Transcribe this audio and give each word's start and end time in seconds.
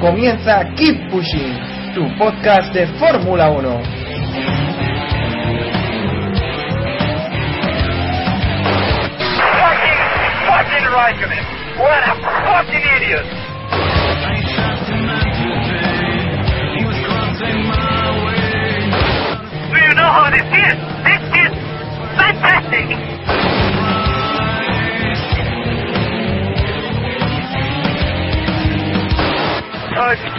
Comienza 0.00 0.64
Keep 0.76 1.10
Pushing, 1.10 1.58
tu 1.94 2.08
podcast 2.16 2.72
de 2.72 2.86
Fórmula 2.98 3.50
1. 3.50 3.82
Fucking, 9.60 10.00
fucking 10.48 10.86
Raikkonen. 10.88 11.44
What 11.78 12.02
a 12.02 12.14
fucking 12.46 12.84
idiot. 12.96 13.26
Do 19.70 19.76
you 19.76 19.94
know 19.94 20.10
how 20.16 20.30
this 20.32 20.48
is? 20.48 20.76
This 21.04 21.22
is 21.44 21.52
fantastic. 22.16 23.09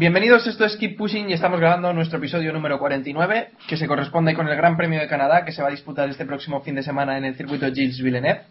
Bienvenidos, 0.00 0.46
esto 0.46 0.64
es 0.64 0.78
Keep 0.78 0.96
Pushing 0.96 1.28
y 1.28 1.34
estamos 1.34 1.60
grabando 1.60 1.92
nuestro 1.92 2.16
episodio 2.16 2.54
número 2.54 2.78
49, 2.78 3.50
que 3.68 3.76
se 3.76 3.86
corresponde 3.86 4.32
con 4.32 4.48
el 4.48 4.56
Gran 4.56 4.78
Premio 4.78 4.98
de 4.98 5.06
Canadá, 5.06 5.44
que 5.44 5.52
se 5.52 5.60
va 5.60 5.68
a 5.68 5.72
disputar 5.72 6.08
este 6.08 6.24
próximo 6.24 6.62
fin 6.62 6.74
de 6.74 6.82
semana 6.82 7.18
en 7.18 7.26
el 7.26 7.34
circuito 7.34 7.66
Gilles 7.66 8.00
Villeneuve. 8.00 8.44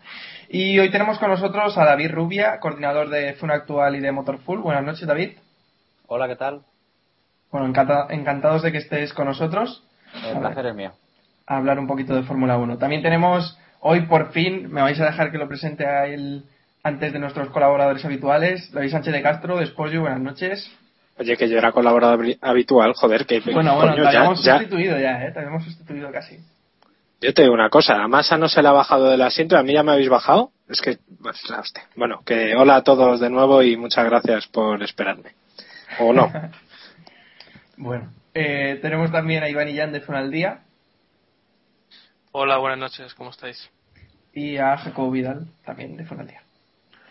Y 0.49 0.77
hoy 0.77 0.91
tenemos 0.91 1.17
con 1.17 1.31
nosotros 1.31 1.75
a 1.79 1.85
David 1.85 2.11
Rubia, 2.11 2.59
coordinador 2.59 3.09
de 3.09 3.33
Fun 3.33 3.49
Actual 3.49 3.95
y 3.95 3.99
de 3.99 4.11
Motorful. 4.11 4.59
Buenas 4.59 4.83
noches, 4.83 5.07
David. 5.07 5.31
Hola, 6.05 6.27
¿qué 6.27 6.35
tal? 6.35 6.61
Bueno, 7.51 7.65
encanta- 7.67 8.05
encantados 8.11 8.61
de 8.61 8.71
que 8.71 8.77
estés 8.77 9.11
con 9.15 9.25
nosotros 9.25 9.83
El 10.31 10.37
placer 10.37 10.67
es 10.67 10.75
mío. 10.75 10.91
a 11.47 11.57
hablar 11.57 11.79
un 11.79 11.87
poquito 11.87 12.13
de 12.15 12.21
Fórmula 12.21 12.59
1. 12.59 12.77
También 12.77 13.01
tenemos 13.01 13.57
hoy, 13.79 14.01
por 14.01 14.33
fin, 14.33 14.71
me 14.71 14.83
vais 14.83 14.99
a 15.01 15.05
dejar 15.05 15.31
que 15.31 15.39
lo 15.39 15.47
presente 15.47 15.87
a 15.87 16.05
él 16.05 16.43
antes 16.83 17.11
de 17.11 17.17
nuestros 17.17 17.49
colaboradores 17.49 18.05
habituales, 18.05 18.71
David 18.71 18.91
Sánchez 18.91 19.13
de 19.13 19.23
Castro, 19.23 19.57
de 19.57 19.65
Spojo. 19.65 19.99
Buenas 20.01 20.21
noches. 20.21 20.71
Oye, 21.19 21.35
que 21.37 21.49
yo 21.49 21.57
era 21.57 21.71
colaborador 21.73 22.25
habitual, 22.41 22.93
joder, 22.93 23.25
que 23.25 23.41
Bueno, 23.41 23.75
bueno, 23.75 23.91
coño, 23.91 24.07
te 24.07 24.13
ya, 24.13 24.19
habíamos 24.19 24.43
ya. 24.43 24.57
sustituido 24.57 24.97
ya, 24.97 25.23
¿eh? 25.25 25.31
Te 25.31 25.39
habíamos 25.39 25.63
sustituido 25.65 26.11
casi. 26.11 26.39
Yo 27.21 27.33
te 27.33 27.41
digo 27.41 27.53
una 27.53 27.69
cosa, 27.69 28.01
a 28.01 28.07
Massa 28.07 28.37
no 28.37 28.47
se 28.47 28.61
le 28.61 28.69
ha 28.69 28.71
bajado 28.71 29.09
del 29.09 29.21
asiento, 29.21 29.57
a 29.57 29.63
mí 29.63 29.73
ya 29.73 29.83
me 29.83 29.91
habéis 29.91 30.07
bajado. 30.09 30.51
Es 30.69 30.79
que, 30.81 30.97
pues, 31.21 31.37
la 31.49 31.59
hostia. 31.59 31.83
Bueno, 31.95 32.21
que 32.25 32.55
hola 32.55 32.77
a 32.77 32.83
todos 32.83 33.19
de 33.19 33.29
nuevo 33.29 33.61
y 33.61 33.75
muchas 33.75 34.05
gracias 34.05 34.47
por 34.47 34.81
esperarme. 34.81 35.33
O 35.99 36.13
no. 36.13 36.31
Bueno, 37.81 38.11
eh, 38.33 38.77
tenemos 38.81 39.09
también 39.09 39.41
a 39.41 39.47
Iván 39.47 39.69
y 39.69 39.77
Jan 39.77 39.93
de 39.93 40.01
Zona 40.01 40.19
al 40.19 40.31
Día 40.31 40.59
Hola, 42.33 42.57
buenas 42.57 42.77
noches, 42.77 43.13
¿cómo 43.15 43.29
estáis? 43.31 43.69
y 44.33 44.57
a 44.57 44.77
Jacobo 44.77 45.11
Vidal 45.11 45.47
también 45.65 45.97
de 45.97 46.05
Zona 46.05 46.21
al 46.21 46.27
Día. 46.27 46.41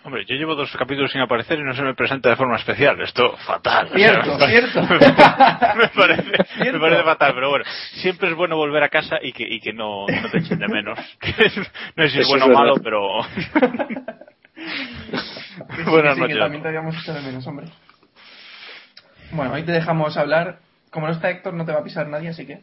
Hombre, 0.05 0.25
yo 0.27 0.37
llevo 0.37 0.55
dos 0.55 0.75
capítulos 0.79 1.11
sin 1.13 1.21
aparecer 1.21 1.59
y 1.59 1.65
no 1.65 1.75
se 1.75 1.83
me 1.83 1.95
presenta 1.95 2.31
de 2.31 2.37
forma 2.37 2.57
especial. 2.57 3.01
Esto 3.03 3.37
fatal. 3.39 3.91
Cierto, 3.95 4.35
O 4.35 4.39
sea, 4.39 4.49
cierto. 4.49 4.83
me, 5.77 5.89
parece, 5.89 6.23
me 6.31 6.45
Cierto. 6.63 6.81
parece 6.81 7.03
fatal, 7.03 7.33
pero 7.35 7.51
bueno, 7.51 7.65
siempre 7.95 8.29
es 8.31 8.35
bueno 8.35 8.57
volver 8.57 8.83
a 8.85 8.89
casa 8.89 9.19
y 9.21 9.33
que, 9.33 9.43
y 9.47 9.61
que 9.61 9.73
no, 9.73 10.07
no 10.07 10.31
te 10.31 10.39
echen 10.39 10.59
de 10.61 10.69
menos. 10.69 10.99
no 11.97 12.05
sé 12.05 12.11
si 12.11 12.21
es 12.21 12.29
bueno 12.29 12.47
o 12.47 12.51
malo, 12.51 12.75
pero... 12.83 13.23
Sí, 15.77 15.83
Buenas 15.87 16.15
sí, 16.15 16.21
noches. 16.21 16.37
que 16.37 16.41
también 16.41 16.63
te 16.63 16.69
habíamos 16.69 16.97
hecho 17.01 17.13
de 17.15 17.21
menos, 17.21 17.47
hombre. 17.47 17.67
Bueno, 19.33 19.53
hoy 19.53 19.63
te 19.63 19.73
dejamos 19.73 20.17
hablar. 20.17 20.59
Como 20.91 21.07
no 21.07 21.13
está 21.13 21.31
Héctor, 21.31 21.55
no 21.55 21.65
te 21.65 21.73
va 21.73 21.81
a 21.81 21.85
pisar 21.85 22.07
nadie, 22.09 22.29
así 22.31 22.47
que. 22.47 22.63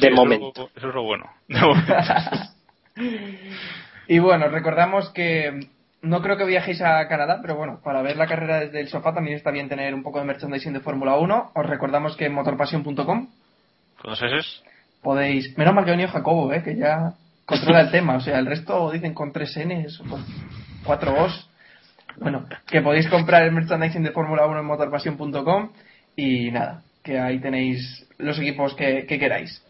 De 0.00 0.08
Eso- 0.08 0.16
momento. 0.16 0.70
Eso 0.76 0.88
es 0.88 0.94
lo 0.94 1.02
bueno. 1.02 1.30
De 1.48 1.60
momento. 1.60 1.94
Y 4.08 4.18
bueno, 4.18 4.48
recordamos 4.48 5.10
que 5.10 5.68
no 6.02 6.22
creo 6.22 6.36
que 6.36 6.44
viajéis 6.44 6.80
a 6.80 7.06
Canadá, 7.08 7.40
pero 7.42 7.56
bueno, 7.56 7.80
para 7.84 8.02
ver 8.02 8.16
la 8.16 8.26
carrera 8.26 8.60
desde 8.60 8.80
el 8.80 8.88
sofá 8.88 9.12
también 9.12 9.36
está 9.36 9.50
bien 9.50 9.68
tener 9.68 9.94
un 9.94 10.02
poco 10.02 10.18
de 10.18 10.24
merchandising 10.24 10.72
de 10.72 10.80
Fórmula 10.80 11.16
1. 11.16 11.52
Os 11.54 11.66
recordamos 11.66 12.16
que 12.16 12.26
en 12.26 12.32
motorpasión.com 12.32 13.28
es... 14.04 14.62
podéis. 15.02 15.56
Menos 15.58 15.74
mal 15.74 15.84
que 15.84 15.90
ha 15.90 15.94
venido 15.94 16.10
Jacobo, 16.10 16.52
¿eh? 16.52 16.62
que 16.62 16.76
ya 16.76 17.12
controla 17.44 17.82
el 17.82 17.90
tema. 17.90 18.16
O 18.16 18.20
sea, 18.20 18.38
el 18.38 18.46
resto 18.46 18.90
dicen 18.90 19.12
con 19.12 19.32
tres 19.32 19.58
Ns 19.58 20.00
o 20.00 20.04
con 20.04 20.24
cuatro 20.84 21.22
Os. 21.22 21.50
Bueno, 22.16 22.46
que 22.66 22.80
podéis 22.80 23.08
comprar 23.08 23.42
el 23.42 23.52
merchandising 23.52 24.02
de 24.02 24.10
Fórmula 24.10 24.46
1 24.46 24.60
en 24.60 24.66
motorpasión.com 24.66 25.70
y 26.16 26.50
nada, 26.50 26.82
que 27.02 27.18
ahí 27.18 27.38
tenéis 27.40 28.06
los 28.18 28.38
equipos 28.38 28.74
que, 28.74 29.06
que 29.06 29.18
queráis. 29.18 29.64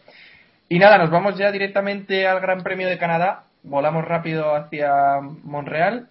Y 0.69 0.79
nada, 0.79 0.97
nos 0.97 1.09
vamos 1.09 1.37
ya 1.37 1.51
directamente 1.51 2.25
al 2.25 2.39
Gran 2.39 2.63
Premio 2.63 2.87
de 2.87 2.97
Canadá. 2.97 3.43
Volamos 3.63 4.05
rápido 4.05 4.55
hacia 4.55 5.19
Montreal 5.43 6.07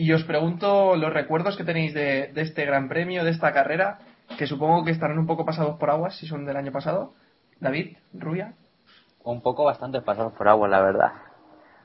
y 0.00 0.12
os 0.14 0.24
pregunto 0.24 0.96
los 0.96 1.12
recuerdos 1.12 1.58
que 1.58 1.64
tenéis 1.64 1.92
de, 1.92 2.28
de 2.32 2.40
este 2.40 2.64
Gran 2.64 2.88
Premio, 2.88 3.22
de 3.22 3.30
esta 3.30 3.52
carrera, 3.52 3.98
que 4.38 4.46
supongo 4.46 4.82
que 4.82 4.92
estarán 4.92 5.18
un 5.18 5.26
poco 5.26 5.44
pasados 5.44 5.76
por 5.78 5.90
aguas 5.90 6.16
si 6.16 6.26
son 6.26 6.46
del 6.46 6.56
año 6.56 6.72
pasado. 6.72 7.12
David, 7.60 7.98
Rubia. 8.14 8.54
Un 9.24 9.42
poco 9.42 9.64
bastante 9.64 10.00
pasado 10.00 10.30
por 10.30 10.48
agua, 10.48 10.68
la 10.68 10.80
verdad. 10.80 11.12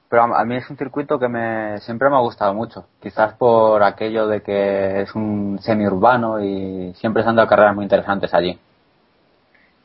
Pero 0.07 0.23
a, 0.23 0.39
a 0.39 0.45
mí 0.45 0.55
es 0.55 0.69
un 0.69 0.77
circuito 0.77 1.19
que 1.19 1.27
me 1.27 1.77
siempre 1.79 2.09
me 2.09 2.15
ha 2.15 2.19
gustado 2.19 2.53
mucho. 2.53 2.87
Quizás 3.01 3.33
por 3.33 3.83
aquello 3.83 4.27
de 4.27 4.41
que 4.41 5.01
es 5.01 5.13
un 5.13 5.59
semiurbano 5.61 6.41
y 6.41 6.93
siempre 6.93 7.21
se 7.21 7.27
han 7.27 7.35
dado 7.35 7.49
carreras 7.49 7.75
muy 7.75 7.83
interesantes 7.83 8.33
allí. 8.33 8.57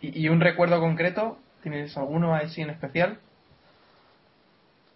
¿Y, 0.00 0.20
y 0.20 0.28
un 0.28 0.40
recuerdo 0.40 0.78
concreto? 0.78 1.36
¿Tienes 1.64 1.96
alguno 1.96 2.32
así 2.36 2.62
en 2.62 2.70
especial? 2.70 3.18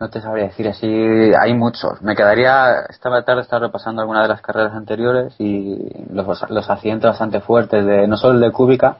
No 0.05 0.11
te 0.11 0.21
sabría 0.21 0.45
decir 0.45 0.69
así, 0.69 0.87
hay 0.87 1.55
muchos. 1.55 2.03
Me 2.03 2.15
quedaría 2.15 2.81
esta 2.91 3.25
tarde 3.25 3.41
estar 3.41 3.59
repasando 3.59 4.03
algunas 4.03 4.25
de 4.25 4.29
las 4.29 4.43
carreras 4.43 4.75
anteriores 4.75 5.35
y 5.39 5.79
los, 6.13 6.51
los 6.51 6.69
accidentes 6.69 7.09
bastante 7.09 7.41
fuertes 7.41 7.87
de 7.87 8.07
no 8.07 8.19
solo 8.19 8.35
el 8.35 8.41
de 8.43 8.53
Kubica, 8.53 8.99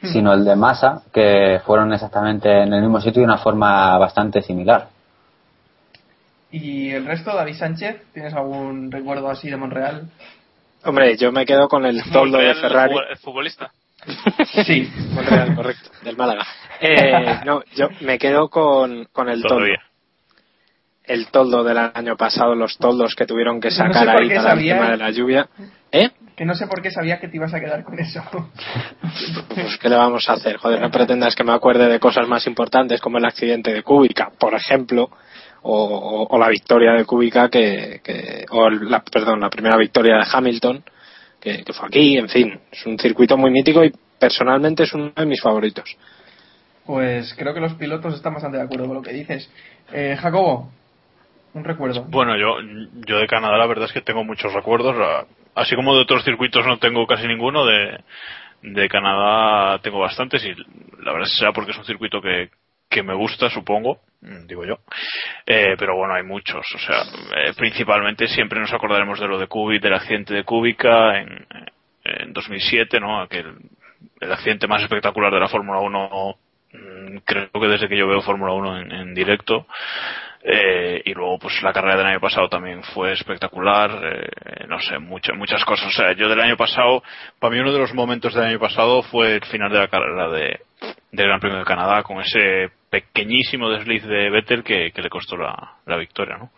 sino 0.00 0.32
el 0.32 0.44
de 0.44 0.54
Massa, 0.54 1.02
que 1.12 1.60
fueron 1.66 1.92
exactamente 1.92 2.48
en 2.62 2.72
el 2.72 2.82
mismo 2.82 3.00
sitio 3.00 3.18
y 3.18 3.24
de 3.24 3.32
una 3.32 3.38
forma 3.38 3.98
bastante 3.98 4.42
similar. 4.42 4.86
¿Y 6.52 6.92
el 6.92 7.04
resto, 7.04 7.34
David 7.34 7.56
Sánchez? 7.56 8.12
¿Tienes 8.12 8.32
algún 8.32 8.92
recuerdo 8.92 9.28
así 9.28 9.50
de 9.50 9.56
Monreal? 9.56 10.04
Hombre, 10.84 11.16
yo 11.16 11.32
me 11.32 11.44
quedo 11.44 11.66
con 11.66 11.84
el 11.84 12.00
toldo 12.12 12.38
de 12.38 12.54
Ferrari. 12.54 12.94
el 13.10 13.16
futbolista. 13.16 13.72
Sí. 14.64 14.88
Monreal, 15.14 15.52
correcto, 15.56 15.90
del 16.04 16.16
Málaga. 16.16 16.46
Eh, 16.80 17.40
no, 17.44 17.64
yo 17.74 17.88
me 18.02 18.20
quedo 18.20 18.48
con, 18.48 19.08
con 19.12 19.28
el 19.28 19.42
toldo. 19.42 19.56
Todavía. 19.56 19.82
El 21.06 21.26
toldo 21.28 21.62
del 21.62 21.76
año 21.78 22.16
pasado, 22.16 22.54
los 22.54 22.78
toldos 22.78 23.14
que 23.14 23.26
tuvieron 23.26 23.60
que 23.60 23.68
No 23.68 23.72
sé 23.74 23.76
sacar 23.78 24.08
ahí 24.08 24.28
para 24.28 24.40
el 24.40 24.42
sabía. 24.42 24.74
tema 24.76 24.90
de 24.92 24.96
la 24.96 25.10
lluvia. 25.10 25.48
¿Eh? 25.92 26.10
Que 26.34 26.44
no 26.44 26.54
sé 26.54 26.66
por 26.66 26.80
qué 26.82 26.90
sabía 26.90 27.20
que 27.20 27.28
te 27.28 27.36
ibas 27.36 27.52
a 27.54 27.60
quedar 27.60 27.84
con 27.84 27.98
eso. 27.98 28.22
Pues, 29.54 29.76
¿qué 29.78 29.88
le 29.88 29.96
vamos 29.96 30.28
a 30.28 30.32
hacer? 30.32 30.56
Joder, 30.56 30.80
no 30.80 30.90
pretendas 30.90 31.34
que 31.36 31.44
me 31.44 31.52
acuerde 31.52 31.88
de 31.88 32.00
cosas 32.00 32.26
más 32.26 32.46
importantes 32.46 33.00
como 33.00 33.18
el 33.18 33.24
accidente 33.24 33.72
de 33.72 33.82
Kubica, 33.82 34.30
por 34.38 34.54
ejemplo, 34.54 35.10
o, 35.62 35.84
o- 35.84 36.26
o 36.34 36.38
la 36.38 36.48
victoria 36.48 36.92
de 36.92 37.04
que, 37.50 38.00
que- 38.02 38.44
o 38.50 38.68
la, 38.70 39.00
perdón, 39.04 39.40
la 39.40 39.50
primera 39.50 39.76
victoria 39.76 40.16
de 40.16 40.24
Hamilton, 40.32 40.82
que, 41.40 41.62
que 41.62 41.72
fue 41.72 41.86
aquí, 41.86 42.16
en 42.16 42.28
fin, 42.28 42.58
es 42.72 42.84
un 42.86 42.98
circuito 42.98 43.36
muy 43.36 43.50
mítico 43.50 43.84
y 43.84 43.92
personalmente 44.18 44.82
es 44.84 44.92
uno 44.94 45.12
de 45.14 45.26
mis 45.26 45.40
favoritos. 45.40 45.84
Pues 46.86 47.34
creo 47.34 47.54
que 47.54 47.60
los 47.60 47.74
pilotos 47.74 48.14
están 48.14 48.32
bastante 48.34 48.56
de 48.58 48.64
acuerdo 48.64 48.86
con 48.86 48.96
lo 48.96 49.02
que 49.02 49.12
dices. 49.12 49.48
Eh, 49.92 50.16
Jacobo, 50.20 50.70
un 51.54 51.64
recuerdo. 51.64 52.04
Bueno, 52.04 52.36
yo, 52.36 52.56
yo 53.06 53.18
de 53.18 53.26
Canadá 53.26 53.56
la 53.56 53.66
verdad 53.66 53.86
es 53.86 53.92
que 53.92 54.00
tengo 54.00 54.24
muchos 54.24 54.52
recuerdos. 54.52 54.96
ah, 54.98 55.24
Así 55.54 55.76
como 55.76 55.94
de 55.94 56.02
otros 56.02 56.24
circuitos 56.24 56.66
no 56.66 56.78
tengo 56.78 57.06
casi 57.06 57.26
ninguno, 57.28 57.64
de, 57.64 58.00
de 58.62 58.88
Canadá 58.88 59.78
tengo 59.78 60.00
bastantes 60.00 60.44
y 60.44 60.52
la 61.02 61.12
verdad 61.12 61.28
será 61.28 61.52
porque 61.52 61.70
es 61.70 61.78
un 61.78 61.84
circuito 61.84 62.20
que, 62.20 62.50
que 62.90 63.02
me 63.04 63.14
gusta, 63.14 63.48
supongo, 63.50 64.00
mm, 64.22 64.46
digo 64.46 64.64
yo. 64.64 64.78
Eh, 65.46 65.76
pero 65.78 65.96
bueno, 65.96 66.14
hay 66.14 66.24
muchos. 66.24 66.66
O 66.74 66.78
sea, 66.78 67.02
eh, 67.36 67.52
principalmente 67.56 68.26
siempre 68.26 68.60
nos 68.60 68.72
acordaremos 68.72 69.20
de 69.20 69.28
lo 69.28 69.38
de 69.38 69.46
Kubic, 69.46 69.80
del 69.80 69.94
accidente 69.94 70.34
de 70.34 70.44
Kubica 70.44 71.20
en, 71.20 71.46
en 72.04 72.32
2007, 72.32 72.98
¿no? 72.98 73.20
Aquel, 73.20 73.54
el 74.20 74.32
accidente 74.32 74.66
más 74.66 74.82
espectacular 74.82 75.32
de 75.32 75.40
la 75.40 75.48
Fórmula 75.48 75.78
1 75.78 76.36
mm, 76.72 77.16
creo 77.24 77.48
que 77.52 77.68
desde 77.68 77.88
que 77.88 77.96
yo 77.96 78.08
veo 78.08 78.22
Fórmula 78.22 78.52
1 78.54 78.78
en, 78.80 78.92
en 78.92 79.14
directo 79.14 79.66
eh, 80.46 81.00
y 81.06 81.14
luego 81.14 81.38
pues 81.38 81.62
la 81.62 81.72
carrera 81.72 81.96
del 81.96 82.06
año 82.06 82.20
pasado 82.20 82.50
también 82.50 82.82
fue 82.82 83.12
espectacular 83.12 83.98
eh, 84.04 84.66
no 84.68 84.78
sé 84.78 84.98
muchas 84.98 85.34
muchas 85.34 85.64
cosas. 85.64 85.86
O 85.86 85.90
sea 85.90 86.12
yo 86.12 86.28
del 86.28 86.40
año 86.40 86.54
pasado 86.54 87.02
para 87.38 87.54
mí 87.54 87.60
uno 87.60 87.72
de 87.72 87.78
los 87.78 87.94
momentos 87.94 88.34
del 88.34 88.44
año 88.44 88.58
pasado 88.58 89.02
fue 89.04 89.36
el 89.36 89.44
final 89.46 89.72
de 89.72 89.78
la 89.78 89.88
carrera 89.88 90.28
de 90.28 90.60
del 91.12 91.28
Gran 91.28 91.40
Premio 91.40 91.60
de 91.60 91.64
Canadá 91.64 92.02
con 92.02 92.20
ese 92.20 92.68
pequeñísimo 92.90 93.70
desliz 93.70 94.04
de 94.04 94.28
Vettel 94.28 94.62
que, 94.62 94.92
le 94.94 95.08
costó 95.08 95.38
la, 95.38 95.76
la 95.86 95.96
victoria 95.96 96.36
no 96.36 96.50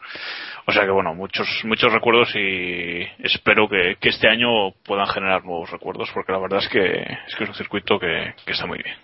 o 0.67 0.73
sea 0.73 0.85
que 0.85 0.91
bueno 0.91 1.15
muchos 1.15 1.47
muchos 1.63 1.93
recuerdos 1.93 2.35
y 2.35 3.03
espero 3.21 3.69
que, 3.69 3.99
que 4.01 4.09
este 4.09 4.29
año 4.29 4.73
puedan 4.85 5.07
generar 5.07 5.45
nuevos 5.45 5.71
recuerdos 5.71 6.11
porque 6.13 6.33
la 6.33 6.41
verdad 6.41 6.59
es 6.59 6.69
que 6.69 7.03
es 7.29 7.37
que 7.37 7.45
es 7.45 7.51
un 7.51 7.55
circuito 7.55 8.01
que, 8.01 8.35
que 8.45 8.53
está 8.53 8.67
muy 8.67 8.79
bien. 8.83 8.97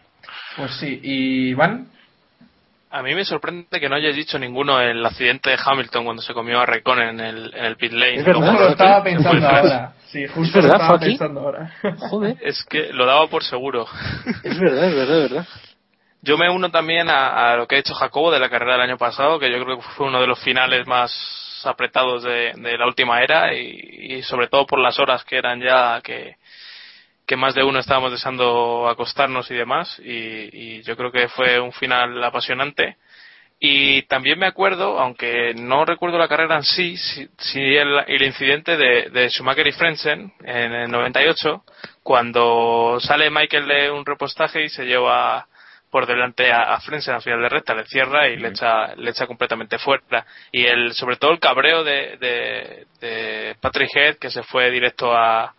Pues 0.56 0.76
sí, 0.79 1.00
y 1.02 1.49
Iván, 1.50 1.88
A 2.94 3.03
mí 3.03 3.15
me 3.15 3.25
sorprende 3.25 3.81
que 3.81 3.89
no 3.89 3.97
hayáis 3.97 4.15
dicho 4.15 4.39
ninguno 4.39 4.79
el 4.79 5.05
accidente 5.05 5.49
de 5.49 5.56
Hamilton 5.65 6.05
cuando 6.05 6.21
se 6.23 6.35
comió 6.35 6.61
a 6.61 6.67
Raikkonen 6.67 7.09
en 7.09 7.21
el, 7.21 7.55
en 7.55 7.65
el 7.65 7.77
pit 7.77 7.93
lane. 7.93 8.17
Es 8.17 8.25
verdad, 8.27 8.49
justo 8.50 8.65
lo 8.65 8.69
estaba 8.69 9.03
pensando 9.03 9.49
ahora. 9.49 9.93
Sí, 10.09 10.27
justo 10.27 10.59
¿Es 10.59 10.65
verdad, 10.65 10.77
lo 10.79 10.83
estaba 10.83 10.99
pensando 10.99 11.41
ahora. 11.41 11.73
Joder, 12.11 12.37
Es 12.43 12.62
que 12.65 12.93
lo 12.93 13.06
daba 13.06 13.27
por 13.29 13.44
seguro. 13.44 13.87
es 14.44 14.61
verdad, 14.61 14.85
es 14.85 14.94
verdad, 14.94 15.25
es 15.25 15.31
verdad. 15.31 15.49
Yo 16.21 16.37
me 16.37 16.50
uno 16.50 16.71
también 16.71 17.09
a, 17.09 17.53
a 17.53 17.56
lo 17.56 17.67
que 17.67 17.77
ha 17.77 17.79
hecho 17.79 17.94
Jacobo 17.94 18.31
de 18.31 18.39
la 18.39 18.50
carrera 18.50 18.75
del 18.75 18.83
año 18.83 18.99
pasado, 18.99 19.39
que 19.39 19.50
yo 19.50 19.65
creo 19.65 19.79
que 19.79 19.83
fue 19.97 20.06
uno 20.06 20.21
de 20.21 20.27
los 20.27 20.39
finales 20.41 20.87
más 20.87 21.11
apretados 21.65 22.23
de, 22.25 22.53
de 22.56 22.77
la 22.77 22.87
última 22.87 23.23
era 23.23 23.55
y, 23.55 24.17
y 24.17 24.23
sobre 24.23 24.49
todo 24.49 24.67
por 24.67 24.79
las 24.79 24.99
horas 24.99 25.25
que 25.25 25.39
eran 25.39 25.61
ya 25.61 26.00
que, 26.03 26.37
que 27.32 27.37
más 27.37 27.55
de 27.55 27.64
uno 27.64 27.79
estábamos 27.79 28.12
deseando 28.12 28.87
acostarnos 28.90 29.50
y 29.50 29.55
demás 29.55 29.99
y, 30.05 30.50
y 30.52 30.82
yo 30.82 30.99
creo 30.99 31.11
que 31.11 31.29
fue 31.29 31.58
un 31.58 31.73
final 31.73 32.23
apasionante 32.23 32.99
y 33.58 34.02
también 34.02 34.38
me 34.38 34.44
acuerdo, 34.44 35.00
aunque 35.00 35.55
no 35.55 35.87
recuerdo 35.87 36.19
la 36.19 36.29
carrera 36.29 36.56
en 36.56 36.62
sí, 36.62 36.94
sí, 36.99 37.26
sí 37.38 37.58
el, 37.58 38.00
el 38.06 38.23
incidente 38.23 38.76
de, 38.76 39.08
de 39.08 39.31
Schumacher 39.31 39.67
y 39.67 39.73
Frentzen 39.73 40.31
en 40.44 40.73
el 40.75 40.90
98, 40.90 41.64
cuando 42.02 42.99
sale 43.00 43.31
Michael 43.31 43.67
de 43.67 43.90
un 43.90 44.05
repostaje 44.05 44.64
y 44.64 44.69
se 44.69 44.84
lleva 44.84 45.46
por 45.90 46.05
delante 46.05 46.52
a, 46.52 46.64
a 46.64 46.75
al 46.75 47.23
final 47.23 47.40
de 47.40 47.49
recta, 47.49 47.75
le 47.75 47.87
cierra 47.87 48.29
y 48.29 48.37
le 48.37 48.49
echa, 48.49 48.94
le 48.94 49.11
echa 49.11 49.26
completamente 49.26 49.79
fuera. 49.79 50.26
Y 50.50 50.67
el, 50.67 50.93
sobre 50.93 51.17
todo 51.17 51.31
el 51.31 51.40
cabreo 51.40 51.82
de, 51.82 52.19
de, 52.19 52.87
de 53.00 53.56
Patrick 53.58 53.96
Head, 53.96 54.17
que 54.17 54.29
se 54.29 54.43
fue 54.43 54.70
directo 54.70 55.17
a, 55.17 55.55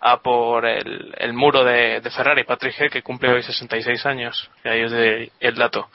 a 0.00 0.20
por 0.20 0.64
el, 0.66 1.14
el 1.18 1.32
muro 1.32 1.64
de, 1.64 2.00
de 2.00 2.10
Ferrari, 2.10 2.44
Patrick 2.44 2.80
Head, 2.80 2.90
que 2.90 3.02
cumple 3.02 3.32
hoy 3.32 3.42
66 3.42 4.06
años, 4.06 4.50
y 4.64 4.68
ahí 4.68 4.84
os 4.84 4.92
doy 4.92 5.30
el 5.40 5.54
dato. 5.54 5.88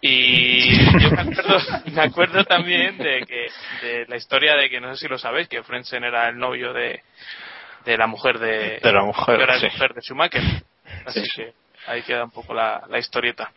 Y 0.00 0.70
yo 1.00 1.10
me 1.10 1.22
acuerdo, 1.22 1.58
me 1.92 2.02
acuerdo 2.02 2.44
también 2.44 2.98
de 2.98 3.24
que 3.26 3.48
de 3.86 4.06
la 4.06 4.16
historia 4.16 4.54
de 4.54 4.70
que 4.70 4.80
no 4.80 4.94
sé 4.94 5.02
si 5.02 5.08
lo 5.08 5.18
sabéis 5.18 5.48
que 5.48 5.62
Frentzen 5.64 6.04
era 6.04 6.28
el 6.28 6.38
novio 6.38 6.72
de, 6.72 7.02
de 7.84 7.96
la 7.96 8.06
mujer 8.06 8.38
de 8.38 8.78
De 8.80 8.92
la 8.92 9.02
mujer, 9.02 9.36
que 9.38 9.42
era 9.42 9.58
sí. 9.58 9.66
mujer 9.66 9.94
de 9.94 10.00
Schumacher 10.02 10.42
así 11.04 11.22
que 11.34 11.52
ahí 11.86 12.02
queda 12.02 12.24
un 12.24 12.30
poco 12.30 12.54
la, 12.54 12.84
la 12.88 12.98
historieta 12.98 13.50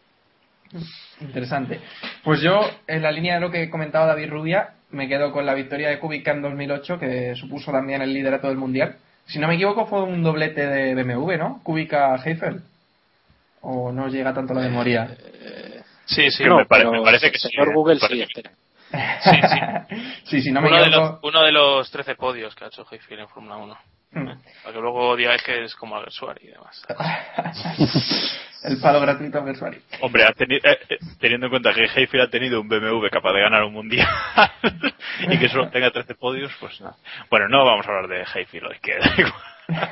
Interesante. 1.19 1.81
Pues 2.24 2.42
yo, 2.42 2.62
en 2.88 3.02
la 3.02 3.12
línea 3.12 3.36
de 3.36 3.42
lo 3.42 3.52
que 3.52 3.69
comentaba 3.69 4.06
David 4.06 4.30
Rubia, 4.30 4.75
me 4.92 5.07
quedo 5.07 5.31
con 5.31 5.46
la 5.46 5.54
victoria 5.54 5.90
de 5.90 6.00
Kubica 6.00 6.31
en 6.31 6.42
2008, 6.42 7.00
que 7.00 7.36
supuso 7.36 7.72
también 7.72 8.02
el 8.02 8.14
liderato 8.14 8.48
del 8.48 8.57
mundial. 8.57 8.96
Si 9.31 9.39
no 9.39 9.48
me 9.48 9.56
equivoco, 9.56 9.86
fue 9.86 10.04
un 10.04 10.22
doblete 10.24 10.66
de 10.68 10.94
BMW, 10.95 11.38
¿no? 11.38 11.62
Kubica 11.63 12.16
Heifel. 12.24 12.62
¿O 13.62 13.92
no 13.92 14.07
llega 14.07 14.33
tanto 14.33 14.54
la 14.54 14.62
memoria? 14.62 15.16
sí 16.06 16.30
sí 16.31 16.44
Que 16.44 16.50
me 16.50 16.66
pare- 16.66 16.89
me 16.89 17.01
parece 17.01 17.31
que 17.31 17.38
señor 17.39 17.68
sí, 17.68 17.74
Google 17.74 17.95
me 17.95 18.00
parece 18.01 18.25
sí, 18.28 18.33
que 18.33 18.42
espera. 18.42 19.22
sí, 19.22 19.42
sí. 19.48 20.16
sí, 20.25 20.42
si 20.42 20.51
no 20.51 20.62
me 20.62 20.68
uno, 20.68 20.78
de 20.83 20.89
los, 20.89 21.00
equivoco. 21.00 21.28
uno 21.28 21.44
de 21.44 21.51
los 21.51 21.92
13 21.92 22.16
podios 22.16 22.54
que 22.56 22.66
ha 22.66 22.68
hecho 22.68 22.86
Heifel 22.92 23.19
en 23.19 23.28
Fórmula 23.30 23.57
1 23.57 23.78
Hmm. 24.13 24.25
para 24.63 24.74
que 24.75 24.81
luego 24.81 25.16
digáis 25.16 25.42
que 25.42 25.63
es 25.63 25.74
como 25.75 25.95
Albert 25.95 26.12
Suárez 26.12 26.44
y 26.44 26.48
demás 26.48 26.83
el 28.63 28.80
palo 28.80 29.00
gratuito 29.02 29.40
a 29.40 29.42
Mersuari. 29.42 29.81
Hombre, 30.02 30.24
ha 30.24 30.34
teni- 30.34 30.62
eh, 30.63 30.78
eh, 30.90 30.98
teniendo 31.19 31.48
en 31.48 31.50
cuenta 31.52 31.74
que 31.74 31.86
Heifel 31.96 32.22
ha 32.22 32.30
tenido 32.30 32.62
un 32.62 32.68
BMW 32.69 33.08
capaz 33.12 33.34
de 33.34 33.42
ganar 33.42 33.63
un 33.63 33.74
mundial 33.74 34.08
y 35.30 35.38
que 35.40 35.50
solo 35.50 35.69
tenga 35.69 35.92
13 35.92 36.16
podios, 36.16 36.52
pues 36.60 36.80
nada. 36.81 36.96
Bueno, 37.30 37.48
no 37.50 37.66
vamos 37.66 37.86
a 37.88 37.90
hablar 37.90 38.08
de 38.08 38.24
Heifel 38.36 38.66
hoy, 38.66 38.78
que 38.81 38.98
da 38.98 39.12
igual. 39.18 39.90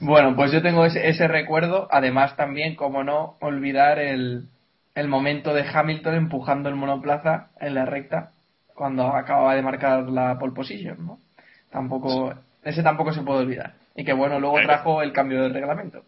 Bueno, 0.00 0.34
pues 0.34 0.52
yo 0.52 0.62
tengo 0.62 0.84
ese, 0.86 1.08
ese 1.08 1.28
recuerdo. 1.28 1.88
Además, 1.90 2.36
también, 2.36 2.74
como 2.74 3.04
no, 3.04 3.36
olvidar 3.40 3.98
el, 3.98 4.44
el 4.94 5.08
momento 5.08 5.54
de 5.54 5.64
Hamilton 5.68 6.14
empujando 6.14 6.68
el 6.68 6.74
monoplaza 6.74 7.48
en 7.60 7.74
la 7.74 7.84
recta 7.84 8.30
cuando 8.74 9.14
acababa 9.14 9.54
de 9.54 9.62
marcar 9.62 10.04
la 10.08 10.38
pole 10.38 10.54
position, 10.54 11.06
¿no? 11.06 11.18
Tampoco, 11.70 12.34
ese 12.64 12.82
tampoco 12.82 13.12
se 13.12 13.22
puede 13.22 13.40
olvidar. 13.40 13.74
Y 13.94 14.04
que 14.04 14.12
bueno, 14.12 14.40
luego 14.40 14.56
trajo 14.62 15.02
el 15.02 15.12
cambio 15.12 15.42
del 15.42 15.54
reglamento. 15.54 16.02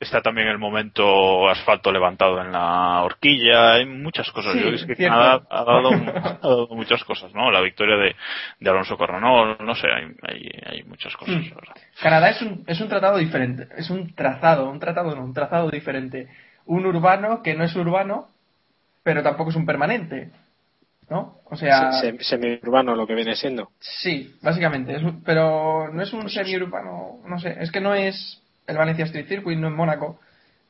Está 0.00 0.20
también 0.22 0.48
el 0.48 0.58
momento 0.58 1.48
asfalto 1.48 1.92
levantado 1.92 2.40
en 2.40 2.50
la 2.52 3.02
horquilla, 3.02 3.74
hay 3.74 3.86
muchas 3.86 4.30
cosas. 4.32 4.52
Sí, 4.54 4.60
Yo 4.60 4.68
es 4.70 4.84
que 4.84 5.06
ha 5.06 5.16
dado, 5.16 5.46
ha 5.50 5.64
dado 5.64 6.68
muchas 6.70 7.02
cosas, 7.04 7.32
¿no? 7.34 7.50
La 7.50 7.60
victoria 7.60 7.96
de, 7.96 8.16
de 8.60 8.70
Alonso 8.70 8.98
Carronol, 8.98 9.56
no 9.60 9.74
sé, 9.74 9.86
hay, 9.86 10.04
hay, 10.22 10.50
hay 10.66 10.82
muchas 10.84 11.16
cosas, 11.16 11.36
Mm. 11.36 11.54
la. 11.66 11.74
Canadá 12.02 12.30
es 12.30 12.42
un, 12.42 12.64
es 12.66 12.80
un 12.80 12.88
tratado 12.88 13.18
diferente, 13.18 13.68
es 13.76 13.88
un 13.90 14.14
trazado, 14.14 14.68
un 14.68 14.80
tratado 14.80 15.14
no, 15.14 15.24
un 15.24 15.32
trazado 15.34 15.70
diferente. 15.70 16.28
Un 16.66 16.86
urbano 16.86 17.42
que 17.42 17.54
no 17.54 17.64
es 17.64 17.74
urbano, 17.76 18.28
pero 19.02 19.22
tampoco 19.22 19.50
es 19.50 19.56
un 19.56 19.66
permanente, 19.66 20.30
¿no? 21.10 21.38
O 21.44 21.56
sea, 21.56 21.92
Se- 21.92 22.12
se- 22.18 22.24
semiurbano 22.24 22.94
lo 22.96 23.06
que 23.06 23.14
viene 23.14 23.36
siendo. 23.36 23.70
sí, 23.78 24.34
básicamente, 24.42 24.96
es 24.96 25.02
un- 25.02 25.22
pero 25.22 25.88
no 25.92 26.02
es 26.02 26.12
un 26.12 26.28
semi-urbano, 26.30 27.20
no 27.26 27.38
sé, 27.38 27.56
es 27.60 27.70
que 27.70 27.80
no 27.80 27.94
es 27.94 28.40
el 28.66 28.76
Valencia 28.76 29.04
Street 29.04 29.26
Circuit, 29.26 29.58
no 29.58 29.68
es 29.68 29.74
Mónaco, 29.74 30.20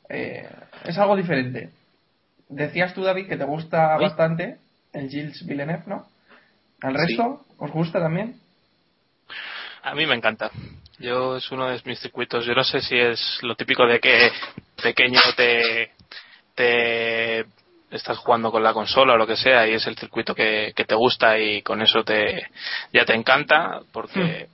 eh, 0.08 0.48
es 0.84 0.98
algo 0.98 1.16
diferente. 1.16 1.70
Decías 2.48 2.94
tú, 2.94 3.02
David, 3.02 3.28
que 3.28 3.36
te 3.36 3.44
gusta 3.44 3.96
¿Sí? 3.96 4.02
bastante 4.02 4.58
el 4.92 5.08
Gilles 5.08 5.44
Villeneuve, 5.46 5.84
¿no? 5.86 6.06
¿Al 6.82 6.94
resto 6.94 7.44
os 7.58 7.70
gusta 7.70 7.98
también? 8.00 8.38
A 9.82 9.94
mí 9.94 10.06
me 10.06 10.14
encanta. 10.14 10.50
Yo 10.98 11.36
es 11.36 11.50
uno 11.50 11.68
de 11.68 11.80
mis 11.84 11.98
circuitos. 12.00 12.44
Yo 12.44 12.54
no 12.54 12.64
sé 12.64 12.80
si 12.80 12.96
es 12.96 13.38
lo 13.42 13.54
típico 13.54 13.86
de 13.86 14.00
que 14.00 14.30
pequeño 14.82 15.20
te, 15.36 15.90
te 16.54 17.46
estás 17.90 18.18
jugando 18.18 18.50
con 18.50 18.62
la 18.62 18.72
consola 18.72 19.14
o 19.14 19.16
lo 19.16 19.26
que 19.26 19.36
sea 19.36 19.66
y 19.66 19.74
es 19.74 19.86
el 19.86 19.96
circuito 19.96 20.34
que, 20.34 20.72
que 20.74 20.84
te 20.84 20.94
gusta 20.94 21.38
y 21.38 21.62
con 21.62 21.82
eso 21.82 22.04
te 22.04 22.48
ya 22.92 23.04
te 23.04 23.14
encanta 23.14 23.80
porque 23.92 24.48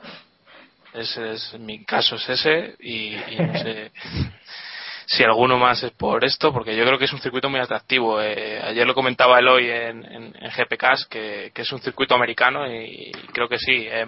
ese 0.94 1.32
es 1.32 1.58
mi 1.58 1.84
caso 1.84 2.16
es 2.16 2.28
ese 2.28 2.74
y, 2.80 3.16
no 3.38 3.58
sé 3.58 3.92
si 5.06 5.24
alguno 5.24 5.58
más 5.58 5.82
es 5.82 5.90
por 5.92 6.24
esto 6.24 6.52
porque 6.52 6.76
yo 6.76 6.84
creo 6.84 6.98
que 6.98 7.04
es 7.06 7.12
un 7.12 7.20
circuito 7.20 7.48
muy 7.48 7.60
atractivo 7.60 8.20
Eh, 8.20 8.60
ayer 8.62 8.86
lo 8.86 8.94
comentaba 8.94 9.38
Eloy 9.38 9.68
en, 9.70 10.04
en, 10.04 10.34
en 10.38 10.50
GPKs 10.50 11.06
que, 11.06 11.50
que 11.54 11.62
es 11.62 11.72
un 11.72 11.80
circuito 11.80 12.14
americano 12.14 12.66
y, 12.70 13.12
creo 13.32 13.48
que 13.48 13.58
sí 13.58 13.86
Eh, 13.90 14.06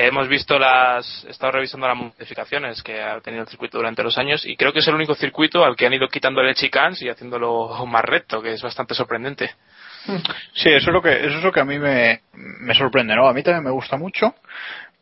Hemos 0.00 0.28
visto 0.28 0.60
las, 0.60 1.24
he 1.26 1.30
estado 1.30 1.52
revisando 1.52 1.88
las 1.88 1.96
modificaciones 1.96 2.84
que 2.84 3.02
ha 3.02 3.20
tenido 3.20 3.42
el 3.42 3.48
circuito 3.48 3.78
durante 3.78 4.04
los 4.04 4.16
años 4.16 4.46
y 4.46 4.56
creo 4.56 4.72
que 4.72 4.78
es 4.78 4.86
el 4.86 4.94
único 4.94 5.16
circuito 5.16 5.64
al 5.64 5.74
que 5.74 5.86
han 5.86 5.92
ido 5.92 6.06
quitándole 6.06 6.54
chicans 6.54 7.02
y 7.02 7.08
haciéndolo 7.08 7.68
más 7.86 8.04
recto, 8.04 8.40
que 8.40 8.52
es 8.52 8.62
bastante 8.62 8.94
sorprendente. 8.94 9.50
Sí, 10.54 10.70
eso 10.70 10.90
es 10.90 10.94
lo 10.94 11.02
que, 11.02 11.10
eso 11.12 11.38
es 11.38 11.42
lo 11.42 11.50
que 11.50 11.60
a 11.60 11.64
mí 11.64 11.78
me, 11.78 12.20
me 12.32 12.74
sorprende, 12.74 13.16
¿no? 13.16 13.28
A 13.28 13.32
mí 13.32 13.42
también 13.42 13.64
me 13.64 13.72
gusta 13.72 13.96
mucho, 13.96 14.34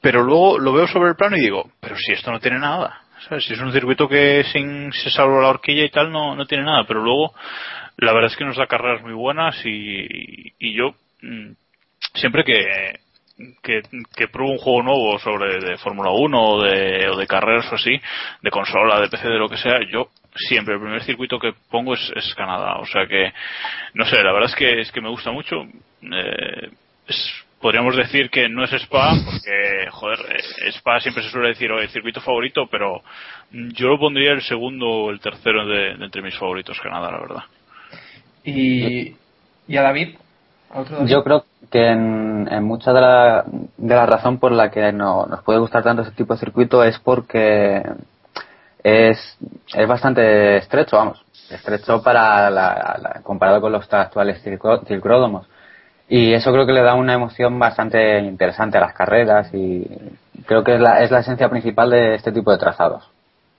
pero 0.07 0.23
luego 0.23 0.57
lo 0.61 0.73
veo 0.73 0.87
sobre 0.87 1.09
el 1.09 1.17
plano 1.17 1.37
y 1.37 1.41
digo, 1.41 1.69
pero 1.81 1.97
si 1.97 2.13
esto 2.13 2.31
no 2.31 2.39
tiene 2.39 2.61
nada. 2.61 3.01
Si 3.41 3.55
es 3.55 3.59
un 3.59 3.73
circuito 3.73 4.07
que 4.07 4.45
sin 4.53 4.93
se 4.93 5.11
salvo 5.11 5.41
la 5.41 5.49
horquilla 5.49 5.85
y 5.85 5.91
tal 5.91 6.13
no, 6.13 6.37
no 6.37 6.47
tiene 6.47 6.63
nada, 6.63 6.85
pero 6.87 7.03
luego 7.03 7.35
la 7.97 8.13
verdad 8.13 8.31
es 8.31 8.37
que 8.37 8.45
nos 8.45 8.57
da 8.57 8.69
carreras 8.69 9.03
muy 9.03 9.15
buenas 9.15 9.57
y, 9.65 10.53
y 10.61 10.75
yo 10.75 10.95
mm, 11.23 11.51
siempre 12.15 12.45
que, 12.45 13.01
que, 13.65 13.83
que 14.15 14.29
pruebo 14.29 14.53
un 14.53 14.59
juego 14.59 14.83
nuevo 14.85 15.19
sobre 15.19 15.59
de 15.59 15.77
Fórmula 15.79 16.13
1 16.13 16.41
o 16.41 16.63
de, 16.63 17.09
o 17.09 17.17
de 17.17 17.27
carreras 17.27 17.67
o 17.73 17.75
así, 17.75 18.01
de 18.43 18.51
consola, 18.53 19.01
de 19.01 19.09
PC, 19.09 19.27
de 19.27 19.39
lo 19.41 19.49
que 19.49 19.57
sea, 19.57 19.81
yo 19.91 20.11
siempre 20.37 20.75
el 20.75 20.81
primer 20.81 21.03
circuito 21.03 21.41
que 21.41 21.53
pongo 21.69 21.95
es, 21.95 22.13
es 22.15 22.33
Canadá. 22.37 22.77
O 22.77 22.87
sea 22.87 23.09
que, 23.09 23.33
no 23.95 24.05
sé, 24.05 24.23
la 24.23 24.33
verdad 24.33 24.51
es 24.51 24.55
que, 24.55 24.81
es 24.83 24.93
que 24.93 25.01
me 25.01 25.09
gusta 25.11 25.33
mucho. 25.33 25.65
Eh, 26.03 26.71
es- 27.09 27.46
podríamos 27.61 27.97
decir 27.97 28.31
que 28.31 28.49
no 28.49 28.65
es 28.65 28.73
Spa, 28.73 29.13
porque, 29.25 29.87
joder, 29.91 30.19
eh, 30.31 30.69
Spa 30.73 31.01
siempre 31.01 31.23
se 31.23 31.31
suele 31.31 31.49
decir, 31.49 31.71
"Oye, 31.73 31.85
el 31.85 31.91
circuito 31.91 32.21
favorito, 32.21 32.67
pero 32.71 33.03
yo 33.51 33.89
lo 33.89 33.99
pondría 33.99 34.33
el 34.33 34.43
segundo 34.43 34.87
o 34.87 35.11
el 35.11 35.21
tercero 35.21 35.67
de, 35.67 35.95
de 35.97 36.05
entre 36.05 36.23
mis 36.23 36.37
favoritos, 36.39 36.79
Canadá, 36.81 37.11
la 37.11 37.21
verdad. 37.21 37.43
Y, 38.45 39.17
y 39.67 39.77
a 39.77 39.83
David, 39.83 40.17
¿A 40.71 40.81
otro 40.81 40.97
David? 40.97 41.11
Yo 41.11 41.25
creo 41.25 41.45
que 41.71 41.87
en, 41.89 42.49
en 42.51 42.65
mucha 42.65 42.93
de 42.93 43.01
la, 43.01 43.45
de 43.77 43.95
la 43.95 44.07
razón 44.07 44.39
por 44.39 44.53
la 44.53 44.71
que 44.71 44.93
no, 44.93 45.27
nos 45.27 45.43
puede 45.43 45.59
gustar 45.59 45.83
tanto 45.83 46.03
ese 46.03 46.13
tipo 46.13 46.35
de 46.35 46.41
circuito 46.41 46.85
es 46.85 46.99
porque 47.01 47.83
es, 48.85 49.39
es 49.75 49.89
bastante 49.89 50.59
estrecho, 50.59 50.97
vamos, 50.97 51.25
estrecho 51.51 52.03
para 52.03 52.51
la, 52.51 52.99
la- 53.03 53.21
comparado 53.23 53.61
con 53.61 53.73
los 53.73 53.93
actuales 53.93 54.43
circo-. 54.45 54.83
Y 56.09 56.33
eso 56.35 56.53
creo 56.53 56.67
que 56.67 56.73
le 56.73 56.83
da 56.83 56.95
una 56.95 57.15
emoción 57.15 57.59
bastante 57.59 58.19
interesante 58.21 58.79
a 58.79 58.81
las 58.81 58.95
carreras 58.95 59.53
y 59.53 59.85
creo 60.47 60.63
que 60.63 60.75
es 60.77 60.81
la, 60.81 61.03
es 61.03 61.11
la 61.11 61.21
esencia 61.21 61.49
principal 61.49 61.91
de 61.91 62.15
este 62.15 62.31
tipo 62.33 62.53
de 62.53 62.59
trazados. 62.59 63.09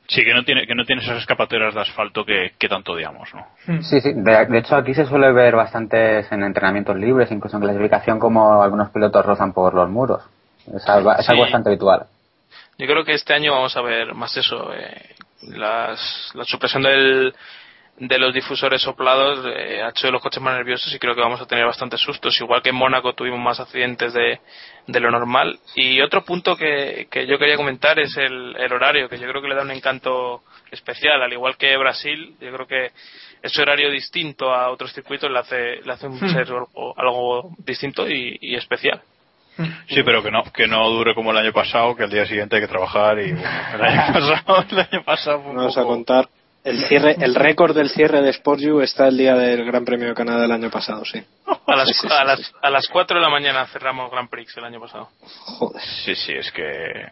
Sí, 0.07 0.23
que 0.23 0.33
no 0.33 0.43
tiene, 0.45 0.65
que 0.65 0.73
no 0.73 0.85
tiene 0.85 1.01
esas 1.01 1.17
escapateras 1.17 1.73
de 1.75 1.81
asfalto 1.81 2.23
que, 2.23 2.53
que 2.57 2.69
tanto 2.69 2.93
odiamos, 2.93 3.27
¿no? 3.33 3.45
Sí, 3.83 3.99
sí. 3.99 4.13
De, 4.15 4.45
de 4.45 4.57
hecho, 4.59 4.77
aquí 4.77 4.93
se 4.93 5.05
suele 5.05 5.33
ver 5.33 5.57
bastantes 5.57 6.31
en 6.31 6.43
entrenamientos 6.43 6.95
libres, 6.95 7.29
incluso 7.29 7.57
en 7.57 7.63
clasificación, 7.63 8.17
como 8.17 8.63
algunos 8.63 8.89
pilotos 8.91 9.25
rozan 9.25 9.51
por 9.51 9.73
los 9.73 9.89
muros. 9.89 10.23
Es 10.73 10.87
algo, 10.87 11.11
es 11.11 11.27
algo 11.27 11.41
Sí. 11.41 11.47
bastante 11.47 11.69
habitual. 11.69 12.05
Yo 12.77 12.85
creo 12.87 13.03
que 13.03 13.15
este 13.15 13.33
año 13.33 13.51
vamos 13.51 13.75
a 13.75 13.81
ver 13.81 14.13
más 14.13 14.37
eso. 14.37 14.73
eh, 14.73 15.15
las, 15.49 16.31
la 16.35 16.45
supresión 16.45 16.83
del, 16.83 17.33
de 17.99 18.19
los 18.19 18.33
difusores 18.33 18.81
soplados 18.81 19.43
eh, 19.47 19.81
ha 19.81 19.89
hecho 19.89 20.07
de 20.07 20.11
los 20.13 20.21
coches 20.21 20.41
más 20.41 20.55
nerviosos 20.55 20.93
y 20.93 20.99
creo 20.99 21.15
que 21.15 21.21
vamos 21.21 21.41
a 21.41 21.47
tener 21.47 21.65
bastantes 21.65 21.99
sustos. 21.99 22.39
Igual 22.39 22.61
que 22.61 22.69
en 22.69 22.75
Mónaco 22.75 23.13
tuvimos 23.13 23.39
más 23.39 23.59
accidentes 23.59 24.13
de, 24.13 24.39
de 24.85 24.99
lo 24.99 25.09
normal. 25.09 25.59
Y 25.75 25.99
otro 26.01 26.23
punto 26.23 26.55
que, 26.55 27.07
que 27.09 27.25
yo 27.25 27.39
quería 27.39 27.55
comentar 27.55 27.99
es 27.99 28.15
el, 28.17 28.55
el 28.57 28.71
horario, 28.71 29.09
que 29.09 29.17
yo 29.17 29.27
creo 29.27 29.41
que 29.41 29.47
le 29.47 29.55
da 29.55 29.63
un 29.63 29.71
encanto 29.71 30.43
especial. 30.71 31.21
Al 31.23 31.33
igual 31.33 31.57
que 31.57 31.75
Brasil, 31.77 32.35
yo 32.39 32.51
creo 32.53 32.67
que 32.67 32.91
ese 33.41 33.61
horario 33.61 33.89
distinto 33.89 34.53
a 34.53 34.69
otros 34.69 34.93
circuitos 34.93 35.31
le 35.31 35.39
hace, 35.39 35.81
le 35.83 35.93
hace 35.93 36.07
un 36.07 36.17
Hmm. 36.19 36.33
ser 36.33 36.47
algo, 36.49 36.93
algo 36.97 37.49
distinto 37.59 38.07
y, 38.07 38.37
y 38.41 38.55
especial. 38.55 39.01
Sí, 39.89 40.03
pero 40.03 40.21
que 40.21 40.29
no, 40.29 40.43
que 40.53 40.67
no 40.67 40.87
dure 40.91 41.15
como 41.15 41.31
el 41.31 41.37
año 41.37 41.51
pasado, 41.51 41.95
que 41.95 42.03
al 42.03 42.11
día 42.11 42.27
siguiente 42.27 42.57
hay 42.57 42.61
que 42.61 42.67
trabajar 42.67 43.17
y 43.19 43.31
bueno, 43.31 43.49
el 43.73 43.81
año 43.81 44.13
pasado, 44.13 44.65
el 44.69 44.79
año 44.79 45.03
pasado 45.03 45.41
fue 45.41 45.49
un 45.51 45.57
Vamos 45.57 45.77
a 45.77 45.83
contar. 45.83 46.29
El 46.67 46.79
cierre, 46.79 47.15
el 47.21 47.33
récord 47.33 47.73
del 47.73 47.87
cierre 47.89 48.21
de 48.21 48.33
Sportju 48.33 48.81
está 48.81 49.07
el 49.07 49.15
día 49.15 49.35
del 49.35 49.63
Gran 49.63 49.85
Premio 49.85 50.09
de 50.09 50.13
Canadá 50.13 50.41
del 50.41 50.51
año 50.51 50.69
pasado, 50.69 51.05
sí. 51.05 51.23
A 51.65 51.75
las, 51.77 51.87
Sí, 51.87 51.93
sí, 51.93 52.07
a 52.07 52.09
sí, 52.09 52.25
las, 52.27 52.39
sí. 52.39 52.51
a 52.61 52.69
las 52.69 52.87
4 52.89 53.15
de 53.15 53.23
la 53.23 53.29
mañana 53.29 53.65
cerramos 53.67 54.11
Grand 54.11 54.29
Prix 54.29 54.57
el 54.57 54.65
año 54.65 54.81
pasado. 54.81 55.07
Joder. 55.45 55.81
Sí, 55.81 56.13
sí, 56.13 56.33
es 56.33 56.51
que 56.51 56.63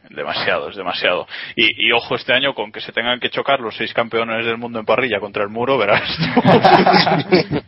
demasiado, 0.10 0.70
es 0.70 0.76
demasiado. 0.76 1.26
Y, 1.56 1.88
y 1.88 1.94
ojo 1.94 2.16
este 2.16 2.34
año 2.34 2.54
con 2.54 2.70
que 2.74 2.82
se 2.82 2.92
tengan 2.92 3.22
que 3.22 3.30
chocar 3.30 3.62
los 3.62 3.78
seis 3.78 3.94
campeones 3.94 4.46
del 4.46 4.58
mundo 4.58 4.78
en 4.80 4.86
parrilla 4.86 5.22
contra 5.22 5.44
el 5.44 5.50
muro, 5.50 5.78
verás. 5.78 6.02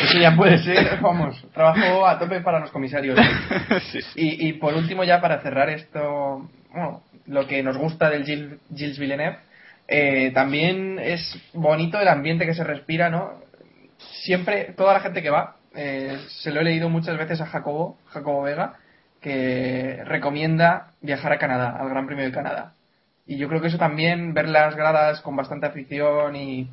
Eso 0.00 0.18
ya 0.20 0.36
puede 0.36 0.58
ser, 0.58 1.00
vamos, 1.00 1.44
trabajo 1.52 2.06
a 2.06 2.20
tope 2.20 2.40
para 2.40 2.60
los 2.60 2.70
comisarios. 2.70 3.18
Sí, 3.90 4.00
sí. 4.00 4.10
Y, 4.14 4.48
y 4.48 4.52
por 4.52 4.74
último, 4.74 5.02
ya 5.02 5.20
para 5.20 5.40
cerrar 5.40 5.70
esto, 5.70 6.48
bueno, 6.70 7.02
lo 7.26 7.48
que 7.48 7.64
nos 7.64 7.76
gusta 7.76 8.08
del 8.10 8.24
Gilles, 8.24 8.60
Gilles 8.72 8.98
Villeneuve, 8.98 9.38
eh, 9.88 10.30
también 10.34 10.98
es 10.98 11.38
bonito 11.52 12.00
el 12.00 12.08
ambiente 12.08 12.46
que 12.46 12.54
se 12.54 12.64
respira, 12.64 13.10
¿no? 13.10 13.32
Siempre, 14.22 14.74
toda 14.76 14.94
la 14.94 15.00
gente 15.00 15.22
que 15.22 15.30
va, 15.30 15.56
eh, 15.74 16.18
se 16.28 16.50
lo 16.50 16.60
he 16.60 16.64
leído 16.64 16.88
muchas 16.88 17.16
veces 17.18 17.40
a 17.40 17.46
Jacobo, 17.46 17.98
Jacobo 18.06 18.42
Vega, 18.42 18.74
que 19.20 20.02
recomienda 20.04 20.92
viajar 21.00 21.32
a 21.32 21.38
Canadá, 21.38 21.76
al 21.78 21.88
Gran 21.88 22.06
Premio 22.06 22.24
de 22.24 22.32
Canadá. 22.32 22.72
Y 23.26 23.38
yo 23.38 23.48
creo 23.48 23.60
que 23.60 23.68
eso 23.68 23.78
también, 23.78 24.34
ver 24.34 24.48
las 24.48 24.76
gradas 24.76 25.20
con 25.20 25.34
bastante 25.36 25.66
afición 25.66 26.36
y, 26.36 26.68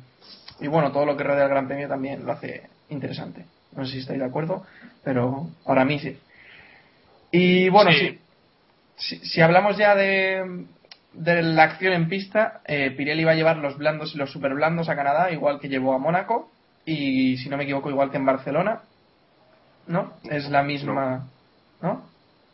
y 0.60 0.66
bueno, 0.68 0.92
todo 0.92 1.06
lo 1.06 1.16
que 1.16 1.24
rodea 1.24 1.44
el 1.44 1.50
Gran 1.50 1.66
Premio 1.66 1.88
también 1.88 2.24
lo 2.24 2.32
hace 2.32 2.62
interesante. 2.88 3.44
No 3.76 3.84
sé 3.84 3.92
si 3.92 3.98
estáis 3.98 4.20
de 4.20 4.26
acuerdo, 4.26 4.64
pero 5.02 5.48
para 5.64 5.84
mí 5.84 5.98
sí. 5.98 6.18
Y 7.32 7.68
bueno, 7.70 7.90
Sí. 7.90 8.20
si, 8.96 9.18
si, 9.18 9.26
si 9.26 9.40
hablamos 9.40 9.76
ya 9.76 9.96
de, 9.96 10.66
de 11.14 11.42
la 11.42 11.62
acción 11.64 11.92
en 11.92 12.08
pista, 12.08 12.60
eh, 12.66 12.90
Pirelli 12.96 13.24
va 13.24 13.32
a 13.32 13.36
llevar 13.36 13.56
los 13.58 13.76
blandos 13.78 14.14
y 14.14 14.18
los 14.18 14.30
super 14.32 14.54
blandos 14.54 14.88
a 14.88 14.96
Canadá, 14.96 15.30
igual 15.30 15.60
que 15.60 15.68
llevó 15.68 15.94
a 15.94 15.98
Mónaco, 15.98 16.50
y 16.84 17.36
si 17.38 17.48
no 17.48 17.56
me 17.56 17.64
equivoco, 17.64 17.88
igual 17.90 18.10
que 18.10 18.16
en 18.18 18.26
Barcelona. 18.26 18.80
¿No? 19.86 20.14
Es 20.30 20.48
la 20.50 20.62
misma. 20.62 21.28
¿No? 21.82 22.06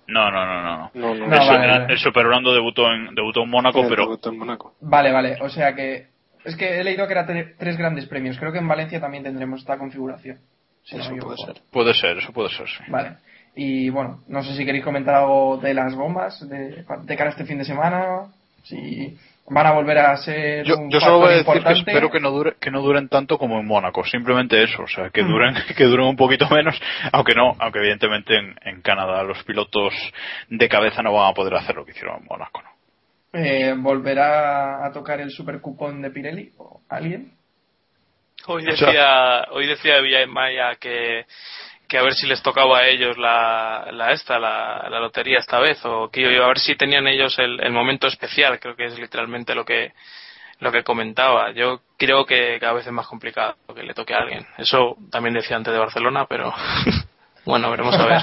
No, 0.08 0.30
no, 0.30 0.44
no, 0.46 0.62
no. 0.62 0.76
no. 0.76 0.90
No, 0.94 1.14
no, 1.14 1.26
No, 1.28 1.32
el, 1.42 1.48
vale, 1.48 1.64
el- 1.64 1.70
vale. 1.70 1.92
el 1.92 1.98
Super 1.98 2.26
Orlando 2.26 2.52
debutó 2.52 2.90
en, 2.92 3.14
debutó 3.14 3.42
en 3.44 3.50
Mónaco, 3.50 3.82
pero 3.88 4.02
debut 4.02 4.26
en 4.26 4.38
Mónaco. 4.38 4.74
Vale, 4.80 5.12
vale. 5.12 5.36
O 5.40 5.48
sea 5.48 5.74
que. 5.74 6.08
Es 6.44 6.56
que 6.56 6.80
he 6.80 6.84
leído 6.84 7.06
que 7.06 7.12
eran 7.12 7.26
tre- 7.26 7.54
tres 7.58 7.76
grandes 7.76 8.06
premios. 8.06 8.38
Creo 8.38 8.50
que 8.50 8.58
en 8.58 8.66
Valencia 8.66 8.98
también 9.00 9.22
tendremos 9.22 9.60
esta 9.60 9.78
configuración. 9.78 10.38
si 10.82 10.96
Eso 10.96 11.14
puede 11.16 11.36
ser. 11.36 11.62
puede 11.70 11.94
ser, 11.94 12.18
eso 12.18 12.32
puede 12.32 12.48
ser, 12.48 12.66
sí. 12.66 12.82
Vale. 12.88 13.16
Y 13.54 13.90
bueno, 13.90 14.20
no 14.28 14.42
sé 14.42 14.54
si 14.56 14.64
queréis 14.64 14.82
comentar 14.84 15.14
algo 15.14 15.58
de 15.58 15.74
las 15.74 15.94
bombas 15.94 16.48
de, 16.48 16.84
de 17.02 17.16
cara 17.16 17.30
a 17.30 17.32
este 17.32 17.44
fin 17.44 17.58
de 17.58 17.64
semana. 17.64 18.22
Si 18.62 19.16
van 19.48 19.66
a 19.66 19.72
volver 19.72 19.98
a 19.98 20.16
ser. 20.16 20.64
Yo, 20.64 20.76
un 20.76 20.90
yo 20.90 21.00
solo 21.00 21.18
voy 21.18 21.26
a 21.26 21.30
decir 21.38 21.44
que 21.46 21.58
importante. 21.58 21.90
espero 21.90 22.10
que 22.10 22.20
no, 22.20 22.30
dure, 22.30 22.54
que 22.60 22.70
no 22.70 22.80
duren 22.82 23.08
tanto 23.08 23.36
como 23.36 23.58
en 23.58 23.66
Mónaco, 23.66 24.04
simplemente 24.04 24.62
eso, 24.62 24.82
o 24.82 24.86
sea, 24.88 25.10
que 25.10 25.22
Mm. 25.24 25.28
duren, 25.28 25.54
que 25.76 25.84
duren 25.84 26.06
un 26.06 26.16
poquito 26.16 26.48
menos, 26.50 26.80
aunque 27.12 27.34
no, 27.34 27.56
aunque 27.58 27.80
evidentemente 27.80 28.36
en, 28.36 28.54
en 28.62 28.80
Canadá 28.82 29.22
los 29.24 29.42
pilotos 29.44 29.92
de 30.48 30.68
cabeza 30.68 31.02
no 31.02 31.12
van 31.14 31.30
a 31.30 31.34
poder 31.34 31.54
hacer 31.54 31.74
lo 31.74 31.84
que 31.84 31.90
hicieron 31.92 32.18
en 32.20 32.26
Mónaco, 32.26 32.62
¿no? 32.62 32.70
Eh, 33.32 33.74
¿Volverá 33.76 34.84
a 34.86 34.92
tocar 34.92 35.20
el 35.20 35.30
super 35.30 35.60
cupón 35.60 36.02
de 36.02 36.10
Pirelli? 36.10 36.52
¿O 36.58 36.80
alguien? 36.88 37.32
Hoy 38.46 38.64
decía, 38.64 39.44
hoy 39.52 39.66
decía 39.66 40.00
Villamaya 40.00 40.74
que, 40.80 41.26
que 41.90 41.98
a 41.98 42.02
ver 42.02 42.14
si 42.14 42.28
les 42.28 42.40
tocaba 42.40 42.78
a 42.78 42.86
ellos 42.86 43.18
la, 43.18 43.88
la 43.90 44.12
esta, 44.12 44.38
la, 44.38 44.88
lotería 45.00 45.40
esta 45.40 45.58
vez, 45.58 45.84
o 45.84 46.08
que 46.08 46.24
a 46.24 46.46
ver 46.46 46.58
si 46.60 46.76
tenían 46.76 47.08
ellos 47.08 47.36
el, 47.38 47.60
el 47.60 47.72
momento 47.72 48.06
especial, 48.06 48.60
creo 48.60 48.76
que 48.76 48.84
es 48.84 48.98
literalmente 48.98 49.54
lo 49.56 49.64
que 49.64 49.92
lo 50.60 50.70
que 50.70 50.84
comentaba. 50.84 51.52
Yo 51.52 51.80
creo 51.96 52.24
que 52.26 52.58
cada 52.60 52.74
vez 52.74 52.86
es 52.86 52.92
más 52.92 53.08
complicado 53.08 53.56
que 53.74 53.82
le 53.82 53.94
toque 53.94 54.14
a 54.14 54.18
alguien. 54.18 54.46
Eso 54.58 54.96
también 55.10 55.34
decía 55.34 55.56
antes 55.56 55.72
de 55.72 55.78
Barcelona, 55.80 56.26
pero 56.28 56.54
bueno, 57.44 57.70
veremos 57.70 57.96
a 57.96 58.06
ver. 58.06 58.20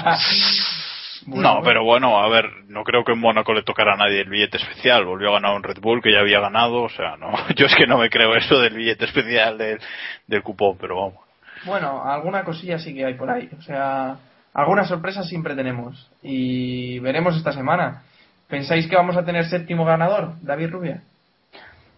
no, 1.26 1.60
pero 1.62 1.84
bueno, 1.84 2.18
a 2.18 2.28
ver, 2.28 2.46
no 2.68 2.84
creo 2.84 3.04
que 3.04 3.12
en 3.12 3.20
Mónaco 3.20 3.52
le 3.52 3.64
tocara 3.64 3.94
a 3.94 3.96
nadie 3.96 4.20
el 4.20 4.30
billete 4.30 4.56
especial, 4.56 5.04
volvió 5.04 5.28
a 5.28 5.32
ganar 5.34 5.54
un 5.54 5.62
Red 5.62 5.80
Bull 5.80 6.00
que 6.00 6.12
ya 6.12 6.20
había 6.20 6.40
ganado, 6.40 6.84
o 6.84 6.88
sea, 6.88 7.16
no, 7.16 7.32
yo 7.56 7.66
es 7.66 7.74
que 7.74 7.86
no 7.86 7.98
me 7.98 8.08
creo 8.08 8.34
eso 8.34 8.60
del 8.60 8.74
billete 8.74 9.04
especial 9.04 9.58
del, 9.58 9.80
del 10.26 10.42
cupón, 10.42 10.78
pero 10.80 10.96
vamos. 10.96 11.27
Bueno, 11.66 12.02
alguna 12.04 12.44
cosilla 12.44 12.78
sí 12.78 12.94
que 12.94 13.04
hay 13.04 13.14
por 13.14 13.30
ahí. 13.30 13.48
O 13.58 13.62
sea, 13.62 14.16
algunas 14.54 14.88
sorpresas 14.88 15.28
siempre 15.28 15.54
tenemos. 15.54 16.10
Y 16.22 16.98
veremos 17.00 17.36
esta 17.36 17.52
semana. 17.52 18.02
¿Pensáis 18.48 18.86
que 18.88 18.96
vamos 18.96 19.16
a 19.16 19.24
tener 19.24 19.44
séptimo 19.46 19.84
ganador, 19.84 20.34
David 20.42 20.70
Rubia? 20.70 21.02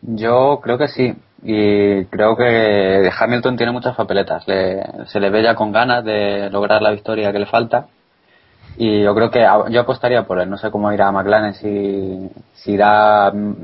Yo 0.02 0.60
creo 0.62 0.78
que 0.78 0.88
sí. 0.88 1.14
Y 1.42 2.04
creo 2.06 2.36
que 2.36 3.10
Hamilton 3.18 3.56
tiene 3.56 3.72
muchas 3.72 3.94
papeletas. 3.96 4.46
Le- 4.48 4.82
se 5.06 5.20
le 5.20 5.30
ve 5.30 5.42
ya 5.42 5.54
con 5.54 5.72
ganas 5.72 6.04
de 6.04 6.50
lograr 6.50 6.82
la 6.82 6.90
victoria 6.90 7.32
que 7.32 7.38
le 7.38 7.46
falta. 7.46 7.86
Y 8.76 9.02
yo 9.02 9.14
creo 9.14 9.30
que 9.30 9.44
a- 9.44 9.68
yo 9.68 9.80
apostaría 9.80 10.22
por 10.24 10.40
él. 10.40 10.50
No 10.50 10.56
sé 10.58 10.70
cómo 10.70 10.92
irá 10.92 11.10
McLaren, 11.12 11.54
si, 11.54 12.30
si 12.54 12.72
irá 12.72 13.30
mm, 13.30 13.54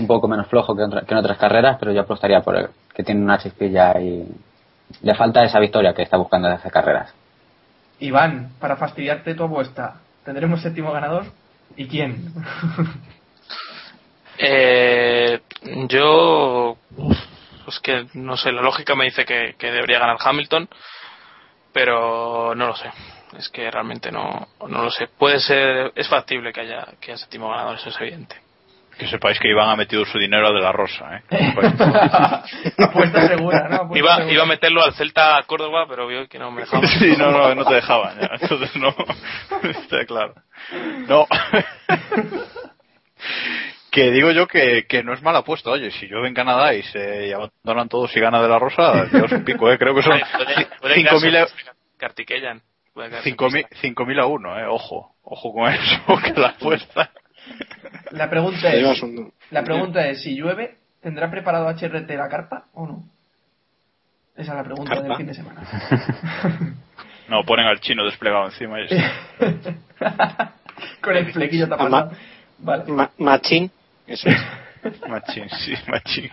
un 0.00 0.06
poco 0.06 0.28
menos 0.28 0.46
flojo 0.48 0.76
que 0.76 0.82
en 0.82 1.16
otras 1.18 1.38
carreras, 1.38 1.76
pero 1.78 1.92
yo 1.92 2.02
apostaría 2.02 2.40
por 2.40 2.56
él. 2.56 2.68
Que 2.94 3.02
tiene 3.02 3.22
una 3.22 3.38
chispilla 3.38 4.00
y 4.00 4.26
le 5.02 5.14
falta 5.14 5.44
esa 5.44 5.60
victoria 5.60 5.94
que 5.94 6.02
está 6.02 6.16
buscando 6.16 6.48
desde 6.48 6.60
hace 6.60 6.70
carreras. 6.70 7.14
Iván, 8.00 8.52
para 8.60 8.76
fastidiarte 8.76 9.34
tu 9.34 9.44
apuesta, 9.44 9.96
¿tendremos 10.24 10.62
séptimo 10.62 10.92
ganador? 10.92 11.24
¿Y 11.76 11.86
quién? 11.86 12.32
Eh, 14.40 15.40
yo, 15.88 16.76
pues 17.64 17.80
que 17.80 18.06
no 18.14 18.36
sé, 18.36 18.52
la 18.52 18.62
lógica 18.62 18.94
me 18.94 19.06
dice 19.06 19.24
que, 19.24 19.56
que 19.58 19.72
debería 19.72 19.98
ganar 19.98 20.16
Hamilton, 20.20 20.68
pero 21.72 22.54
no 22.54 22.68
lo 22.68 22.76
sé. 22.76 22.88
Es 23.36 23.48
que 23.48 23.68
realmente 23.68 24.12
no, 24.12 24.46
no 24.68 24.84
lo 24.84 24.90
sé. 24.92 25.08
Puede 25.08 25.40
ser, 25.40 25.92
es 25.96 26.08
factible 26.08 26.52
que 26.52 26.60
haya, 26.60 26.86
que 27.00 27.10
haya 27.10 27.18
séptimo 27.18 27.50
ganador, 27.50 27.76
eso 27.76 27.88
es 27.88 28.00
evidente. 28.00 28.36
Que 28.98 29.06
sepáis 29.06 29.38
que 29.38 29.48
Iván 29.48 29.68
ha 29.68 29.76
metido 29.76 30.04
su 30.04 30.18
dinero 30.18 30.48
a 30.48 30.52
de 30.52 30.60
la 30.60 30.72
Rosa, 30.72 31.16
¿eh? 31.18 31.22
Apuesta 32.78 33.28
segura, 33.28 33.68
¿no? 33.68 33.76
Apuesta 33.76 33.98
Iba, 33.98 34.16
segura. 34.16 34.32
iba 34.34 34.42
a 34.42 34.46
meterlo 34.46 34.82
al 34.82 34.94
Celta 34.94 35.40
Córdoba, 35.46 35.86
pero 35.88 36.06
vio 36.08 36.26
que 36.28 36.38
no 36.38 36.50
me 36.50 36.62
dejaba. 36.62 36.84
Sí, 36.86 37.14
no, 37.16 37.30
no, 37.30 37.54
no 37.54 37.64
te 37.64 37.74
dejaban 37.74 38.18
ya. 38.20 38.30
Entonces 38.40 38.74
no. 38.76 38.88
Está 39.62 40.04
claro. 40.04 40.34
No. 41.06 41.26
que 43.90 44.10
digo 44.10 44.30
yo 44.32 44.46
que, 44.46 44.86
que 44.88 45.02
no 45.02 45.12
es 45.14 45.22
mala 45.22 45.38
apuesta. 45.40 45.70
Oye, 45.70 45.90
si 45.92 46.06
llueve 46.06 46.28
en 46.28 46.34
Canadá 46.34 46.74
y 46.74 46.82
se 46.82 47.28
y 47.28 47.32
abandonan 47.32 47.88
todos 47.88 48.14
y 48.16 48.20
gana 48.20 48.42
de 48.42 48.48
la 48.48 48.58
Rosa, 48.58 49.06
yo 49.12 49.24
os 49.24 49.32
pico, 49.44 49.70
¿eh? 49.70 49.78
Creo 49.78 49.94
que 49.94 50.02
son 50.02 50.18
Puede- 50.20 50.66
puede 50.80 50.94
5.000 50.96 51.20
quedarse 51.30 51.54
e- 51.54 51.98
Kartikeyan. 51.98 52.62
Puede 52.94 53.10
quedarse 53.10 53.30
5.000 53.36 53.66
5.000 53.94 54.20
a 54.22 54.26
1, 54.26 54.58
¿eh? 54.60 54.66
Ojo, 54.68 55.14
ojo 55.22 55.52
con 55.52 55.68
eso, 55.72 56.00
que 56.22 56.40
la 56.40 56.48
apuesta. 56.48 57.10
La 58.10 58.30
pregunta 58.30 58.72
es, 58.72 59.02
la 59.50 59.64
pregunta 59.64 60.06
es, 60.08 60.22
si 60.22 60.36
llueve, 60.36 60.76
¿tendrá 61.02 61.30
preparado 61.30 61.68
HRT 61.68 62.08
la 62.10 62.28
carpa 62.28 62.66
o 62.74 62.86
no? 62.86 63.04
Esa 64.36 64.52
es 64.52 64.56
la 64.58 64.64
pregunta 64.64 64.90
¿Carpa? 64.94 65.08
del 65.08 65.16
fin 65.16 65.26
de 65.26 65.34
semana. 65.34 65.62
No, 67.28 67.44
ponen 67.44 67.66
al 67.66 67.78
chino 67.80 68.06
desplegado 68.06 68.46
encima 68.46 68.80
y. 68.80 68.86
Con 71.02 71.14
el 71.14 71.30
flequillo 71.30 71.68
tapado. 71.68 71.94
Ama- 71.94 72.10
Vale. 72.60 72.84
Ma- 72.90 73.10
machín. 73.18 73.70
Eso 74.06 74.30
es. 74.30 74.36
Machín, 75.08 75.46
sí, 75.50 75.74
machín. 75.88 76.30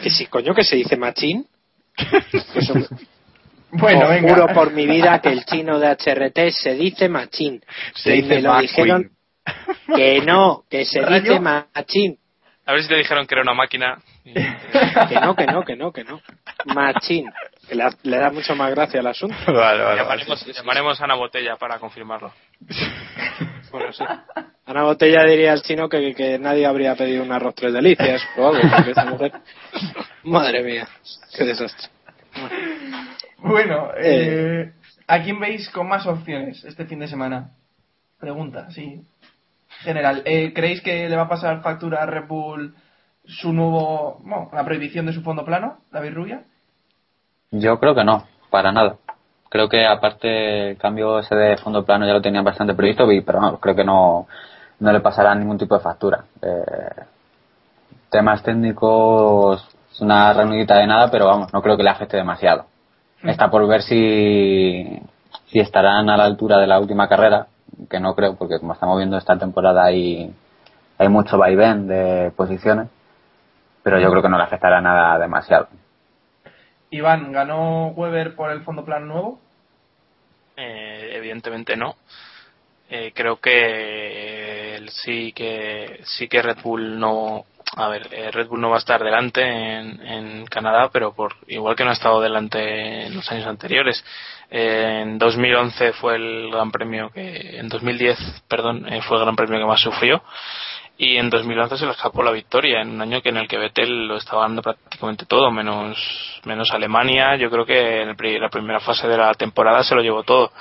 Que 0.00 0.10
sí, 0.10 0.26
coño, 0.26 0.54
que 0.54 0.62
se 0.62 0.76
dice 0.76 0.96
machín. 0.96 1.44
Eso, 2.54 2.74
Bueno, 3.72 4.04
os 4.04 4.10
venga. 4.10 4.28
juro 4.34 4.46
por 4.54 4.72
mi 4.72 4.86
vida 4.86 5.18
que 5.20 5.30
el 5.30 5.44
chino 5.44 5.80
de 5.80 5.88
HRT 5.88 6.50
se 6.52 6.74
dice 6.74 7.08
machín. 7.08 7.60
Se 7.94 8.14
Y 8.14 8.22
dice 8.22 8.34
me 8.36 8.42
lo 8.42 8.56
dijeron 8.60 9.10
que 9.96 10.20
no, 10.22 10.64
que 10.70 10.84
se 10.84 11.00
¿Rayo? 11.00 11.22
dice 11.34 11.40
machín. 11.40 12.18
A 12.66 12.72
ver 12.72 12.82
si 12.82 12.88
te 12.88 12.96
dijeron 12.96 13.26
que 13.26 13.34
era 13.34 13.42
una 13.42 13.52
máquina. 13.52 13.98
Que 14.24 15.16
no, 15.20 15.36
que 15.36 15.46
no, 15.46 15.62
que 15.64 15.76
no, 15.76 15.92
que 15.92 16.02
no. 16.04 16.20
Machín. 16.74 17.30
Que 17.68 17.74
le, 17.74 17.84
le 18.04 18.16
da 18.16 18.30
mucho 18.30 18.56
más 18.56 18.70
gracia 18.70 19.00
al 19.00 19.06
asunto. 19.08 19.36
Vale, 19.52 19.82
vale. 19.82 20.00
Llamaremos, 20.00 20.46
llamaremos 20.46 21.00
a 21.00 21.04
Ana 21.04 21.14
Botella 21.14 21.56
para 21.56 21.78
confirmarlo. 21.78 22.32
Bueno, 23.70 23.92
sí. 23.92 24.04
Ana 24.66 24.84
Botella 24.84 25.24
diría 25.24 25.50
al 25.52 25.62
chino 25.62 25.88
que, 25.88 26.14
que 26.14 26.38
nadie 26.38 26.64
habría 26.64 26.94
pedido 26.94 27.24
un 27.24 27.32
arroz 27.32 27.56
tres 27.56 27.72
delicias 27.72 28.22
o 28.36 28.46
algo, 28.46 28.60
porque 28.70 28.90
esta 28.90 29.04
mujer... 29.04 29.32
Madre 30.22 30.62
mía, 30.62 30.86
qué 31.36 31.42
desastre. 31.42 31.88
Bueno, 33.38 33.90
eh, 33.96 34.72
¿a 35.08 35.20
quién 35.24 35.40
veis 35.40 35.68
con 35.70 35.88
más 35.88 36.06
opciones 36.06 36.62
este 36.64 36.86
fin 36.86 37.00
de 37.00 37.08
semana? 37.08 37.50
Pregunta, 38.20 38.70
sí. 38.70 39.00
General, 39.82 40.22
eh, 40.24 40.52
¿creéis 40.54 40.80
que 40.80 41.08
le 41.08 41.16
va 41.16 41.22
a 41.22 41.28
pasar 41.28 41.62
factura 41.62 42.02
a 42.02 42.06
Red 42.06 42.26
Bull 42.26 42.74
su 43.26 43.52
nuevo, 43.52 44.18
bueno, 44.22 44.50
la 44.52 44.64
prohibición 44.64 45.06
de 45.06 45.12
su 45.12 45.22
fondo 45.22 45.44
plano, 45.44 45.78
David 45.90 46.14
Rubia? 46.14 46.44
Yo 47.50 47.78
creo 47.78 47.94
que 47.94 48.04
no, 48.04 48.26
para 48.50 48.72
nada. 48.72 48.96
Creo 49.48 49.68
que 49.68 49.86
aparte 49.86 50.70
el 50.70 50.76
cambio 50.78 51.20
ese 51.20 51.34
de 51.34 51.56
fondo 51.56 51.84
plano 51.84 52.06
ya 52.06 52.12
lo 52.12 52.22
tenían 52.22 52.44
bastante 52.44 52.74
previsto, 52.74 53.06
pero 53.24 53.40
no, 53.40 53.58
creo 53.60 53.76
que 53.76 53.84
no, 53.84 54.26
no 54.80 54.92
le 54.92 55.00
pasará 55.00 55.34
ningún 55.34 55.58
tipo 55.58 55.76
de 55.76 55.80
factura. 55.80 56.24
Eh, 56.42 57.02
temas 58.10 58.42
técnicos, 58.42 59.66
es 59.92 60.00
una 60.00 60.32
reunidita 60.32 60.76
de 60.78 60.86
nada, 60.86 61.10
pero 61.10 61.26
vamos, 61.26 61.52
no 61.52 61.62
creo 61.62 61.76
que 61.76 61.84
le 61.84 61.90
afecte 61.90 62.16
demasiado. 62.16 62.66
Está 63.22 63.50
por 63.50 63.66
ver 63.66 63.82
si, 63.82 65.00
si 65.46 65.60
estarán 65.60 66.10
a 66.10 66.16
la 66.16 66.24
altura 66.24 66.58
de 66.58 66.66
la 66.66 66.78
última 66.78 67.08
carrera, 67.08 67.46
que 67.88 68.00
no 68.00 68.14
creo, 68.14 68.36
porque 68.36 68.58
como 68.58 68.72
estamos 68.72 68.98
viendo 68.98 69.16
esta 69.16 69.38
temporada 69.38 69.84
hay, 69.84 70.32
hay 70.98 71.08
mucho 71.08 71.38
vaivén 71.38 71.86
de 71.86 72.32
posiciones, 72.36 72.88
pero 73.82 74.00
yo 74.00 74.10
creo 74.10 74.22
que 74.22 74.28
no 74.28 74.38
le 74.38 74.44
afectará 74.44 74.80
nada 74.80 75.18
demasiado. 75.18 75.68
Iván, 76.90 77.32
¿ganó 77.32 77.88
Weber 77.88 78.34
por 78.34 78.50
el 78.50 78.62
fondo 78.62 78.84
plano 78.84 79.06
nuevo? 79.06 79.40
Eh, 80.56 81.12
evidentemente 81.14 81.76
no. 81.76 81.96
Eh, 82.88 83.12
creo 83.14 83.38
que 83.40 84.76
él 84.76 84.88
sí 84.90 85.32
que 85.32 86.00
sí 86.04 86.28
que 86.28 86.42
Red 86.42 86.58
Bull 86.62 87.00
no 87.00 87.44
a 87.76 87.88
ver 87.88 88.06
eh, 88.12 88.30
Red 88.30 88.46
Bull 88.46 88.60
no 88.60 88.68
va 88.68 88.76
a 88.76 88.78
estar 88.78 89.02
delante 89.02 89.42
en, 89.42 90.06
en 90.06 90.46
Canadá 90.46 90.90
pero 90.92 91.12
por 91.14 91.32
igual 91.48 91.74
que 91.74 91.82
no 91.82 91.90
ha 91.90 91.94
estado 91.94 92.20
delante 92.20 93.06
en 93.06 93.14
los 93.14 93.28
años 93.32 93.46
anteriores 93.46 94.04
Eh, 94.43 94.43
en 94.56 95.18
2011 95.18 95.94
fue 95.94 96.14
el 96.14 96.48
gran 96.52 96.70
premio 96.70 97.10
que 97.10 97.58
en 97.58 97.68
2010 97.68 98.44
perdón 98.46 98.86
eh, 98.86 99.02
fue 99.02 99.16
el 99.16 99.24
gran 99.24 99.34
premio 99.34 99.58
que 99.58 99.64
más 99.64 99.80
sufrió. 99.80 100.22
Y 100.96 101.16
en 101.16 101.28
2011 101.28 101.76
se 101.76 101.86
le 101.86 101.90
escapó 101.90 102.22
la 102.22 102.30
victoria 102.30 102.80
en 102.80 102.90
un 102.90 103.02
año 103.02 103.20
que 103.20 103.30
en 103.30 103.38
el 103.38 103.48
que 103.48 103.58
Vettel 103.58 104.06
lo 104.06 104.16
estaba 104.16 104.42
dando 104.42 104.62
prácticamente 104.62 105.26
todo 105.26 105.50
menos 105.50 105.98
menos 106.44 106.70
Alemania. 106.70 107.34
Yo 107.34 107.50
creo 107.50 107.66
que 107.66 108.02
en 108.02 108.16
la 108.40 108.48
primera 108.48 108.78
fase 108.78 109.08
de 109.08 109.18
la 109.18 109.34
temporada 109.34 109.82
se 109.82 109.96
lo 109.96 110.02
llevó 110.02 110.22
todo. 110.22 110.52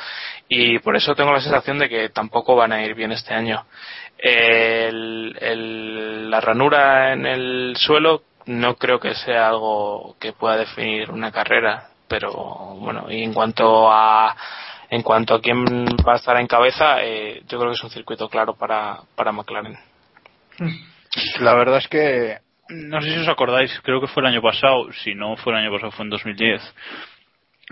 Y 0.48 0.80
por 0.80 0.96
eso 0.96 1.14
tengo 1.14 1.32
la 1.32 1.40
sensación 1.40 1.78
de 1.78 1.88
que 1.88 2.10
tampoco 2.10 2.56
van 2.56 2.72
a 2.72 2.84
ir 2.84 2.96
bien 2.96 3.12
este 3.12 3.36
año. 3.36 3.64
La 6.30 6.42
ranura 6.42 7.14
en 7.14 7.28
el 7.28 7.76
suelo 7.78 8.24
no 8.48 8.76
creo 8.76 9.00
que 9.00 9.14
sea 9.14 9.50
algo 9.50 10.16
que 10.20 10.34
pueda 10.34 10.58
definir 10.58 11.12
una 11.12 11.32
carrera 11.32 11.93
pero 12.08 12.32
bueno 12.80 13.06
y 13.10 13.24
en 13.24 13.34
cuanto 13.34 13.92
a 13.92 14.36
en 14.90 15.02
cuanto 15.02 15.36
a 15.36 15.42
quién 15.42 15.64
va 16.08 16.14
a 16.14 16.18
estar 16.18 16.38
en 16.40 16.48
cabeza 16.48 17.04
eh, 17.04 17.42
yo 17.48 17.58
creo 17.60 17.72
que 17.72 17.76
es 17.78 17.84
un 17.84 17.90
circuito 17.90 18.30
claro 18.30 18.54
para 18.56 19.00
para 19.16 19.32
McLaren 19.32 19.78
La 21.42 21.54
verdad 21.54 21.78
es 21.78 21.88
que 21.88 22.38
no 22.70 23.02
sé 23.02 23.12
si 23.14 23.20
os 23.20 23.28
acordáis, 23.28 23.72
creo 23.84 24.00
que 24.00 24.08
fue 24.08 24.22
el 24.24 24.28
año 24.28 24.42
pasado, 24.42 24.92
si 25.04 25.14
no 25.14 25.36
fue 25.38 25.54
el 25.54 25.60
año 25.60 25.72
pasado 25.72 25.92
fue 25.92 26.06
en 26.06 26.10
2010, 26.12 26.62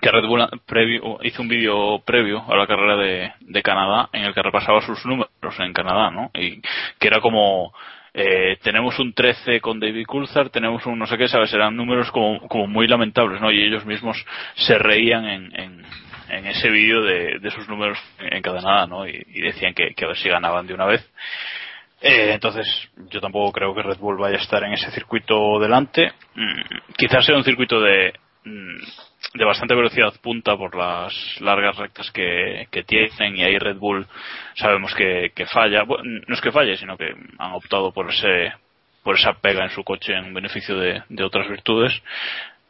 que 0.02 0.12
Red 0.12 0.26
Bull 0.28 0.48
previo- 0.68 1.18
hizo 1.24 1.42
un 1.42 1.48
vídeo 1.48 2.00
previo 2.06 2.44
a 2.48 2.56
la 2.56 2.68
carrera 2.68 2.98
de, 2.98 3.32
de 3.40 3.64
Canadá 3.64 4.10
en 4.14 4.24
el 4.26 4.34
que 4.34 4.42
repasaba 4.44 4.82
sus 4.82 5.04
números 5.06 5.32
en 5.60 5.74
Canadá, 5.74 6.12
¿no? 6.12 6.30
Y 6.34 6.62
que 7.00 7.08
era 7.08 7.20
como 7.22 7.74
eh, 8.14 8.58
tenemos 8.62 9.00
un 9.00 9.14
13 9.14 9.62
con 9.62 9.80
David 9.80 10.06
Coulthard, 10.06 10.50
tenemos 10.50 10.86
un 10.86 11.00
no 11.00 11.08
sé 11.08 11.18
qué, 11.18 11.28
sabes, 11.28 11.54
eran 11.54 11.76
números 11.76 12.12
como, 12.12 12.68
muy 12.68 12.88
lamentables, 12.88 13.40
¿no? 13.42 13.52
Y 13.52 13.64
ellos 13.64 13.86
mismos 13.86 14.24
se 14.56 14.78
reían 14.78 15.26
en, 15.26 15.56
en, 15.56 15.82
ese 16.46 16.70
vídeo 16.70 17.04
de, 17.04 17.40
de 17.40 17.52
sus 17.52 17.68
números 17.68 17.98
en 18.20 18.42
Canadá, 18.42 18.88
¿no? 18.88 19.08
Y, 19.08 19.26
y 19.34 19.42
decían 19.42 19.74
que, 19.74 19.94
que 19.94 20.06
a 20.06 20.10
ver 20.10 20.18
si 20.18 20.30
ganaban 20.30 20.66
de 20.66 20.74
una 20.74 20.86
vez. 20.86 21.06
Eh, 22.02 22.34
entonces, 22.34 22.66
yo 23.12 23.22
tampoco 23.22 23.52
creo 23.52 23.76
que 23.76 23.84
Red 23.84 24.00
Bull 24.00 24.18
vaya 24.18 24.38
a 24.38 24.42
estar 24.42 24.64
en 24.64 24.74
ese 24.74 24.90
circuito 24.92 25.60
delante. 25.60 26.12
Mm, 26.36 26.94
quizás 26.98 27.26
sea 27.26 27.38
un 27.38 27.44
circuito 27.44 27.80
de, 27.80 28.14
mm, 28.44 28.78
de 29.34 29.46
bastante 29.46 29.76
velocidad 29.76 30.14
punta 30.22 30.58
por 30.58 30.76
las 30.76 31.14
largas 31.40 31.78
rectas 31.78 32.12
que, 32.12 32.68
que 32.72 32.84
tienen 32.84 33.38
y 33.38 33.44
ahí 33.44 33.58
Red 33.58 33.78
Bull 33.78 34.06
sabemos 34.56 34.94
que, 34.96 35.32
que 35.36 35.46
falla. 35.46 35.84
Bueno, 35.84 36.22
no 36.28 36.36
es 36.36 36.42
que 36.42 36.52
falle, 36.52 36.76
sino 36.78 36.98
que 36.98 37.14
han 37.38 37.54
optado 37.54 37.92
por 37.92 38.10
ese 38.10 38.54
por 39.04 39.16
esa 39.16 39.34
pega 39.34 39.64
en 39.64 39.72
su 39.72 39.84
coche 39.84 40.14
en 40.14 40.34
beneficio 40.34 40.78
de, 40.78 41.02
de 41.10 41.24
otras 41.24 41.48
virtudes. 41.50 42.02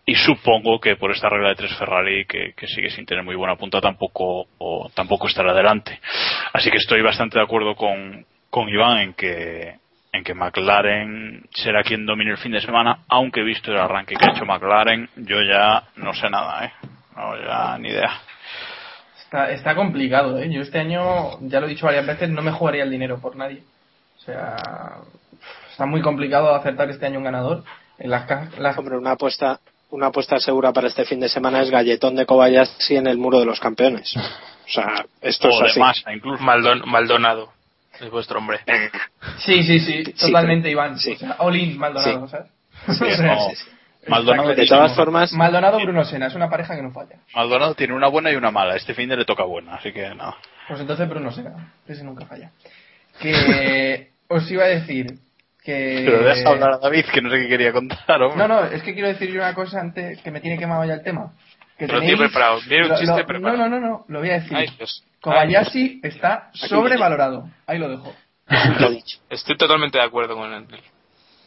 Y 0.06 0.16
supongo 0.16 0.80
que 0.80 0.96
por 0.96 1.12
esta 1.12 1.30
regla 1.30 1.50
de 1.50 1.56
tres 1.56 1.78
Ferrari, 1.78 2.26
que, 2.26 2.54
que 2.56 2.68
sigue 2.68 2.90
sin 2.90 3.06
tener 3.06 3.24
muy 3.24 3.36
buena 3.36 3.56
punta, 3.56 3.80
tampoco, 3.80 4.48
o, 4.58 4.90
tampoco 4.94 5.28
estará 5.28 5.52
adelante. 5.52 6.00
Así 6.54 6.72
que 6.72 6.78
estoy 6.78 7.02
bastante 7.02 7.38
de 7.38 7.44
acuerdo 7.44 7.76
con, 7.76 8.26
con 8.50 8.68
Iván 8.68 9.00
en 9.00 9.14
que, 9.14 9.76
en 10.21 10.23
que 10.23 10.34
McLaren 10.36 11.43
será 11.53 11.81
quien 11.84 12.05
domine 12.05 12.31
el 12.31 12.38
fin 12.38 12.51
de 12.51 12.62
semana, 12.62 12.99
aunque 13.10 13.41
visto 13.41 13.71
el 13.71 13.77
arranque 13.79 14.15
que 14.15 14.25
ha 14.25 14.31
hecho 14.36 14.45
McLaren, 14.45 15.10
yo 15.15 15.38
ya 15.41 15.84
no 15.95 16.13
sé 16.13 16.29
nada, 16.29 16.65
¿eh? 16.65 16.71
No, 17.15 17.36
ya 17.43 17.77
ni 17.79 17.89
idea. 17.89 18.12
Está, 19.23 19.49
está 19.51 19.75
complicado, 19.75 20.38
¿eh? 20.39 20.49
Yo 20.51 20.62
este 20.62 20.79
año, 20.79 21.39
ya 21.41 21.60
lo 21.60 21.65
he 21.65 21.69
dicho 21.69 21.86
varias 21.86 22.05
veces, 22.05 22.29
no 22.29 22.41
me 22.41 22.51
jugaría 22.51 22.84
el 22.84 22.91
dinero 22.91 23.19
por 23.19 23.36
nadie. 23.36 23.63
O 24.17 24.21
sea, 24.21 24.55
está 25.71 25.86
muy 25.86 26.01
complicado 26.01 26.53
acertar 26.53 26.89
este 26.89 27.05
año 27.07 27.17
un 27.19 27.23
ganador. 27.25 27.63
En 27.97 28.12
las, 28.12 28.27
las- 28.60 28.77
Hombre, 28.77 28.97
una 28.97 29.12
apuesta, 29.12 29.60
una 29.89 30.07
apuesta 30.07 30.39
segura 30.39 30.71
para 30.73 30.88
este 30.88 31.05
fin 31.05 31.19
de 31.19 31.29
semana 31.29 31.62
es 31.62 31.69
galletón 31.71 32.15
de 32.15 32.25
Kobayashi 32.25 32.95
en 32.97 33.07
el 33.07 33.17
muro 33.17 33.39
de 33.39 33.45
los 33.45 33.60
campeones. 33.60 34.15
O 34.17 34.69
sea, 34.69 35.05
esto 35.21 35.47
O 35.47 35.51
es 35.51 35.60
de 35.60 35.65
así. 35.67 35.79
masa, 35.79 36.13
incluso. 36.13 36.43
Maldon- 36.43 36.86
Maldonado. 36.86 37.51
Es 38.02 38.10
vuestro 38.10 38.40
hombre. 38.40 38.60
Sí, 39.46 39.64
sí, 39.64 39.80
sí, 39.80 40.04
totalmente, 40.14 40.64
pero- 40.70 40.72
Iván. 40.72 40.98
sí. 41.00 41.14
O 41.14 41.18
sea, 41.18 41.36
all 41.40 41.56
in 41.56 41.78
Maldonado, 41.78 42.28
Sí. 42.28 42.32
¿sabes? 42.32 42.52
Sí, 42.98 43.04
O 43.12 43.16
sea, 43.16 43.26
no. 43.36 43.50
sí, 43.50 43.56
sí. 43.56 43.70
Maldonado 44.08 44.50
De 44.50 44.56
tiene- 44.56 44.70
todas 44.70 44.96
formas, 44.96 45.32
Maldonado 45.34 45.80
Bruno 45.80 46.04
Sena, 46.04 46.26
es 46.28 46.34
una 46.36 46.50
pareja 46.50 46.76
que 46.76 46.82
no 46.82 46.92
falla. 46.92 47.18
Maldonado 47.36 47.76
tiene 47.76 47.94
una 47.94 48.08
buena 48.08 48.32
y 48.32 48.36
una 48.36 48.50
mala. 48.50 48.76
Este 48.76 48.96
fin 48.96 49.08
de 49.10 49.18
le 49.18 49.26
toca 49.26 49.44
buena, 49.44 49.76
así 49.76 49.92
que 49.94 50.10
no. 50.16 50.36
Pues 50.68 50.80
entonces 50.80 51.08
Bruno 51.08 51.32
Sena, 51.32 51.74
ese 51.88 52.04
nunca 52.04 52.26
falla. 52.26 52.52
Que 53.20 54.10
os 54.28 54.50
iba 54.50 54.64
a 54.64 54.68
decir 54.68 55.20
que... 55.64 56.02
Pero 56.06 56.24
deja 56.24 56.50
hablar 56.50 56.72
a 56.74 56.78
David, 56.80 57.06
que 57.14 57.22
no 57.22 57.30
sé 57.30 57.38
qué 57.42 57.48
quería 57.48 57.72
contar, 57.72 58.22
hombre. 58.24 58.38
No, 58.40 58.48
no, 58.48 58.66
es 58.66 58.82
que 58.82 58.94
quiero 58.94 59.10
decir 59.10 59.30
yo 59.30 59.42
una 59.42 59.54
cosa 59.54 59.80
antes 59.80 60.20
que 60.24 60.32
me 60.32 60.42
tiene 60.42 60.58
quemado 60.58 60.84
ya 60.86 60.96
el 60.96 61.04
tema. 61.04 61.34
Que 61.88 61.94
Lo 61.94 62.00
tiene 62.00 62.17
preparado, 62.17 62.60
tiene 62.67 62.84
un 62.84 62.89
lo- 62.89 62.98
chiste 63.00 63.20
lo- 63.22 63.26
preparado. 63.26 63.58
No, 63.58 63.70
no, 63.70 63.80
no, 63.80 63.88
no, 63.88 64.06
lo 64.08 64.20
voy 64.20 64.30
a 64.30 64.34
decir. 64.34 64.56
Ay, 64.56 64.67
Dios. 64.78 65.04
Kobayashi 65.20 66.00
está 66.04 66.50
sobrevalorado. 66.54 67.50
Ahí 67.65 67.80
lo 67.80 67.89
dejo. 67.89 68.13
lo 68.80 68.88
he 68.88 68.91
dicho. 68.91 69.17
Estoy 69.30 69.58
totalmente 69.58 69.98
de 69.98 70.04
acuerdo 70.04 70.36
con 70.36 70.52
él. 70.54 70.65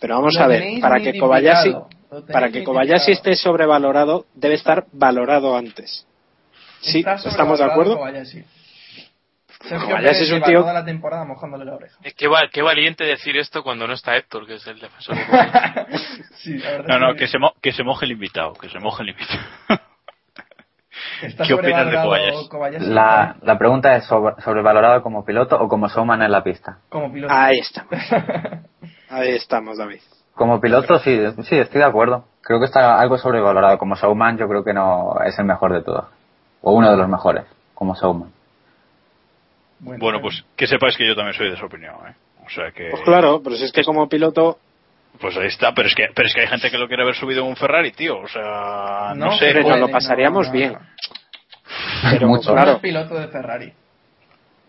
Pero 0.00 0.16
vamos 0.16 0.34
Lo 0.34 0.40
a 0.42 0.46
ver, 0.48 0.80
para 0.80 0.98
que 1.00 1.16
Kobayashi, 1.18 1.74
para 2.32 2.50
que 2.50 2.64
Kobayashi 2.64 3.12
esté 3.12 3.36
sobrevalorado, 3.36 4.26
debe 4.34 4.54
estar 4.54 4.86
valorado 4.92 5.56
antes. 5.56 6.06
Sí, 6.80 7.04
¿estamos 7.24 7.58
de 7.60 7.64
acuerdo? 7.64 7.96
Kobayashi. 7.96 8.42
Pérez 9.66 10.20
es 10.20 10.30
un 10.30 10.42
tío- 10.42 10.60
toda 10.60 10.74
la 10.74 10.84
temporada 10.84 11.24
mojándole 11.24 11.64
la 11.64 11.74
oreja. 11.76 11.96
Qué, 12.18 12.28
va- 12.28 12.48
qué 12.52 12.60
valiente 12.60 13.02
decir 13.04 13.36
esto 13.38 13.62
cuando 13.62 13.86
no 13.86 13.94
está 13.94 14.14
Héctor, 14.16 14.46
que 14.46 14.56
es 14.56 14.66
el 14.66 14.78
defensor. 14.78 15.16
de 15.16 15.22
sí, 16.34 16.58
la 16.58 16.70
verdad 16.72 16.86
No, 16.88 16.98
no, 17.08 17.14
que 17.14 17.26
se, 17.28 17.38
mo- 17.38 17.54
que 17.62 17.72
se 17.72 17.82
moje 17.82 18.04
el 18.04 18.12
invitado, 18.12 18.52
que 18.54 18.68
se 18.68 18.78
moje 18.78 19.02
el 19.04 19.08
invitado. 19.10 19.40
Está 21.26 21.44
¿qué 21.44 21.54
opinas 21.54 21.90
de 21.90 21.96
Kobayashi? 22.02 22.48
Kobayashi 22.48 22.86
La, 22.86 23.36
la 23.42 23.58
pregunta 23.58 23.96
es 23.96 24.04
sobre- 24.04 24.40
sobrevalorado 24.42 25.02
como 25.02 25.24
piloto 25.24 25.56
o 25.60 25.68
como 25.68 25.88
showman 25.88 26.22
en 26.22 26.32
la 26.32 26.42
pista. 26.42 26.78
como 26.88 27.12
piloto. 27.12 27.32
Ahí 27.34 27.58
estamos. 27.60 27.94
Ahí 29.10 29.30
estamos, 29.34 29.78
David. 29.78 30.00
Como 30.34 30.60
piloto 30.60 30.98
sí, 30.98 31.18
sí, 31.44 31.56
estoy 31.56 31.80
de 31.80 31.86
acuerdo. 31.86 32.24
Creo 32.42 32.58
que 32.58 32.66
está 32.66 32.98
algo 33.00 33.16
sobrevalorado. 33.18 33.78
Como 33.78 33.94
showman 33.94 34.36
yo 34.38 34.48
creo 34.48 34.64
que 34.64 34.72
no 34.74 35.14
es 35.24 35.38
el 35.38 35.44
mejor 35.44 35.72
de 35.72 35.82
todos. 35.82 36.06
O 36.62 36.72
uno 36.72 36.90
de 36.90 36.96
los 36.96 37.08
mejores, 37.08 37.44
como 37.74 37.94
showman. 37.94 38.30
Bueno, 39.80 40.20
pues 40.20 40.42
que 40.56 40.66
sepáis 40.66 40.96
que 40.96 41.06
yo 41.06 41.14
también 41.14 41.34
soy 41.34 41.48
de 41.48 41.54
esa 41.54 41.66
opinión, 41.66 41.94
¿eh? 42.08 42.14
O 42.46 42.48
sea 42.50 42.70
que... 42.72 42.88
Pues 42.90 43.02
claro, 43.02 43.40
pero 43.42 43.56
si 43.56 43.64
es 43.64 43.72
que 43.72 43.84
como 43.84 44.08
piloto, 44.08 44.58
Pues 45.20 45.36
ahí 45.36 45.46
está, 45.46 45.72
pero 45.72 45.88
es 45.88 45.94
que, 45.94 46.08
pero 46.14 46.26
es 46.28 46.34
que 46.34 46.40
hay 46.42 46.46
gente 46.48 46.70
que 46.70 46.78
lo 46.78 46.88
quiere 46.88 47.02
haber 47.02 47.14
subido 47.14 47.42
en 47.42 47.48
un 47.48 47.56
Ferrari, 47.56 47.92
tío. 47.92 48.18
O 48.18 48.28
sea, 48.28 49.12
no, 49.14 49.26
No, 49.26 49.32
sé. 49.38 49.46
pero 49.46 49.62
puede, 49.62 49.78
lo 49.78 49.88
pasaríamos 49.88 50.46
no, 50.48 50.52
no, 50.52 50.58
bien. 50.58 50.78
Pero 52.10 52.26
Mucho. 52.28 52.52
No 52.52 52.58
es 52.58 52.64
claro, 52.64 52.80
piloto 52.80 53.14
de 53.14 53.28
Ferrari. 53.28 53.72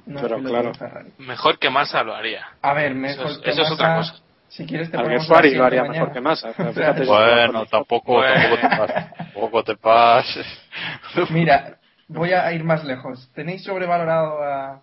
No 0.05 0.21
Pero 0.21 0.37
es 0.37 0.43
piloto 0.43 0.71
claro. 0.77 1.05
Mejor 1.17 1.57
que 1.59 1.69
Massa 1.69 2.03
lo 2.03 2.13
haría. 2.15 2.45
A 2.61 2.73
ver, 2.73 2.93
mejor 2.93 3.25
Eso 3.25 3.31
es- 3.35 3.37
que 3.39 3.49
eso 3.49 3.61
es 3.63 3.71
otra 3.71 3.95
cosa. 3.97 4.15
Si 4.47 4.65
quieres 4.65 4.89
te 4.91 4.95
alguien 4.97 5.17
ponemos 5.17 5.27
Suárez 5.27 5.53
lo 5.55 5.65
haría 5.65 5.83
mejor 5.83 6.13
que. 6.13 6.21
Massa. 6.21 6.49
Bueno, 7.05 7.65
tampoco, 7.65 8.21
tampoco 8.23 8.55
te 8.61 8.67
pases. 8.77 9.13
Tampoco 9.17 9.63
te 9.63 9.75
pases. 9.75 10.47
Mira, 11.31 11.77
voy 12.07 12.31
a 12.33 12.51
ir 12.53 12.63
más 12.63 12.83
lejos. 12.85 13.29
Tenéis 13.33 13.63
sobrevalorado 13.63 14.41
a, 14.43 14.81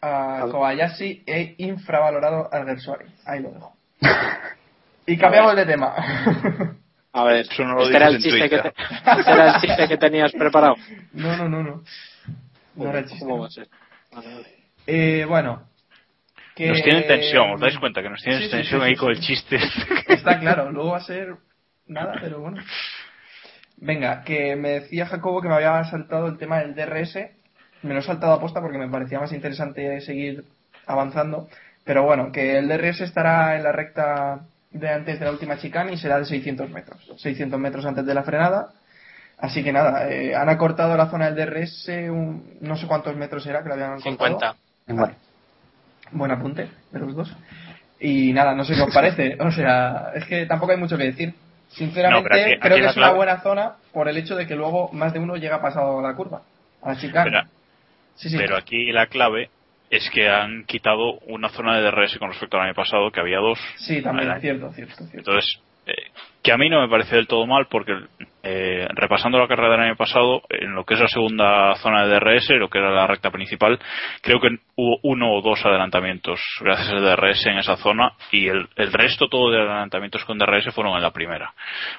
a 0.00 0.40
Kobayashi 0.50 1.24
e 1.26 1.56
infravalorado 1.58 2.48
a 2.54 2.64
Gersuari. 2.64 3.06
Ahí 3.26 3.40
lo 3.40 3.50
dejo. 3.50 3.76
Y 5.06 5.16
cambiamos 5.16 5.54
de 5.56 5.66
tema. 5.66 5.94
A 7.12 7.24
ver, 7.24 7.46
Eso 7.50 7.64
no 7.64 7.74
lo 7.74 7.82
este 7.84 7.96
era, 7.96 8.08
el 8.08 8.16
dices 8.18 8.34
en 8.34 8.40
chiste 8.40 8.50
que 8.50 8.62
te- 8.62 8.70
Twitter. 8.72 9.18
este 9.18 9.30
era 9.32 9.54
el 9.54 9.60
chiste 9.60 9.88
que 9.88 9.96
tenías 9.96 10.32
preparado. 10.32 10.76
No, 11.12 11.36
no, 11.36 11.48
no, 11.48 11.62
no. 11.62 11.82
No 12.74 12.90
era 12.90 12.98
el 12.98 13.06
chiste. 13.06 13.20
¿Cómo 13.24 13.38
va 13.40 13.46
a 13.46 13.50
ser? 13.50 13.68
Vale, 14.12 14.26
vale. 14.34 14.46
Eh, 14.86 15.24
bueno. 15.26 15.62
Que... 16.54 16.68
Nos 16.68 16.82
tienen 16.82 17.06
tensión, 17.06 17.52
¿os 17.52 17.60
dais 17.60 17.78
cuenta? 17.78 18.02
Que 18.02 18.10
nos 18.10 18.20
tienen 18.22 18.40
Sí, 18.42 18.46
sí, 18.46 18.50
tensión 18.52 18.80
sí, 18.80 18.86
ahí 18.86 18.92
sí, 18.94 18.98
con 19.00 19.14
sí. 19.14 19.20
el 19.20 19.26
chiste. 19.26 19.58
Está 20.08 20.38
claro, 20.40 20.70
luego 20.72 20.90
va 20.90 20.98
a 20.98 21.00
ser 21.04 21.36
nada, 21.86 22.14
pero 22.20 22.40
bueno. 22.40 22.62
Venga, 23.78 24.22
que 24.24 24.56
me 24.56 24.70
decía 24.80 25.06
Jacobo 25.06 25.42
que 25.42 25.48
me 25.48 25.54
había 25.54 25.84
saltado 25.84 26.26
el 26.28 26.38
tema 26.38 26.58
del 26.60 26.74
DRS. 26.74 27.18
Me 27.82 27.92
lo 27.94 28.00
he 28.00 28.02
saltado 28.02 28.32
a 28.32 28.40
posta 28.40 28.60
porque 28.60 28.78
me 28.78 28.88
parecía 28.88 29.20
más 29.20 29.32
interesante 29.32 30.00
seguir 30.00 30.44
avanzando. 30.86 31.48
Pero 31.84 32.02
bueno, 32.04 32.32
que 32.32 32.58
el 32.58 32.68
DRS 32.68 33.02
estará 33.02 33.56
en 33.56 33.62
la 33.62 33.72
recta 33.72 34.40
de 34.78 34.88
antes 34.90 35.18
de 35.18 35.24
la 35.24 35.30
última 35.32 35.58
chicane 35.58 35.92
y 35.92 35.96
será 35.98 36.18
de 36.18 36.24
600 36.24 36.70
metros. 36.70 36.98
600 37.18 37.58
metros 37.58 37.84
antes 37.86 38.04
de 38.06 38.14
la 38.14 38.22
frenada. 38.22 38.70
Así 39.38 39.62
que 39.62 39.72
nada, 39.72 40.08
eh, 40.10 40.34
han 40.34 40.48
acortado 40.48 40.96
la 40.96 41.10
zona 41.10 41.30
del 41.30 41.34
DRS, 41.46 41.88
un- 42.10 42.56
no 42.62 42.76
sé 42.76 42.86
cuántos 42.86 43.14
metros 43.16 43.46
era 43.46 43.62
que 43.62 43.68
lo 43.68 43.74
habían 43.74 43.92
acortado. 43.92 44.12
50. 44.40 44.54
Bueno, 44.88 45.14
Buen 46.12 46.30
apunte 46.30 46.68
de 46.92 46.98
los 47.00 47.14
dos. 47.14 47.36
Y 48.00 48.32
nada, 48.32 48.54
no 48.54 48.64
sé 48.64 48.74
qué 48.74 48.82
os 48.82 48.94
parece. 48.94 49.36
O 49.40 49.50
sea, 49.50 50.12
es 50.14 50.24
que 50.26 50.46
tampoco 50.46 50.72
hay 50.72 50.78
mucho 50.78 50.96
que 50.96 51.04
decir. 51.04 51.34
Sinceramente, 51.68 52.22
No, 52.22 52.28
pero 52.30 52.44
aquí- 52.46 52.60
creo 52.60 52.76
que 52.76 52.82
la 52.82 52.90
es 52.90 52.96
una 52.96 53.10
buena 53.10 53.40
zona 53.42 53.72
por 53.92 54.08
el 54.08 54.16
hecho 54.16 54.36
de 54.36 54.46
que 54.46 54.54
luego 54.54 54.90
más 54.92 55.12
de 55.12 55.18
uno 55.18 55.36
llega 55.36 55.60
pasado 55.60 56.00
la 56.00 56.14
curva. 56.14 56.42
A 56.82 56.90
la 56.92 56.96
chicane. 57.00 57.30
Pero, 57.30 57.42
sí, 58.14 58.30
sí. 58.30 58.36
pero 58.38 58.56
aquí 58.56 58.92
la 58.92 59.08
clave 59.08 59.50
es 59.90 60.08
que 60.10 60.28
han 60.28 60.64
quitado 60.64 61.18
una 61.26 61.48
zona 61.50 61.78
de 61.78 61.82
DRS 61.82 62.18
con 62.18 62.30
respecto 62.30 62.56
al 62.56 62.64
año 62.64 62.74
pasado, 62.74 63.10
que 63.10 63.20
había 63.20 63.38
dos. 63.38 63.58
Sí, 63.76 64.02
también, 64.02 64.28
cierto, 64.40 64.72
cierto, 64.72 64.96
cierto. 64.96 65.18
Entonces, 65.18 65.60
eh, 65.86 66.10
que 66.42 66.52
a 66.52 66.58
mí 66.58 66.68
no 66.68 66.80
me 66.80 66.88
parece 66.88 67.16
del 67.16 67.28
todo 67.28 67.46
mal 67.46 67.66
porque 67.70 67.92
eh, 68.48 68.86
repasando 68.94 69.38
la 69.38 69.48
carrera 69.48 69.72
del 69.72 69.80
año 69.80 69.96
pasado, 69.96 70.42
en 70.50 70.72
lo 70.72 70.84
que 70.84 70.94
es 70.94 71.00
la 71.00 71.08
segunda 71.08 71.74
zona 71.82 72.06
de 72.06 72.14
DRS, 72.14 72.50
lo 72.50 72.68
que 72.68 72.78
era 72.78 72.92
la 72.92 73.08
recta 73.08 73.32
principal, 73.32 73.76
creo 74.22 74.40
que 74.40 74.56
hubo 74.76 75.00
uno 75.02 75.32
o 75.32 75.42
dos 75.42 75.66
adelantamientos 75.66 76.40
gracias 76.60 76.90
al 76.90 77.02
DRS 77.02 77.46
en 77.46 77.58
esa 77.58 77.76
zona 77.76 78.12
y 78.30 78.46
el, 78.46 78.68
el 78.76 78.92
resto 78.92 79.28
todo 79.28 79.50
de 79.50 79.58
adelantamientos 79.58 80.24
con 80.24 80.38
DRS 80.38 80.72
fueron 80.72 80.94
en 80.94 81.02
la 81.02 81.10
primera, 81.10 81.52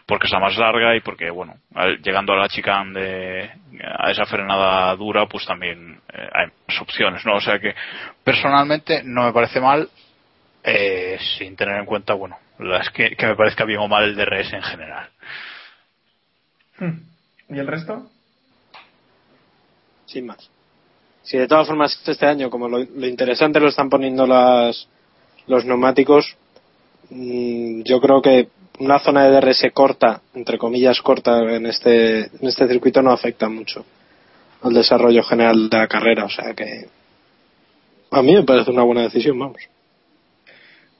porque 0.06 0.28
es 0.28 0.32
la 0.32 0.40
más 0.40 0.58
larga 0.58 0.96
y 0.96 1.02
porque, 1.02 1.30
bueno, 1.30 1.56
llegando 2.02 2.32
a 2.32 2.38
la 2.38 2.48
chicane 2.48 2.98
de 2.98 3.50
a 4.00 4.10
esa 4.12 4.26
frenada 4.26 4.96
dura, 4.96 5.26
pues 5.26 5.46
también 5.46 6.00
eh, 6.14 6.30
hay 6.34 6.46
más 6.66 6.82
opciones, 6.82 7.26
¿no? 7.26 7.36
O 7.36 7.42
sea 7.42 7.60
que 7.60 7.76
personalmente 8.24 9.02
no 9.04 9.26
me 9.26 9.34
parece 9.34 9.60
mal 9.60 9.90
eh, 10.64 11.18
sin 11.38 11.58
tener 11.58 11.76
en 11.76 11.86
cuenta, 11.86 12.14
bueno, 12.14 12.38
las 12.60 12.90
que, 12.92 13.18
que 13.18 13.28
me 13.28 13.36
parezca 13.36 13.66
bien 13.66 13.80
o 13.80 13.90
mal 13.90 14.06
el 14.06 14.16
DRS 14.16 14.54
en 14.54 14.64
general. 14.64 15.10
Hmm. 16.80 17.00
¿Y 17.50 17.60
el 17.60 17.68
resto? 17.68 18.10
Sin 20.06 20.26
más. 20.26 20.50
Si 21.24 21.38
de 21.38 21.48
todas 21.48 21.68
formas 21.68 22.00
este 22.06 22.26
año, 22.26 22.50
como 22.50 22.70
lo, 22.70 22.80
lo 22.80 23.08
interesante 23.08 23.60
lo 23.60 23.68
están 23.68 23.90
poniendo 23.90 24.26
las, 24.26 24.88
los 25.48 25.66
neumáticos, 25.66 26.38
mm, 27.10 27.82
yo 27.84 28.00
creo 28.00 28.22
que 28.22 28.50
una 28.80 29.00
zona 29.00 29.26
de 29.26 29.32
DRS 29.32 29.72
corta, 29.74 30.22
entre 30.34 30.58
comillas 30.58 31.02
corta, 31.02 31.40
en 31.40 31.66
este, 31.66 32.26
en 32.26 32.48
este 32.48 32.68
circuito 32.68 33.02
no 33.02 33.12
afecta 33.12 33.50
mucho 33.50 33.86
al 34.62 34.74
desarrollo 34.74 35.24
general 35.24 35.70
de 35.70 35.78
la 35.78 35.88
carrera. 35.88 36.26
O 36.26 36.30
sea 36.30 36.54
que 36.54 36.88
a 38.12 38.22
mí 38.22 38.34
me 38.34 38.44
parece 38.44 38.72
una 38.72 38.84
buena 38.84 39.02
decisión, 39.02 39.38
vamos. 39.40 39.62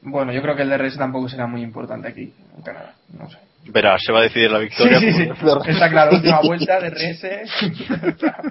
Bueno, 0.02 0.32
yo 0.32 0.42
creo 0.42 0.56
que 0.56 0.62
el 0.64 0.70
DRS 0.70 0.98
tampoco 0.98 1.28
será 1.28 1.48
muy 1.48 1.62
importante 1.62 2.08
aquí, 2.08 2.34
en 2.56 2.64
Canadá. 2.64 2.96
No 3.18 3.30
sé. 3.30 3.47
Verás, 3.72 4.02
se 4.04 4.12
va 4.12 4.20
a 4.20 4.24
decidir 4.24 4.50
la 4.52 4.60
victoria. 4.60 5.00
sí, 5.00 5.12
sí. 5.12 5.26
por- 5.42 5.68
Está 5.70 5.90
claro, 5.90 6.16
última 6.16 6.40
vuelta, 6.44 6.80
DRS. 6.80 7.22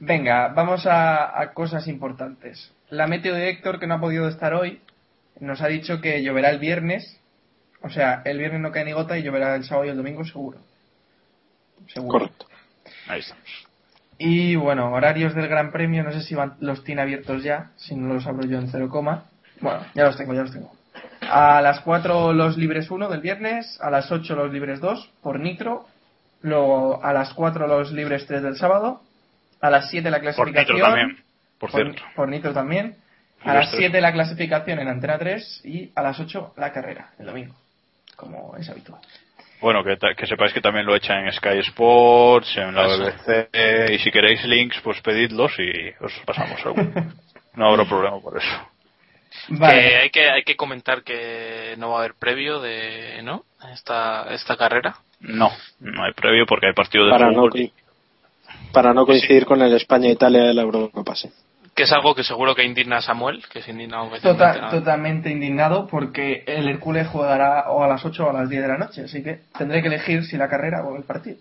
Venga, 0.00 0.48
vamos 0.48 0.86
a, 0.86 1.40
a 1.40 1.52
cosas 1.52 1.86
importantes. 1.88 2.72
La 2.90 3.06
meteo 3.06 3.34
de 3.34 3.48
Héctor, 3.48 3.78
que 3.80 3.86
no 3.86 3.94
ha 3.94 4.00
podido 4.00 4.28
estar 4.28 4.54
hoy, 4.54 4.80
nos 5.40 5.60
ha 5.60 5.66
dicho 5.68 6.00
que 6.00 6.22
lloverá 6.22 6.50
el 6.50 6.58
viernes. 6.58 7.20
O 7.82 7.90
sea, 7.90 8.22
el 8.24 8.38
viernes 8.38 8.60
no 8.60 8.72
cae 8.72 8.84
ni 8.84 8.92
gota 8.92 9.18
y 9.18 9.22
lloverá 9.22 9.54
el 9.56 9.64
sábado 9.64 9.86
y 9.86 9.90
el 9.90 9.96
domingo 9.96 10.24
seguro. 10.24 10.58
Seguro. 11.92 12.18
Correcto. 12.20 12.46
Ahí 13.08 13.20
estamos. 13.20 13.44
Y 14.18 14.56
bueno, 14.56 14.92
horarios 14.92 15.34
del 15.34 15.48
Gran 15.48 15.72
Premio, 15.72 16.02
no 16.02 16.12
sé 16.12 16.22
si 16.22 16.34
van- 16.34 16.56
los 16.60 16.84
tiene 16.84 17.02
abiertos 17.02 17.42
ya, 17.42 17.70
si 17.76 17.94
no 17.94 18.14
los 18.14 18.26
abro 18.26 18.46
yo 18.46 18.58
en 18.58 18.68
cero 18.70 18.88
coma. 18.88 19.24
Bueno, 19.60 19.80
ya 19.94 20.04
los 20.04 20.16
tengo, 20.16 20.32
ya 20.34 20.42
los 20.42 20.52
tengo. 20.52 20.72
A 21.30 21.60
las 21.62 21.80
4 21.80 22.32
los 22.32 22.56
libres 22.56 22.90
1 22.90 23.08
del 23.08 23.20
viernes, 23.20 23.78
a 23.80 23.90
las 23.90 24.10
8 24.10 24.34
los 24.34 24.52
libres 24.52 24.80
2 24.80 25.10
por 25.22 25.40
Nitro, 25.40 25.86
luego 26.42 27.04
a 27.04 27.12
las 27.12 27.32
4 27.34 27.66
los 27.66 27.92
libres 27.92 28.26
3 28.26 28.42
del 28.42 28.56
sábado, 28.56 29.00
a 29.60 29.70
las 29.70 29.90
7 29.90 30.10
la 30.10 30.18
Por 30.18 30.22
clasificación. 30.22 30.76
Nitro 30.76 30.88
también, 30.88 31.16
por 31.58 31.70
por, 31.70 31.82
cierto. 31.82 32.02
por 32.14 32.28
Nitro 32.28 32.52
también. 32.52 32.96
A 33.42 33.54
las 33.54 33.70
tres. 33.70 33.80
7 33.80 34.00
la 34.00 34.12
clasificación 34.12 34.78
en 34.80 34.88
Antena 34.88 35.18
3 35.18 35.62
y 35.64 35.92
a 35.94 36.02
las 36.02 36.18
8 36.18 36.54
la 36.56 36.72
carrera, 36.72 37.10
el 37.18 37.26
domingo, 37.26 37.54
como 38.16 38.56
es 38.56 38.68
habitual. 38.68 39.00
Bueno, 39.60 39.82
que, 39.82 39.96
que 40.16 40.26
sepáis 40.26 40.52
que 40.52 40.60
también 40.60 40.84
lo 40.84 40.94
echan 40.94 41.24
en 41.24 41.32
Sky 41.32 41.58
Sports, 41.60 42.56
en 42.56 42.74
la. 42.74 42.86
BBC, 42.86 43.90
y 43.92 43.98
si 43.98 44.10
queréis 44.10 44.44
links, 44.44 44.80
pues 44.82 45.00
pedidlos 45.00 45.52
y 45.58 46.04
os 46.04 46.12
pasamos 46.24 46.64
alguno. 46.64 46.92
No 47.56 47.70
habrá 47.70 47.86
problema 47.86 48.20
por 48.20 48.36
eso. 48.36 48.70
Que 49.48 49.96
hay 49.96 50.10
que 50.10 50.30
hay 50.30 50.42
que 50.44 50.56
comentar 50.56 51.02
que 51.02 51.74
no 51.78 51.90
va 51.90 51.96
a 51.96 51.98
haber 52.00 52.14
previo 52.14 52.60
de 52.60 53.20
no 53.22 53.44
esta 53.72 54.32
esta 54.34 54.56
carrera. 54.56 54.96
No, 55.20 55.50
no 55.80 56.04
hay 56.04 56.12
previo 56.12 56.44
porque 56.46 56.66
hay 56.66 56.72
partido 56.74 57.04
de 57.06 57.10
Para 57.12 57.26
no, 57.28 57.34
fútbol. 57.34 57.50
coi- 57.52 57.72
para 58.72 58.92
no 58.92 59.06
coincidir 59.06 59.46
con 59.46 59.62
el 59.62 59.72
España-Italia 59.74 60.42
de 60.44 60.54
la 60.54 60.62
Eurocopa, 60.62 61.14
sí. 61.14 61.30
Que 61.74 61.82
es 61.84 61.92
algo 61.92 62.14
que 62.14 62.24
seguro 62.24 62.54
que 62.54 62.64
indigna 62.64 62.98
a 62.98 63.02
Samuel, 63.02 63.44
que 63.52 63.60
se 63.62 63.70
indigna 63.70 63.98
aunque 63.98 64.20
Tota- 64.20 64.70
totalmente 64.70 65.30
indignado 65.30 65.86
porque 65.86 66.42
el 66.46 66.68
Hércules 66.68 67.06
jugará 67.08 67.70
o 67.70 67.84
a 67.84 67.88
las 67.88 68.04
8 68.04 68.26
o 68.26 68.30
a 68.30 68.32
las 68.32 68.48
10 68.48 68.62
de 68.62 68.68
la 68.68 68.78
noche, 68.78 69.02
así 69.04 69.22
que 69.22 69.40
tendré 69.56 69.82
que 69.82 69.88
elegir 69.88 70.24
si 70.24 70.36
la 70.36 70.48
carrera 70.48 70.84
o 70.84 70.96
el 70.96 71.04
partido. 71.04 71.36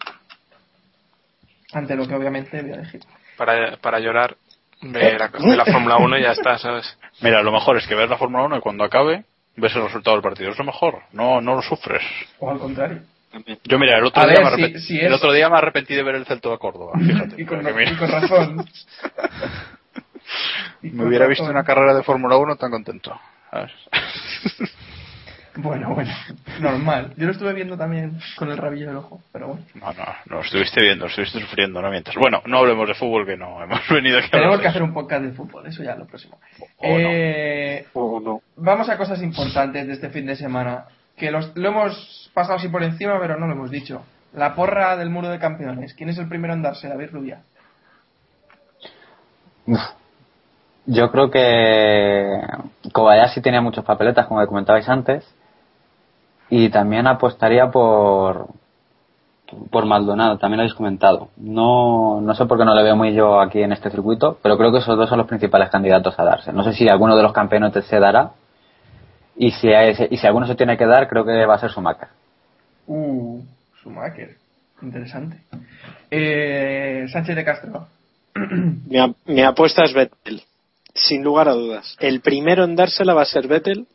Ante 1.74 1.96
lo 1.96 2.08
que 2.08 2.16
obviamente 2.16 2.62
voy 2.62 2.72
a 2.72 2.76
elegir. 2.76 3.02
para, 3.38 3.78
para 3.78 4.00
llorar 4.00 4.36
de 4.82 5.18
la, 5.18 5.28
de 5.30 5.56
la 5.56 5.66
Fórmula 5.66 5.98
1 5.98 6.18
y 6.18 6.22
ya 6.22 6.32
está, 6.32 6.58
¿sabes? 6.58 6.98
Mira, 7.22 7.42
lo 7.42 7.52
mejor 7.52 7.78
es 7.78 7.88
que 7.88 7.96
ves 7.96 8.10
la 8.10 8.18
Fórmula 8.18 8.44
1 8.46 8.58
y 8.58 8.62
cuando 8.62 8.84
acabe 8.84 9.26
ves 9.56 9.76
el 9.76 9.84
resultado 9.84 10.16
del 10.18 10.24
partido. 10.24 10.52
Es 10.52 10.58
lo 10.58 10.66
mejor. 10.66 11.00
No, 11.14 11.40
no 11.42 11.56
lo 11.56 11.62
sufres. 11.62 12.02
O 12.40 12.52
al 12.52 12.60
contrario. 12.60 13.02
Yo 13.66 13.78
mira, 13.80 13.98
el 13.98 14.06
otro, 14.06 14.22
A 14.22 14.28
día, 14.28 14.36
ver, 14.36 14.44
me 14.44 14.50
si- 14.50 14.54
arrepentí, 14.64 14.80
si 14.88 15.00
el 15.00 15.08
es- 15.08 15.14
otro 15.18 15.34
día 15.34 15.50
me 15.50 15.58
arrepentí 15.58 15.94
de 15.94 16.04
ver 16.04 16.16
el 16.16 16.26
Celto 16.26 16.52
de 16.52 16.58
Córdoba. 16.58 16.94
Fíjate. 17.00 17.42
Y 17.42 17.46
con, 17.46 17.60
mira, 17.64 17.92
y 17.92 17.96
con 17.98 18.10
razón. 18.12 18.66
Y 20.82 20.90
me 20.92 20.98
con 20.98 21.08
hubiera 21.08 21.26
razón. 21.26 21.30
visto 21.30 21.44
una 21.52 21.64
carrera 21.64 21.94
de 21.94 22.04
Fórmula 22.04 22.38
1 22.38 22.56
tan 22.56 22.72
contento. 22.72 23.20
¿sabes? 23.52 23.72
Bueno, 25.58 25.94
bueno, 25.94 26.12
normal. 26.60 27.14
Yo 27.18 27.26
lo 27.26 27.32
estuve 27.32 27.54
viendo 27.54 27.78
también 27.78 28.20
con 28.38 28.52
el 28.52 28.58
rabillo 28.58 28.88
del 28.88 28.98
ojo, 28.98 29.22
pero 29.32 29.48
bueno. 29.48 29.64
No, 29.76 29.94
no, 29.94 30.06
no, 30.26 30.36
lo 30.36 30.42
estuviste 30.42 30.82
viendo, 30.82 31.06
lo 31.06 31.10
estuviste 31.10 31.40
sufriendo, 31.40 31.82
no 31.82 31.90
mientras. 31.90 32.16
Bueno, 32.16 32.42
no 32.46 32.58
hablemos 32.60 32.88
de 32.88 32.94
fútbol, 32.94 33.26
que 33.26 33.38
no, 33.38 33.62
hemos 33.64 33.88
venido 33.90 34.18
aquí 34.18 34.28
a 34.28 34.32
Tenemos 34.32 34.60
que 34.60 34.68
hacer 34.68 34.84
un 34.84 34.94
podcast 34.94 35.24
de 35.24 35.32
fútbol, 35.32 35.66
eso 35.68 35.84
ya 35.84 35.96
lo 35.96 36.06
próximo. 36.06 36.38
O 36.60 36.84
Eh, 36.84 37.86
O 37.94 38.20
no. 38.20 38.42
Vamos 38.58 38.90
a 38.90 38.98
cosas 38.98 39.22
importantes 39.22 39.88
de 39.88 39.94
este 39.94 40.10
fin 40.10 40.26
de 40.26 40.36
semana. 40.36 40.86
Que 41.16 41.32
los, 41.32 41.56
lo 41.56 41.70
hemos 41.70 42.30
pasado 42.34 42.58
así 42.58 42.68
por 42.68 42.84
encima, 42.84 43.18
pero 43.20 43.40
no 43.40 43.48
lo 43.48 43.54
hemos 43.54 43.72
dicho. 43.72 44.06
La 44.34 44.54
porra 44.54 44.98
del 44.98 45.10
muro 45.10 45.30
de 45.30 45.40
campeones. 45.40 45.94
¿Quién 45.94 46.10
es 46.10 46.18
el 46.18 46.28
primero 46.28 46.54
en 46.54 46.62
darse? 46.62 46.90
David 46.90 47.10
Rubia. 47.14 47.40
Yo 50.86 51.10
creo 51.12 51.32
que 51.32 52.42
Kobayashi 52.92 53.42
tenía 53.42 53.62
muchas 53.62 53.86
papeletas, 53.86 54.28
como 54.28 54.46
comentabais 54.46 54.88
antes, 54.88 55.26
y 56.58 56.70
también 56.70 57.08
apostaría 57.08 57.70
por 57.70 58.48
por 59.70 59.86
Maldonado, 59.86 60.38
también 60.38 60.58
lo 60.58 60.62
habéis 60.64 60.74
comentado. 60.74 61.30
No, 61.38 62.20
no 62.20 62.34
sé 62.36 62.46
por 62.46 62.58
qué 62.58 62.66
no 62.66 62.74
le 62.76 62.84
veo 62.84 62.96
muy 62.96 63.14
yo 63.14 63.40
aquí 63.40 63.62
en 63.62 63.72
este 63.72 63.90
circuito, 63.92 64.38
pero 64.42 64.58
creo 64.58 64.72
que 64.72 64.80
esos 64.80 64.98
dos 64.98 65.08
son 65.08 65.20
los 65.20 65.28
principales 65.28 65.70
candidatos 65.70 66.18
a 66.20 66.24
darse. 66.24 66.52
No 66.52 66.64
sé 66.64 66.74
si 66.74 66.90
alguno 66.90 67.16
de 67.16 67.24
los 67.24 67.32
campeones 67.32 67.72
se 67.86 68.00
dará, 68.00 68.32
y 69.38 69.52
si, 69.52 69.68
hay- 69.72 69.96
y 70.10 70.18
si 70.18 70.26
alguno 70.28 70.48
se 70.48 70.56
tiene 70.56 70.78
que 70.78 70.86
dar, 70.86 71.08
creo 71.08 71.24
que 71.26 71.46
va 71.46 71.56
a 71.56 71.60
ser 71.60 71.70
Schumacher. 71.70 72.08
Uh, 72.88 73.42
Schumacher. 73.82 74.36
Interesante. 74.82 75.38
Eh, 76.12 77.06
Sánchez 77.12 77.36
de 77.36 77.46
Castro. 77.46 77.88
Mi, 78.36 78.98
ap- 79.00 79.16
mi 79.26 79.42
apuesta 79.44 79.84
es 79.84 79.94
Vettel, 79.94 80.42
sin 80.94 81.24
lugar 81.24 81.48
a 81.50 81.54
dudas. 81.54 81.96
El 82.00 82.20
primero 82.22 82.64
en 82.64 82.76
dársela 82.76 83.14
va 83.14 83.22
a 83.22 83.26
ser 83.26 83.48
Vettel 83.48 83.88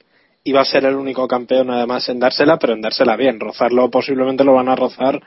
y 0.43 0.53
va 0.53 0.63
a 0.63 0.65
ser 0.65 0.85
el 0.85 0.95
único 0.95 1.29
campeón 1.29 1.71
además 1.71 2.09
en 2.09 2.19
dársela, 2.19 2.59
pero 2.59 2.73
en 2.73 2.81
dársela 2.81 3.17
bien. 3.17 3.41
Rozarlo 3.41 3.91
posiblemente 3.91 4.45
lo 4.45 4.55
van 4.55 4.69
a 4.69 4.77
rozar 4.77 5.21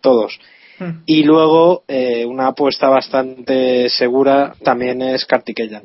todos. 0.00 0.38
Hmm. 0.78 1.02
Y 1.06 1.24
luego 1.24 1.84
eh, 1.88 2.24
una 2.24 2.48
apuesta 2.48 2.88
bastante 2.88 3.88
segura 3.88 4.54
también 4.62 5.02
es 5.02 5.24
Kartikeyan. 5.24 5.84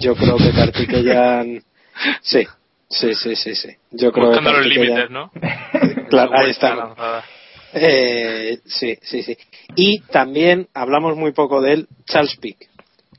Yo 0.00 0.14
creo 0.14 0.36
que 0.36 0.52
Kartikeyan 0.52 1.62
sí, 2.22 2.46
sí, 2.88 3.14
sí, 3.14 3.36
sí, 3.36 3.54
sí. 3.54 3.68
Yo 3.90 4.12
creo 4.12 4.30
que 4.30 4.36
Buscando 4.36 4.52
los 4.52 4.66
límites, 4.66 5.10
¿no? 5.10 5.30
Claro, 6.08 6.30
ahí 6.34 6.50
está. 6.50 7.24
Eh, 7.72 8.60
sí, 8.64 8.96
sí, 9.02 9.22
sí. 9.22 9.36
Y 9.74 10.00
también 10.02 10.68
hablamos 10.72 11.16
muy 11.16 11.32
poco 11.32 11.60
de 11.60 11.72
él, 11.72 11.88
Charles 12.06 12.36
Pick. 12.36 12.70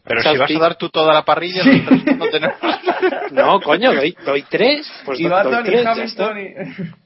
Pero 0.07 0.21
si 0.21 0.37
vas 0.37 0.51
a 0.55 0.59
dar 0.59 0.75
tú 0.75 0.89
toda 0.89 1.13
la 1.13 1.23
parrilla, 1.25 1.63
nosotros 1.63 2.17
no 2.17 2.29
tenemos. 2.29 2.57
No, 3.31 3.59
coño, 3.61 3.93
doy, 3.93 4.15
doy 4.25 4.41
tres. 4.43 4.89
Pues 5.05 5.19
y 5.19 5.27
Baton 5.27 5.63
doy 5.63 5.75
y 5.75 5.85
Hamilton. 5.85 6.39
y- 6.39 6.53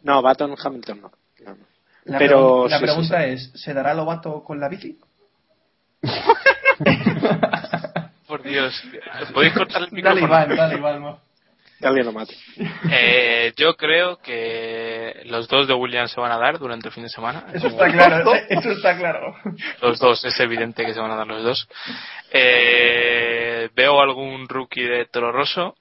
No, 0.04 0.22
Baton 0.22 0.56
Hamilton 0.64 1.02
no. 1.02 1.12
No, 1.44 1.52
no. 1.56 1.66
La, 2.06 2.18
Pero 2.18 2.68
la 2.68 2.78
sí, 2.78 2.84
pregunta 2.84 3.24
sí. 3.24 3.30
es: 3.32 3.52
¿se 3.56 3.74
dará 3.74 3.94
Lobato 3.94 4.44
con 4.44 4.60
la 4.60 4.70
bici? 4.70 4.98
Por 8.28 8.44
Dios. 8.44 8.82
¿Podéis 9.34 9.54
cortar 9.54 9.84
el 9.84 9.90
Dale, 9.90 9.96
micrófono? 10.22 10.26
Iván, 10.28 10.56
dale, 10.56 10.78
Iván. 10.78 11.06
va. 11.06 11.20
Que 11.80 11.88
alguien 11.88 12.06
lo 12.06 12.12
mate. 12.12 12.36
Eh, 12.92 13.54
yo 13.58 13.76
creo 13.76 14.18
que 14.18 15.24
los 15.26 15.48
dos 15.48 15.68
de 15.68 15.74
Williams 15.74 16.12
se 16.12 16.22
van 16.22 16.32
a 16.32 16.38
dar 16.38 16.60
durante 16.60 16.90
el 16.90 16.94
fin 16.94 17.02
de 17.02 17.10
semana. 17.10 17.46
Eso 17.56 17.68
está 17.70 17.92
claro, 17.92 18.32
eso 18.50 18.70
está 18.72 18.96
claro. 18.96 19.36
Los 19.82 19.98
dos, 19.98 20.24
es 20.24 20.40
evidente 20.40 20.86
que 20.86 20.94
se 20.94 21.00
van 21.00 21.10
a 21.10 21.16
dar 21.16 21.26
los 21.26 21.42
dos. 21.44 21.68
Eh, 22.32 23.70
veo 23.76 24.00
algún 24.02 24.48
rookie 24.48 24.84
de 24.84 25.06
Toro 25.06 25.32
Rosso. 25.32 25.76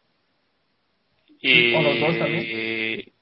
Y, 1.41 1.75
O 1.75 1.83
los 1.83 2.01
dos 2.01 2.19
también. 2.19 2.45
y 2.45 3.13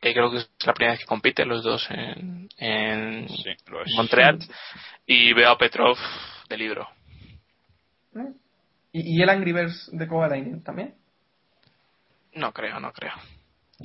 creo 0.00 0.30
que 0.30 0.38
es 0.38 0.50
la 0.66 0.74
primera 0.74 0.92
vez 0.92 1.00
que 1.00 1.06
compiten 1.06 1.48
los 1.48 1.62
dos 1.62 1.86
en, 1.90 2.48
en 2.58 3.28
Sí, 3.28 3.50
lo 3.66 3.82
es. 3.84 3.92
Montreal. 3.94 4.38
Y 5.06 5.32
veo 5.32 5.50
a 5.50 5.58
Petrov 5.58 5.96
de 6.48 6.56
libro. 6.58 6.88
¿Y, 8.92 9.18
y 9.18 9.22
el 9.22 9.28
Angry 9.28 9.52
Birds 9.52 9.90
de 9.92 10.06
Kovalainen 10.06 10.62
también? 10.62 10.94
No 12.34 12.52
creo, 12.52 12.80
no 12.80 12.92
creo. 12.92 13.12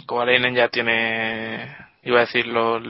Kovalainen 0.06 0.56
ya 0.56 0.70
tiene, 0.70 1.76
iba 2.04 2.18
a 2.18 2.26
decir 2.26 2.48
los, 2.48 2.82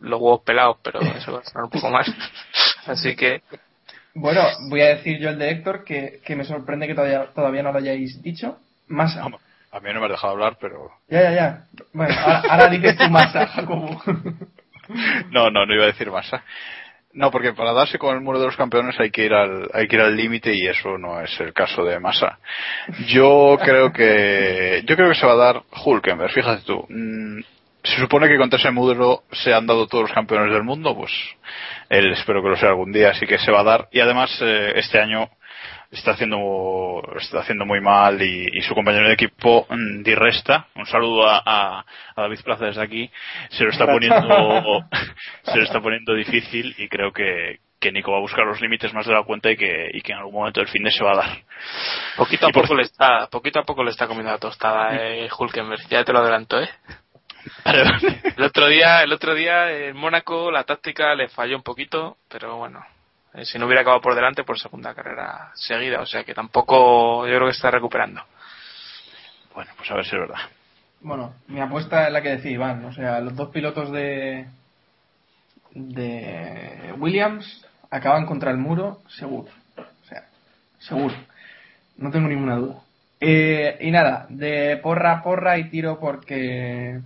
los 0.00 0.20
huevos 0.20 0.42
pelados, 0.42 0.78
pero 0.82 1.00
eso 1.00 1.32
va 1.32 1.40
a 1.40 1.44
sonar 1.44 1.64
un 1.64 1.70
poco 1.70 1.90
más. 1.90 2.06
Así 2.86 3.16
que 3.16 3.42
Bueno, 4.14 4.42
voy 4.68 4.80
a 4.82 4.88
decir 4.96 5.18
yo 5.18 5.30
el 5.30 5.38
de 5.38 5.50
Héctor, 5.50 5.84
que, 5.84 6.20
que 6.24 6.36
me 6.36 6.44
sorprende 6.44 6.86
que 6.86 6.94
todavía, 6.94 7.26
todavía 7.34 7.62
no 7.62 7.72
lo 7.72 7.78
hayáis 7.78 8.22
dicho. 8.22 8.58
Massa. 8.88 9.22
Vamos, 9.22 9.40
A 9.72 9.80
mí 9.80 9.88
no 9.92 10.00
me 10.00 10.06
has 10.06 10.12
dejado 10.12 10.34
hablar, 10.34 10.56
pero. 10.60 10.90
Ya, 11.08 11.22
ya, 11.22 11.32
ya. 11.32 11.64
Bueno, 11.92 12.14
ahora, 12.20 12.42
ahora 12.48 12.68
dices 12.68 12.96
tu 12.96 13.08
masa, 13.10 13.46
Jacobo. 13.54 14.00
No, 15.30 15.50
no, 15.50 15.66
no 15.66 15.74
iba 15.74 15.84
a 15.84 15.88
decir 15.88 16.10
masa. 16.10 16.44
No, 17.14 17.30
porque 17.30 17.52
para 17.52 17.72
darse 17.72 17.96
con 17.98 18.14
el 18.16 18.20
muro 18.22 18.40
de 18.40 18.46
los 18.46 18.56
campeones 18.56 18.98
hay 18.98 19.10
que 19.10 19.24
ir 19.24 19.32
al 19.32 19.68
hay 19.72 19.86
que 19.86 19.94
ir 19.96 20.02
al 20.02 20.16
límite 20.16 20.52
y 20.52 20.66
eso 20.66 20.98
no 20.98 21.20
es 21.20 21.30
el 21.40 21.52
caso 21.52 21.84
de 21.84 22.00
Massa. 22.00 22.38
Yo 23.06 23.56
creo 23.62 23.92
que 23.92 24.82
yo 24.84 24.96
creo 24.96 25.08
que 25.10 25.14
se 25.14 25.24
va 25.26 25.32
a 25.32 25.36
dar 25.36 25.62
Hulkenberg, 25.84 26.32
fíjate 26.32 26.64
tú. 26.64 26.84
Mm, 26.88 27.40
Se 27.84 28.00
supone 28.00 28.26
que 28.26 28.36
contra 28.36 28.58
ese 28.58 28.72
muro 28.72 29.22
se 29.30 29.54
han 29.54 29.64
dado 29.66 29.86
todos 29.86 30.04
los 30.08 30.12
campeones 30.12 30.52
del 30.52 30.64
mundo, 30.64 30.96
pues 30.96 31.12
él 31.98 32.12
espero 32.12 32.42
que 32.42 32.48
lo 32.50 32.56
sea 32.56 32.70
algún 32.70 32.92
día, 32.92 33.10
así 33.10 33.26
que 33.26 33.38
se 33.38 33.50
va 33.52 33.60
a 33.60 33.64
dar 33.64 33.88
y 33.92 34.00
además 34.00 34.30
eh, 34.42 34.72
este 34.76 34.98
año 35.00 35.28
está 35.90 36.12
haciendo 36.12 37.02
está 37.20 37.40
haciendo 37.40 37.64
muy 37.64 37.80
mal 37.80 38.20
y, 38.20 38.46
y 38.52 38.62
su 38.62 38.74
compañero 38.74 39.06
de 39.06 39.14
equipo 39.14 39.66
mm, 39.70 40.02
Di 40.02 40.14
Resta 40.14 40.66
un 40.74 40.86
saludo 40.86 41.28
a, 41.28 41.40
a- 41.44 41.80
a 42.16 42.22
David 42.22 42.40
Plaza 42.42 42.64
desde 42.66 42.82
aquí 42.82 43.10
se 43.50 43.64
lo 43.64 43.70
está 43.70 43.86
poniendo 43.86 44.84
se 45.44 45.56
lo 45.56 45.62
está 45.62 45.80
poniendo 45.80 46.14
difícil 46.14 46.74
y 46.78 46.88
creo 46.88 47.12
que, 47.12 47.60
que 47.78 47.92
Nico 47.92 48.10
va 48.10 48.18
a 48.18 48.22
buscar 48.22 48.44
los 48.44 48.60
límites 48.60 48.92
más 48.92 49.06
de 49.06 49.12
la 49.12 49.22
cuenta 49.22 49.50
y 49.52 49.56
que, 49.56 49.90
y 49.92 50.00
que 50.00 50.12
en 50.12 50.18
algún 50.18 50.34
momento 50.34 50.58
del 50.60 50.68
fin 50.68 50.82
de 50.82 50.90
se 50.90 51.04
va 51.04 51.12
a 51.12 51.16
dar 51.16 51.30
poquito 52.16 52.46
a 52.46 52.50
por- 52.50 52.62
poco 52.62 52.74
le 52.74 52.82
está, 52.82 53.28
poquito 53.28 53.60
a 53.60 53.64
poco 53.64 53.84
le 53.84 53.90
está 53.90 54.06
comiendo 54.08 54.32
la 54.32 54.38
tostada 54.38 54.96
eh, 54.96 55.28
Hulkenberg. 55.38 55.86
Ya 55.90 56.02
te 56.04 56.12
lo 56.12 56.18
adelanto, 56.20 56.60
eh. 56.60 56.68
El 58.36 58.42
otro 58.42 58.68
día, 58.68 59.02
el 59.02 59.12
otro 59.12 59.34
día 59.34 59.70
en 59.70 59.96
Mónaco 59.96 60.50
la 60.50 60.64
táctica 60.64 61.14
le 61.14 61.28
falló 61.28 61.56
un 61.56 61.62
poquito, 61.62 62.16
pero 62.28 62.56
bueno, 62.56 62.84
eh, 63.34 63.44
si 63.44 63.58
no 63.58 63.66
hubiera 63.66 63.82
acabado 63.82 64.00
por 64.00 64.14
delante 64.14 64.44
por 64.44 64.58
segunda 64.58 64.94
carrera 64.94 65.50
seguida, 65.54 66.00
o 66.00 66.06
sea 66.06 66.24
que 66.24 66.34
tampoco 66.34 67.26
yo 67.26 67.34
creo 67.34 67.46
que 67.46 67.56
está 67.56 67.70
recuperando. 67.70 68.22
bueno 69.54 69.70
pues 69.76 69.90
a 69.90 69.94
ver 69.94 70.04
si 70.04 70.14
es 70.14 70.20
verdad 70.20 70.40
Bueno, 71.00 71.34
mi 71.48 71.60
apuesta 71.60 72.06
es 72.06 72.12
la 72.12 72.22
que 72.22 72.36
decía 72.36 72.52
Iván. 72.52 72.84
O 72.84 72.92
sea, 72.92 73.20
los 73.20 73.36
dos 73.36 73.50
pilotos 73.50 73.90
de, 73.92 74.46
de 75.72 76.94
Williams 76.96 77.66
acaban 77.90 78.26
contra 78.26 78.50
el 78.50 78.56
muro, 78.56 79.02
seguro. 79.08 79.50
O 79.76 80.06
sea, 80.06 80.24
seguro. 80.78 81.14
No 81.96 82.10
tengo 82.10 82.28
ninguna 82.28 82.56
duda. 82.56 82.80
Eh, 83.20 83.78
y 83.80 83.90
nada, 83.90 84.26
de 84.28 84.78
porra 84.82 85.12
a 85.12 85.22
porra 85.22 85.56
y 85.58 85.70
tiro 85.70 85.98
porque 85.98 87.00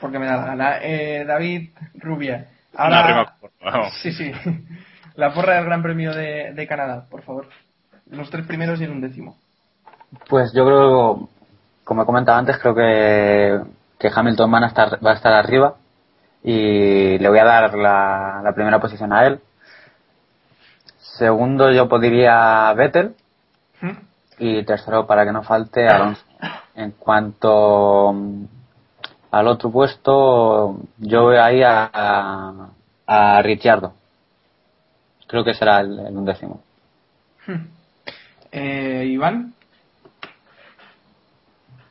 porque 0.00 0.18
me 0.18 0.26
da 0.26 0.36
la 0.36 0.46
gana. 0.46 0.78
Eh, 0.82 1.24
David 1.26 1.70
Rubia. 1.94 2.46
Una 2.78 3.02
rima 3.06 3.18
Ahora, 3.20 3.36
vamos. 3.62 3.94
sí, 4.02 4.12
sí. 4.12 4.32
La 5.14 5.32
porra 5.32 5.54
del 5.54 5.64
Gran 5.64 5.82
Premio 5.82 6.12
de, 6.14 6.52
de 6.52 6.66
Canadá, 6.66 7.06
por 7.10 7.22
favor. 7.22 7.48
Los 8.10 8.28
tres 8.30 8.46
primeros 8.46 8.80
y 8.80 8.84
el 8.84 8.90
undécimo. 8.90 9.36
Pues 10.28 10.52
yo 10.52 10.64
creo, 10.66 11.28
como 11.84 12.02
he 12.02 12.06
comentado 12.06 12.38
antes, 12.38 12.58
creo 12.58 12.74
que, 12.74 13.60
que 13.98 14.10
Hamilton 14.14 14.50
van 14.50 14.64
a 14.64 14.66
estar, 14.68 14.98
va 15.04 15.12
a 15.12 15.14
estar 15.14 15.32
arriba 15.32 15.76
y 16.42 17.18
le 17.18 17.28
voy 17.30 17.38
a 17.38 17.44
dar 17.44 17.74
la, 17.74 18.40
la 18.44 18.52
primera 18.52 18.78
posición 18.78 19.12
a 19.12 19.26
él. 19.26 19.40
Segundo 21.18 21.72
yo 21.72 21.88
podría 21.88 22.72
Vettel 22.74 23.14
¿Mm? 23.80 23.90
y 24.38 24.64
tercero 24.64 25.06
para 25.06 25.24
que 25.24 25.32
no 25.32 25.42
falte 25.42 25.88
Alonso. 25.88 26.22
En 26.74 26.90
cuanto 26.90 28.14
al 29.38 29.48
otro 29.48 29.70
puesto, 29.70 30.76
yo 30.98 31.22
voy 31.24 31.36
ahí 31.36 31.62
a, 31.62 31.90
a, 31.92 32.68
a 33.06 33.42
Ricciardo. 33.42 33.94
Creo 35.26 35.44
que 35.44 35.54
será 35.54 35.80
el, 35.80 35.98
el 35.98 36.16
undécimo. 36.16 36.62
Eh, 38.52 39.04
Iván. 39.08 39.54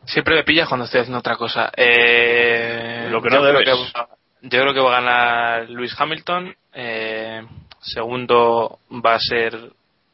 Siempre 0.06 0.36
me 0.36 0.44
pillas 0.44 0.68
cuando 0.68 0.86
estoy 0.86 1.02
haciendo 1.02 1.20
otra 1.20 1.36
cosa. 1.36 1.72
Eh, 1.76 3.08
Lo 3.10 3.22
que 3.22 3.30
yo 3.30 3.36
no 3.38 3.42
creo 3.42 3.60
debes. 3.60 3.66
que 3.66 4.00
va- 4.00 4.08
yo 4.42 4.62
creo 4.62 4.74
que 4.74 4.80
va 4.80 4.90
a 4.98 5.02
ganar 5.02 5.70
Luis 5.70 6.00
Hamilton. 6.00 6.56
Eh, 6.74 7.44
segundo 7.82 8.80
va 9.04 9.16
a 9.16 9.20
ser 9.20 9.72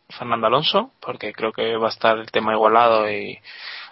Fernando 0.10 0.48
Alonso, 0.48 0.92
porque 1.02 1.34
creo 1.34 1.52
que 1.52 1.76
va 1.76 1.88
a 1.88 1.92
estar 1.92 2.18
el 2.18 2.32
tema 2.32 2.54
igualado 2.54 3.10
y, 3.10 3.38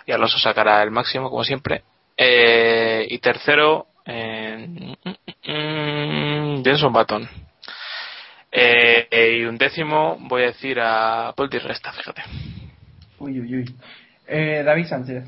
y 0.05 0.11
Alonso 0.11 0.37
sacará 0.37 0.81
el 0.83 0.91
máximo, 0.91 1.29
como 1.29 1.43
siempre. 1.43 1.83
Eh, 2.21 3.07
y 3.09 3.19
tercero, 3.19 3.87
eh, 4.05 4.67
mm, 4.67 5.51
mm, 5.51 6.63
Jenson 6.65 6.91
Button. 6.91 7.29
Eh, 8.51 9.37
y 9.39 9.43
un 9.45 9.57
décimo 9.57 10.17
voy 10.19 10.43
a 10.43 10.47
decir 10.47 10.79
a 10.81 11.31
Paul 11.33 11.49
Di 11.49 11.59
Resta, 11.59 11.93
fíjate. 11.93 12.23
Uy, 13.19 13.39
uy, 13.39 13.55
uy. 13.55 13.75
Eh, 14.27 14.63
David 14.65 14.85
Sánchez. 14.87 15.23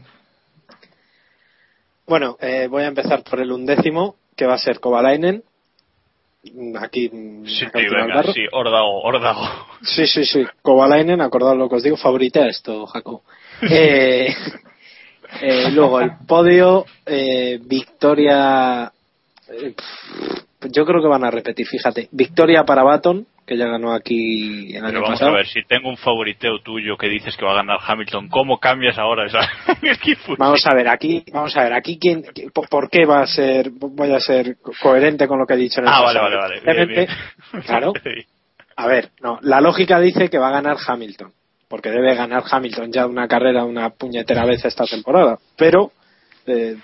Bueno, 2.05 2.35
eh, 2.41 2.67
voy 2.69 2.83
a 2.83 2.87
empezar 2.87 3.23
por 3.23 3.39
el 3.39 3.53
undécimo, 3.53 4.17
que 4.35 4.45
va 4.45 4.55
a 4.55 4.57
ser 4.57 4.81
Kovalainen. 4.81 5.43
Mm, 6.43 6.75
Aquí. 6.75 7.09
mm, 7.09 7.45
Sí, 7.45 7.65
venga, 7.73 8.23
sí, 8.33 8.45
Ordago, 8.51 9.01
Ordago. 9.03 9.47
Sí, 9.81 10.05
sí, 10.07 10.25
sí. 10.25 10.45
Kovalainen, 10.61 11.21
acordad 11.21 11.55
lo 11.55 11.69
que 11.69 11.75
os 11.75 11.83
digo, 11.83 11.95
favorita 11.95 12.45
esto, 12.47 12.85
Jaco. 12.87 13.23
Eh, 13.61 14.33
eh, 15.41 15.71
luego 15.71 16.01
el 16.01 16.11
podio, 16.27 16.85
eh, 17.05 17.59
Victoria. 17.63 18.91
eh, 19.49 19.73
yo 20.71 20.85
creo 20.85 21.01
que 21.01 21.07
van 21.07 21.23
a 21.23 21.31
repetir, 21.31 21.65
fíjate. 21.67 22.07
Victoria 22.11 22.63
para 22.63 22.83
Baton, 22.83 23.25
que 23.47 23.57
ya 23.57 23.65
ganó 23.65 23.93
aquí 23.93 24.67
el 24.75 24.81
Pero 24.81 24.85
año 24.87 25.01
vamos 25.01 25.09
pasado. 25.19 25.31
a 25.31 25.35
ver, 25.37 25.47
si 25.47 25.63
tengo 25.63 25.89
un 25.89 25.97
favoriteo 25.97 26.59
tuyo 26.59 26.95
que 26.97 27.07
dices 27.09 27.35
que 27.35 27.43
va 27.45 27.51
a 27.53 27.55
ganar 27.55 27.79
Hamilton, 27.85 28.29
¿cómo 28.29 28.59
cambias 28.59 28.97
ahora 28.99 29.25
esa? 29.25 29.39
Vamos 30.37 30.61
a 30.65 30.75
ver 30.75 30.87
aquí, 30.87 31.23
vamos 31.33 31.55
a 31.57 31.63
ver 31.63 31.73
aquí 31.73 31.97
quién, 31.99 32.23
qui- 32.23 32.51
por, 32.51 32.89
qué 32.89 33.05
va 33.05 33.21
a 33.21 33.27
ser, 33.27 33.71
voy 33.71 34.11
a 34.13 34.19
ser 34.19 34.57
co- 34.61 34.71
coherente 34.81 35.27
con 35.27 35.39
lo 35.39 35.45
que 35.47 35.55
he 35.55 35.57
dicho 35.57 35.79
en 35.79 35.87
el 35.87 35.93
Ah, 35.93 36.01
vale, 36.01 36.19
pasado. 36.19 36.23
vale, 36.23 36.37
vale. 36.37 36.61
Bien, 36.61 36.89
Evidentemente, 36.89 37.13
bien. 37.53 37.63
Claro. 37.63 37.93
A 38.77 38.87
ver, 38.87 39.09
no, 39.21 39.37
la 39.41 39.59
lógica 39.61 39.99
dice 39.99 40.29
que 40.29 40.37
va 40.39 40.47
a 40.47 40.51
ganar 40.53 40.77
Hamilton, 40.87 41.31
porque 41.71 41.89
debe 41.89 42.13
ganar 42.13 42.43
Hamilton 42.51 42.91
ya 42.91 43.07
una 43.07 43.27
carrera 43.27 43.63
una 43.63 43.89
puñetera 43.89 44.45
vez 44.45 44.63
esta 44.65 44.85
temporada. 44.85 45.39
Pero, 45.57 45.91
eh, 46.45 46.75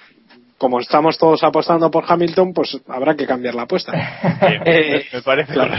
como 0.58 0.80
estamos 0.80 1.18
todos 1.18 1.44
apostando 1.44 1.92
por 1.92 2.06
Hamilton, 2.08 2.54
pues 2.54 2.76
habrá 2.88 3.16
que 3.16 3.28
cambiar 3.28 3.54
la 3.54 3.64
apuesta. 3.64 3.92
Bien, 4.42 4.62
Eh, 4.66 5.06
me 5.14 5.22
parece 5.22 5.54
claro. 5.54 5.76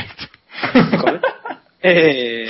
correcto. 1.01 1.27
Eh, 1.83 2.49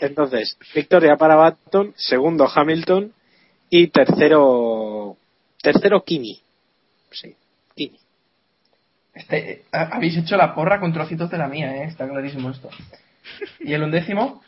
entonces, 0.00 0.58
victoria 0.74 1.16
para 1.16 1.36
Baton, 1.36 1.92
segundo 1.96 2.48
Hamilton 2.52 3.12
y 3.70 3.86
tercero, 3.88 5.16
tercero 5.62 6.02
Kimi. 6.04 6.40
Sí, 7.12 7.34
Kimi. 7.76 7.98
Este, 9.14 9.64
ha- 9.72 9.90
habéis 9.96 10.16
hecho 10.16 10.36
la 10.36 10.54
porra 10.54 10.80
con 10.80 10.92
trocitos 10.92 11.30
de 11.30 11.38
la 11.38 11.48
mía, 11.48 11.76
¿eh? 11.76 11.84
Está 11.84 12.08
clarísimo 12.08 12.50
esto. 12.50 12.68
¿Y 13.60 13.72
el 13.74 13.82
undécimo? 13.82 14.42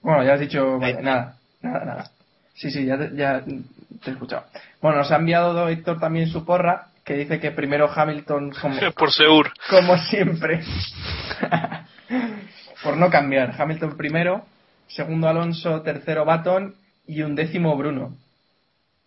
Bueno, 0.00 0.22
ya 0.24 0.34
has 0.34 0.40
dicho... 0.40 0.78
Vale, 0.78 1.02
nada, 1.02 1.36
nada, 1.62 1.84
nada. 1.84 2.10
Sí, 2.54 2.70
sí, 2.70 2.84
ya 2.86 2.98
te, 2.98 3.14
ya 3.16 3.40
te 3.44 4.10
he 4.10 4.12
escuchado. 4.12 4.44
Bueno, 4.80 4.98
nos 4.98 5.10
ha 5.12 5.16
enviado 5.16 5.68
Héctor 5.68 5.98
también 6.00 6.28
su 6.28 6.44
porra, 6.44 6.88
que 7.04 7.14
dice 7.14 7.38
que 7.40 7.50
primero 7.52 7.90
Hamilton 7.94 8.50
como, 8.60 8.78
Por 8.96 9.12
Seur. 9.12 9.52
como 9.70 9.96
siempre. 9.98 10.62
Por 12.82 12.96
no 12.96 13.10
cambiar. 13.10 13.54
Hamilton 13.60 13.96
primero, 13.96 14.44
segundo 14.88 15.28
Alonso, 15.28 15.82
tercero 15.82 16.24
Baton 16.24 16.74
y 17.06 17.22
un 17.22 17.34
décimo 17.34 17.76
Bruno. 17.76 18.14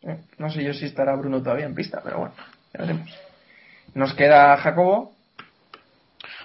Eh, 0.03 0.17
No 0.37 0.49
sé 0.49 0.63
yo 0.63 0.73
si 0.73 0.85
estará 0.85 1.15
Bruno 1.15 1.41
todavía 1.41 1.65
en 1.65 1.75
pista, 1.75 2.01
pero 2.03 2.19
bueno, 2.19 2.33
ya 2.73 2.81
veremos. 2.81 3.09
Nos 3.93 4.13
queda 4.13 4.57
Jacobo. 4.57 5.13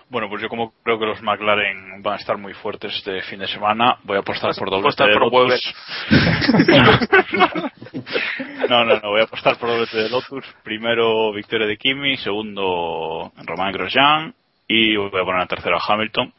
Bueno, 0.09 0.29
pues 0.29 0.41
yo 0.41 0.49
como 0.49 0.73
creo 0.85 1.01
que 1.01 1.07
los 1.07 1.21
McLaren 1.21 2.01
van 2.01 2.15
a 2.15 2.17
estar 2.17 2.39
muy 2.39 2.55
fuertes 2.55 2.95
este 2.95 3.23
fin 3.23 3.41
de 3.41 3.49
semana, 3.49 3.99
voy 4.05 4.17
a 4.17 4.21
apostar 4.21 4.55
por 4.55 4.71
doblete 4.71 5.05
de 5.05 5.15
Lotus. 5.15 5.75
no, 8.71 8.85
no, 8.85 9.01
no, 9.01 9.11
voy 9.11 9.21
a 9.21 9.25
apostar 9.25 9.59
por 9.59 9.71
doblete 9.71 9.97
de 9.97 10.09
Lotus. 10.09 10.45
Primero 10.63 11.33
victoria 11.33 11.67
de 11.67 11.77
Kimi, 11.77 12.17
segundo 12.19 13.33
Romain 13.45 13.73
Grosjean 13.73 14.33
y 14.69 14.95
voy 14.97 15.09
a 15.09 15.25
poner 15.25 15.41
a 15.41 15.47
tercero 15.47 15.77
a 15.77 15.83
Hamilton 15.85 16.33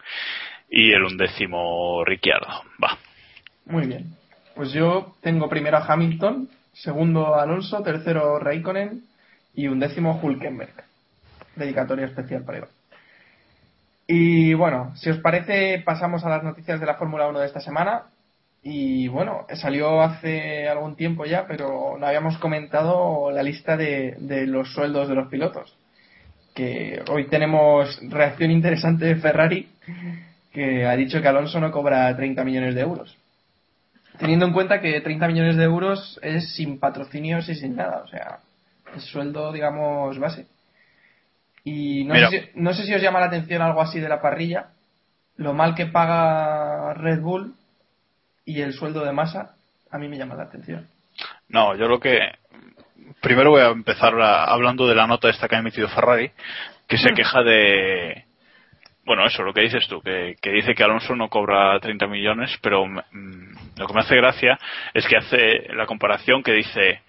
y 0.69 0.93
el 0.93 1.03
undécimo 1.03 2.05
Ricciardo. 2.05 2.47
Va. 2.81 2.97
Muy 3.65 3.85
bien. 3.85 4.15
Pues 4.55 4.71
yo 4.71 5.17
tengo 5.21 5.49
primero 5.49 5.75
a 5.77 5.85
Hamilton, 5.85 6.47
segundo 6.73 7.35
a 7.35 7.43
Alonso, 7.43 7.83
tercero 7.83 8.39
Raikkonen 8.39 9.03
y 9.53 9.67
un 9.67 9.79
décimo 9.79 10.19
Hulkenberg. 10.21 10.85
Dedicatoria 11.55 12.05
especial 12.05 12.43
para 12.43 12.59
Iván. 12.59 12.76
Y 14.07 14.53
bueno, 14.53 14.93
si 14.95 15.09
os 15.09 15.17
parece, 15.19 15.81
pasamos 15.85 16.23
a 16.23 16.29
las 16.29 16.43
noticias 16.43 16.79
de 16.79 16.85
la 16.85 16.95
Fórmula 16.95 17.27
1 17.27 17.39
de 17.39 17.45
esta 17.45 17.59
semana. 17.59 18.03
Y 18.63 19.07
bueno, 19.09 19.45
salió 19.53 20.01
hace 20.01 20.67
algún 20.67 20.95
tiempo 20.95 21.25
ya, 21.25 21.45
pero 21.47 21.97
no 21.99 22.07
habíamos 22.07 22.37
comentado 22.37 23.31
la 23.31 23.43
lista 23.43 23.77
de, 23.77 24.15
de 24.19 24.47
los 24.47 24.73
sueldos 24.73 25.09
de 25.09 25.15
los 25.15 25.27
pilotos. 25.27 25.77
Que 26.55 27.03
hoy 27.09 27.27
tenemos 27.27 27.99
reacción 28.09 28.51
interesante 28.51 29.05
de 29.05 29.15
Ferrari, 29.17 29.69
que 30.51 30.85
ha 30.85 30.95
dicho 30.95 31.21
que 31.21 31.27
Alonso 31.27 31.59
no 31.59 31.71
cobra 31.71 32.15
30 32.15 32.43
millones 32.43 32.75
de 32.75 32.81
euros 32.81 33.17
teniendo 34.17 34.45
en 34.45 34.53
cuenta 34.53 34.81
que 34.81 34.99
30 34.99 35.27
millones 35.27 35.57
de 35.57 35.63
euros 35.63 36.19
es 36.21 36.55
sin 36.55 36.79
patrocinios 36.79 37.47
y 37.49 37.55
sin 37.55 37.75
nada, 37.75 38.01
o 38.03 38.07
sea, 38.07 38.39
es 38.95 39.03
sueldo, 39.03 39.51
digamos, 39.51 40.17
base. 40.19 40.47
Y 41.69 42.05
no 42.05 42.13
sé, 42.29 42.29
si, 42.29 42.49
no 42.61 42.73
sé 42.73 42.83
si 42.85 42.93
os 42.93 43.01
llama 43.01 43.19
la 43.19 43.25
atención 43.25 43.61
algo 43.61 43.81
así 43.81 43.99
de 43.99 44.07
la 44.07 44.21
parrilla, 44.21 44.67
lo 45.35 45.53
mal 45.53 45.75
que 45.75 45.85
paga 45.87 46.93
Red 46.93 47.19
Bull 47.19 47.55
y 48.45 48.61
el 48.61 48.71
sueldo 48.71 49.03
de 49.03 49.11
masa, 49.11 49.55
a 49.91 49.97
mí 49.97 50.07
me 50.07 50.17
llama 50.17 50.35
la 50.35 50.43
atención. 50.43 50.87
No, 51.49 51.75
yo 51.75 51.89
lo 51.89 51.99
que. 51.99 52.19
Primero 53.21 53.49
voy 53.51 53.61
a 53.61 53.67
empezar 53.67 54.13
a- 54.21 54.45
hablando 54.45 54.87
de 54.87 54.95
la 54.95 55.07
nota 55.07 55.29
esta 55.29 55.49
que 55.49 55.57
ha 55.57 55.59
emitido 55.59 55.89
Ferrari, 55.89 56.31
que 56.87 56.97
se 56.97 57.13
queja 57.13 57.43
de. 57.43 58.23
Bueno, 59.03 59.25
eso, 59.25 59.43
lo 59.43 59.53
que 59.53 59.61
dices 59.61 59.85
tú, 59.89 60.01
que, 60.01 60.35
que 60.41 60.51
dice 60.51 60.73
que 60.73 60.83
Alonso 60.83 61.17
no 61.17 61.27
cobra 61.27 61.77
30 61.81 62.07
millones, 62.07 62.57
pero 62.61 62.85
mm, 62.85 63.77
lo 63.77 63.87
que 63.87 63.93
me 63.93 63.99
hace 64.01 64.15
gracia 64.15 64.57
es 64.93 65.05
que 65.05 65.17
hace 65.17 65.73
la 65.73 65.85
comparación 65.85 66.43
que 66.43 66.53
dice. 66.53 67.01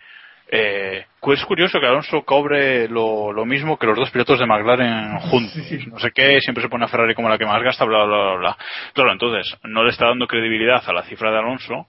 Eh, 0.51 1.05
es 1.33 1.45
curioso 1.45 1.79
que 1.79 1.87
Alonso 1.87 2.23
cobre 2.23 2.89
lo, 2.89 3.33
lo 3.33 3.45
mismo 3.45 3.79
que 3.79 3.87
los 3.87 3.97
dos 3.99 4.11
pilotos 4.11 4.39
de 4.39 4.47
McLaren 4.47 5.19
juntos. 5.21 5.57
No 5.89 5.99
sé 5.99 6.11
qué, 6.15 6.41
siempre 6.41 6.63
se 6.63 6.69
pone 6.69 6.85
a 6.85 6.89
Ferrari 6.89 7.15
como 7.15 7.29
la 7.29 7.37
que 7.37 7.45
más 7.45 7.63
gasta, 7.63 7.85
bla, 7.85 8.05
bla, 8.05 8.17
bla, 8.17 8.35
bla. 8.37 8.59
Claro, 8.95 9.13
entonces, 9.13 9.57
no 9.65 9.85
le 9.85 9.91
está 9.91 10.07
dando 10.07 10.27
credibilidad 10.27 10.83
a 10.87 10.93
la 10.93 11.03
cifra 11.03 11.31
de 11.31 11.39
Alonso, 11.39 11.89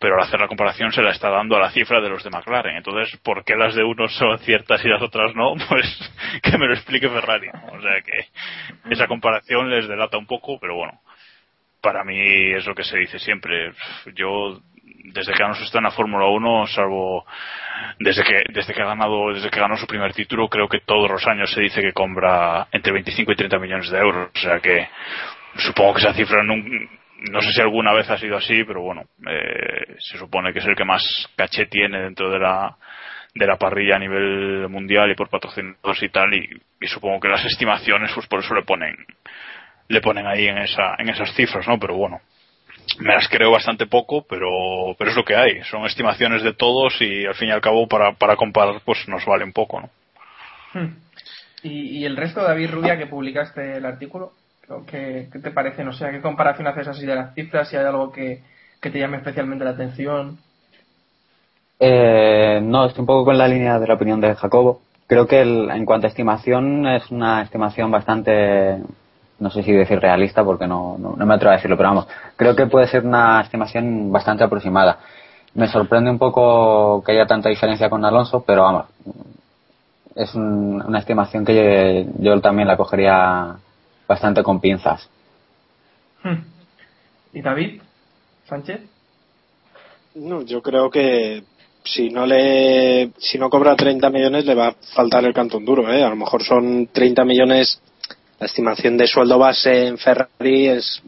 pero 0.00 0.14
al 0.14 0.22
hacer 0.22 0.40
la 0.40 0.48
comparación 0.48 0.92
se 0.92 1.02
la 1.02 1.10
está 1.10 1.28
dando 1.28 1.56
a 1.56 1.60
la 1.60 1.70
cifra 1.70 2.00
de 2.00 2.08
los 2.08 2.22
de 2.24 2.30
McLaren. 2.30 2.76
Entonces, 2.76 3.18
¿por 3.22 3.44
qué 3.44 3.56
las 3.56 3.74
de 3.74 3.84
unos 3.84 4.14
son 4.16 4.38
ciertas 4.38 4.84
y 4.84 4.88
las 4.88 5.02
otras 5.02 5.34
no? 5.34 5.54
Pues 5.68 6.12
que 6.42 6.56
me 6.56 6.66
lo 6.66 6.74
explique 6.74 7.08
Ferrari. 7.08 7.48
O 7.48 7.80
sea 7.80 8.00
que 8.02 8.90
esa 8.90 9.06
comparación 9.06 9.70
les 9.70 9.88
delata 9.88 10.16
un 10.16 10.26
poco, 10.26 10.58
pero 10.58 10.76
bueno, 10.76 11.00
para 11.80 12.04
mí 12.04 12.52
es 12.52 12.66
lo 12.66 12.74
que 12.74 12.84
se 12.84 12.98
dice 12.98 13.18
siempre. 13.18 13.72
Yo, 14.14 14.60
desde 15.04 15.32
que 15.32 15.42
Alonso 15.42 15.64
está 15.64 15.78
en 15.78 15.84
la 15.84 15.90
Fórmula 15.90 16.26
1, 16.26 16.66
salvo 16.66 17.24
desde 17.98 18.22
que, 18.22 18.42
desde 18.52 18.74
que 18.74 18.82
ha 18.82 18.86
ganado, 18.86 19.32
desde 19.32 19.50
que 19.50 19.60
ganó 19.60 19.76
su 19.76 19.86
primer 19.86 20.12
título, 20.12 20.48
creo 20.48 20.68
que 20.68 20.80
todos 20.80 21.10
los 21.10 21.26
años 21.26 21.50
se 21.52 21.60
dice 21.60 21.80
que 21.80 21.92
compra 21.92 22.68
entre 22.72 22.92
25 22.92 23.32
y 23.32 23.36
30 23.36 23.58
millones 23.58 23.90
de 23.90 23.98
euros. 23.98 24.30
O 24.34 24.38
sea 24.38 24.60
que 24.60 24.88
supongo 25.56 25.94
que 25.94 26.00
esa 26.00 26.14
cifra 26.14 26.42
no, 26.42 26.54
no 26.56 27.40
sé 27.40 27.52
si 27.52 27.60
alguna 27.60 27.92
vez 27.92 28.08
ha 28.10 28.18
sido 28.18 28.36
así, 28.36 28.64
pero 28.64 28.82
bueno, 28.82 29.02
eh, 29.28 29.96
se 29.98 30.18
supone 30.18 30.52
que 30.52 30.60
es 30.60 30.66
el 30.66 30.76
que 30.76 30.84
más 30.84 31.02
caché 31.36 31.66
tiene 31.66 32.02
dentro 32.02 32.30
de 32.30 32.38
la 32.38 32.76
de 33.34 33.46
la 33.46 33.56
parrilla 33.56 33.96
a 33.96 33.98
nivel 33.98 34.68
mundial 34.68 35.10
y 35.10 35.14
por 35.14 35.28
patrocinadores 35.28 36.02
y 36.02 36.08
tal 36.08 36.34
y, 36.34 36.48
y 36.80 36.86
supongo 36.88 37.20
que 37.20 37.28
las 37.28 37.44
estimaciones 37.44 38.10
pues 38.14 38.26
por 38.26 38.40
eso 38.40 38.54
le 38.54 38.62
ponen 38.62 38.96
le 39.88 40.00
ponen 40.00 40.26
ahí 40.26 40.48
en 40.48 40.58
esa 40.58 40.94
en 40.98 41.10
esas 41.10 41.32
cifras 41.34 41.68
no 41.68 41.78
pero 41.78 41.94
bueno 41.94 42.20
me 43.00 43.14
las 43.14 43.28
creo 43.28 43.50
bastante 43.50 43.86
poco 43.86 44.24
pero 44.28 44.48
pero 44.98 45.10
es 45.10 45.16
lo 45.16 45.24
que 45.24 45.36
hay 45.36 45.62
son 45.70 45.84
estimaciones 45.86 46.42
de 46.42 46.52
todos 46.54 47.00
y 47.00 47.26
al 47.26 47.34
fin 47.34 47.48
y 47.48 47.52
al 47.52 47.60
cabo 47.60 47.86
para 47.86 48.12
para 48.12 48.36
comparar 48.36 48.80
pues 48.84 49.06
nos 49.08 49.24
vale 49.26 49.44
un 49.44 49.52
poco 49.52 49.80
no 49.80 49.90
Hmm. 50.74 50.96
¿Y, 51.62 51.98
y 51.98 52.04
el 52.04 52.16
resto, 52.16 52.42
David 52.42 52.70
Rubia, 52.70 52.98
que 52.98 53.06
publicaste 53.06 53.78
el 53.78 53.86
artículo? 53.86 54.32
¿Qué, 54.86 55.28
qué 55.32 55.38
te 55.38 55.50
parece? 55.50 55.82
No 55.82 55.92
sé, 55.94 56.10
¿qué 56.10 56.20
comparación 56.20 56.66
haces 56.66 56.86
así 56.88 57.06
de 57.06 57.14
las 57.14 57.34
cifras? 57.34 57.70
Si 57.70 57.76
hay 57.76 57.86
algo 57.86 58.12
que, 58.12 58.42
que 58.80 58.90
te 58.90 58.98
llame 58.98 59.16
especialmente 59.16 59.64
la 59.64 59.70
atención. 59.70 60.38
Eh, 61.80 62.60
no, 62.62 62.86
estoy 62.86 63.00
un 63.02 63.06
poco 63.06 63.24
con 63.24 63.38
la 63.38 63.48
línea 63.48 63.78
de 63.78 63.86
la 63.86 63.94
opinión 63.94 64.20
de 64.20 64.34
Jacobo. 64.34 64.82
Creo 65.06 65.26
que 65.26 65.40
el- 65.40 65.70
en 65.70 65.86
cuanto 65.86 66.06
a 66.06 66.10
estimación 66.10 66.86
es 66.86 67.10
una 67.10 67.42
estimación 67.42 67.90
bastante, 67.90 68.78
no 69.40 69.50
sé 69.50 69.62
si 69.62 69.72
decir 69.72 70.00
realista 70.00 70.44
porque 70.44 70.66
no, 70.66 70.96
no, 70.98 71.14
no 71.16 71.26
me 71.26 71.34
atrevo 71.34 71.52
a 71.52 71.56
decirlo, 71.56 71.76
pero 71.76 71.90
vamos, 71.90 72.06
creo 72.36 72.56
que 72.56 72.66
puede 72.66 72.88
ser 72.88 73.04
una 73.04 73.40
estimación 73.40 74.10
bastante 74.12 74.44
aproximada. 74.44 74.98
Me 75.54 75.68
sorprende 75.68 76.10
un 76.10 76.18
poco 76.18 77.02
que 77.04 77.12
haya 77.12 77.26
tanta 77.26 77.48
diferencia 77.48 77.88
con 77.88 78.04
Alonso, 78.04 78.42
pero 78.46 78.62
vamos, 78.62 78.86
es 80.14 80.34
un- 80.34 80.82
una 80.82 80.98
estimación 80.98 81.44
que 81.44 82.06
yo, 82.18 82.34
yo 82.34 82.40
también 82.40 82.68
la 82.68 82.76
cogería 82.76 83.56
bastante 84.06 84.42
con 84.42 84.60
pinzas. 84.60 85.08
Hmm. 86.22 86.42
¿Y 87.32 87.40
David? 87.42 87.80
¿Sánchez? 88.48 88.80
No, 90.16 90.42
yo 90.42 90.62
creo 90.62 90.90
que 90.90 91.44
si 91.84 92.10
no 92.10 92.26
le 92.26 93.12
si 93.18 93.38
no 93.38 93.48
cobra 93.48 93.76
30 93.76 94.10
millones 94.10 94.44
le 94.44 94.54
va 94.54 94.68
a 94.68 94.74
faltar 94.94 95.24
el 95.24 95.32
cantón 95.32 95.64
duro, 95.64 95.90
¿eh? 95.92 96.02
A 96.02 96.08
lo 96.10 96.16
mejor 96.16 96.42
son 96.42 96.88
30 96.92 97.24
millones 97.24 97.80
la 98.40 98.46
estimación 98.46 98.96
de 98.96 99.06
sueldo 99.06 99.38
base 99.38 99.86
en 99.86 99.98
Ferrari 99.98 100.68
es 100.68 101.02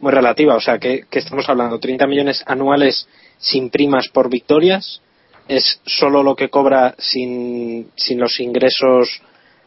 muy 0.00 0.12
relativa, 0.12 0.54
o 0.56 0.60
sea, 0.60 0.78
que, 0.78 1.04
que 1.10 1.18
estamos 1.20 1.48
hablando 1.48 1.78
30 1.78 2.06
millones 2.06 2.42
anuales 2.46 3.08
sin 3.38 3.70
primas 3.70 4.08
por 4.08 4.28
victorias 4.28 5.00
es 5.48 5.80
solo 5.84 6.22
lo 6.22 6.34
que 6.34 6.48
cobra 6.48 6.94
sin, 6.98 7.90
sin 7.96 8.18
los 8.18 8.40
ingresos 8.40 9.20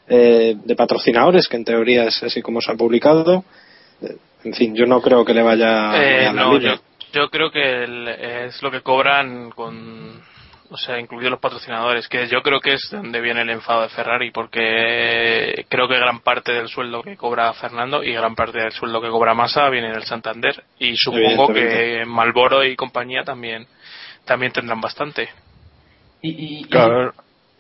eh, 0.09 0.55
de 0.63 0.75
patrocinadores, 0.75 1.47
que 1.47 1.57
en 1.57 1.65
teoría 1.65 2.05
es 2.05 2.21
así 2.23 2.41
como 2.41 2.61
se 2.61 2.71
ha 2.71 2.75
publicado. 2.75 3.43
En 4.43 4.53
fin, 4.53 4.73
yo 4.75 4.85
no 4.85 5.01
creo 5.01 5.23
que 5.25 5.33
le 5.33 5.43
vaya 5.43 6.01
Eh, 6.03 6.27
a 6.27 6.33
la 6.33 6.41
no, 6.43 6.57
yo, 6.59 6.75
yo 7.13 7.29
creo 7.29 7.51
que 7.51 7.83
el- 7.83 8.07
es 8.07 8.61
lo 8.63 8.71
que 8.71 8.81
cobran 8.81 9.49
con, 9.51 10.21
o 10.69 10.77
sea, 10.77 10.99
incluidos 10.99 11.31
los 11.31 11.39
patrocinadores, 11.39 12.07
que 12.07 12.27
yo 12.27 12.41
creo 12.41 12.59
que 12.59 12.73
es 12.73 12.89
donde 12.91 13.21
viene 13.21 13.41
el 13.41 13.49
enfado 13.49 13.83
de 13.83 13.89
Ferrari, 13.89 14.31
porque 14.31 15.65
creo 15.69 15.87
que 15.87 15.97
gran 15.97 16.19
parte 16.19 16.51
del 16.53 16.67
sueldo 16.67 17.01
que 17.03 17.15
cobra 17.17 17.53
Fernando 17.53 18.03
y 18.03 18.13
gran 18.13 18.35
parte 18.35 18.59
del 18.59 18.71
sueldo 18.71 19.01
que 19.01 19.09
cobra 19.09 19.33
Massa 19.33 19.69
viene 19.69 19.91
del 19.91 20.03
Santander 20.03 20.63
y 20.79 20.95
supongo 20.97 21.53
que 21.53 22.03
Malboro 22.05 22.63
y 22.63 22.75
compañía 22.75 23.23
también 23.23 23.65
también 24.25 24.51
tendrán 24.51 24.81
bastante. 24.81 25.29
Y, 26.21 26.29
y- 26.31 26.59
y- 26.61 26.63
Claro, 26.65 27.13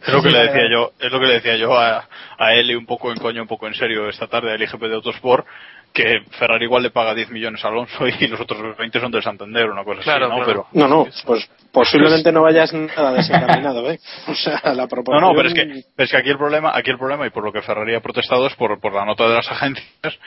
es 0.05 0.13
lo 0.13 0.21
que 0.21 0.29
le 0.29 0.39
decía 0.39 0.55
vale. 0.63 0.71
yo, 0.71 0.91
es 0.99 1.11
lo 1.11 1.19
que 1.19 1.25
le 1.27 1.33
decía 1.35 1.55
yo 1.55 1.77
a, 1.79 2.07
a 2.37 2.53
él 2.55 2.71
y 2.71 2.75
un 2.75 2.85
poco 2.85 3.11
en 3.11 3.17
coño, 3.19 3.41
un 3.41 3.47
poco 3.47 3.67
en 3.67 3.73
serio 3.73 4.09
esta 4.09 4.27
tarde 4.27 4.51
al 4.51 4.61
IGP 4.61 4.81
de 4.81 4.95
Autosport, 4.95 5.45
que 5.93 6.21
Ferrari 6.37 6.65
igual 6.65 6.83
le 6.83 6.89
paga 6.91 7.15
10 7.15 7.29
millones 7.29 7.63
a 7.63 7.69
Alonso 7.69 8.05
y 8.19 8.27
los 8.27 8.39
otros 8.41 8.77
20 8.77 8.99
son 8.99 9.11
del 9.11 9.23
Santander, 9.23 9.69
una 9.69 9.83
cosa 9.83 10.01
Claro, 10.01 10.25
así, 10.27 10.37
¿no? 10.39 10.43
claro. 10.45 10.67
Pero, 10.73 10.87
No, 10.87 11.03
no, 11.05 11.07
pues 11.25 11.49
posiblemente 11.77 12.31
no 12.31 12.41
vayas 12.41 12.73
nada 12.73 13.13
desencaminado, 13.13 13.91
¿eh? 13.91 13.99
O 14.27 14.33
sea, 14.33 14.59
la 14.73 14.83
no, 14.83 14.87
proporción... 14.87 15.21
no, 15.21 15.35
pero 15.35 15.49
es 15.49 15.53
que, 15.53 16.03
es 16.03 16.11
que 16.11 16.17
aquí 16.17 16.29
el 16.29 16.37
problema, 16.37 16.71
aquí 16.73 16.89
el 16.89 16.97
problema 16.97 17.27
y 17.27 17.29
por 17.29 17.43
lo 17.43 17.53
que 17.53 17.61
Ferrari 17.61 17.93
ha 17.93 18.01
protestado 18.01 18.47
es 18.47 18.55
por, 18.55 18.79
por 18.79 18.95
la 18.95 19.05
nota 19.05 19.27
de 19.29 19.35
las 19.35 19.49
agencias 19.51 20.17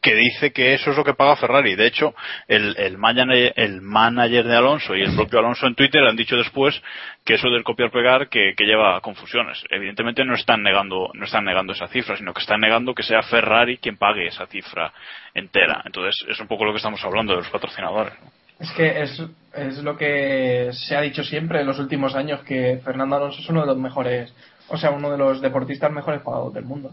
que 0.00 0.14
dice 0.14 0.52
que 0.52 0.74
eso 0.74 0.92
es 0.92 0.96
lo 0.96 1.02
que 1.04 1.14
paga 1.14 1.34
Ferrari. 1.34 1.74
De 1.74 1.86
hecho, 1.86 2.14
el, 2.46 2.76
el, 2.78 2.96
manager, 2.96 3.52
el 3.56 3.80
manager 3.82 4.46
de 4.46 4.56
Alonso 4.56 4.94
y 4.94 5.02
el 5.02 5.16
propio 5.16 5.40
Alonso 5.40 5.66
en 5.66 5.74
Twitter 5.74 6.02
han 6.04 6.16
dicho 6.16 6.36
después 6.36 6.80
que 7.24 7.34
eso 7.34 7.50
del 7.50 7.64
copiar-pegar 7.64 8.28
que, 8.28 8.54
que 8.56 8.64
lleva 8.64 8.96
a 8.96 9.00
confusiones. 9.00 9.62
Evidentemente 9.68 10.24
no 10.24 10.34
están 10.34 10.62
negando, 10.62 11.10
no 11.12 11.24
están 11.24 11.44
negando 11.44 11.72
esa 11.72 11.88
cifra, 11.88 12.16
sino 12.16 12.32
que 12.32 12.40
están 12.40 12.60
negando 12.60 12.94
que 12.94 13.02
sea 13.02 13.22
Ferrari 13.22 13.78
quien 13.78 13.96
pague 13.96 14.28
esa 14.28 14.46
cifra 14.46 14.92
entera. 15.34 15.82
Entonces, 15.84 16.24
es 16.28 16.38
un 16.40 16.46
poco 16.46 16.64
lo 16.64 16.72
que 16.72 16.78
estamos 16.78 17.04
hablando 17.04 17.32
de 17.32 17.40
los 17.40 17.50
patrocinadores. 17.50 18.14
¿no? 18.22 18.39
Es 18.60 18.70
que 18.72 19.02
es, 19.02 19.22
es 19.54 19.78
lo 19.78 19.96
que 19.96 20.70
se 20.72 20.94
ha 20.96 21.00
dicho 21.00 21.24
siempre 21.24 21.60
en 21.60 21.66
los 21.66 21.78
últimos 21.78 22.14
años, 22.14 22.42
que 22.44 22.80
Fernando 22.84 23.16
Alonso 23.16 23.40
es 23.40 23.48
uno 23.48 23.62
de 23.62 23.66
los 23.66 23.78
mejores, 23.78 24.32
o 24.68 24.76
sea, 24.76 24.90
uno 24.90 25.10
de 25.10 25.18
los 25.18 25.40
deportistas 25.40 25.90
mejores 25.90 26.20
pagados 26.22 26.52
del 26.54 26.64
mundo. 26.64 26.90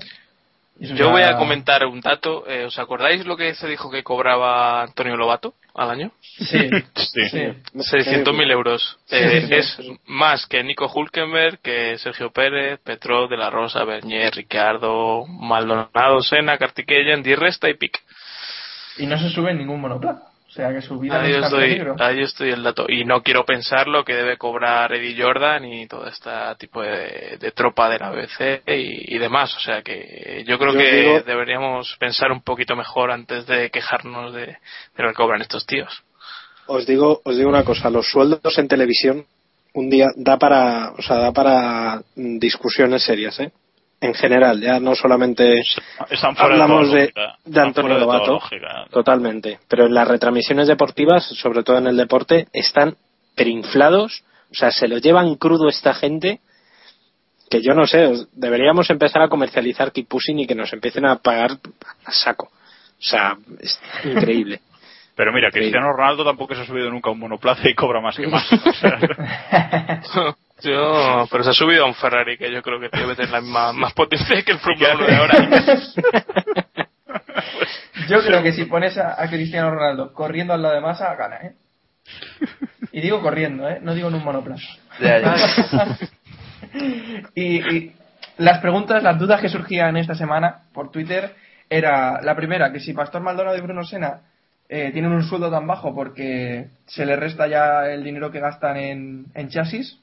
Yo 0.80 0.96
ya- 0.96 1.08
voy 1.08 1.24
a 1.24 1.36
comentar 1.38 1.84
un 1.88 2.02
dato. 2.02 2.48
eh, 2.48 2.66
¿Os 2.66 2.78
acordáis 2.78 3.26
lo 3.26 3.36
que 3.36 3.56
se 3.56 3.68
dijo 3.68 3.90
que 3.90 4.04
cobraba 4.04 4.84
Antonio 4.84 5.18
Lobato 5.18 5.56
al 5.74 5.90
año? 5.90 6.12
Sí, 6.22 6.70
Sí. 6.96 7.30
sí. 7.32 7.54
600.000 7.74 8.52
euros. 8.52 9.00
Sí, 9.06 9.16
Eh, 9.16 9.42
sí, 9.42 9.48
sí. 9.48 9.54
es 9.56 10.00
más 10.06 10.46
que 10.46 10.64
Nico 10.64 10.88
Hulkenberg, 10.94 11.60
que 11.62 11.98
Sergio 11.98 12.32
Pérez, 12.32 12.80
Petrov, 12.84 13.28
De 13.28 13.38
La 13.38 13.50
Rosa, 13.50 13.84
Bernier, 13.86 14.34
Ricardo, 14.36 15.26
Maldonado, 15.26 16.22
Sena, 16.22 16.58
Kartikeyan, 16.60 17.24
Di 17.24 17.34
Resta 17.34 17.68
y 17.70 17.74
Pic. 17.74 18.00
Y 19.00 19.08
no 19.08 19.18
se 19.18 19.30
sube 19.30 19.50
en 19.52 19.58
ningún 19.58 19.82
monoplaza. 19.82 20.24
O 20.58 20.60
sea, 20.60 20.74
que 20.74 20.82
su 20.82 20.98
vida 20.98 21.22
Ahí 21.22 21.34
no 21.34 21.36
está 21.36 21.40
en 21.40 21.44
estoy, 21.54 21.70
peligro. 21.70 21.96
ahí 22.00 22.20
estoy 22.24 22.50
el 22.50 22.64
dato. 22.64 22.86
Y 22.90 23.06
no 23.06 23.22
quiero 23.22 23.46
pensar 23.46 23.88
lo 23.88 24.04
que 24.04 24.16
debe 24.16 24.38
cobrar 24.38 24.92
Eddie 24.92 25.22
Jordan 25.22 25.64
y 25.66 25.86
todo 25.88 26.08
este 26.08 26.32
tipo 26.58 26.82
de, 26.82 27.38
de 27.40 27.52
tropa 27.52 27.88
de 27.90 28.00
la 28.00 28.10
BBC 28.10 28.64
y, 28.68 29.16
y 29.16 29.20
demás. 29.20 29.56
O 29.56 29.60
sea 29.60 29.84
que 29.84 30.44
yo 30.48 30.58
creo 30.58 30.74
Yo 30.74 30.80
que 30.80 30.92
digo- 30.96 31.22
deberíamos 31.22 31.96
pensar 32.00 32.32
un 32.32 32.42
poquito 32.42 32.76
mejor 32.76 33.12
antes 33.12 33.46
de 33.46 33.70
quejarnos 33.70 34.34
de, 34.34 34.46
de 34.48 34.58
lo 35.04 35.10
que 35.10 35.14
cobran 35.16 35.42
estos 35.42 35.66
tíos. 35.68 36.04
Os 36.66 36.88
digo, 36.88 37.22
os 37.24 37.38
digo 37.38 37.50
una 37.50 37.64
cosa, 37.64 37.92
los 37.92 38.10
sueldos 38.10 38.58
en 38.58 38.68
televisión 38.68 39.26
un 39.76 39.92
día 39.92 40.08
da 40.16 40.38
para, 40.40 40.92
o 40.98 41.02
sea, 41.04 41.18
da 41.18 41.32
para 41.32 42.02
mm, 42.16 42.40
discusiones 42.40 43.04
serias, 43.04 43.40
¿eh? 43.40 43.52
En 44.00 44.14
general, 44.14 44.62
ya 44.62 44.80
no 44.80 44.94
solamente 44.94 45.62
Están 46.10 46.36
fuera 46.36 46.54
hablamos 46.54 46.92
de, 46.92 47.12
Antonio 47.60 47.96
de 47.96 48.00
Lobato, 48.02 48.40
totalmente, 48.92 49.60
pero 49.68 49.88
en 49.88 49.94
las 49.96 50.08
retransmisiones 50.08 50.68
deportivas, 50.68 51.26
sobre 51.26 51.64
todo 51.64 51.80
en 51.80 51.88
el 51.88 51.98
deporte, 51.98 52.48
están 52.54 52.96
perinflados, 53.36 54.24
o 54.52 54.54
sea, 54.56 54.70
se 54.72 54.88
lo 54.88 55.00
llevan 55.00 55.34
crudo 55.36 55.68
esta 55.68 55.96
gente 55.96 56.42
que 57.50 57.62
yo 57.64 57.74
no 57.74 57.88
sé, 57.88 58.06
os- 58.06 58.28
deberíamos 58.34 58.90
empezar 58.92 59.22
a 59.24 59.30
comercializar 59.30 59.92
keep 59.92 60.08
pushing 60.08 60.40
y 60.40 60.46
que 60.48 60.54
nos 60.56 60.72
empiecen 60.74 61.06
a 61.06 61.16
pagar 61.16 61.52
a 62.06 62.12
saco. 62.12 62.48
O 62.48 63.02
sea, 63.04 63.38
es 63.60 63.80
increíble. 64.04 64.60
Pero 65.16 65.32
mira, 65.34 65.50
Cristiano 65.50 65.92
Ronaldo 65.92 66.24
tampoco 66.24 66.54
se 66.54 66.62
ha 66.62 66.66
subido 66.66 66.92
nunca 66.92 67.10
a 67.10 67.14
un 67.14 67.20
monoplaza 67.20 67.68
y 67.68 67.74
cobra 67.74 68.00
más 68.00 68.16
que 68.16 68.28
más. 68.28 68.46
O 68.54 68.74
sea, 68.74 70.36
Yo, 70.62 71.28
pero 71.30 71.44
se 71.44 71.52
ha 71.52 71.54
subido 71.54 71.84
a 71.84 71.88
un 71.88 71.96
Ferrari 71.96 72.38
que 72.38 72.52
yo 72.52 72.62
creo 72.62 72.80
que 72.80 72.90
debe 72.92 73.16
tener 73.16 73.32
la 73.32 73.42
misma 73.42 73.74
más 73.74 73.94
potencia 73.94 74.42
que 74.44 74.54
el 74.54 74.60
Fórmula 74.60 74.96
1 74.96 75.06
de 75.06 75.16
ahora. 75.16 75.36
Yo 78.10 78.22
creo 78.22 78.42
que 78.42 78.54
si 78.54 78.66
pones 78.66 78.98
a, 78.98 79.22
a 79.22 79.28
Cristiano 79.30 79.70
Ronaldo 79.72 80.14
corriendo 80.14 80.54
al 80.54 80.62
lado 80.62 80.76
de 80.76 80.82
Massa, 80.82 81.14
gana, 81.16 81.38
¿eh? 81.38 81.56
Y 82.92 83.02
digo 83.02 83.22
corriendo, 83.22 83.68
¿eh? 83.70 83.80
No 83.82 83.94
digo 83.94 84.08
en 84.08 84.16
un 84.16 84.24
monoplaza. 84.24 84.68
y, 87.36 87.76
y 87.76 87.96
las 88.38 88.60
preguntas, 88.60 89.04
las 89.04 89.20
dudas 89.20 89.42
que 89.42 89.50
surgían 89.50 89.98
esta 89.98 90.16
semana 90.16 90.64
por 90.74 90.90
Twitter 90.92 91.36
era 91.70 92.22
la 92.22 92.36
primera, 92.36 92.72
que 92.72 92.80
si 92.80 92.94
Pastor 92.94 93.22
Maldonado 93.22 93.58
y 93.58 93.62
Bruno 93.62 93.84
Sena 93.84 94.22
eh, 94.70 94.92
tienen 94.94 95.12
un 95.12 95.24
sueldo 95.24 95.52
tan 95.52 95.68
bajo 95.68 95.94
porque 95.94 96.68
se 96.86 97.06
les 97.06 97.20
resta 97.20 97.48
ya 97.48 97.88
el 97.88 98.04
dinero 98.04 98.32
que 98.32 98.40
gastan 98.40 98.78
en, 98.78 99.26
en 99.34 99.50
chasis 99.50 100.00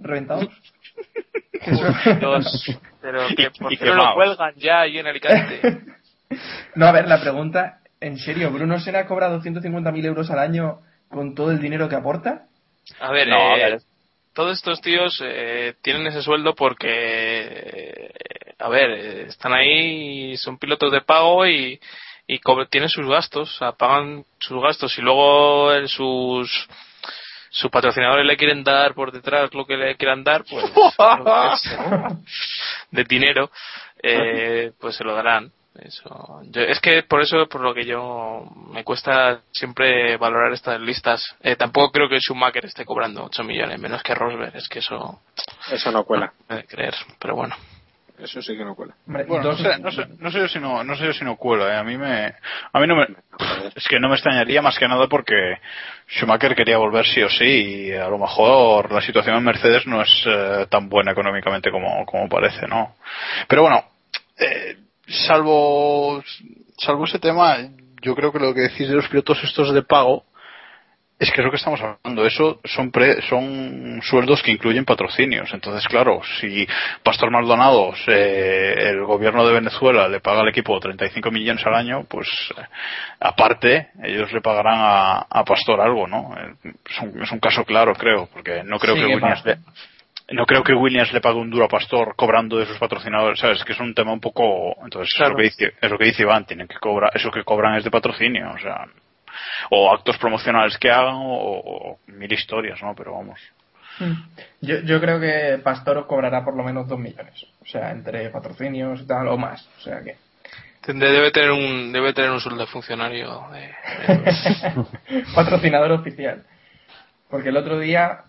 reventados. 0.00 0.48
Pero 3.00 3.28
que 3.36 3.50
por 3.58 3.72
y 3.72 3.76
qué 3.76 3.84
no 3.86 3.94
lo 3.94 4.14
cuelgan 4.14 4.54
ya 4.56 4.80
ahí 4.80 4.98
en 4.98 5.06
Alicante. 5.06 5.80
No, 6.74 6.84
a 6.84 6.92
ver, 6.92 7.08
la 7.08 7.22
pregunta, 7.22 7.78
en 8.02 8.18
serio, 8.18 8.50
¿Bruno 8.50 8.78
Sena 8.78 9.06
cobra 9.06 9.30
250.000 9.30 10.04
euros 10.04 10.30
al 10.30 10.40
año 10.40 10.80
con 11.08 11.34
todo 11.34 11.50
el 11.50 11.58
dinero 11.58 11.88
que 11.88 11.96
aporta? 11.96 12.48
A 13.00 13.10
ver, 13.12 13.28
No, 13.28 13.54
a 13.54 13.56
eh, 13.56 13.70
ver. 13.70 13.80
todos 14.34 14.58
estos 14.58 14.82
tíos 14.82 15.18
eh, 15.24 15.72
tienen 15.80 16.06
ese 16.06 16.20
sueldo 16.20 16.54
porque, 16.54 16.86
eh, 16.90 18.10
a 18.58 18.68
ver, 18.68 18.90
eh, 18.90 19.22
están 19.28 19.54
ahí, 19.54 20.32
y 20.32 20.36
son 20.36 20.58
pilotos 20.58 20.92
de 20.92 21.00
pago 21.00 21.46
y, 21.46 21.80
y 22.26 22.40
tienen 22.70 22.90
sus 22.90 23.08
gastos, 23.08 23.54
o 23.54 23.58
sea, 23.58 23.72
pagan 23.72 24.22
sus 24.38 24.62
gastos 24.62 24.98
y 24.98 25.00
luego 25.00 25.72
eh, 25.72 25.88
sus 25.88 26.68
sus 27.50 27.70
patrocinadores 27.70 28.26
le 28.26 28.36
quieren 28.36 28.64
dar 28.64 28.94
por 28.94 29.12
detrás 29.12 29.52
lo 29.54 29.64
que 29.66 29.76
le 29.76 29.96
quieran 29.96 30.24
dar, 30.24 30.44
pues 30.44 30.64
de 32.90 33.04
dinero, 33.04 33.50
eh, 34.02 34.72
pues 34.80 34.96
se 34.96 35.04
lo 35.04 35.14
darán. 35.14 35.52
Eso. 35.80 36.40
Yo- 36.50 36.62
es 36.62 36.80
que 36.80 37.04
por 37.04 37.20
eso 37.22 37.46
por 37.48 37.60
lo 37.60 37.72
que 37.72 37.84
yo 37.84 38.44
me 38.72 38.82
cuesta 38.82 39.42
siempre 39.52 40.16
valorar 40.16 40.52
estas 40.52 40.80
listas. 40.80 41.24
Eh, 41.40 41.54
tampoco 41.54 41.92
creo 41.92 42.08
que 42.08 42.18
Schumacher 42.18 42.66
esté 42.66 42.84
cobrando 42.84 43.24
8 43.24 43.44
millones, 43.44 43.78
menos 43.78 44.02
que 44.02 44.12
Rosberg. 44.14 44.56
Es 44.56 44.68
que 44.68 44.80
eso 44.80 45.20
Eso 45.70 45.92
no 45.92 46.02
cuela. 46.04 46.32
no 46.48 46.60
creer, 46.66 46.94
pero 47.20 47.36
bueno. 47.36 47.54
Eso 48.18 48.42
sí 48.42 48.56
que 48.56 48.64
no 48.64 48.74
cuela. 48.74 48.94
Hombre, 49.06 49.24
bueno, 49.24 49.52
no 49.52 49.56
sé, 49.56 49.78
no, 49.78 49.92
sé, 49.92 50.06
no 50.18 50.30
sé 50.30 50.38
yo 50.38 50.48
si 50.48 50.58
no, 50.58 50.82
no 50.82 50.96
sé 50.96 51.04
yo 51.04 51.12
si 51.12 51.24
no 51.24 51.36
cuela, 51.36 51.72
¿eh? 51.72 51.76
A 51.76 51.84
mí 51.84 51.96
me, 51.96 52.34
a 52.72 52.80
mí 52.80 52.86
no 52.86 52.96
me, 52.96 53.06
es 53.74 53.86
que 53.86 54.00
no 54.00 54.08
me 54.08 54.14
extrañaría 54.14 54.60
más 54.60 54.78
que 54.78 54.88
nada 54.88 55.06
porque 55.06 55.58
Schumacher 56.08 56.56
quería 56.56 56.78
volver 56.78 57.06
sí 57.06 57.22
o 57.22 57.28
sí 57.28 57.44
y 57.44 57.92
a 57.92 58.08
lo 58.08 58.18
mejor 58.18 58.90
la 58.90 59.00
situación 59.00 59.36
en 59.36 59.44
Mercedes 59.44 59.86
no 59.86 60.02
es 60.02 60.24
eh, 60.26 60.66
tan 60.68 60.88
buena 60.88 61.12
económicamente 61.12 61.70
como, 61.70 62.04
como 62.06 62.28
parece, 62.28 62.66
¿no? 62.66 62.96
Pero 63.46 63.62
bueno, 63.62 63.84
eh, 64.36 64.76
salvo, 65.06 66.22
salvo 66.76 67.04
ese 67.04 67.20
tema, 67.20 67.58
yo 68.02 68.14
creo 68.16 68.32
que 68.32 68.40
lo 68.40 68.52
que 68.52 68.62
decís 68.62 68.88
de 68.88 68.96
los 68.96 69.08
pilotos 69.08 69.42
estos 69.44 69.72
de 69.72 69.82
pago, 69.82 70.24
es 71.20 71.32
que 71.32 71.40
es 71.40 71.44
lo 71.44 71.50
que 71.50 71.56
estamos 71.56 71.80
hablando. 71.80 72.24
Eso 72.24 72.60
son 72.64 72.90
pre- 72.92 73.20
son 73.22 74.00
sueldos 74.02 74.42
que 74.42 74.52
incluyen 74.52 74.84
patrocinios. 74.84 75.52
Entonces, 75.52 75.86
claro, 75.88 76.20
si 76.40 76.66
Pastor 77.02 77.30
Maldonado, 77.30 77.92
eh, 78.06 78.74
el 78.90 79.04
gobierno 79.04 79.46
de 79.46 79.54
Venezuela 79.54 80.08
le 80.08 80.20
paga 80.20 80.42
al 80.42 80.48
equipo 80.48 80.78
35 80.78 81.30
millones 81.30 81.66
al 81.66 81.74
año, 81.74 82.04
pues 82.08 82.28
eh, 82.56 82.62
aparte 83.20 83.88
ellos 84.02 84.32
le 84.32 84.40
pagarán 84.40 84.76
a, 84.78 85.18
a 85.28 85.44
Pastor 85.44 85.80
algo, 85.80 86.06
¿no? 86.06 86.34
Es 86.88 86.98
un, 87.00 87.22
es 87.22 87.32
un 87.32 87.40
caso 87.40 87.64
claro, 87.64 87.94
creo, 87.94 88.28
porque 88.32 88.62
no 88.64 88.78
creo 88.78 88.94
Sí, 88.94 89.00
que 89.00 89.06
que 89.08 89.14
Williams 89.16 89.44
le, 89.44 89.56
no 90.30 90.44
creo 90.46 90.62
que 90.62 90.74
Williams 90.74 91.12
le 91.12 91.20
pague 91.20 91.38
un 91.38 91.50
duro 91.50 91.64
a 91.64 91.68
Pastor 91.68 92.14
cobrando 92.14 92.58
de 92.58 92.66
sus 92.66 92.78
patrocinadores, 92.78 93.40
¿sabes? 93.40 93.64
Que 93.64 93.72
es 93.72 93.80
un 93.80 93.94
tema 93.94 94.12
un 94.12 94.20
poco, 94.20 94.76
entonces 94.84 95.12
Claro. 95.16 95.32
es, 95.32 95.32
lo 95.32 95.36
que 95.38 95.42
dice, 95.42 95.74
es 95.80 95.90
lo 95.90 95.98
que 95.98 96.04
dice 96.04 96.22
Iván, 96.22 96.44
tienen 96.44 96.68
que 96.68 96.78
cobrar, 96.78 97.10
eso 97.14 97.30
que 97.30 97.42
cobran 97.44 97.74
es 97.76 97.84
de 97.84 97.90
patrocinio, 97.90 98.50
o 98.54 98.58
sea, 98.58 98.84
o 99.70 99.92
actos 99.92 100.16
promocionales 100.18 100.76
que 100.78 100.90
hagan 100.90 101.14
o, 101.16 101.60
o 101.64 101.98
mil 102.06 102.32
historias, 102.32 102.80
¿no? 102.82 102.94
Pero 102.94 103.12
vamos. 103.14 103.38
Yo, 104.60 104.78
yo 104.82 105.00
creo 105.00 105.18
que 105.18 105.58
Pastor 105.62 106.06
cobrará 106.06 106.44
por 106.44 106.54
lo 106.56 106.62
menos 106.62 106.86
2 106.86 106.98
millones. 106.98 107.44
O 107.62 107.66
sea, 107.66 107.90
entre 107.90 108.30
patrocinios 108.30 109.00
y 109.00 109.06
tal, 109.06 109.26
o 109.28 109.36
más. 109.36 109.68
O 109.78 109.80
sea 109.80 110.00
que. 110.02 110.16
Debe 110.86 111.30
tener 111.32 111.50
un 111.50 111.92
debe 111.92 112.12
tener 112.14 112.30
un 112.30 112.40
sueldo 112.40 112.60
de 112.62 112.66
funcionario. 112.70 113.44
de- 113.52 115.24
Patrocinador 115.34 115.92
oficial. 115.92 116.44
Porque 117.28 117.48
el 117.50 117.56
otro 117.56 117.78
día 117.78 118.20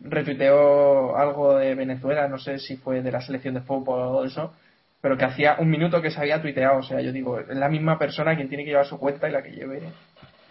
retuiteó 0.00 1.16
algo 1.16 1.56
de 1.56 1.74
Venezuela, 1.74 2.26
no 2.28 2.38
sé 2.38 2.58
si 2.58 2.76
fue 2.76 3.00
de 3.02 3.12
la 3.12 3.20
selección 3.20 3.54
de 3.54 3.60
fútbol 3.60 4.00
o 4.00 4.24
eso, 4.24 4.54
pero 5.00 5.16
que 5.16 5.24
hacía 5.24 5.56
un 5.58 5.70
minuto 5.70 6.00
que 6.02 6.10
se 6.10 6.20
había 6.20 6.40
tuiteado. 6.42 6.78
O 6.78 6.82
sea, 6.82 7.00
yo 7.00 7.12
digo, 7.12 7.38
es 7.38 7.48
la 7.48 7.68
misma 7.68 7.98
persona 7.98 8.34
quien 8.34 8.48
tiene 8.48 8.64
que 8.64 8.70
llevar 8.70 8.86
su 8.86 8.98
cuenta 8.98 9.28
y 9.28 9.32
la 9.32 9.42
que 9.42 9.50
lleve 9.52 9.82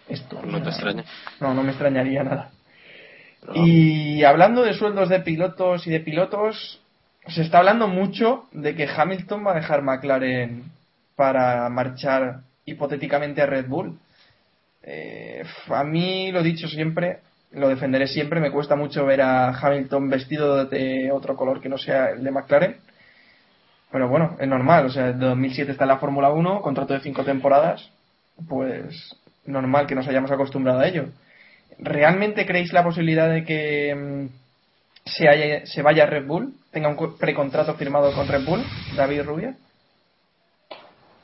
esto. 0.08 0.40
No 0.42 0.62
te 0.62 0.70
extraña. 0.70 1.04
No, 1.40 1.54
no 1.54 1.62
me 1.62 1.70
extrañaría 1.70 2.22
nada. 2.24 2.50
Y 3.52 4.24
hablando 4.24 4.62
de 4.62 4.74
sueldos 4.74 5.08
de 5.08 5.20
pilotos 5.20 5.86
y 5.86 5.90
de 5.90 6.00
pilotos, 6.00 6.80
se 7.26 7.42
está 7.42 7.58
hablando 7.58 7.88
mucho 7.88 8.46
de 8.52 8.74
que 8.74 8.88
Hamilton 8.88 9.46
va 9.46 9.52
a 9.52 9.56
dejar 9.56 9.82
McLaren 9.82 10.64
para 11.16 11.68
marchar 11.68 12.40
hipotéticamente 12.64 13.42
a 13.42 13.46
Red 13.46 13.66
Bull. 13.66 13.98
Eh, 14.82 15.42
a 15.68 15.84
mí, 15.84 16.32
lo 16.32 16.42
dicho 16.42 16.68
siempre, 16.68 17.18
lo 17.52 17.68
defenderé 17.68 18.06
siempre, 18.06 18.40
me 18.40 18.50
cuesta 18.50 18.76
mucho 18.76 19.04
ver 19.06 19.22
a 19.22 19.48
Hamilton 19.48 20.10
vestido 20.10 20.64
de 20.66 21.10
otro 21.12 21.36
color 21.36 21.60
que 21.60 21.68
no 21.68 21.78
sea 21.78 22.10
el 22.10 22.24
de 22.24 22.30
McLaren. 22.30 22.76
Pero 23.90 24.08
bueno, 24.08 24.36
es 24.40 24.48
normal, 24.48 24.86
o 24.86 24.90
sea, 24.90 25.10
en 25.10 25.20
2007 25.20 25.70
está 25.72 25.84
en 25.84 25.88
la 25.88 25.98
Fórmula 25.98 26.30
1, 26.30 26.62
contrato 26.62 26.94
de 26.94 27.00
cinco 27.00 27.24
temporadas, 27.24 27.90
pues 28.48 29.16
normal 29.46 29.86
que 29.86 29.94
nos 29.94 30.08
hayamos 30.08 30.30
acostumbrado 30.30 30.80
a 30.80 30.86
ello. 30.86 31.06
¿Realmente 31.78 32.46
creéis 32.46 32.72
la 32.72 32.84
posibilidad 32.84 33.28
de 33.28 33.44
que 33.44 33.94
mm, 33.94 34.28
se, 35.04 35.66
se 35.66 35.82
vaya 35.82 36.04
a 36.04 36.06
Red 36.06 36.26
Bull? 36.26 36.54
¿Tenga 36.70 36.88
un 36.88 37.18
precontrato 37.18 37.74
firmado 37.74 38.12
con 38.12 38.28
Red 38.28 38.44
Bull, 38.44 38.62
David 38.96 39.22
Rubia? 39.22 39.54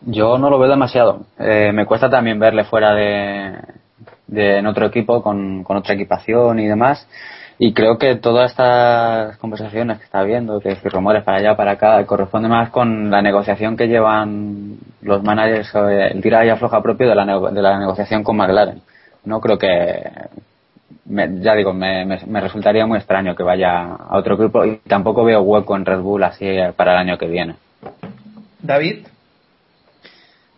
Yo 0.02 0.38
no 0.38 0.48
lo 0.48 0.58
veo 0.58 0.70
demasiado. 0.70 1.26
Eh, 1.38 1.72
me 1.72 1.86
cuesta 1.86 2.08
también 2.08 2.38
verle 2.38 2.64
fuera 2.64 2.94
de, 2.94 3.58
de 4.26 4.58
en 4.58 4.66
otro 4.66 4.86
equipo 4.86 5.22
con, 5.22 5.64
otra 5.68 5.94
equipación 5.94 6.58
y 6.58 6.66
demás. 6.66 7.06
Y 7.62 7.74
creo 7.74 7.98
que 7.98 8.14
todas 8.16 8.52
estas 8.52 9.36
conversaciones 9.36 9.98
que 9.98 10.04
está 10.04 10.22
viendo, 10.22 10.60
que, 10.60 10.76
rumores 10.84 11.22
para 11.24 11.36
allá, 11.36 11.56
para 11.58 11.72
acá, 11.72 12.06
corresponde 12.06 12.48
más 12.48 12.70
con 12.70 13.10
la 13.10 13.20
negociación 13.20 13.76
que 13.76 13.86
llevan 13.86 14.78
los 15.02 15.22
managers, 15.22 15.70
el 15.74 16.22
tira 16.22 16.46
y 16.46 16.48
afloja 16.48 16.82
propio 16.82 17.10
de 17.10 17.14
la, 17.14 17.26
de 17.26 17.60
la 17.60 17.78
negociación 17.78 18.24
con 18.24 18.38
McLaren. 18.38 18.80
No 19.26 19.42
creo 19.42 19.58
que, 19.58 20.10
me, 21.04 21.42
ya 21.42 21.54
digo, 21.54 21.74
me, 21.74 22.06
me, 22.06 22.18
me, 22.26 22.40
resultaría 22.40 22.86
muy 22.86 22.96
extraño 22.96 23.36
que 23.36 23.42
vaya 23.42 23.92
a 23.92 24.16
otro 24.16 24.38
grupo 24.38 24.64
y 24.64 24.78
tampoco 24.78 25.22
veo 25.22 25.42
hueco 25.42 25.76
en 25.76 25.84
Red 25.84 26.00
Bull 26.00 26.24
así 26.24 26.46
para 26.76 26.92
el 26.92 26.98
año 26.98 27.18
que 27.18 27.26
viene. 27.26 27.56
David. 28.62 29.06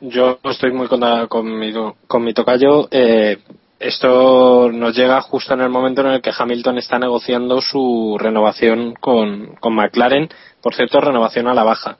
Yo 0.03 0.39
estoy 0.45 0.71
muy 0.71 0.87
con, 0.87 1.01
con, 1.27 1.59
mi, 1.59 1.73
con 2.07 2.23
mi 2.23 2.33
tocayo. 2.33 2.87
Eh, 2.93 3.39
esto 3.83 4.71
nos 4.73 4.97
llega 4.97 5.21
justo 5.21 5.55
en 5.55 5.61
el 5.61 5.69
momento 5.69 6.03
en 6.03 6.09
el 6.09 6.23
que 6.23 6.33
Hamilton 6.37 6.79
está 6.79 6.99
negociando 6.99 7.61
su 7.61 8.17
renovación 8.19 8.95
con, 8.95 9.57
con 9.57 9.75
McLaren. 9.75 10.29
Por 10.63 10.75
cierto, 10.75 11.01
renovación 11.01 11.49
a 11.49 11.55
la 11.55 11.65
baja. 11.65 11.99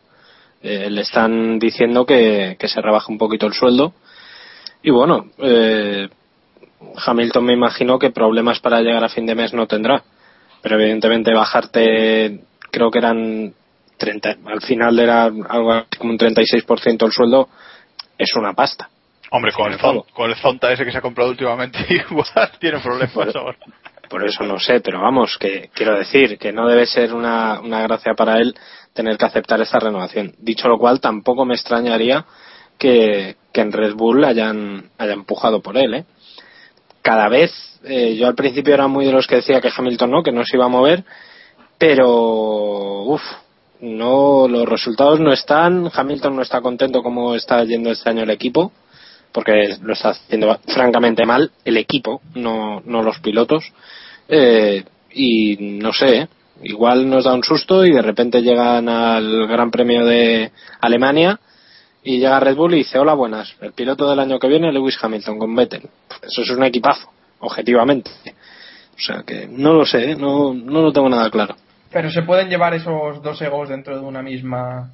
Eh, 0.63 0.89
le 0.89 1.01
están 1.01 1.59
diciendo 1.59 2.07
que, 2.07 2.57
se 2.61 2.81
rebaja 2.81 3.11
un 3.11 3.19
poquito 3.19 3.47
el 3.47 3.53
sueldo. 3.53 3.95
Y 4.83 4.91
bueno, 4.91 5.27
eh, 5.39 6.09
Hamilton 7.05 7.45
me 7.45 7.55
imagino 7.55 7.99
que 7.99 8.11
problemas 8.11 8.61
para 8.61 8.81
llegar 8.81 9.03
a 9.03 9.09
fin 9.09 9.27
de 9.27 9.35
mes 9.35 9.53
no 9.53 9.67
tendrá. 9.67 10.05
Pero 10.63 10.77
evidentemente 10.77 11.35
bajarte, 11.35 12.45
creo 12.71 12.93
que 12.93 12.99
eran 12.99 13.53
30, 13.99 14.37
al 14.47 14.61
final 14.61 14.99
era 15.01 15.25
algo 15.25 15.85
como 15.99 16.13
un 16.13 16.19
36% 16.19 17.05
el 17.05 17.13
sueldo, 17.13 17.49
es 18.17 18.37
una 18.37 18.53
pasta. 18.53 18.89
Hombre, 19.35 19.51
con 19.53 19.73
el, 19.73 19.79
Zonta, 19.79 20.13
con 20.13 20.31
el 20.31 20.37
Zonta 20.37 20.73
ese 20.73 20.85
que 20.85 20.93
se 20.93 20.99
ha 20.99 21.01
comprado 21.01 21.31
últimamente, 21.31 21.79
igual 22.11 22.51
tiene 22.59 22.81
problemas 22.81 23.35
ahora. 23.35 23.57
Por 24.11 24.27
eso 24.27 24.45
no 24.45 24.59
sé, 24.59 24.81
pero 24.81 25.01
vamos, 25.01 25.39
que 25.39 25.71
quiero 25.73 25.97
decir 25.97 26.37
que 26.37 26.53
no 26.53 26.69
debe 26.69 26.85
ser 26.85 27.15
una, 27.15 27.59
una 27.61 27.81
gracia 27.81 28.13
para 28.13 28.39
él 28.39 28.55
tener 28.93 29.17
que 29.17 29.25
aceptar 29.25 29.59
esta 29.63 29.79
renovación. 29.79 30.35
Dicho 30.37 30.69
lo 30.69 30.79
cual, 30.79 31.01
tampoco 31.01 31.47
me 31.47 31.55
extrañaría 31.55 32.27
que, 32.79 33.37
que 33.55 33.61
en 33.63 33.73
Red 33.73 33.95
Bull 33.95 34.23
hayan, 34.23 34.91
hayan 34.99 35.21
empujado 35.21 35.63
por 35.63 35.79
él, 35.79 35.95
¿eh? 35.95 36.05
Cada 37.01 37.31
vez, 37.31 37.51
eh, 37.85 38.15
yo 38.17 38.27
al 38.27 38.35
principio 38.35 38.75
era 38.75 38.87
muy 38.87 39.07
de 39.07 39.13
los 39.13 39.27
que 39.27 39.37
decía 39.37 39.63
que 39.63 39.73
Hamilton 39.75 40.11
no, 40.11 40.23
que 40.23 40.31
no 40.31 40.45
se 40.45 40.59
iba 40.59 40.67
a 40.67 40.69
mover, 40.69 41.05
pero, 41.79 43.05
uff, 43.05 43.23
no, 43.81 44.47
los 44.47 44.69
resultados 44.69 45.21
no 45.21 45.33
están, 45.33 45.91
Hamilton 45.91 46.37
no 46.37 46.43
está 46.43 46.61
contento 46.61 47.03
como 47.03 47.35
está 47.35 47.65
yendo 47.65 47.91
este 47.91 48.11
año 48.11 48.25
el 48.25 48.31
equipo 48.31 48.73
porque 49.33 49.77
lo 49.83 49.95
está 49.95 50.11
haciendo 50.11 50.59
francamente 50.67 51.25
mal 51.25 51.51
el 51.65 51.77
equipo, 51.77 52.21
no, 52.35 52.83
no 52.85 53.03
los 53.03 53.19
pilotos. 53.21 53.73
Eh, 54.29 54.85
y 55.15 55.57
no 55.79 55.93
sé, 55.93 56.29
igual 56.63 57.09
nos 57.09 57.25
da 57.25 57.35
un 57.35 57.43
susto 57.43 57.85
y 57.85 57.93
de 57.93 58.03
repente 58.03 58.43
llegan 58.43 58.89
al 58.89 59.47
Gran 59.47 59.71
Premio 59.71 60.05
de 60.05 60.53
Alemania 60.81 61.39
y 62.03 62.19
llega 62.19 62.41
Red 62.41 62.57
Bull 62.57 62.75
y 62.75 62.79
dice, 62.79 62.99
hola 62.99 63.15
buenas, 63.15 63.55
el 63.61 63.73
piloto 63.73 64.09
del 64.09 64.19
año 64.19 64.39
que 64.39 64.49
viene 64.49 64.73
Lewis 64.73 64.99
Hamilton 65.01 65.39
con 65.39 65.55
Vettel. 65.55 65.89
Eso 66.23 66.43
es 66.43 66.51
un 66.51 66.65
equipazo, 66.65 67.09
objetivamente. 67.41 68.11
O 68.97 69.01
sea 69.01 69.23
que 69.23 69.47
no 69.49 69.73
lo 69.73 69.87
sé, 69.87 70.15
no, 70.17 70.53
no 70.55 70.83
lo 70.83 70.93
tengo 70.93 71.09
nada 71.09 71.31
claro. 71.31 71.57
Pero 71.91 72.11
se 72.11 72.23
pueden 72.23 72.49
llevar 72.49 72.75
esos 72.75 73.23
dos 73.23 73.41
egos 73.43 73.69
dentro 73.69 73.99
de 73.99 74.05
una 74.05 74.23
misma 74.23 74.93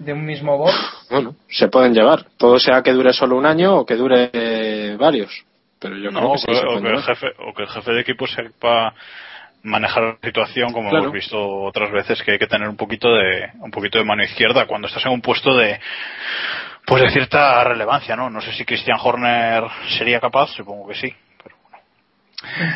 de 0.00 0.12
un 0.12 0.24
mismo 0.24 0.56
box? 0.56 0.74
Bueno, 1.10 1.34
se 1.48 1.68
pueden 1.68 1.94
llevar. 1.94 2.24
Todo 2.36 2.58
sea 2.58 2.82
que 2.82 2.92
dure 2.92 3.12
solo 3.12 3.36
un 3.36 3.46
año 3.46 3.76
o 3.76 3.86
que 3.86 3.96
dure 3.96 4.96
varios. 4.96 5.44
Pero 5.78 5.96
yo 5.96 6.10
no, 6.10 6.20
creo 6.20 6.32
que, 6.32 6.38
sí, 6.38 6.66
o, 6.66 6.82
que 6.82 6.88
el 6.88 7.02
jefe, 7.02 7.26
o 7.38 7.54
que 7.54 7.62
el 7.62 7.68
jefe 7.68 7.92
de 7.92 8.00
equipo 8.00 8.26
sepa 8.26 8.94
manejar 9.62 10.02
la 10.02 10.18
situación 10.22 10.72
como 10.72 10.90
claro. 10.90 11.04
hemos 11.04 11.14
visto 11.14 11.38
otras 11.38 11.90
veces 11.90 12.22
que 12.22 12.32
hay 12.32 12.38
que 12.38 12.46
tener 12.46 12.68
un 12.68 12.76
poquito 12.76 13.14
de 13.14 13.50
un 13.60 13.70
poquito 13.70 13.98
de 13.98 14.04
mano 14.04 14.22
izquierda 14.22 14.66
cuando 14.66 14.88
estás 14.88 15.04
en 15.04 15.12
un 15.12 15.20
puesto 15.20 15.54
de 15.54 15.78
pues 16.86 17.02
de 17.02 17.10
cierta 17.10 17.62
relevancia 17.62 18.16
no 18.16 18.30
no 18.30 18.40
sé 18.40 18.52
si 18.54 18.64
Christian 18.64 18.98
Horner 19.02 19.64
sería 19.98 20.18
capaz 20.18 20.48
supongo 20.54 20.88
que 20.88 20.94
sí 20.94 21.14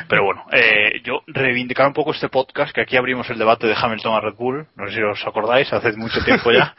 pero 0.08 0.24
bueno 0.24 0.44
eh, 0.52 1.00
yo 1.02 1.22
reivindicar 1.26 1.86
un 1.86 1.92
poco 1.92 2.12
este 2.12 2.28
podcast 2.28 2.72
que 2.72 2.82
aquí 2.82 2.96
abrimos 2.96 3.28
el 3.30 3.38
debate 3.38 3.66
de 3.66 3.76
Hamilton 3.76 4.14
a 4.14 4.20
Red 4.20 4.34
Bull 4.34 4.66
no 4.76 4.86
sé 4.86 4.94
si 4.94 5.02
os 5.02 5.26
acordáis 5.26 5.72
hace 5.72 5.92
mucho 5.92 6.22
tiempo 6.24 6.52
ya 6.52 6.74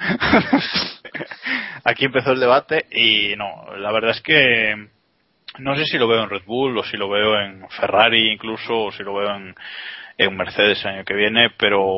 aquí 1.83 2.05
empezó 2.05 2.31
el 2.31 2.39
debate 2.39 2.85
y 2.91 3.35
no 3.35 3.75
la 3.77 3.91
verdad 3.91 4.11
es 4.11 4.21
que 4.21 4.87
no 5.59 5.75
sé 5.75 5.85
si 5.85 5.97
lo 5.97 6.07
veo 6.07 6.23
en 6.23 6.29
Red 6.29 6.43
Bull 6.45 6.77
o 6.77 6.83
si 6.83 6.97
lo 6.97 7.09
veo 7.09 7.39
en 7.39 7.67
Ferrari 7.69 8.31
incluso 8.31 8.75
o 8.75 8.91
si 8.91 9.03
lo 9.03 9.15
veo 9.15 9.35
en, 9.35 9.55
en 10.17 10.35
Mercedes 10.35 10.83
el 10.83 10.91
año 10.91 11.05
que 11.05 11.13
viene, 11.13 11.49
pero 11.57 11.97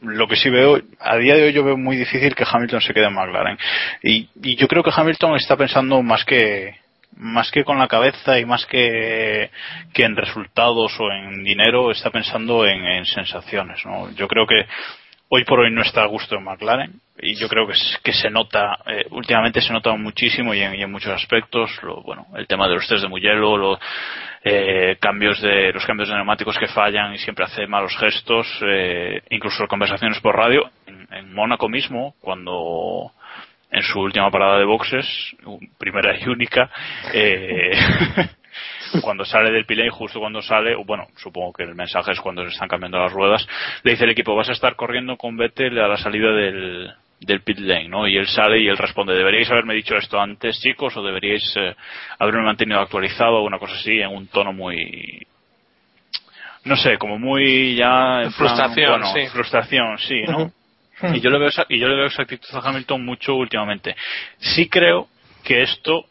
lo 0.00 0.28
que 0.28 0.36
sí 0.36 0.50
veo, 0.50 0.80
a 1.00 1.16
día 1.16 1.34
de 1.34 1.44
hoy 1.44 1.52
yo 1.52 1.64
veo 1.64 1.76
muy 1.76 1.96
difícil 1.96 2.34
que 2.34 2.44
Hamilton 2.48 2.80
se 2.80 2.92
quede 2.92 3.06
en 3.06 3.14
McLaren. 3.14 3.58
Y, 4.02 4.28
y 4.42 4.56
yo 4.56 4.68
creo 4.68 4.82
que 4.82 4.92
Hamilton 4.94 5.36
está 5.36 5.56
pensando 5.56 6.02
más 6.02 6.24
que 6.24 6.76
más 7.16 7.50
que 7.50 7.64
con 7.64 7.78
la 7.78 7.88
cabeza 7.88 8.38
y 8.38 8.44
más 8.44 8.66
que, 8.66 9.50
en 9.94 10.16
resultados 10.16 10.92
o 10.98 11.10
en 11.10 11.44
dinero, 11.44 11.90
está 11.90 12.10
pensando 12.10 12.66
en, 12.66 12.84
en 12.84 13.06
sensaciones. 13.06 13.84
¿no? 13.84 14.10
Yo 14.12 14.28
creo 14.28 14.46
que 14.46 14.66
hoy 15.28 15.44
por 15.44 15.60
hoy 15.60 15.70
no 15.70 15.82
está 15.82 16.02
a 16.02 16.06
gusto 16.06 16.36
en 16.36 16.44
McLaren 16.44 17.00
y 17.18 17.34
yo 17.36 17.48
creo 17.48 17.66
que, 17.66 17.74
que 18.02 18.12
se 18.12 18.28
nota 18.28 18.78
eh, 18.86 19.06
últimamente 19.10 19.60
se 19.60 19.72
nota 19.72 19.92
muchísimo 19.96 20.52
y 20.52 20.60
en, 20.60 20.74
y 20.74 20.82
en 20.82 20.90
muchos 20.90 21.12
aspectos 21.12 21.70
lo, 21.82 22.02
bueno 22.02 22.26
el 22.36 22.46
tema 22.46 22.68
de 22.68 22.74
los 22.74 22.86
test 22.88 23.02
de 23.02 23.08
Mugello 23.08 23.56
los 23.56 23.78
eh, 24.42 24.96
cambios 25.00 25.40
de 25.40 25.72
los 25.72 25.86
cambios 25.86 26.08
de 26.08 26.16
neumáticos 26.16 26.58
que 26.58 26.66
fallan 26.66 27.14
y 27.14 27.18
siempre 27.18 27.44
hace 27.44 27.66
malos 27.66 27.96
gestos 27.96 28.46
eh, 28.62 29.22
incluso 29.30 29.66
conversaciones 29.66 30.20
por 30.20 30.36
radio 30.36 30.70
en, 30.86 31.08
en 31.12 31.32
Mónaco 31.32 31.68
mismo 31.68 32.14
cuando 32.20 33.12
en 33.74 33.82
su 33.82 34.00
última 34.00 34.30
parada 34.30 34.58
de 34.58 34.64
boxes 34.64 35.06
primera 35.78 36.16
y 36.16 36.28
única 36.28 36.70
eh, 37.12 37.72
cuando 39.02 39.24
sale 39.24 39.50
del 39.50 39.66
pilé, 39.66 39.90
justo 39.90 40.20
cuando 40.20 40.40
sale, 40.40 40.76
o 40.76 40.84
bueno, 40.84 41.08
supongo 41.16 41.52
que 41.52 41.64
el 41.64 41.74
mensaje 41.74 42.12
es 42.12 42.20
cuando 42.20 42.44
se 42.44 42.50
están 42.50 42.68
cambiando 42.68 42.98
las 42.98 43.12
ruedas, 43.12 43.46
le 43.82 43.92
dice 43.92 44.04
el 44.04 44.10
equipo, 44.10 44.36
vas 44.36 44.48
a 44.48 44.52
estar 44.52 44.76
corriendo 44.76 45.16
con 45.16 45.36
Vettel 45.36 45.78
a 45.80 45.88
la 45.88 45.96
salida 45.96 46.30
del, 46.30 46.94
del 47.20 47.40
pit 47.40 47.58
lane, 47.58 47.88
¿no? 47.88 48.06
Y 48.06 48.16
él 48.16 48.28
sale 48.28 48.60
y 48.60 48.68
él 48.68 48.78
responde, 48.78 49.14
deberíais 49.14 49.50
haberme 49.50 49.74
dicho 49.74 49.96
esto 49.96 50.20
antes, 50.20 50.60
chicos, 50.60 50.96
o 50.96 51.02
deberíais 51.02 51.42
eh, 51.56 51.74
haberme 52.20 52.42
mantenido 52.42 52.78
actualizado, 52.78 53.38
o 53.38 53.44
una 53.44 53.58
cosa 53.58 53.74
así, 53.74 54.00
en 54.00 54.10
un 54.10 54.28
tono 54.28 54.52
muy, 54.52 55.26
no 56.64 56.76
sé, 56.76 56.96
como 56.96 57.18
muy 57.18 57.74
ya 57.74 58.22
en 58.22 58.32
frustración, 58.32 59.00
plan, 59.00 59.12
bueno, 59.12 59.26
sí. 59.26 59.32
frustración, 59.32 59.98
sí, 59.98 60.22
¿no? 60.22 60.52
Y 61.02 61.20
yo 61.20 61.30
le 61.30 61.38
veo 61.38 61.48
esa, 61.48 61.66
y 61.68 61.78
yo 61.78 61.88
le 61.88 61.96
veo 61.96 62.06
esa 62.06 62.22
actitud 62.22 62.48
a 62.52 62.68
Hamilton 62.68 63.04
mucho 63.04 63.34
últimamente. 63.34 63.96
Sí 64.38 64.68
creo 64.68 65.08
que 65.44 65.62
esto 65.62 66.06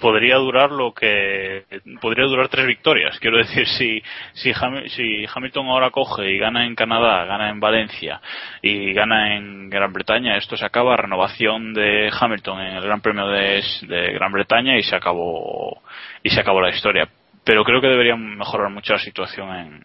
podría 0.00 0.36
durar 0.36 0.70
lo 0.70 0.94
que 0.94 1.64
podría 2.00 2.24
durar 2.24 2.48
tres 2.48 2.66
victorias 2.66 3.18
quiero 3.18 3.36
decir 3.36 3.66
si 3.66 4.02
si, 4.32 4.52
si 4.88 5.26
Hamilton 5.32 5.66
ahora 5.66 5.90
coge 5.90 6.30
y 6.30 6.38
gana 6.38 6.64
en 6.64 6.74
Canadá 6.74 7.26
gana 7.26 7.50
en 7.50 7.60
Valencia 7.60 8.18
y 8.62 8.94
gana 8.94 9.36
en 9.36 9.68
Gran 9.68 9.92
Bretaña 9.92 10.38
esto 10.38 10.56
se 10.56 10.64
acaba 10.64 10.96
renovación 10.96 11.74
de 11.74 12.10
Hamilton 12.10 12.60
en 12.62 12.76
el 12.76 12.82
Gran 12.82 13.02
Premio 13.02 13.26
de, 13.26 13.62
de 13.82 14.12
Gran 14.14 14.32
Bretaña 14.32 14.78
y 14.78 14.82
se 14.82 14.96
acabó 14.96 15.82
y 16.22 16.30
se 16.30 16.40
acabó 16.40 16.62
la 16.62 16.70
historia 16.70 17.06
pero 17.44 17.62
creo 17.62 17.82
que 17.82 17.88
debería 17.88 18.16
mejorar 18.16 18.70
mucho 18.70 18.94
la 18.94 18.98
situación 18.98 19.54
en 19.54 19.84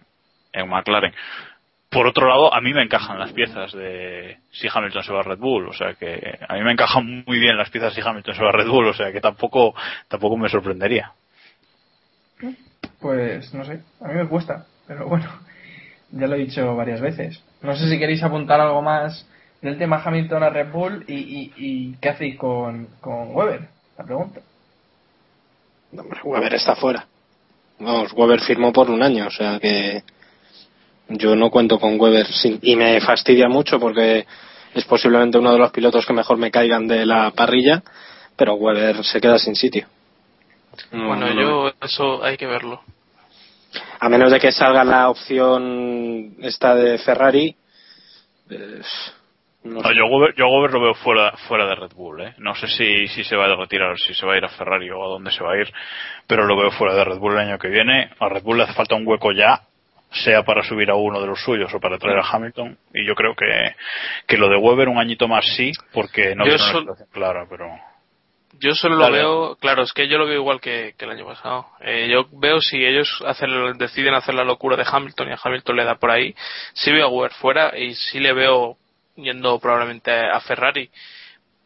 en 0.53 0.69
McLaren. 0.69 1.13
Por 1.89 2.05
otro 2.05 2.27
lado, 2.27 2.53
a 2.53 2.59
mí 2.59 2.73
me 2.73 2.83
encajan 2.83 3.17
las 3.17 3.31
piezas 3.31 3.71
de 3.71 4.37
si 4.51 4.67
Hamilton 4.71 5.03
se 5.03 5.13
va 5.13 5.21
a 5.21 5.23
Red 5.23 5.39
Bull, 5.39 5.69
o 5.69 5.73
sea 5.73 5.93
que 5.93 6.37
a 6.47 6.53
mí 6.55 6.61
me 6.61 6.73
encajan 6.73 7.23
muy 7.25 7.39
bien 7.39 7.57
las 7.57 7.69
piezas 7.69 7.93
si 7.93 8.01
Hamilton 8.01 8.35
se 8.35 8.43
va 8.43 8.49
a 8.49 8.51
Red 8.51 8.67
Bull, 8.67 8.87
o 8.87 8.93
sea 8.93 9.11
que 9.11 9.21
tampoco 9.21 9.73
tampoco 10.09 10.35
me 10.35 10.49
sorprendería. 10.49 11.13
Pues 12.99 13.53
no 13.53 13.63
sé, 13.63 13.81
a 14.01 14.07
mí 14.09 14.15
me 14.15 14.27
cuesta, 14.27 14.65
pero 14.85 15.07
bueno, 15.07 15.27
ya 16.11 16.27
lo 16.27 16.35
he 16.35 16.39
dicho 16.39 16.75
varias 16.75 16.99
veces. 16.99 17.41
No 17.61 17.75
sé 17.75 17.89
si 17.89 17.97
queréis 17.97 18.21
apuntar 18.21 18.59
algo 18.59 18.81
más 18.81 19.25
del 19.61 19.77
tema 19.77 20.01
Hamilton 20.03 20.43
a 20.43 20.49
Red 20.49 20.71
Bull 20.71 21.05
y, 21.07 21.15
y, 21.15 21.53
y 21.55 21.93
qué 22.01 22.09
hacéis 22.09 22.37
con, 22.37 22.87
con 22.99 23.33
Weber, 23.33 23.61
la 23.97 24.03
pregunta. 24.03 24.41
No, 25.93 26.01
hombre, 26.01 26.19
Weber 26.21 26.53
está 26.53 26.75
fuera. 26.75 27.07
Vamos, 27.79 28.11
Weber 28.13 28.41
firmó 28.41 28.73
por 28.73 28.89
un 28.89 29.01
año, 29.01 29.27
o 29.27 29.31
sea 29.31 29.57
que 29.59 30.03
yo 31.09 31.35
no 31.35 31.49
cuento 31.49 31.79
con 31.79 31.99
Weber 31.99 32.25
sin- 32.27 32.59
y 32.61 32.75
me 32.75 32.99
fastidia 33.01 33.47
mucho 33.49 33.79
porque 33.79 34.25
es 34.73 34.85
posiblemente 34.85 35.37
uno 35.37 35.51
de 35.53 35.59
los 35.59 35.71
pilotos 35.71 36.05
que 36.05 36.13
mejor 36.13 36.37
me 36.37 36.51
caigan 36.51 36.87
de 36.87 37.05
la 37.05 37.31
parrilla, 37.31 37.81
pero 38.35 38.53
Weber 38.55 39.03
se 39.03 39.19
queda 39.21 39.39
sin 39.39 39.55
sitio. 39.55 39.87
No, 40.91 41.07
bueno, 41.07 41.27
no 41.33 41.41
yo 41.41 41.71
eso 41.81 42.23
hay 42.23 42.37
que 42.37 42.45
verlo. 42.45 42.81
a 43.99 44.09
menos 44.09 44.31
de 44.31 44.39
que 44.39 44.51
salga 44.51 44.83
la 44.83 45.09
opción 45.09 46.35
esta 46.41 46.75
de 46.75 46.97
Ferrari 46.99 47.55
eh, 48.49 48.81
no 49.63 49.81
No, 49.81 49.89
sé. 49.89 49.95
yo, 49.95 50.05
Weber 50.47 50.71
lo 50.71 50.81
veo 50.81 50.93
fuera, 50.93 51.31
fuera 51.47 51.65
de 51.67 51.75
Red 51.75 51.91
Bull. 51.95 52.21
¿eh? 52.21 52.33
No 52.37 52.53
sé 52.55 52.67
si, 52.67 53.07
si 53.07 53.23
se 53.23 53.35
va 53.35 53.45
a 53.45 53.55
retirar, 53.55 53.97
si 53.97 54.13
se 54.13 54.25
va 54.25 54.33
a 54.33 54.37
ir 54.37 54.45
a 54.45 54.49
Ferrari 54.49 54.89
o 54.91 55.03
a 55.03 55.07
dónde 55.09 55.31
se 55.31 55.43
va 55.43 55.53
a 55.53 55.57
ir, 55.57 55.69
pero 56.27 56.45
lo 56.45 56.55
veo 56.55 56.71
fuera 56.71 56.93
de 56.95 57.03
Red 57.03 57.17
Bull 57.17 57.33
el 57.33 57.39
año 57.39 57.57
que 57.59 57.67
viene. 57.69 58.09
A 58.19 58.29
Red 58.29 58.43
Bull 58.43 58.57
le 58.57 58.63
hace 58.63 58.73
falta 58.73 58.95
un 58.95 59.05
hueco 59.07 59.31
ya, 59.33 59.61
sea 60.11 60.43
para 60.43 60.63
subir 60.63 60.89
a 60.89 60.95
uno 60.95 61.19
de 61.19 61.27
los 61.27 61.41
suyos 61.41 61.73
o 61.73 61.79
para 61.79 61.97
traer 61.97 62.19
a 62.19 62.27
Hamilton. 62.27 62.77
Y 62.93 63.05
yo 63.05 63.15
creo 63.15 63.35
que, 63.35 63.45
que 64.25 64.37
lo 64.37 64.49
de 64.49 64.57
Weber 64.57 64.89
un 64.89 64.97
añito 64.97 65.27
más 65.27 65.45
sí, 65.55 65.71
porque 65.91 66.35
no 66.35 66.45
Yo 66.45 66.55
tiene 66.55 66.79
una 66.79 66.95
clara, 67.11 67.45
pero. 67.49 67.67
Yo 68.59 68.73
solo 68.73 68.95
lo 68.95 69.11
veo, 69.11 69.55
claro, 69.57 69.83
es 69.83 69.93
que 69.93 70.07
yo 70.07 70.17
lo 70.17 70.25
veo 70.25 70.39
igual 70.39 70.59
que, 70.59 70.95
que 70.97 71.05
el 71.05 71.11
año 71.11 71.25
pasado. 71.27 71.67
Eh, 71.79 72.07
yo 72.09 72.25
veo 72.31 72.59
si 72.59 72.83
ellos 72.83 73.23
hacen, 73.27 73.49
deciden 73.77 74.15
hacer 74.15 74.33
la 74.33 74.43
locura 74.43 74.75
de 74.75 74.85
Hamilton 74.89 75.29
y 75.29 75.31
a 75.33 75.39
Hamilton 75.43 75.75
le 75.75 75.83
da 75.83 75.95
por 75.95 76.09
ahí, 76.09 76.33
sí 76.73 76.91
veo 76.91 77.05
a 77.05 77.09
Weber 77.09 77.33
fuera 77.33 77.77
y 77.77 77.93
sí 77.93 78.19
le 78.19 78.33
veo 78.33 78.77
yendo 79.15 79.59
probablemente 79.59 80.11
a 80.11 80.39
Ferrari. 80.39 80.89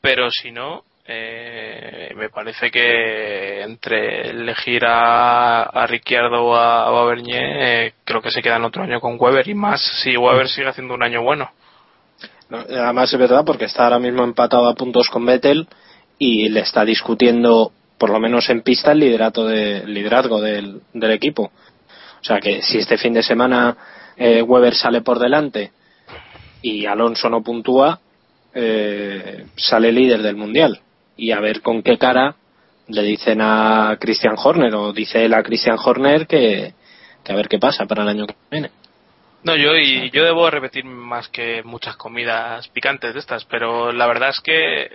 Pero 0.02 0.30
si 0.32 0.52
no, 0.52 0.84
eh, 1.14 2.14
me 2.16 2.30
parece 2.30 2.72
que 2.72 3.62
entre 3.62 4.30
elegir 4.30 4.86
a, 4.86 5.64
a 5.64 5.86
Ricciardo 5.86 6.46
o 6.46 6.56
a, 6.56 6.88
a 6.88 7.06
Bernier, 7.06 7.44
eh, 7.44 7.94
creo 8.06 8.22
que 8.22 8.32
se 8.32 8.42
quedan 8.42 8.64
otro 8.64 8.84
año 8.84 9.02
con 9.02 9.18
Weber 9.20 9.48
y 9.50 9.54
más 9.54 9.82
si 10.02 10.16
Weber 10.16 10.48
sigue 10.48 10.70
haciendo 10.70 10.94
un 10.94 11.04
año 11.04 11.22
bueno. 11.22 11.52
No, 12.50 12.60
además 12.60 13.12
es 13.12 13.20
verdad 13.20 13.44
porque 13.46 13.66
está 13.66 13.84
ahora 13.84 14.00
mismo 14.00 14.24
empatado 14.24 14.70
a 14.70 14.76
puntos 14.76 15.10
con 15.10 15.26
Vettel 15.26 15.68
y 16.18 16.50
le 16.50 16.62
está 16.62 16.86
discutiendo 16.86 17.72
por 17.98 18.10
lo 18.10 18.20
menos 18.20 18.50
en 18.50 18.62
pista 18.62 18.94
el 18.94 19.00
liderato 19.00 19.46
de, 19.46 19.86
liderazgo 19.86 20.40
del, 20.40 20.82
del 20.94 21.12
equipo. 21.12 21.52
O 22.22 22.24
sea 22.24 22.40
que 22.40 22.62
si 22.62 22.78
este 22.78 22.98
fin 22.98 23.14
de 23.14 23.24
semana 23.24 23.76
eh, 24.16 24.42
Weber 24.42 24.76
sale 24.76 25.02
por 25.02 25.20
delante 25.20 25.72
y 26.62 26.86
Alonso 26.86 27.30
no 27.30 27.44
puntúa 27.44 28.00
eh, 28.54 29.46
sale 29.56 29.92
líder 29.92 30.22
del 30.22 30.36
mundial 30.36 30.82
y 31.22 31.32
a 31.32 31.40
ver 31.40 31.62
con 31.62 31.84
qué 31.84 32.00
cara 32.00 32.36
le 32.88 33.04
dicen 33.04 33.42
a 33.42 33.96
Christian 34.00 34.36
Horner 34.44 34.74
o 34.74 34.92
dice 34.92 35.24
él 35.24 35.36
a 35.36 35.44
Christian 35.44 35.78
Horner 35.78 36.26
que, 36.26 36.74
que 37.24 37.32
a 37.32 37.36
ver 37.36 37.48
qué 37.48 37.60
pasa 37.60 37.86
para 37.86 38.02
el 38.02 38.10
año 38.10 38.26
que 38.26 38.34
viene 38.50 38.72
No, 39.44 39.56
yo 39.56 39.76
y 39.76 40.12
yo 40.12 40.24
debo 40.24 40.52
repetir 40.52 40.86
más 40.86 41.28
que 41.30 41.64
muchas 41.64 41.96
comidas 41.96 42.68
picantes 42.70 43.16
de 43.16 43.20
estas, 43.20 43.44
pero 43.46 43.92
la 43.92 44.06
verdad 44.06 44.30
es 44.30 44.40
que 44.40 44.84
eh, 44.84 44.94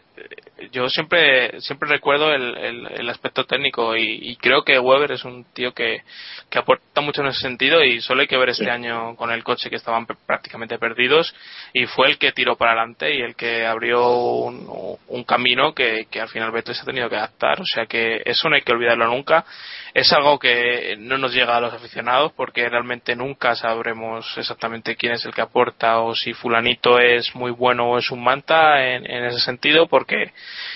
yo 0.70 0.88
siempre 0.88 1.60
siempre 1.60 1.88
recuerdo 1.88 2.32
el, 2.32 2.56
el, 2.56 2.86
el 2.86 3.10
aspecto 3.10 3.44
técnico 3.44 3.96
y, 3.96 4.30
y 4.30 4.36
creo 4.36 4.62
que 4.62 4.78
Weber 4.78 5.10
es 5.10 5.24
un 5.24 5.44
tío 5.52 5.74
que, 5.74 6.02
que 6.48 6.58
aporta 6.60 7.00
mucho 7.00 7.22
en 7.22 7.28
ese 7.28 7.40
sentido 7.40 7.82
y 7.82 8.00
solo 8.00 8.20
hay 8.20 8.28
que 8.28 8.36
ver 8.36 8.50
este 8.50 8.70
año 8.70 9.16
con 9.16 9.32
el 9.32 9.42
coche 9.42 9.68
que 9.68 9.76
estaban 9.76 10.06
prácticamente 10.06 10.78
perdidos 10.78 11.34
y 11.72 11.86
fue 11.86 12.08
el 12.08 12.18
que 12.18 12.30
tiró 12.30 12.56
para 12.56 12.72
adelante 12.72 13.14
y 13.16 13.22
el 13.22 13.34
que 13.34 13.66
abrió 13.66 14.08
un, 14.16 14.96
un 15.08 15.24
camino 15.24 15.74
que, 15.74 16.06
que 16.08 16.20
al 16.20 16.28
final 16.28 16.52
se 16.64 16.82
ha 16.82 16.84
tenido 16.84 17.10
que 17.10 17.16
adaptar, 17.16 17.60
o 17.60 17.66
sea 17.66 17.86
que 17.86 18.22
eso 18.24 18.48
no 18.48 18.54
hay 18.54 18.62
que 18.62 18.72
olvidarlo 18.72 19.08
nunca. 19.08 19.44
Es 19.92 20.12
algo 20.12 20.38
que 20.38 20.96
no 20.98 21.18
nos 21.18 21.32
llega 21.32 21.56
a 21.56 21.60
los 21.60 21.72
aficionados 21.72 22.32
porque 22.32 22.68
realmente 22.68 23.16
nunca 23.16 23.56
sabremos 23.56 24.35
exactamente 24.38 24.96
quién 24.96 25.12
es 25.14 25.24
el 25.24 25.34
que 25.34 25.40
aporta 25.42 26.00
o 26.00 26.14
si 26.14 26.32
fulanito 26.32 26.98
es 26.98 27.34
muy 27.34 27.50
bueno 27.50 27.90
o 27.90 27.98
es 27.98 28.10
un 28.10 28.22
manta 28.22 28.86
en, 28.86 29.10
en 29.10 29.24
ese 29.24 29.40
sentido 29.40 29.86
porque 29.86 30.32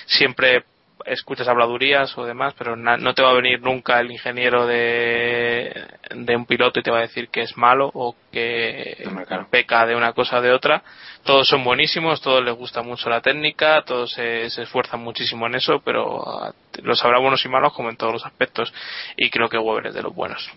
siempre 0.07 0.65
escuchas 1.07 1.49
habladurías 1.49 2.17
o 2.19 2.27
demás, 2.27 2.55
pero 2.59 2.77
na- 2.77 2.99
no 2.99 3.15
te 3.15 3.23
va 3.23 3.31
a 3.31 3.35
venir 3.35 3.63
nunca 3.63 3.99
el 4.01 4.11
ingeniero 4.11 4.67
de, 4.67 5.73
de 6.15 6.37
un 6.37 6.45
piloto 6.45 6.79
y 6.79 6.83
te 6.83 6.91
va 6.91 6.99
a 6.99 7.03
decir 7.09 7.29
que 7.31 7.41
es 7.41 7.57
malo 7.57 7.91
o 7.95 8.15
que 8.31 9.09
peca 9.51 9.87
de 9.87 9.97
una 9.97 10.13
cosa 10.13 10.39
o 10.39 10.43
de 10.43 10.53
otra. 10.53 10.83
Todos 11.25 11.49
son 11.49 11.65
buenísimos, 11.65 12.21
todos 12.21 12.45
les 12.45 12.55
gusta 12.55 12.83
mucho 12.83 13.09
la 13.09 13.23
técnica, 13.23 13.83
todos 13.87 14.13
se, 14.13 14.51
se 14.51 14.63
esfuerzan 14.63 15.01
muchísimo 15.01 15.47
en 15.47 15.55
eso, 15.55 15.81
pero 15.83 16.23
ah, 16.29 16.53
los 16.83 17.03
habrá 17.03 17.19
buenos 17.19 17.43
y 17.47 17.49
malos 17.49 17.73
como 17.73 17.89
en 17.89 17.97
todos 17.97 18.13
los 18.13 18.27
aspectos. 18.27 18.73
Y 19.17 19.31
creo 19.31 19.49
que 19.49 19.57
Weber 19.59 19.87
es 19.87 19.95
de 19.95 20.03
los 20.03 20.15
buenos. 20.15 20.51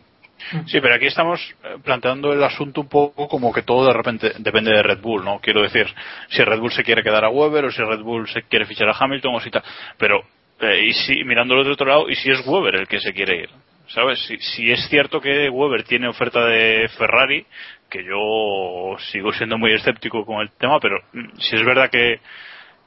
Sí, 0.66 0.80
pero 0.82 0.96
aquí 0.96 1.08
estamos 1.08 1.40
eh, 1.64 1.78
planteando 1.84 2.34
el 2.34 2.44
asunto 2.44 2.82
un 2.82 2.90
poco 2.90 3.28
como 3.28 3.54
que 3.54 3.64
todo 3.64 3.88
de 3.88 3.94
repente 3.94 4.34
depende 4.40 4.72
de 4.72 4.84
Red 4.84 5.02
Bull, 5.02 5.24
¿no? 5.24 5.40
Quiero 5.40 5.62
decir, 5.62 5.88
si 6.30 6.44
Red 6.44 6.60
Bull 6.60 6.72
se 6.72 6.84
quiere 6.84 7.04
quedar 7.04 7.26
a 7.26 7.30
Weber 7.30 7.66
o 7.66 7.72
si 7.72 7.82
Red 7.82 8.02
Bull 8.02 8.28
se 8.28 8.44
quiere 8.44 8.66
fichar 8.66 8.90
a 8.90 8.96
Hamilton 8.98 9.36
o 9.36 9.40
si 9.40 9.50
tal. 9.50 9.64
Pero, 9.98 10.24
eh, 10.60 10.86
y 10.86 10.94
si, 10.94 11.24
mirándolo 11.24 11.64
de 11.64 11.72
otro 11.72 11.88
lado, 11.88 12.10
y 12.10 12.16
si 12.16 12.30
es 12.30 12.46
Weber 12.46 12.76
el 12.76 12.88
que 12.88 13.00
se 13.00 13.14
quiere 13.14 13.44
ir, 13.44 13.50
¿sabes? 13.88 14.20
Si, 14.26 14.38
si 14.38 14.72
es 14.72 14.88
cierto 14.90 15.20
que 15.20 15.50
Weber 15.50 15.84
tiene 15.84 16.08
oferta 16.08 16.46
de 16.46 16.88
Ferrari, 16.98 17.46
que 17.90 18.04
yo 18.04 18.98
sigo 19.12 19.32
siendo 19.34 19.58
muy 19.58 19.72
escéptico 19.74 20.26
con 20.26 20.42
el 20.42 20.52
tema, 20.52 20.80
pero 20.80 21.00
mm, 21.14 21.40
si 21.40 21.56
es 21.56 21.66
verdad 21.66 21.90
que 21.90 22.20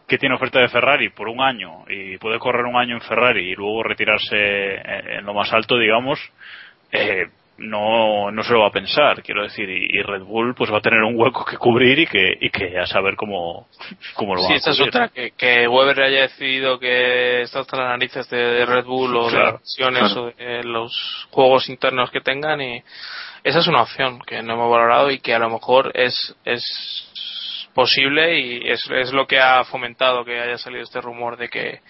que 0.08 0.18
tiene 0.18 0.36
oferta 0.36 0.60
de 0.60 0.68
Ferrari 0.68 1.08
por 1.08 1.28
un 1.28 1.40
año 1.40 1.84
y 1.88 2.16
puede 2.18 2.38
correr 2.38 2.64
un 2.64 2.76
año 2.76 2.94
en 2.94 3.00
Ferrari 3.00 3.50
y 3.50 3.56
luego 3.56 3.82
retirarse 3.82 4.36
en 4.36 5.10
en 5.16 5.26
lo 5.26 5.34
más 5.34 5.52
alto, 5.52 5.76
digamos, 5.76 6.20
eh, 6.92 7.26
no, 7.58 8.30
no 8.30 8.42
se 8.42 8.52
lo 8.52 8.60
va 8.60 8.68
a 8.68 8.72
pensar, 8.72 9.22
quiero 9.22 9.42
decir, 9.42 9.68
y, 9.68 9.98
y 9.98 10.02
Red 10.02 10.22
Bull 10.22 10.54
pues 10.54 10.70
va 10.70 10.78
a 10.78 10.82
tener 10.82 11.02
un 11.02 11.18
hueco 11.18 11.44
que 11.44 11.56
cubrir 11.56 11.98
y 11.98 12.06
que, 12.06 12.36
y 12.40 12.50
que 12.50 12.78
a 12.78 12.86
saber 12.86 13.16
cómo, 13.16 13.68
cómo 14.14 14.34
lo 14.34 14.42
va 14.42 14.48
Sí, 14.48 14.54
a 14.54 14.56
esa 14.56 14.70
es 14.70 14.80
otra, 14.80 15.08
que, 15.08 15.30
que 15.32 15.66
Weber 15.66 16.00
haya 16.02 16.22
decidido 16.22 16.78
que 16.78 17.42
está 17.42 17.60
hasta 17.60 17.76
las 17.78 17.88
narices 17.88 18.28
de, 18.28 18.36
de 18.36 18.66
Red 18.66 18.84
Bull 18.84 19.16
o 19.16 19.30
de 19.30 19.38
las 19.38 19.54
acciones 19.54 20.12
claro. 20.12 20.22
o 20.22 20.30
de 20.32 20.64
los 20.64 21.28
juegos 21.30 21.68
internos 21.68 22.10
que 22.10 22.20
tengan 22.20 22.60
y 22.60 22.82
esa 23.42 23.60
es 23.60 23.66
una 23.68 23.82
opción 23.82 24.20
que 24.26 24.42
no 24.42 24.54
hemos 24.54 24.70
valorado 24.70 25.10
y 25.10 25.20
que 25.20 25.34
a 25.34 25.38
lo 25.38 25.48
mejor 25.48 25.92
es, 25.94 26.36
es 26.44 26.62
posible 27.74 28.38
y 28.40 28.70
es, 28.70 28.80
es 28.90 29.12
lo 29.12 29.26
que 29.26 29.38
ha 29.38 29.64
fomentado 29.64 30.24
que 30.24 30.40
haya 30.40 30.58
salido 30.58 30.82
este 30.82 31.00
rumor 31.00 31.36
de 31.36 31.48
que 31.48 31.80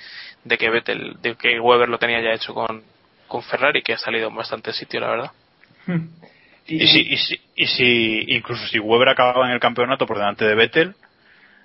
de 0.45 0.59
que 0.59 0.71
Vettel, 0.71 1.21
de 1.23 1.35
que 1.35 1.59
Weber 1.59 1.89
lo 1.89 1.99
tenía 1.99 2.21
ya 2.21 2.33
hecho 2.33 2.55
con, 2.55 2.85
con 3.27 3.43
Ferrari 3.43 3.83
que 3.83 3.95
ha 3.95 3.99
salido 3.99 4.29
en 4.29 4.37
bastante 4.37 4.73
sitio 4.73 5.01
la 5.01 5.09
verdad. 5.09 5.31
Y 6.67 6.87
si, 6.87 7.01
y, 7.01 7.17
si, 7.17 7.41
y 7.55 7.67
si, 7.67 8.25
incluso 8.35 8.67
si 8.67 8.79
Weber 8.79 9.09
acababa 9.09 9.47
en 9.47 9.53
el 9.53 9.61
campeonato 9.61 10.07
por 10.07 10.19
delante 10.19 10.45
de 10.45 10.55
Vettel, 10.55 10.95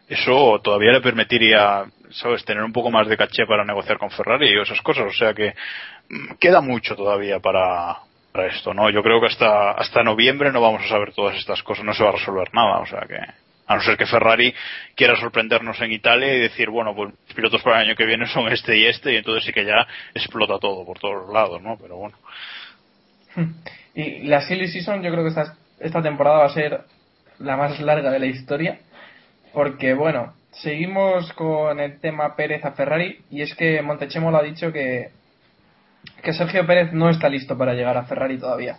eso 0.08 0.60
todavía 0.64 0.92
le 0.92 1.02
permitiría, 1.02 1.86
¿sabes?, 2.12 2.46
tener 2.46 2.64
un 2.64 2.74
poco 2.74 2.92
más 2.92 3.08
de 3.08 3.18
caché 3.18 3.46
para 3.46 3.66
negociar 3.66 3.98
con 3.98 4.12
Ferrari 4.12 4.50
y 4.50 4.60
esas 4.60 4.82
cosas. 4.82 5.06
O 5.08 5.14
sea 5.14 5.34
que 5.34 5.56
mm, 6.10 6.36
queda 6.40 6.62
mucho 6.62 6.96
todavía 6.96 7.40
para, 7.40 7.98
para 8.32 8.48
esto, 8.48 8.74
¿no? 8.74 8.90
Yo 8.90 9.02
creo 9.02 9.20
que 9.20 9.28
hasta, 9.28 9.72
hasta 9.72 10.04
noviembre 10.04 10.52
no 10.52 10.62
vamos 10.62 10.84
a 10.84 10.90
saber 10.90 11.14
todas 11.14 11.38
estas 11.38 11.64
cosas, 11.64 11.86
no 11.86 11.94
se 11.94 12.04
va 12.04 12.10
a 12.10 12.14
resolver 12.14 12.54
nada. 12.54 12.80
O 12.80 12.86
sea 12.86 13.02
que, 13.08 13.16
a 13.16 13.76
no 13.76 13.82
ser 13.82 13.98
que 13.98 14.06
Ferrari 14.06 14.54
quiera 14.96 15.16
sorprendernos 15.16 15.80
en 15.82 15.94
Italia 15.94 16.34
y 16.36 16.40
decir, 16.40 16.70
bueno, 16.70 16.94
pues 16.94 17.14
los 17.14 17.36
pilotos 17.36 17.62
para 17.62 17.78
el 17.82 17.88
año 17.88 17.96
que 17.96 18.06
viene 18.06 18.28
son 18.28 18.52
este 18.52 18.78
y 18.78 18.86
este, 18.86 19.14
y 19.14 19.16
entonces 19.16 19.46
sí 19.46 19.54
que 19.54 19.66
ya 19.66 19.88
explota 20.14 20.60
todo 20.60 20.86
por 20.86 21.00
todos 21.00 21.26
los 21.26 21.34
lados, 21.34 21.62
¿no? 21.62 21.78
Pero 21.82 21.96
bueno. 21.96 22.18
Y 23.94 24.24
la 24.24 24.42
silly 24.42 24.68
season 24.70 25.02
yo 25.02 25.12
creo 25.12 25.24
que 25.24 25.30
esta, 25.30 25.56
esta 25.80 26.02
temporada 26.02 26.40
va 26.40 26.46
a 26.46 26.54
ser 26.54 26.82
la 27.40 27.58
más 27.58 27.80
larga 27.82 28.12
de 28.12 28.20
la 28.20 28.26
historia. 28.26 28.80
Porque 29.54 29.94
bueno, 29.94 30.34
seguimos 30.52 31.32
con 31.34 31.80
el 31.80 32.00
tema 32.00 32.36
Pérez 32.36 32.64
a 32.64 32.72
Ferrari 32.72 33.20
y 33.30 33.42
es 33.42 33.54
que 33.56 33.82
Montechemo 33.82 34.32
lo 34.32 34.38
ha 34.38 34.44
dicho 34.44 34.72
que, 34.72 35.10
que 36.24 36.34
Sergio 36.34 36.66
Pérez 36.66 36.94
no 36.94 37.10
está 37.10 37.28
listo 37.28 37.58
para 37.58 37.74
llegar 37.74 37.98
a 37.98 38.04
Ferrari 38.04 38.38
todavía. 38.38 38.78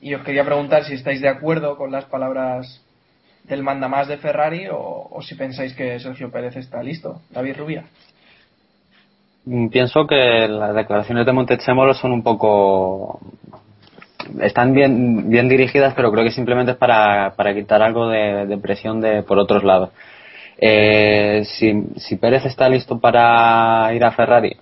Y 0.00 0.14
os 0.14 0.24
quería 0.24 0.44
preguntar 0.44 0.84
si 0.84 0.94
estáis 0.94 1.20
de 1.20 1.28
acuerdo 1.28 1.76
con 1.76 1.92
las 1.92 2.06
palabras 2.06 2.84
del 3.44 3.62
mandamás 3.62 4.08
de 4.08 4.18
Ferrari 4.18 4.66
o, 4.68 5.08
o 5.10 5.22
si 5.22 5.36
pensáis 5.36 5.74
que 5.74 6.00
Sergio 6.00 6.32
Pérez 6.32 6.56
está 6.56 6.82
listo. 6.82 7.20
David 7.30 7.58
Rubia. 7.58 7.84
Pienso 9.70 10.06
que 10.06 10.46
las 10.48 10.74
declaraciones 10.74 11.26
de 11.26 11.32
Montechémolo 11.32 11.94
son 11.94 12.12
un 12.12 12.22
poco 12.22 13.20
están 14.40 14.72
bien, 14.74 15.28
bien 15.30 15.48
dirigidas, 15.48 15.94
pero 15.94 16.10
creo 16.12 16.24
que 16.24 16.30
simplemente 16.32 16.72
es 16.72 16.78
para, 16.78 17.34
para 17.36 17.54
quitar 17.54 17.82
algo 17.82 18.08
de, 18.08 18.58
presión 18.62 19.00
de, 19.00 19.22
por 19.22 19.38
otros 19.38 19.64
lados. 19.64 19.90
Eh, 20.58 21.42
si, 21.46 21.72
si 21.96 22.16
Pérez 22.16 22.44
está 22.46 22.68
listo 22.68 22.98
para 23.00 23.92
ir 23.94 24.04
a 24.04 24.12
Ferrari, 24.12 24.56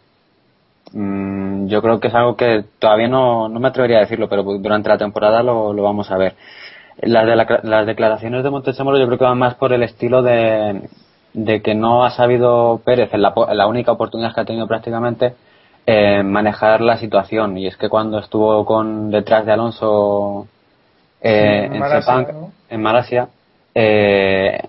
mm, 0.93 1.67
yo 1.69 1.83
creo 1.83 2.01
que 2.01 2.09
es 2.09 2.15
algo 2.15 2.37
que 2.37 2.65
todavía 2.79 3.09
no, 3.09 3.49
no 3.49 3.61
me 3.61 3.69
atrevería 3.69 3.99
a 3.99 4.01
decirlo, 4.01 4.29
pero 4.29 4.43
durante 4.43 4.89
la 4.89 4.99
temporada 4.99 5.43
lo, 5.43 5.73
lo 5.73 5.83
vamos 5.83 6.11
a 6.11 6.17
ver. 6.17 6.35
Las, 7.03 7.27
de 7.27 7.37
la- 7.37 7.61
las 7.63 7.87
declaraciones 7.87 8.43
de 8.45 8.51
Montechemolo 8.51 8.99
yo 8.99 9.07
creo 9.07 9.19
que 9.19 9.25
van 9.25 9.39
más 9.39 9.55
por 9.55 9.73
el 9.73 9.83
estilo 9.83 10.23
de, 10.23 10.83
de 11.33 11.63
que 11.63 11.75
no 11.75 12.05
ha 12.05 12.11
sabido 12.11 12.81
Pérez, 12.85 13.13
en 13.15 13.23
la, 13.23 13.33
en 13.49 13.57
la 13.59 13.67
única 13.67 13.93
oportunidad 13.93 14.35
que 14.35 14.41
ha 14.43 14.45
tenido 14.45 14.67
prácticamente, 14.67 15.35
eh, 15.87 16.23
manejar 16.23 16.81
la 16.81 16.97
situación. 16.97 17.57
Y 17.59 17.67
es 17.67 17.77
que 17.77 17.89
cuando 17.89 18.19
estuvo 18.19 18.65
con 18.65 19.11
detrás 19.11 19.47
de 19.47 19.53
Alonso 19.53 20.47
eh, 21.21 21.65
En 21.67 21.75
en 21.75 21.81
Malasia, 21.81 22.01
Sepang, 22.01 22.41
¿no? 22.41 22.53
en 22.69 22.83
Malasia, 22.83 23.29
eh, 23.75 24.61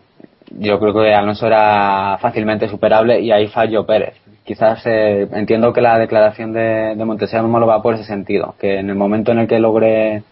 yo 0.58 0.80
creo 0.80 0.94
que 0.94 1.14
Alonso 1.14 1.48
era 1.48 2.18
fácilmente 2.20 2.68
superable 2.68 3.20
y 3.20 3.32
ahí 3.32 3.48
falló 3.48 3.86
Pérez. 3.86 4.16
Quizás 4.44 4.86
eh, 4.86 5.28
entiendo 5.34 5.72
que 5.72 5.82
la 5.82 5.98
declaración 5.98 6.52
de, 6.52 6.96
de 6.96 7.06
Montechemolo 7.06 7.68
va 7.68 7.82
por 7.82 7.94
ese 7.94 8.04
sentido, 8.04 8.56
que 8.60 8.80
en 8.80 8.90
el 8.90 8.96
momento 8.96 9.32
en 9.32 9.40
el 9.40 9.48
que 9.48 9.60
logre 9.60 10.24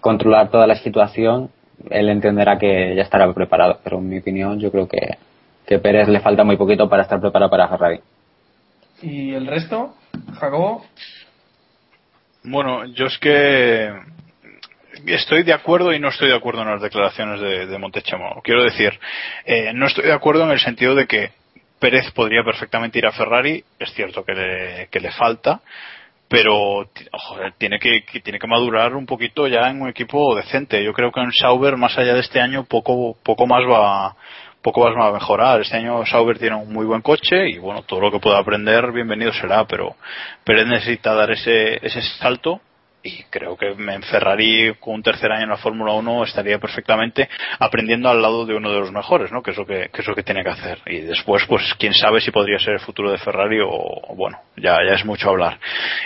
controlar 0.00 0.48
toda 0.50 0.66
la 0.66 0.76
situación, 0.76 1.50
él 1.90 2.08
entenderá 2.08 2.58
que 2.58 2.94
ya 2.94 3.02
estará 3.02 3.32
preparado. 3.32 3.78
Pero 3.82 3.98
en 3.98 4.08
mi 4.08 4.18
opinión, 4.18 4.60
yo 4.60 4.70
creo 4.70 4.86
que, 4.86 5.16
que 5.66 5.78
Pérez 5.78 6.08
le 6.08 6.20
falta 6.20 6.44
muy 6.44 6.56
poquito 6.56 6.88
para 6.88 7.02
estar 7.02 7.20
preparado 7.20 7.50
para 7.50 7.68
Ferrari. 7.68 8.00
¿Y 9.02 9.32
el 9.34 9.46
resto? 9.46 9.94
Jacobo. 10.40 10.84
Bueno, 12.42 12.86
yo 12.86 13.06
es 13.06 13.18
que 13.18 13.92
estoy 15.06 15.42
de 15.44 15.52
acuerdo 15.52 15.92
y 15.92 16.00
no 16.00 16.08
estoy 16.08 16.28
de 16.28 16.36
acuerdo 16.36 16.62
en 16.62 16.70
las 16.70 16.82
declaraciones 16.82 17.40
de, 17.40 17.66
de. 17.66 18.02
Quiero 18.42 18.64
decir, 18.64 18.98
eh, 19.44 19.72
no 19.74 19.86
estoy 19.86 20.06
de 20.06 20.12
acuerdo 20.12 20.44
en 20.44 20.50
el 20.50 20.60
sentido 20.60 20.94
de 20.94 21.06
que 21.06 21.30
Pérez 21.78 22.10
podría 22.12 22.42
perfectamente 22.42 22.98
ir 22.98 23.06
a 23.06 23.12
Ferrari. 23.12 23.62
Es 23.78 23.92
cierto 23.92 24.24
que 24.24 24.34
le, 24.34 24.88
que 24.90 25.00
le 25.00 25.12
falta, 25.12 25.60
pero 26.28 26.90
joder, 27.12 27.52
tiene 27.56 27.78
que, 27.78 28.04
que 28.04 28.20
tiene 28.20 28.38
que 28.38 28.46
madurar 28.48 28.94
un 28.94 29.06
poquito 29.06 29.46
ya 29.46 29.68
en 29.70 29.80
un 29.80 29.88
equipo 29.88 30.34
decente. 30.34 30.82
Yo 30.82 30.92
creo 30.92 31.12
que 31.12 31.20
en 31.20 31.32
Sauber, 31.32 31.76
más 31.76 31.96
allá 31.96 32.14
de 32.14 32.20
este 32.20 32.40
año, 32.40 32.64
poco, 32.64 33.16
poco 33.22 33.46
más 33.46 33.62
va 33.62 34.16
poco 34.72 34.84
más 34.84 34.94
va 34.94 35.08
a 35.08 35.12
mejorar. 35.12 35.62
Este 35.62 35.78
año 35.78 36.04
Sauber 36.04 36.38
tiene 36.38 36.56
un 36.56 36.70
muy 36.70 36.84
buen 36.84 37.00
coche 37.00 37.48
y 37.48 37.56
bueno, 37.58 37.82
todo 37.84 38.00
lo 38.00 38.10
que 38.10 38.18
pueda 38.18 38.38
aprender, 38.38 38.92
bienvenido 38.92 39.32
será, 39.32 39.66
pero 39.66 39.96
Pérez 40.44 40.66
necesita 40.66 41.14
dar 41.14 41.30
ese, 41.30 41.76
ese 41.76 42.02
salto 42.20 42.60
y 43.02 43.22
creo 43.30 43.56
que 43.56 43.68
en 43.68 44.02
Ferrari 44.02 44.74
con 44.78 44.96
un 44.96 45.02
tercer 45.02 45.32
año 45.32 45.44
en 45.44 45.50
la 45.50 45.56
Fórmula 45.56 45.94
1 45.94 46.24
estaría 46.24 46.58
perfectamente 46.58 47.30
aprendiendo 47.58 48.10
al 48.10 48.20
lado 48.20 48.44
de 48.44 48.56
uno 48.56 48.70
de 48.70 48.80
los 48.80 48.92
mejores, 48.92 49.32
¿no? 49.32 49.42
Que 49.42 49.52
es 49.52 49.56
lo 49.56 49.64
que, 49.64 49.88
que 49.90 50.02
es 50.02 50.06
lo 50.06 50.14
que 50.14 50.22
tiene 50.22 50.42
que 50.42 50.50
hacer. 50.50 50.80
Y 50.84 51.00
después, 51.00 51.46
pues 51.46 51.62
quién 51.78 51.94
sabe 51.94 52.20
si 52.20 52.30
podría 52.30 52.58
ser 52.58 52.74
el 52.74 52.80
futuro 52.80 53.10
de 53.10 53.16
Ferrari 53.16 53.60
o 53.64 54.14
bueno, 54.16 54.38
ya, 54.56 54.76
ya 54.86 54.96
es 54.96 55.04
mucho 55.06 55.30
hablar. 55.30 55.58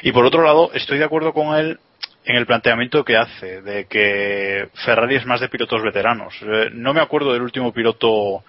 Y 0.02 0.12
por 0.12 0.24
otro 0.24 0.44
lado, 0.44 0.70
estoy 0.72 0.98
de 0.98 1.04
acuerdo 1.04 1.32
con 1.32 1.56
él 1.56 1.80
en 2.25 2.37
el 2.37 2.47
planteamiento 2.47 3.05
que 3.05 3.16
hace 3.16 3.62
de 3.62 3.87
que 3.87 4.68
Ferrari 4.85 5.16
es 5.16 5.27
más 5.27 5.41
de 5.41 5.49
pilotos 5.49 5.83
veteranos. 5.83 6.35
Eh, 6.43 6.70
no 6.73 6.95
me 6.95 7.01
acuerdo 7.01 7.33
del 7.33 7.43
último 7.43 7.73
piloto 7.73 8.45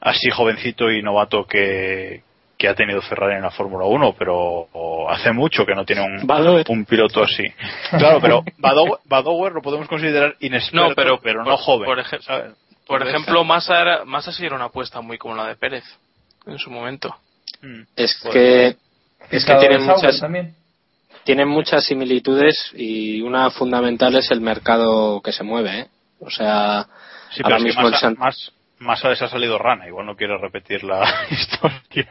así 0.00 0.30
jovencito 0.30 0.90
y 0.90 1.02
novato 1.02 1.46
que, 1.46 2.22
que 2.58 2.68
ha 2.68 2.74
tenido 2.74 3.00
Ferrari 3.02 3.36
en 3.36 3.42
la 3.42 3.50
Fórmula 3.50 3.84
1, 3.84 4.14
pero 4.18 4.66
hace 5.08 5.32
mucho 5.32 5.64
que 5.64 5.74
no 5.74 5.84
tiene 5.84 6.02
un, 6.02 6.84
piloto 6.84 7.22
así. 7.22 7.44
Claro, 7.90 8.20
pero 8.20 8.42
Badower, 8.58 8.98
Badower 9.04 9.52
lo 9.52 9.62
podemos 9.62 9.86
considerar 9.88 10.34
inexperto, 10.40 10.88
No, 10.88 10.94
pero, 10.94 11.20
pero 11.20 11.40
por- 11.44 11.48
no 11.48 11.56
joven. 11.56 11.84
Por, 11.86 11.98
ej- 12.00 12.20
¿sabes? 12.22 12.52
por 12.86 13.00
Entonces, 13.02 13.08
ejemplo, 13.14 13.44
Massa, 13.44 13.80
era, 13.80 14.04
Massa 14.04 14.32
sí 14.32 14.44
era 14.44 14.56
una 14.56 14.64
apuesta 14.66 15.00
muy 15.00 15.18
como 15.18 15.36
la 15.36 15.46
de 15.46 15.56
Pérez 15.56 15.84
en 16.46 16.58
su 16.58 16.70
momento. 16.70 17.14
mm, 17.62 17.82
Es 17.94 18.18
pues, 18.22 18.34
que, 18.34 18.66
es 19.30 19.44
que 19.44 19.54
tienen 19.54 19.84
muchas, 19.84 20.18
también. 20.18 20.54
Tienen 21.24 21.48
muchas 21.48 21.84
similitudes 21.84 22.70
y 22.74 23.20
una 23.22 23.50
fundamental 23.50 24.14
es 24.16 24.30
el 24.30 24.40
mercado 24.40 25.20
que 25.22 25.32
se 25.32 25.42
mueve. 25.44 25.80
¿eh? 25.80 25.86
O 26.20 26.30
sea, 26.30 26.86
sí, 27.30 27.42
ahora 27.44 27.56
pero 27.56 27.56
es 27.56 27.62
que 27.62 27.68
mismo 27.68 27.86
el 27.86 27.90
más, 27.92 28.00
San- 28.00 28.16
más, 28.18 28.52
más 28.78 29.04
ha 29.04 29.28
salido 29.28 29.58
rana, 29.58 29.86
igual 29.86 30.06
no 30.06 30.16
quiere 30.16 30.36
repetir 30.38 30.82
la 30.84 31.02
historia. 31.30 32.08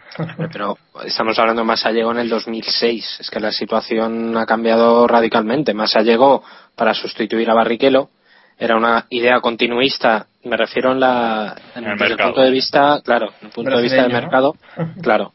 pero 0.52 0.78
estamos 1.06 1.38
hablando 1.40 1.62
de 1.62 1.68
Massa 1.68 1.92
llegó 1.92 2.12
en 2.12 2.20
el 2.20 2.30
2006. 2.30 3.18
Es 3.20 3.30
que 3.30 3.40
la 3.40 3.52
situación 3.52 4.38
ha 4.38 4.46
cambiado 4.46 5.08
radicalmente. 5.08 5.74
Massa 5.74 6.02
llegó 6.02 6.44
para 6.76 6.94
sustituir 6.94 7.50
a 7.50 7.54
Barrichello. 7.54 8.10
Era 8.58 8.76
una 8.78 9.08
idea 9.10 9.40
continuista, 9.42 10.28
me 10.44 10.56
refiero 10.56 10.92
en 10.92 11.00
la, 11.00 11.56
en- 11.76 11.84
En 11.84 11.92
el 11.92 11.98
desde 11.98 12.14
el 12.14 12.20
punto 12.20 12.42
de 12.42 12.52
vista, 12.52 13.02
claro, 13.04 13.32
desde 13.32 13.48
el 13.48 13.52
punto 13.54 13.76
de 13.76 13.82
vista 13.82 14.04
del 14.04 14.14
mercado, 14.14 14.56
claro, 15.02 15.34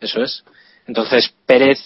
eso 0.00 0.22
es. 0.22 0.42
Entonces 0.86 1.34
Pérez 1.46 1.78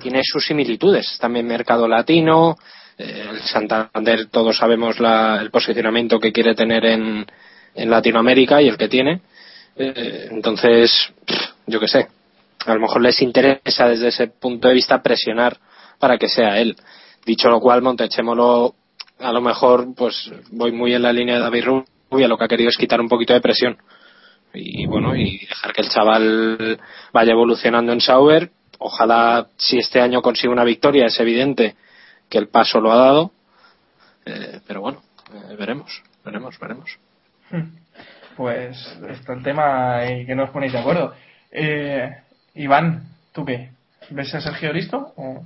tiene 0.00 0.20
sus 0.22 0.46
similitudes, 0.46 1.18
también 1.20 1.46
mercado 1.46 1.86
latino, 1.88 2.56
eh, 2.96 3.26
el 3.30 3.40
Santander 3.42 4.26
todos 4.26 4.56
sabemos 4.56 4.98
la- 5.00 5.38
el 5.40 5.50
posicionamiento 5.50 6.18
que 6.18 6.32
quiere 6.32 6.54
tener 6.54 6.84
en, 6.86 7.26
en 7.74 7.90
Latinoamérica 7.90 8.60
y 8.62 8.68
el 8.68 8.76
que 8.76 8.88
tiene, 8.88 9.20
Eh, 9.80 10.26
entonces 10.32 10.90
yo 11.68 11.78
qué 11.78 11.86
sé, 11.86 12.08
a 12.66 12.74
lo 12.74 12.80
mejor 12.80 13.00
les 13.00 13.22
interesa 13.22 13.86
desde 13.88 14.08
ese 14.08 14.26
punto 14.26 14.66
de 14.66 14.74
vista 14.74 15.00
presionar 15.00 15.56
para 16.00 16.18
que 16.18 16.26
sea 16.28 16.58
él. 16.58 16.74
Dicho 17.24 17.48
lo 17.48 17.60
cual, 17.60 17.80
Montechemolo 17.82 18.74
a 19.20 19.32
lo 19.32 19.40
mejor 19.40 19.86
pues 19.96 20.32
voy 20.50 20.72
muy 20.72 20.94
en 20.94 21.02
la 21.02 21.12
línea 21.12 21.36
de 21.36 21.42
David 21.42 21.64
Rubia, 22.10 22.26
lo 22.26 22.36
que 22.36 22.44
ha 22.44 22.48
querido 22.48 22.70
es 22.70 22.76
quitar 22.76 23.00
un 23.00 23.08
poquito 23.08 23.34
de 23.34 23.40
presión. 23.40 23.76
Y 24.52 24.86
bueno 24.86 25.14
y 25.14 25.46
dejar 25.46 25.72
que 25.72 25.82
el 25.82 25.88
chaval 25.90 26.80
vaya 27.12 27.32
evolucionando 27.32 27.92
en 27.92 28.00
Sauber 28.00 28.50
ojalá 28.78 29.46
si 29.56 29.78
este 29.78 30.00
año 30.00 30.22
consigue 30.22 30.52
una 30.52 30.64
victoria 30.64 31.06
es 31.06 31.18
evidente 31.20 31.76
que 32.28 32.38
el 32.38 32.48
paso 32.48 32.80
lo 32.80 32.92
ha 32.92 32.96
dado 32.96 33.30
Eh, 34.26 34.60
pero 34.66 34.80
bueno 34.80 35.02
eh, 35.34 35.56
veremos 35.58 36.02
veremos 36.24 36.58
veremos 36.58 36.98
Pues 38.36 38.76
está 39.08 39.32
el 39.32 39.42
tema 39.42 40.00
y 40.10 40.24
que 40.26 40.34
no 40.34 40.44
os 40.44 40.50
ponéis 40.50 40.72
de 40.72 40.78
acuerdo. 40.78 41.12
Eh, 41.50 42.08
Iván, 42.54 43.02
¿tú 43.32 43.44
qué? 43.44 43.70
¿Ves 44.10 44.32
a 44.34 44.40
Sergio 44.40 44.72
listo? 44.72 45.12
O- 45.16 45.42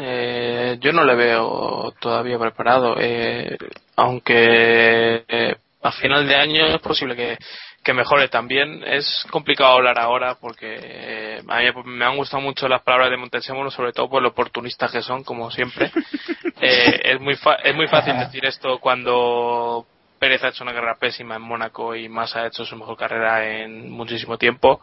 Eh, 0.00 0.78
yo 0.80 0.92
no 0.92 1.04
le 1.04 1.14
veo 1.14 1.92
todavía 2.00 2.38
preparado, 2.38 2.96
eh, 2.98 3.56
aunque 3.96 5.24
eh, 5.28 5.54
a 5.82 5.92
final 5.92 6.26
de 6.26 6.34
año 6.36 6.66
es 6.74 6.80
posible 6.80 7.14
que, 7.14 7.36
que 7.84 7.92
mejore 7.94 8.28
también. 8.28 8.82
Es 8.86 9.26
complicado 9.30 9.74
hablar 9.74 9.98
ahora 9.98 10.36
porque 10.40 10.76
eh, 10.82 11.42
a 11.46 11.58
mí 11.60 11.66
me 11.84 12.04
han 12.04 12.16
gustado 12.16 12.40
mucho 12.42 12.66
las 12.68 12.82
palabras 12.82 13.10
de 13.10 13.16
Montezemolo, 13.18 13.70
sobre 13.70 13.92
todo 13.92 14.08
por 14.10 14.22
lo 14.22 14.30
oportunistas 14.30 14.90
que 14.90 15.02
son, 15.02 15.22
como 15.24 15.50
siempre. 15.50 15.90
Eh, 16.60 17.00
es, 17.12 17.20
muy 17.20 17.34
fa- 17.34 17.56
es 17.56 17.74
muy 17.74 17.88
fácil 17.88 18.16
decir 18.16 18.46
esto 18.46 18.78
cuando 18.78 19.84
Pérez 20.18 20.42
ha 20.44 20.48
hecho 20.48 20.62
una 20.64 20.72
carrera 20.72 20.96
pésima 20.98 21.34
en 21.36 21.42
Mónaco 21.42 21.94
y 21.94 22.08
Massa 22.08 22.40
ha 22.42 22.46
hecho 22.46 22.64
su 22.64 22.76
mejor 22.76 22.96
carrera 22.96 23.44
en 23.44 23.90
muchísimo 23.90 24.38
tiempo. 24.38 24.80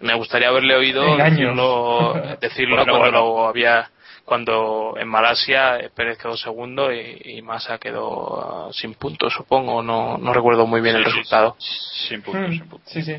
Me 0.00 0.12
gustaría 0.14 0.48
haberle 0.48 0.74
oído 0.74 1.16
decirlo, 1.16 2.14
decirlo 2.40 2.76
Bueno, 2.76 2.92
cuando 2.92 3.20
bueno. 3.22 3.36
lo 3.42 3.48
había 3.48 3.88
cuando 4.24 4.94
en 4.98 5.08
Malasia 5.08 5.78
eh, 5.78 5.90
Pérez 5.94 6.18
quedó 6.18 6.36
segundo 6.36 6.92
y, 6.92 7.20
y 7.24 7.42
Massa 7.42 7.78
quedó 7.78 8.66
ah, 8.68 8.72
sin 8.72 8.94
puntos, 8.94 9.32
supongo. 9.32 9.82
No, 9.82 10.16
no 10.18 10.32
recuerdo 10.32 10.66
muy 10.66 10.80
bien 10.80 10.96
el 10.96 11.04
Sí, 11.04 11.10
sí, 11.10 11.16
resultado. 11.18 11.56
Sin 11.58 12.22
puntos, 12.22 12.50
sin 12.50 12.68
puntos. 12.68 12.92
Sí, 12.92 13.02
sí. 13.02 13.16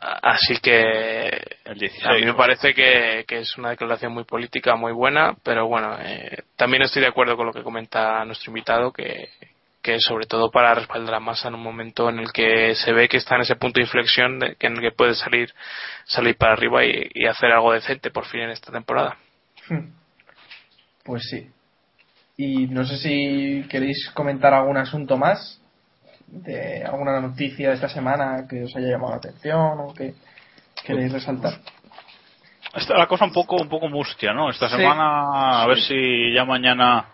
A- 0.00 0.30
Así 0.32 0.58
que 0.60 1.28
El 1.64 1.78
16. 1.78 2.06
a 2.06 2.12
mí 2.14 2.24
me 2.24 2.34
parece 2.34 2.72
que, 2.74 3.24
que 3.26 3.38
es 3.38 3.56
una 3.58 3.70
declaración 3.70 4.12
muy 4.12 4.24
política, 4.24 4.76
muy 4.76 4.92
buena, 4.92 5.34
pero 5.42 5.66
bueno, 5.66 5.96
eh, 6.00 6.42
también 6.56 6.82
estoy 6.82 7.02
de 7.02 7.08
acuerdo 7.08 7.36
con 7.36 7.46
lo 7.46 7.52
que 7.52 7.62
comenta 7.62 8.24
nuestro 8.24 8.50
invitado, 8.50 8.92
que, 8.92 9.28
que 9.82 9.94
es 9.96 10.04
sobre 10.04 10.26
todo 10.26 10.50
para 10.50 10.74
respaldar 10.74 11.14
a 11.14 11.20
Massa 11.20 11.48
en 11.48 11.54
un 11.54 11.62
momento 11.62 12.08
en 12.08 12.18
el 12.20 12.32
que 12.32 12.74
se 12.76 12.92
ve 12.92 13.08
que 13.08 13.16
está 13.16 13.34
en 13.36 13.40
ese 13.42 13.56
punto 13.56 13.78
de 13.80 13.86
inflexión 13.86 14.38
de, 14.38 14.54
que 14.56 14.66
en 14.68 14.74
el 14.76 14.80
que 14.82 14.92
puede 14.92 15.14
salir 15.14 15.52
salir 16.04 16.36
para 16.36 16.52
arriba 16.52 16.84
y, 16.84 17.10
y 17.14 17.26
hacer 17.26 17.50
algo 17.52 17.72
decente 17.72 18.10
por 18.10 18.24
fin 18.26 18.40
en 18.42 18.50
esta 18.50 18.70
temporada. 18.72 19.16
Hmm. 19.68 19.97
Pues 21.08 21.26
sí. 21.30 21.50
Y 22.36 22.66
no 22.66 22.84
sé 22.84 22.98
si 22.98 23.66
queréis 23.70 24.10
comentar 24.12 24.52
algún 24.52 24.76
asunto 24.76 25.16
más 25.16 25.58
de 26.26 26.84
alguna 26.84 27.18
noticia 27.18 27.70
de 27.70 27.76
esta 27.76 27.88
semana 27.88 28.46
que 28.46 28.64
os 28.64 28.76
haya 28.76 28.88
llamado 28.88 29.12
la 29.12 29.16
atención 29.16 29.80
o 29.80 29.94
que 29.94 30.12
queréis 30.84 31.10
resaltar. 31.10 31.54
Está 32.74 32.98
la 32.98 33.06
cosa 33.06 33.24
un 33.24 33.32
poco 33.32 33.56
un 33.56 33.70
poco 33.70 33.88
mustia, 33.88 34.34
¿no? 34.34 34.50
Esta 34.50 34.68
Sí. 34.68 34.76
semana 34.76 35.62
a 35.62 35.66
ver 35.66 35.78
si 35.80 36.34
ya 36.34 36.44
mañana 36.44 37.06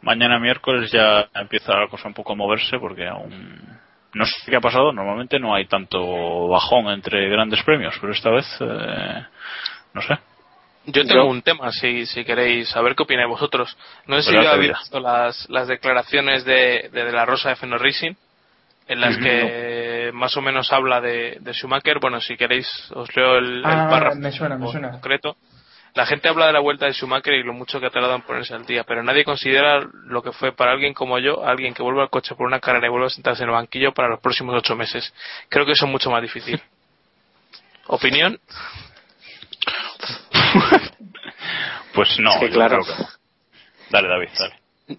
mañana 0.00 0.38
miércoles 0.38 0.92
ya 0.92 1.28
empieza 1.34 1.76
la 1.76 1.88
cosa 1.88 2.06
un 2.06 2.14
poco 2.14 2.34
a 2.34 2.36
moverse 2.36 2.78
porque 2.78 3.08
aún 3.08 3.80
no 4.14 4.24
sé 4.26 4.48
qué 4.48 4.54
ha 4.54 4.60
pasado. 4.60 4.92
Normalmente 4.92 5.40
no 5.40 5.56
hay 5.56 5.66
tanto 5.66 6.46
bajón 6.46 6.86
entre 6.86 7.28
grandes 7.28 7.64
premios, 7.64 7.98
pero 8.00 8.12
esta 8.12 8.30
vez 8.30 8.46
eh, 8.60 9.26
no 9.92 10.02
sé. 10.02 10.16
Yo 10.86 11.02
tengo 11.06 11.22
Yo- 11.24 11.26
un 11.26 11.40
tema, 11.42 11.70
si, 11.72 12.04
si 12.06 12.24
queréis 12.24 12.68
saber 12.68 12.94
qué 12.94 13.04
opináis 13.04 13.28
vosotros. 13.28 13.76
No 14.06 14.16
sé 14.16 14.22
si 14.24 14.34
Pues 14.34 14.44
ya 14.44 14.52
habéis 14.52 14.70
sabía. 14.72 14.78
visto 14.82 15.00
las, 15.00 15.48
las 15.48 15.66
declaraciones 15.68 16.44
de, 16.44 16.90
de, 16.92 17.04
de 17.04 17.12
la 17.12 17.24
Rosa 17.24 17.48
de 17.50 17.56
Fenor 17.56 17.80
Racing, 17.82 18.12
en 18.86 19.00
las 19.00 19.16
que 19.16 20.10
más 20.12 20.36
o 20.36 20.42
menos 20.42 20.70
habla 20.72 21.00
de, 21.00 21.38
de 21.40 21.52
Schumacher. 21.54 21.98
Bueno, 22.00 22.20
si 22.20 22.36
queréis, 22.36 22.68
os 22.94 23.14
leo 23.16 23.36
el, 23.38 23.58
el 23.58 23.64
Ah, 23.64 23.86
párrafo 23.88 24.16
me 24.18 24.30
suena, 24.30 24.58
me 24.58 24.70
suena. 24.70 24.90
concreto. 24.90 25.36
La 25.94 26.04
gente 26.06 26.28
habla 26.28 26.48
de 26.48 26.52
la 26.52 26.60
vuelta 26.60 26.86
de 26.86 26.92
Schumacher 26.92 27.32
y 27.34 27.44
lo 27.44 27.54
mucho 27.54 27.78
que 27.80 27.86
ha 27.86 27.90
tardado 27.90 28.16
en 28.16 28.22
ponerse 28.22 28.52
al 28.52 28.66
día, 28.66 28.82
pero 28.84 29.02
nadie 29.02 29.24
considera 29.24 29.80
lo 30.06 30.22
que 30.22 30.32
fue 30.32 30.52
para 30.52 30.72
alguien 30.72 30.92
como 30.92 31.18
yo, 31.20 31.46
alguien 31.46 31.72
que 31.72 31.82
vuelve 31.84 32.02
al 32.02 32.10
coche 32.10 32.34
por 32.34 32.46
una 32.46 32.58
carrera 32.60 32.88
y 32.88 32.90
vuelve 32.90 33.06
a 33.06 33.10
sentarse 33.10 33.44
en 33.44 33.48
el 33.48 33.54
banquillo 33.54 33.94
para 33.94 34.08
los 34.08 34.20
próximos 34.20 34.54
ocho 34.56 34.74
meses. 34.76 35.14
Creo 35.48 35.64
que 35.64 35.72
eso 35.72 35.86
es 35.86 35.90
mucho 35.92 36.10
más 36.10 36.20
difícil. 36.20 36.60
¿Opinión? 37.86 38.38
Pues 41.94 42.18
no, 42.18 42.32
Es 42.32 42.38
que 42.40 42.46
yo 42.48 42.54
claro. 42.54 42.78
que. 42.84 42.92
Dale, 43.90 44.08
David, 44.08 44.28
dale. 44.38 44.54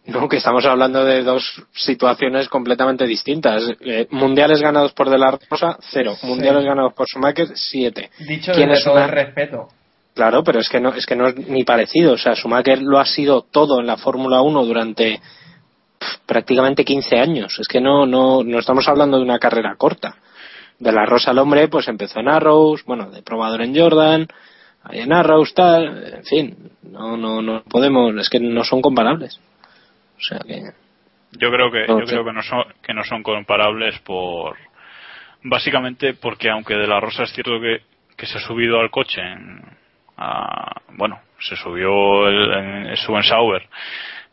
No, 0.08 0.28
que 0.30 0.38
estamos 0.38 0.66
hablando 0.66 1.03
de 1.03 1.24
dos 1.24 1.62
situaciones 1.74 2.47
completamente 2.49 3.06
distintas. 3.06 3.64
Eh, 3.82 4.08
mundiales 4.12 4.62
ganados 4.62 4.93
por 4.93 5.10
De 5.10 5.18
La 5.18 5.38
Rosa, 5.49 5.78
cero. 5.91 6.16
Mundiales 6.24 6.64
ganados 6.64 6.93
por 6.93 7.06
Schumacher, 7.08 7.49
siete. 7.56 8.10
Dicho 8.20 8.51
¿Quién 8.53 8.70
desde 8.70 8.80
es 8.80 8.84
todo 8.86 8.95
una- 8.95 9.06
el 9.06 9.12
respeto. 9.12 9.68
Claro, 10.14 10.43
pero 10.43 10.60
es 10.60 10.70
que 10.70 10.80
no 10.80 10.93
es 10.93 11.06
que 11.06 11.16
no 11.16 11.28
es 11.28 11.36
ni 11.36 11.64
parecido. 11.66 12.14
O 12.14 12.18
sea, 12.18 12.34
Schumacher 12.36 12.82
lo 12.82 12.99
ha 12.99 13.06
sido 13.06 13.41
todo 13.41 13.82
en 13.82 13.88
la 13.88 13.97
Fórmula 13.97 14.41
1 14.41 14.64
durante 14.66 15.20
prácticamente 16.26 16.86
15 16.86 17.20
años. 17.20 17.58
Es 17.60 17.68
que 17.68 17.82
no, 17.82 18.06
no, 18.06 18.43
no 18.43 18.60
estamos 18.60 18.88
hablando 18.88 19.18
de 19.18 19.24
una 19.24 19.39
carrera 19.39 19.76
corta. 19.78 20.16
De 20.80 20.91
la 20.91 21.06
Rosa 21.06 21.32
al 21.32 21.39
hombre, 21.39 21.68
pues 21.68 21.88
empezó 21.88 22.20
en 22.22 22.30
Arrows, 22.30 22.84
bueno, 22.86 23.10
de 23.12 23.22
probador 23.22 23.62
en 23.62 23.76
Jordan, 23.78 24.28
ahí 24.86 25.00
en 25.02 25.12
Arrows, 25.14 25.54
tal, 25.54 26.14
en 26.16 26.24
fin, 26.26 26.72
no, 26.84 27.18
no, 27.18 27.42
no 27.42 27.64
podemos, 27.64 28.16
es 28.18 28.30
que 28.30 28.40
no 28.40 28.64
son 28.64 28.82
comparables. 28.82 29.40
O 30.18 30.22
sea 30.22 30.40
que, 30.40 30.62
Yo 31.38 31.52
creo 31.52 31.72
que, 31.72 31.86
No, 31.88 32.00
yo 32.00 32.06
sí. 32.06 32.12
creo 32.14 32.26
que 32.26 32.34
no 32.34 32.42
son, 32.44 32.64
que 32.82 32.94
no 32.94 33.04
son 33.04 33.22
comparables 33.24 34.00
por, 34.00 34.56
básicamente 35.44 36.14
porque 36.14 36.50
aunque 36.50 36.76
de 36.76 36.88
la 36.88 37.00
Rosa 37.00 37.24
es 37.24 37.34
cierto 37.34 37.60
que, 37.60 37.82
que 38.16 38.26
se 38.26 38.38
ha 38.38 38.42
subido 38.42 38.80
al 38.80 38.90
coche 38.92 39.22
en, 39.22 39.62
a- 40.18 40.82
bueno, 40.94 41.20
se 41.40 41.56
subió 41.58 42.28
el, 42.28 42.54
en, 42.54 42.86
el 42.88 42.98
Sauber 43.24 43.68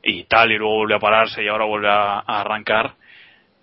y 0.04 0.24
tal 0.24 0.52
y 0.52 0.58
luego 0.58 0.76
volvió 0.76 0.96
a 0.96 1.00
pararse 1.00 1.42
y 1.42 1.48
ahora 1.48 1.64
vuelve 1.64 1.88
a, 1.88 2.18
a 2.20 2.40
arrancar, 2.40 2.94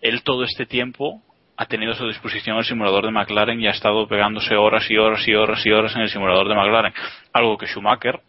él 0.02 0.22
todo 0.24 0.44
este 0.44 0.66
tiempo 0.66 1.22
ha 1.60 1.66
tenido 1.66 1.92
a 1.92 1.96
su 1.96 2.08
disposición 2.08 2.58
el 2.58 2.64
simulador 2.64 3.04
de 3.06 3.12
McLaren 3.12 3.60
y 3.60 3.68
ha 3.68 3.72
estado 3.72 4.08
pegándose 4.08 4.56
horas 4.56 4.90
y 4.90 4.96
horas 4.96 5.28
y 5.28 5.34
horas 5.34 5.66
y 5.66 5.72
horas 5.72 5.94
en 5.94 6.04
el 6.04 6.10
simulador 6.10 6.48
de 6.48 6.56
McLaren. 6.56 6.94
Algo 7.34 7.58
que 7.58 7.68
Schumacher, 7.68 8.22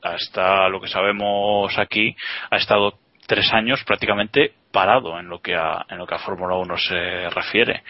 hasta 0.00 0.68
lo 0.68 0.80
que 0.80 0.86
sabemos 0.86 1.76
aquí, 1.78 2.14
ha 2.48 2.56
estado 2.56 2.96
tres 3.26 3.52
años 3.52 3.82
prácticamente 3.84 4.52
parado 4.70 5.18
en 5.18 5.28
lo 5.28 5.40
que 5.40 5.56
a, 5.56 5.84
en 5.90 5.98
lo 5.98 6.06
que 6.06 6.14
a 6.14 6.20
Fórmula 6.20 6.54
1 6.54 6.76
se 6.78 7.28
refiere. 7.30 7.82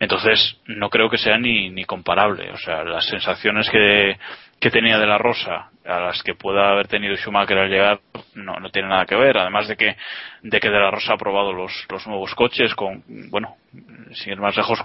Entonces, 0.00 0.60
no 0.66 0.90
creo 0.90 1.08
que 1.08 1.18
sea 1.18 1.38
ni, 1.38 1.70
ni 1.70 1.84
comparable. 1.84 2.50
O 2.50 2.58
sea, 2.58 2.82
las 2.82 3.06
sensaciones 3.06 3.70
que, 3.70 4.18
que 4.60 4.70
tenía 4.70 4.98
de 4.98 5.06
la 5.06 5.18
Rosa 5.18 5.70
a 5.86 5.98
las 6.00 6.22
que 6.22 6.34
pueda 6.34 6.70
haber 6.70 6.86
tenido 6.86 7.16
Schumacher 7.16 7.56
al 7.58 7.70
llegar 7.70 8.00
no, 8.34 8.60
no 8.60 8.68
tiene 8.70 8.88
nada 8.88 9.06
que 9.06 9.16
ver. 9.16 9.38
Además 9.38 9.66
de 9.68 9.76
que, 9.76 9.96
de 10.42 10.60
que 10.60 10.68
de 10.68 10.78
la 10.78 10.90
Rosa 10.90 11.14
ha 11.14 11.16
probado 11.16 11.52
los, 11.52 11.72
los 11.90 12.06
nuevos 12.06 12.34
coches 12.34 12.74
con, 12.74 13.02
bueno, 13.30 13.56
sin 14.12 14.34
ir 14.34 14.38
más 14.40 14.56
lejos, 14.56 14.78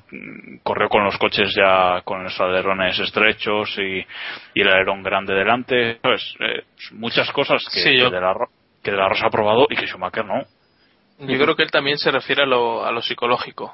corrió 0.63 0.87
con 0.89 1.03
los 1.03 1.17
coches 1.17 1.53
ya 1.55 2.01
con 2.03 2.23
los 2.23 2.39
alerones 2.39 2.97
estrechos 2.99 3.77
y, 3.77 4.05
y 4.53 4.61
el 4.61 4.67
alerón 4.69 5.03
grande 5.03 5.33
delante. 5.35 5.99
¿sabes? 6.01 6.35
Eh, 6.39 6.63
muchas 6.93 7.29
cosas 7.31 7.61
que, 7.71 7.81
Sí, 7.81 7.97
yo- 7.97 8.09
que 8.09 8.15
de 8.15 8.21
la, 8.21 8.33
que 8.81 8.91
de 8.91 8.97
la 8.97 9.09
Rosa 9.09 9.27
ha 9.27 9.31
probado 9.31 9.67
y 9.69 9.75
que 9.75 9.87
Schumacher 9.87 10.25
no. 10.25 10.41
Yo 11.19 11.37
creo 11.39 11.55
que 11.55 11.63
él 11.63 11.71
también 11.71 11.97
se 11.97 12.11
refiere 12.11 12.43
a 12.43 12.45
lo, 12.45 12.85
a 12.85 12.91
lo 12.91 13.01
psicológico. 13.01 13.73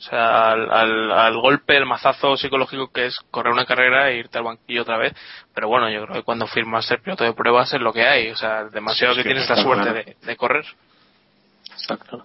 O 0.00 0.02
sea, 0.02 0.52
al, 0.52 0.72
al, 0.72 1.12
al 1.12 1.36
golpe, 1.36 1.76
el 1.76 1.84
mazazo 1.84 2.34
psicológico 2.34 2.90
que 2.90 3.04
es 3.04 3.20
correr 3.30 3.52
una 3.52 3.66
carrera 3.66 4.08
e 4.08 4.16
irte 4.16 4.38
al 4.38 4.44
banquillo 4.44 4.80
otra 4.80 4.96
vez. 4.96 5.12
Pero 5.54 5.68
bueno, 5.68 5.90
yo 5.90 6.02
creo 6.04 6.16
que 6.16 6.22
cuando 6.22 6.46
firmas 6.46 6.86
ser 6.86 7.02
piloto 7.02 7.22
de 7.22 7.34
pruebas 7.34 7.70
es 7.74 7.82
lo 7.82 7.92
que 7.92 8.04
hay. 8.06 8.30
O 8.30 8.36
sea, 8.36 8.64
demasiado 8.64 9.12
Sí, 9.14 9.20
que 9.20 9.28
tienes 9.28 9.48
la 9.50 9.56
suerte 9.56 9.90
claro. 9.90 10.02
de, 10.02 10.16
de 10.26 10.36
correr. 10.36 10.64
está 11.76 11.98
claro. 11.98 12.24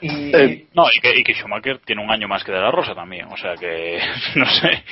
Y, 0.00 0.32
Eh, 0.34 0.66
no, 0.72 0.84
y 0.94 0.98
que, 1.00 1.18
y 1.18 1.22
que 1.22 1.34
Schumacher 1.34 1.78
tiene 1.80 2.02
un 2.02 2.10
año 2.10 2.26
más 2.26 2.42
que 2.42 2.52
de 2.52 2.58
la 2.60 2.70
Rosa 2.70 2.94
también. 2.94 3.26
O 3.30 3.36
sea 3.36 3.54
que, 3.56 4.00
no 4.36 4.46
sé, 4.46 4.82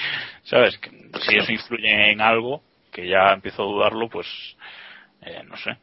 ¿sabes? 0.43 0.77
Que 0.77 0.91
si 1.21 1.37
eso 1.39 1.51
influye 1.51 2.11
en 2.13 2.21
algo, 2.21 2.63
que 2.93 3.09
ya 3.09 3.33
empiezo 3.33 3.63
a 3.63 3.67
dudarlo, 3.67 4.11
pues, 4.11 4.27
eh, 5.23 5.43
no 5.47 5.57
sé. 5.57 5.79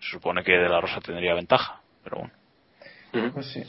Se 0.00 0.10
supone 0.10 0.42
que 0.42 0.52
de 0.58 0.68
la 0.68 0.80
Rosa 0.80 1.00
tendría 1.00 1.34
ventaja, 1.34 1.80
pero 2.02 2.18
bueno. 2.18 3.30
Pues 3.32 3.46
sí. 3.52 3.62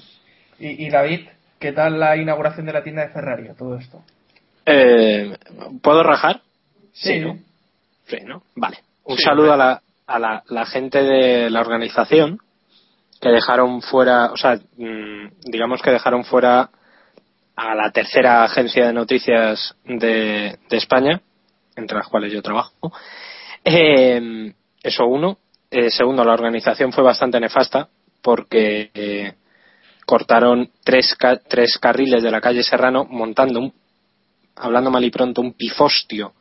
Y, 0.60 0.86
y 0.86 0.90
David, 0.90 1.28
¿qué 1.60 1.72
tal 1.72 2.00
la 2.00 2.16
inauguración 2.18 2.66
de 2.66 2.74
la 2.74 2.84
tienda 2.84 3.04
de 3.04 3.10
Ferrari? 3.14 3.50
Todo 3.58 3.78
esto. 3.78 4.02
Eh, 4.66 5.38
¿Puedo 5.82 6.04
rajar? 6.04 6.42
Sí, 6.94 7.20
¿no? 7.20 7.38
Sí, 8.08 8.18
¿no? 8.26 8.44
Vale. 8.56 8.78
Un 9.04 9.18
Sí, 9.18 9.24
saludo 9.24 9.52
hombre. 9.54 9.64
a, 9.64 9.68
la, 9.68 9.82
a 10.08 10.20
la, 10.20 10.44
la 10.48 10.66
gente 10.66 11.02
de 11.04 11.50
la 11.50 11.62
organización 11.62 12.40
que 13.22 13.30
dejaron 13.30 13.82
fuera, 13.82 14.32
o 14.32 14.38
sea, 14.38 14.56
mm, 14.78 15.30
digamos 15.46 15.82
que 15.82 15.92
dejaron 15.92 16.24
fuera 16.26 16.70
a 17.56 17.76
la 17.76 17.92
tercera 17.92 18.44
agencia 18.44 18.88
de 18.88 18.94
noticias 18.94 19.76
de, 19.86 20.58
de 20.70 20.78
España, 20.78 21.22
entre 21.76 21.98
las 21.98 22.08
cuales 22.08 22.32
yo 22.34 22.42
trabajo. 22.42 22.92
Eh, 23.64 24.54
eso 24.84 25.06
uno. 25.06 25.38
Eh, 25.72 25.90
segundo, 25.90 26.24
la 26.24 26.34
organización 26.34 26.92
fue 26.94 27.04
bastante 27.04 27.40
nefasta 27.40 27.88
porque 28.22 28.92
eh, 28.94 29.34
cortaron 30.06 30.70
tres, 30.84 31.16
ca- 31.16 31.38
tres 31.38 31.78
carriles 31.80 32.24
de 32.24 32.32
la 32.32 32.42
calle 32.42 32.64
Serrano 32.64 33.06
montando 33.10 33.60
un 33.60 33.74
hablando 34.58 34.90
mal 34.90 35.04
y 35.04 35.12
pronto, 35.12 35.42
un 35.42 35.54
pifostio 35.54 36.34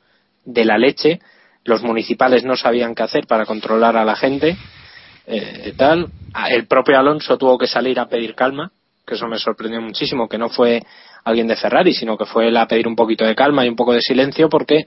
de 0.45 0.65
la 0.65 0.79
leche. 0.79 1.21
Los 1.65 1.83
municipales 1.83 2.45
no 2.45 2.57
sabían 2.57 2.95
qué 2.95 3.03
hacer 3.03 3.27
para 3.27 3.45
controlar 3.47 3.97
a 3.97 4.05
la 4.05 4.15
gente. 4.17 4.57
eh, 5.27 5.73
tal. 5.77 6.09
El 6.51 6.67
propio 6.67 6.99
Alonso 6.99 7.39
tuvo 7.39 7.57
que 7.59 7.67
salir 7.67 7.99
a 7.99 8.07
pedir 8.09 8.35
calma, 8.35 8.71
que 9.07 9.15
eso 9.15 9.27
me 9.27 9.39
sorprendió 9.39 9.81
muchísimo, 9.81 10.29
que 10.29 10.37
no 10.39 10.49
fue 10.51 10.83
alguien 11.25 11.47
de 11.47 11.57
Ferrari, 11.57 11.95
sino 11.95 12.17
que 12.19 12.27
fue 12.27 12.49
él 12.49 12.57
a 12.59 12.69
pedir 12.69 12.87
un 12.87 12.95
poquito 12.95 13.25
de 13.25 13.35
calma 13.35 13.65
y 13.65 13.69
un 13.69 13.77
poco 13.77 13.95
de 13.95 14.01
silencio 14.03 14.49
porque 14.51 14.85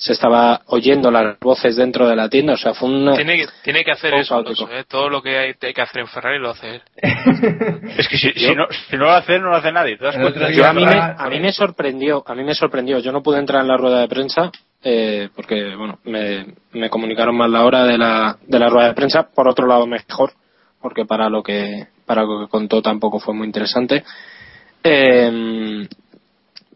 se 0.00 0.14
estaba 0.14 0.62
oyendo 0.68 1.10
las 1.10 1.38
voces 1.38 1.76
dentro 1.76 2.08
de 2.08 2.16
la 2.16 2.30
tienda. 2.30 2.54
O 2.54 2.56
sea, 2.56 2.72
fue 2.72 2.88
una. 2.88 3.14
Tiene, 3.14 3.36
que- 3.36 3.46
tiene 3.62 3.84
que 3.84 3.90
hacer 3.92 4.14
Un 4.14 4.20
eso. 4.20 4.42
¿eh? 4.72 4.84
Todo 4.88 5.10
lo 5.10 5.20
que 5.20 5.36
hay, 5.36 5.52
hay 5.60 5.74
que 5.74 5.82
hacer 5.82 6.00
en 6.00 6.06
Ferrari 6.08 6.38
lo 6.38 6.50
hace 6.50 6.76
él. 6.76 6.82
Es 7.98 8.08
que 8.08 8.16
si, 8.16 8.32
si 8.32 8.54
no, 8.54 8.64
si 8.88 8.96
no 8.96 9.04
lo 9.04 9.10
hace, 9.10 9.38
no 9.38 9.50
lo 9.50 9.56
hace 9.56 9.70
nadie. 9.70 9.98
¿te 9.98 10.04
das 10.06 10.14
El 10.14 10.22
cuenta? 10.22 10.40
otro 10.40 10.50
Yo 10.52 10.66
a 10.66 10.72
mí, 10.72 10.86
me, 10.86 10.94
a 10.98 11.28
mí 11.28 11.38
me 11.38 11.52
sorprendió, 11.52 12.24
a 12.26 12.34
mí 12.34 12.42
me 12.44 12.54
sorprendió. 12.54 12.98
Yo 13.00 13.12
no 13.12 13.22
pude 13.22 13.38
entrar 13.40 13.60
en 13.60 13.68
la 13.68 13.76
rueda 13.76 14.00
de 14.00 14.08
prensa 14.08 14.50
eh, 14.82 15.28
porque, 15.36 15.76
bueno, 15.76 15.98
me, 16.04 16.46
me 16.72 16.88
comunicaron 16.88 17.36
mal 17.36 17.52
la 17.52 17.64
hora 17.66 17.84
de 17.84 17.98
la, 17.98 18.38
de 18.46 18.58
la 18.58 18.70
rueda 18.70 18.88
de 18.88 18.94
prensa. 18.94 19.24
Por 19.34 19.48
otro 19.48 19.66
lado, 19.66 19.86
mejor, 19.86 20.32
porque 20.80 21.04
para 21.04 21.28
lo 21.28 21.42
que 21.42 21.88
para 22.06 22.22
lo 22.22 22.40
que 22.40 22.50
contó 22.50 22.80
tampoco 22.80 23.20
fue 23.20 23.34
muy 23.34 23.46
interesante. 23.46 24.02
Eh, 24.82 25.86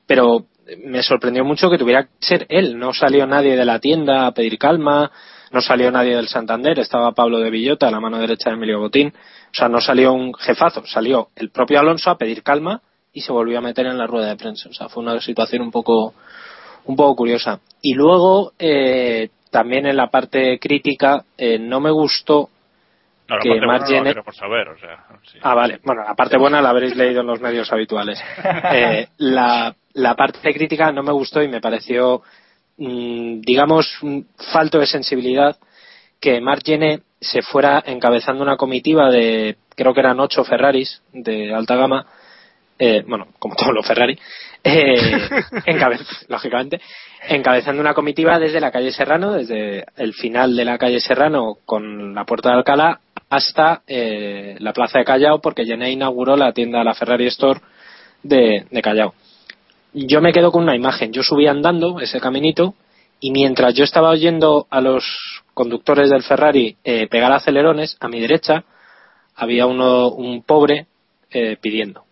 pero 0.07 0.45
me 0.85 1.03
sorprendió 1.03 1.45
mucho 1.45 1.71
que 1.71 1.79
tuviera 1.79 2.05
que 2.05 2.11
ser 2.21 2.47
él. 2.49 2.79
No 2.79 2.93
salió 2.93 3.27
nadie 3.27 3.57
de 3.57 3.65
la 3.65 3.79
tienda 3.79 4.27
a 4.27 4.33
pedir 4.33 4.59
calma, 4.59 5.11
no 5.53 5.61
salió 5.61 5.91
nadie 5.91 6.17
del 6.17 6.29
Santander, 6.29 6.79
estaba 6.79 7.13
Pablo 7.13 7.39
de 7.39 7.51
Villota, 7.51 7.89
a 7.89 7.91
la 7.91 8.01
mano 8.01 8.19
derecha 8.19 8.51
de 8.51 8.57
Emilio 8.57 8.81
Botín. 8.81 9.09
O 9.09 9.55
sea, 9.55 9.69
no 9.69 9.81
salió 9.81 10.13
un 10.13 10.35
jefazo, 10.35 10.85
salió 10.87 11.29
el 11.37 11.51
propio 11.51 11.79
Alonso 11.79 12.11
a 12.11 12.19
pedir 12.19 12.43
calma 12.43 12.81
y 13.13 13.21
se 13.21 13.33
volvió 13.33 13.59
a 13.59 13.61
meter 13.61 13.87
en 13.87 13.97
la 13.99 14.07
rueda 14.07 14.29
de 14.29 14.37
prensa. 14.37 14.69
O 14.69 14.73
sea, 14.73 14.89
fue 14.89 15.03
una 15.03 15.21
situación 15.21 15.63
un 15.63 15.71
poco, 15.71 16.15
un 16.87 16.97
poco 16.97 17.15
curiosa. 17.15 17.61
Y 17.81 17.95
luego, 17.95 18.53
eh, 18.59 19.29
también 19.51 19.87
en 19.87 19.97
la 19.97 20.09
parte 20.09 20.59
crítica, 20.59 21.25
eh, 21.39 21.59
no 21.59 21.79
me 21.79 21.93
gustó 21.93 22.51
No, 23.29 23.37
la 23.37 23.43
que 23.43 23.49
parte 23.51 23.93
buena 23.93 24.13
no 24.13 24.23
la 24.27 24.33
saber, 24.33 24.69
o 24.69 24.79
sea, 24.79 25.05
sí. 25.23 25.39
Ah, 25.41 25.55
vale. 25.55 25.79
Bueno, 25.85 26.03
la 26.03 26.15
parte 26.15 26.37
buena 26.37 26.61
la 26.61 26.71
habréis 26.71 26.97
leído 26.97 27.21
en 27.21 27.29
los 27.29 27.41
medios 27.41 27.73
habituales. 27.73 28.21
Eh, 28.73 29.07
la, 29.19 29.73
la 29.95 30.15
parte 30.15 30.53
crítica 30.53 30.93
no 30.93 31.03
me 31.03 31.13
gustó 31.13 31.43
y 31.43 31.49
me 31.49 31.61
pareció, 31.61 32.23
mm, 32.79 33.41
digamos, 33.41 34.03
un 34.03 34.27
falto 34.53 34.79
de 34.79 34.87
sensibilidad 34.87 35.57
que 36.21 36.41
Marc 36.41 36.63
Gené 36.65 37.01
se 37.21 37.43
fuera 37.43 37.83
encabezando 37.87 38.43
una 38.43 38.57
comitiva 38.57 39.11
de, 39.11 39.57
creo 39.75 39.95
que 39.95 40.01
eran 40.01 40.21
ocho 40.21 40.45
Ferraris 40.45 41.03
de 41.13 41.55
alta 41.55 41.77
gama, 41.77 42.07
eh, 42.79 43.03
bueno, 43.07 43.29
como 43.39 43.55
todos 43.55 43.73
los 43.73 43.87
Ferrari, 43.87 44.19
eh, 44.65 44.95
encabe- 45.67 46.01
lógicamente, 46.29 46.81
encabezando 47.29 47.81
una 47.81 47.95
comitiva 47.95 48.39
desde 48.39 48.61
la 48.61 48.71
calle 48.73 48.91
Serrano, 48.91 49.33
desde 49.33 49.85
el 49.97 50.13
final 50.15 50.57
de 50.57 50.65
la 50.65 50.77
calle 50.79 51.01
Serrano 51.01 51.59
con 51.65 52.15
la 52.15 52.25
puerta 52.25 52.51
de 52.51 52.57
Alcalá 52.57 53.01
hasta 53.31 53.83
eh, 53.87 54.57
la 54.59 54.73
plaza 54.73 54.99
de 54.99 55.05
Callao, 55.05 55.41
porque 55.41 55.65
Gené 55.65 55.91
inauguró 55.93 56.37
la 56.37 56.53
tienda, 56.53 56.83
la 56.85 56.95
Ferrari 56.95 57.27
Store 57.27 57.61
de, 58.23 58.67
de 58.71 58.83
Callao. 58.83 59.15
Yo 59.95 60.21
me 60.21 60.33
quedo 60.33 60.51
con 60.51 60.65
una 60.65 60.75
imagen. 60.75 61.13
Yo 61.13 61.23
subí 61.23 61.47
andando 61.47 62.01
ese 62.01 62.21
caminito 62.21 62.75
Y 63.21 63.31
mientras 63.31 63.75
yo 63.75 63.85
estaba 63.85 64.11
oyendo 64.11 64.67
a 64.69 64.81
los 64.81 65.05
conductores 65.55 66.11
del 66.11 66.25
Ferrari 66.25 66.77
eh, 66.83 67.07
pegar 67.07 67.33
acelerones, 67.33 67.97
a 68.01 68.09
mi 68.09 68.21
derecha 68.21 68.65
había 69.37 69.67
uno, 69.67 70.09
un 70.09 70.43
pobre 70.43 70.87
eh, 71.31 71.57
pidiendo. 71.61 72.03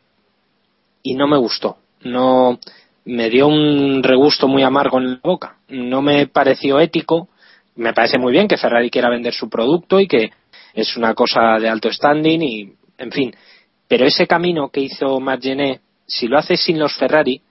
Y 1.03 1.15
no 1.15 1.27
me 1.27 1.37
gustó. 1.39 1.79
No 2.03 2.61
me 3.05 3.29
dio 3.31 3.49
un 3.49 4.03
regusto 4.03 4.47
muy 4.47 4.63
amargo 4.63 4.99
en 4.99 5.15
la 5.15 5.21
boca. 5.23 5.57
No 5.69 6.03
me 6.03 6.29
pareció 6.29 6.79
ético. 6.79 7.29
Me 7.75 7.93
parece 7.93 8.19
muy 8.19 8.33
bien 8.33 8.47
que 8.47 8.57
Ferrari 8.57 8.91
quiera 8.91 9.11
vender 9.11 9.35
su 9.35 9.49
producto 9.49 9.99
y 9.99 10.07
que 10.07 10.31
es 10.73 10.97
una 10.97 11.15
cosa 11.15 11.59
de 11.59 11.69
alto 11.69 11.93
standing 11.93 12.43
y, 12.43 12.73
en 12.99 13.11
fin. 13.11 13.35
Pero 13.89 14.07
ese 14.07 14.29
camino 14.29 14.69
que 14.71 14.81
hizo 14.81 15.19
Margené, 15.19 15.81
si 16.07 16.29
lo 16.29 16.39
haces 16.39 16.61
sin 16.63 16.79
los 16.79 16.95
Ferrari, 16.97 17.43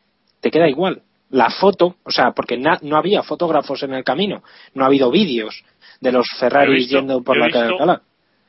te 0.41 0.51
queda 0.51 0.67
igual. 0.69 1.01
La 1.29 1.49
foto, 1.49 1.95
o 2.03 2.11
sea, 2.11 2.31
porque 2.31 2.57
na- 2.57 2.79
no 2.81 2.97
había 2.97 3.23
fotógrafos 3.23 3.81
en 3.83 3.93
el 3.93 4.03
camino, 4.03 4.43
no 4.73 4.83
ha 4.83 4.87
habido 4.87 5.09
vídeos 5.09 5.63
de 6.01 6.11
los 6.11 6.27
Ferrari 6.37 6.67
Yo 6.67 6.73
he 6.73 6.75
visto- 6.77 6.97
yendo 6.97 7.23
por 7.23 7.37
la 7.37 7.49
calle 7.49 7.65
Alcalá. 7.73 8.01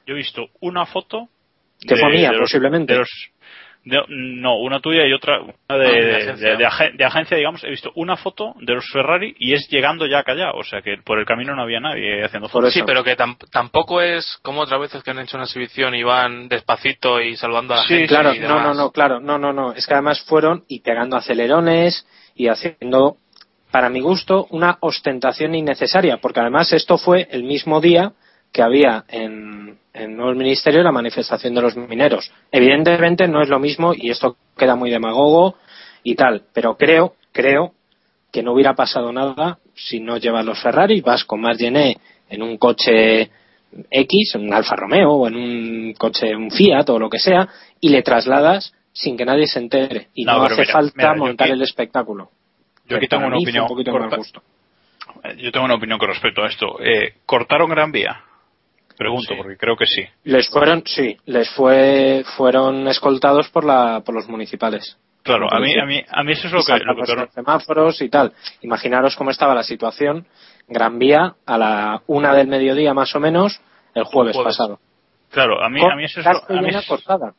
Yo 0.06 0.14
he 0.14 0.16
visto 0.16 0.46
una 0.60 0.84
foto. 0.86 1.28
Que 1.86 1.96
fue 1.96 2.10
mía, 2.10 2.30
los- 2.32 2.42
posiblemente. 2.42 2.92
de 2.92 2.98
los- 3.00 3.30
de- 3.84 4.04
no, 4.08 4.58
una 4.58 4.80
tuya 4.80 5.06
y 5.06 5.12
otra 5.12 5.40
una 5.40 5.54
Ah, 5.68 5.76
de, 5.76 5.88
de 5.88 6.02
de- 6.04 6.16
agencia. 6.16 6.48
de- 6.50 6.56
de 6.56 6.64
agen- 6.66 6.96
de 6.96 7.04
agencia, 7.04 7.36
digamos. 7.36 7.64
He 7.64 7.70
visto 7.70 7.90
una 7.96 8.16
foto 8.16 8.54
de 8.60 8.74
los 8.74 8.88
Ferrari 8.92 9.34
y 9.38 9.54
es 9.54 9.68
llegando 9.68 10.06
ya 10.06 10.20
a 10.20 10.22
Callao. 10.24 10.56
O 10.58 10.64
sea 10.64 10.82
que 10.82 10.98
por 11.04 11.18
el 11.18 11.26
camino 11.26 11.54
no 11.56 11.62
había 11.62 11.80
nadie 11.80 12.24
haciendo 12.24 12.48
fotos. 12.48 12.72
Sí, 12.72 12.82
pero 12.86 13.02
que 13.02 13.16
tam- 13.16 13.36
tampoco 13.50 14.00
es 14.00 14.38
como 14.42 14.60
otras 14.62 14.80
veces 14.80 15.02
que 15.02 15.10
han 15.10 15.18
hecho 15.18 15.36
una 15.36 15.44
exhibición 15.44 15.94
y 15.94 16.02
van 16.02 16.48
despacito 16.48 17.20
y 17.20 17.36
salvando 17.36 17.74
a 17.74 17.78
la 17.78 17.82
Sí, 17.82 17.94
gente. 17.94 18.08
Claro, 18.08 18.34
y 18.34 18.38
no, 18.40 18.60
no, 18.60 18.74
no, 18.74 18.90
claro, 18.92 19.20
no, 19.20 19.38
no, 19.38 19.52
no. 19.52 19.72
Es 19.72 19.86
que 19.86 19.94
además 19.94 20.20
fueron 20.22 20.64
y 20.68 20.80
pegando 20.80 21.16
acelerones 21.16 22.06
y 22.36 22.48
haciendo, 22.48 23.16
para 23.70 23.88
mi 23.88 24.00
gusto, 24.00 24.46
una 24.50 24.76
ostentación 24.80 25.54
innecesaria, 25.54 26.18
porque 26.18 26.40
además 26.40 26.72
esto 26.72 26.98
fue 26.98 27.26
el 27.30 27.42
mismo 27.42 27.80
día 27.80 28.12
que 28.52 28.62
había 28.62 29.04
en, 29.08 29.78
en 29.94 30.20
el 30.20 30.36
ministerio 30.36 30.82
la 30.82 30.92
manifestación 30.92 31.54
de 31.54 31.62
los 31.62 31.76
mineros. 31.76 32.30
Evidentemente 32.50 33.26
no 33.26 33.40
es 33.42 33.48
lo 33.48 33.58
mismo 33.58 33.92
y 33.94 34.10
esto 34.10 34.36
queda 34.56 34.76
muy 34.76 34.90
demagogo 34.90 35.56
y 36.02 36.14
tal, 36.14 36.42
pero 36.52 36.76
creo, 36.76 37.14
creo 37.32 37.72
que 38.30 38.42
no 38.42 38.52
hubiera 38.52 38.74
pasado 38.74 39.12
nada 39.12 39.58
si 39.74 40.00
no 40.00 40.16
llevas 40.18 40.44
los 40.44 40.60
Ferrari, 40.60 41.00
vas 41.00 41.24
con 41.24 41.40
Margené 41.40 41.96
en 42.28 42.42
un 42.42 42.58
coche 42.58 43.30
X, 43.90 44.34
en 44.34 44.42
un 44.42 44.52
Alfa 44.54 44.76
Romeo 44.76 45.10
o 45.12 45.28
en 45.28 45.36
un 45.36 45.94
coche, 45.94 46.34
un 46.36 46.50
Fiat 46.50 46.88
o 46.90 46.98
lo 46.98 47.08
que 47.08 47.18
sea, 47.18 47.48
y 47.80 47.88
le 47.88 48.02
trasladas 48.02 48.74
sin 48.92 49.16
que 49.16 49.24
nadie 49.24 49.46
se 49.46 49.58
entere. 49.60 50.08
Y 50.14 50.24
no, 50.26 50.42
hace 50.42 50.60
mira, 50.60 50.72
falta 50.72 50.92
mira, 50.96 51.14
montar 51.14 51.46
aquí- 51.46 51.54
el 51.54 51.62
espectáculo. 51.62 52.30
Yo 52.86 52.98
aquí 52.98 53.08
tengo 53.08 53.26
una 53.26 53.38
opinión. 53.38 53.62
un 53.64 53.68
poquito 53.68 53.92
de 53.92 53.98
mal 53.98 54.10
corta- 54.10 54.42
Yo 55.38 55.50
tengo 55.52 55.64
una 55.64 55.74
opinión 55.76 55.98
con 55.98 56.08
respecto 56.08 56.42
a 56.42 56.48
esto. 56.48 56.78
Eh, 56.82 57.14
¿Cortaron 57.24 57.70
Gran 57.70 57.92
Vía? 57.92 58.20
Pregunto, 59.02 59.34
Sí. 59.34 59.36
porque 59.36 59.56
creo 59.56 59.76
que 59.76 59.86
sí. 59.86 60.04
Les 60.24 60.48
fueron, 60.48 60.82
sí, 60.86 61.16
les 61.26 61.50
fue, 61.50 62.24
fueron 62.36 62.86
escoltados 62.88 63.48
por 63.50 63.64
la, 63.64 64.00
por 64.04 64.14
los 64.14 64.28
municipales. 64.28 64.96
Claro, 65.22 65.46
a 65.52 65.60
mí, 65.60 65.72
a 65.78 65.84
mí, 65.86 66.02
a 66.08 66.22
mí 66.24 66.32
eso 66.32 66.48
es 66.48 66.52
lo 66.52 66.64
que, 66.64 66.84
lo 66.84 66.96
que 66.96 67.14
los 67.14 67.30
semáforos 67.32 68.02
y 68.02 68.08
tal. 68.08 68.32
Imaginaros 68.62 69.14
cómo 69.16 69.30
estaba 69.30 69.54
la 69.54 69.62
situación. 69.62 70.26
Gran 70.68 70.98
Vía 70.98 71.34
a 71.46 71.58
la 71.58 72.02
una 72.06 72.34
del 72.34 72.48
mediodía 72.48 72.92
más 72.94 73.14
o 73.14 73.20
menos 73.20 73.60
el 73.94 74.04
jueves, 74.04 74.34
Jueves. 74.34 74.56
pasado. 74.56 74.78
Claro, 75.30 75.62
a 75.62 75.68
mí, 75.68 75.80
Con 75.80 75.92
a 75.92 75.96
mí 75.96 76.04
eso 76.04 76.20
es 76.20 76.26
lo, 76.26 76.56
a 76.58 76.60
mí 76.62 76.70
cortada. 76.88 77.34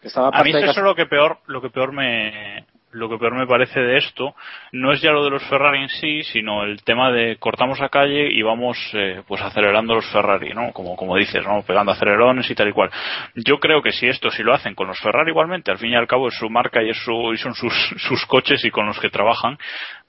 Que 0.00 0.08
estaba 0.08 0.28
a 0.32 0.42
mí 0.44 0.50
eso 0.50 0.70
es 0.70 0.76
lo 0.78 0.94
que 0.94 1.06
peor, 1.06 1.38
lo 1.46 1.60
que 1.60 1.70
peor 1.70 1.92
me, 1.92 2.64
lo 2.92 3.08
que 3.08 3.18
peor 3.18 3.34
me 3.34 3.46
parece 3.46 3.80
de 3.80 3.98
esto 3.98 4.34
no 4.72 4.92
es 4.92 5.00
ya 5.00 5.12
lo 5.12 5.24
de 5.24 5.30
los 5.30 5.46
Ferrari 5.48 5.82
en 5.82 5.88
sí, 5.88 6.22
sino 6.24 6.64
el 6.64 6.82
tema 6.82 7.12
de 7.12 7.36
cortamos 7.36 7.78
la 7.80 7.88
calle 7.88 8.32
y 8.32 8.42
vamos 8.42 8.78
eh, 8.94 9.22
pues 9.26 9.42
acelerando 9.42 9.94
los 9.94 10.10
Ferrari, 10.10 10.54
¿no? 10.54 10.72
Como, 10.72 10.96
como 10.96 11.16
dices, 11.16 11.44
¿no? 11.44 11.62
Pegando 11.62 11.92
acelerones 11.92 12.50
y 12.50 12.54
tal 12.54 12.68
y 12.68 12.72
cual. 12.72 12.90
Yo 13.34 13.58
creo 13.58 13.82
que 13.82 13.92
si 13.92 14.06
esto, 14.06 14.30
si 14.30 14.42
lo 14.42 14.54
hacen 14.54 14.74
con 14.74 14.86
los 14.86 14.98
Ferrari 15.00 15.30
igualmente, 15.30 15.70
al 15.70 15.78
fin 15.78 15.90
y 15.90 15.96
al 15.96 16.06
cabo 16.06 16.28
es 16.28 16.34
su 16.34 16.48
marca 16.48 16.82
y, 16.82 16.90
es 16.90 16.98
su, 17.04 17.32
y 17.32 17.36
son 17.36 17.54
sus, 17.54 17.72
sus 17.96 18.24
coches 18.26 18.64
y 18.64 18.70
con 18.70 18.86
los 18.86 18.98
que 18.98 19.10
trabajan, 19.10 19.58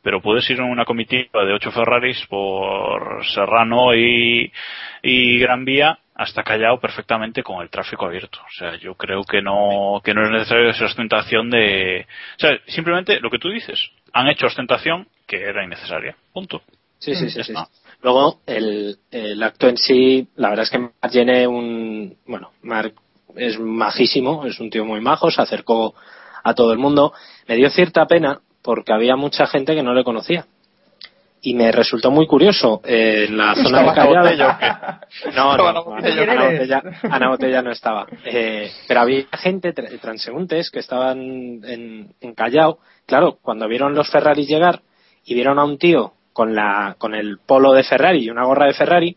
pero 0.02 0.22
puedes 0.22 0.50
ir 0.50 0.60
en 0.60 0.66
una 0.66 0.86
comitiva 0.86 1.46
de 1.46 1.54
ocho 1.54 1.72
Ferraris 1.72 2.26
por 2.28 3.26
Serrano 3.26 3.94
y, 3.94 4.52
y 5.04 5.40
Gran 5.40 5.66
Vía 5.66 6.00
hasta 6.20 6.44
Callao 6.44 6.82
perfectamente 6.82 7.44
con 7.44 7.62
el 7.62 7.70
tráfico 7.70 8.06
abierto. 8.06 8.40
O 8.42 8.52
sea, 8.52 8.76
yo 8.76 8.96
creo 8.96 9.24
que 9.24 9.42
no, 9.42 10.02
que 10.04 10.14
no 10.14 10.26
es 10.26 10.32
necesario 10.32 10.70
esa 10.70 10.84
ostentación 10.84 11.50
de, 11.50 12.06
o 12.36 12.40
sea, 12.40 12.60
simplemente 12.68 13.22
lo 13.22 13.30
que 13.30 13.40
tú 13.40 13.50
dices, 13.50 13.80
han 14.12 14.28
hecho 14.28 14.48
ostentación 14.48 15.08
que 15.26 15.42
era 15.42 15.64
innecesaria. 15.64 16.18
Punto. 16.34 16.62
Sí, 16.98 17.16
sí, 17.16 17.30
sí. 17.30 17.42
Sí. 17.42 17.54
Luego, 18.02 18.42
el, 18.46 18.98
el 19.12 19.42
acto 19.42 19.70
en 19.70 19.78
sí, 19.78 20.28
la 20.36 20.50
verdad 20.50 20.64
es 20.64 20.72
que 20.72 20.80
Marc 20.80 21.10
tiene 21.10 21.48
un. 21.48 22.18
Bueno, 22.28 22.52
Marc 22.64 22.96
es 23.38 23.58
majísimo, 23.58 24.46
es 24.46 24.60
un 24.60 24.70
tío 24.70 24.84
muy 24.84 25.00
majo, 25.00 25.32
se 25.32 25.42
acercó 25.42 25.96
a 26.44 26.54
todo 26.54 26.74
el 26.74 26.80
mundo. 26.80 27.14
Me 27.48 27.56
dio 27.56 27.70
cierta 27.70 28.06
pena 28.08 28.42
porque 28.62 28.92
había 28.92 29.16
mucha 29.16 29.48
gente 29.48 29.74
que 29.74 29.84
no 29.84 29.94
le 29.94 30.04
conocía. 30.04 30.48
Y 31.42 31.54
me 31.54 31.72
resultó 31.72 32.12
muy 32.12 32.28
curioso. 32.28 32.82
eh, 32.84 33.26
en 33.30 33.38
la 33.38 33.56
zona 33.56 33.82
de 33.82 33.88
¿Estaba 33.88 33.96
Callao. 33.96 34.58
No, 35.36 35.58
no, 35.58 35.70
¿Estaba 35.70 35.74
no? 35.74 35.94
Ana 36.32 36.46
Botella, 36.50 36.84
Ana 37.10 37.30
Botella 37.30 37.62
no 37.62 37.72
estaba. 37.72 38.08
Eh, 38.26 38.70
pero 38.88 39.00
había 39.02 39.26
gente, 39.38 39.74
tra- 39.74 40.00
transeúntes, 40.00 40.70
que 40.70 40.80
estaban 40.80 41.20
en, 41.64 42.14
en 42.20 42.34
Callao. 42.36 42.80
Claro, 43.06 43.38
cuando 43.42 43.68
vieron 43.68 43.96
los 43.96 44.10
Ferrari 44.10 44.46
llegar 44.46 44.82
y 45.26 45.34
vieron 45.34 45.60
a 45.60 45.64
un 45.64 45.78
tío 45.78 46.14
con, 46.34 46.54
la, 46.56 46.96
con 46.98 47.16
el 47.16 47.38
polo 47.46 47.72
de 47.74 47.84
Ferrari 47.84 48.20
y 48.26 48.30
una 48.30 48.44
gorra 48.46 48.66
de 48.68 48.74
Ferrari, 48.74 49.16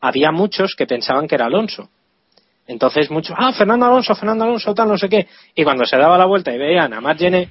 había 0.00 0.30
muchos 0.32 0.74
que 0.76 0.86
pensaban 0.86 1.26
que 1.26 1.34
era 1.36 1.46
Alonso. 1.46 1.88
Entonces 2.66 3.10
muchos, 3.10 3.36
ah, 3.38 3.52
Fernando 3.52 3.86
Alonso, 3.86 4.14
Fernando 4.14 4.44
Alonso, 4.44 4.74
tal, 4.74 4.88
no 4.88 4.96
sé 4.98 5.08
qué. 5.08 5.26
Y 5.54 5.64
cuando 5.64 5.84
se 5.84 5.96
daba 5.96 6.16
la 6.18 6.26
vuelta 6.26 6.54
y 6.54 6.58
veían 6.58 6.92
a 6.94 7.00
Matt 7.00 7.18
Gene, 7.18 7.50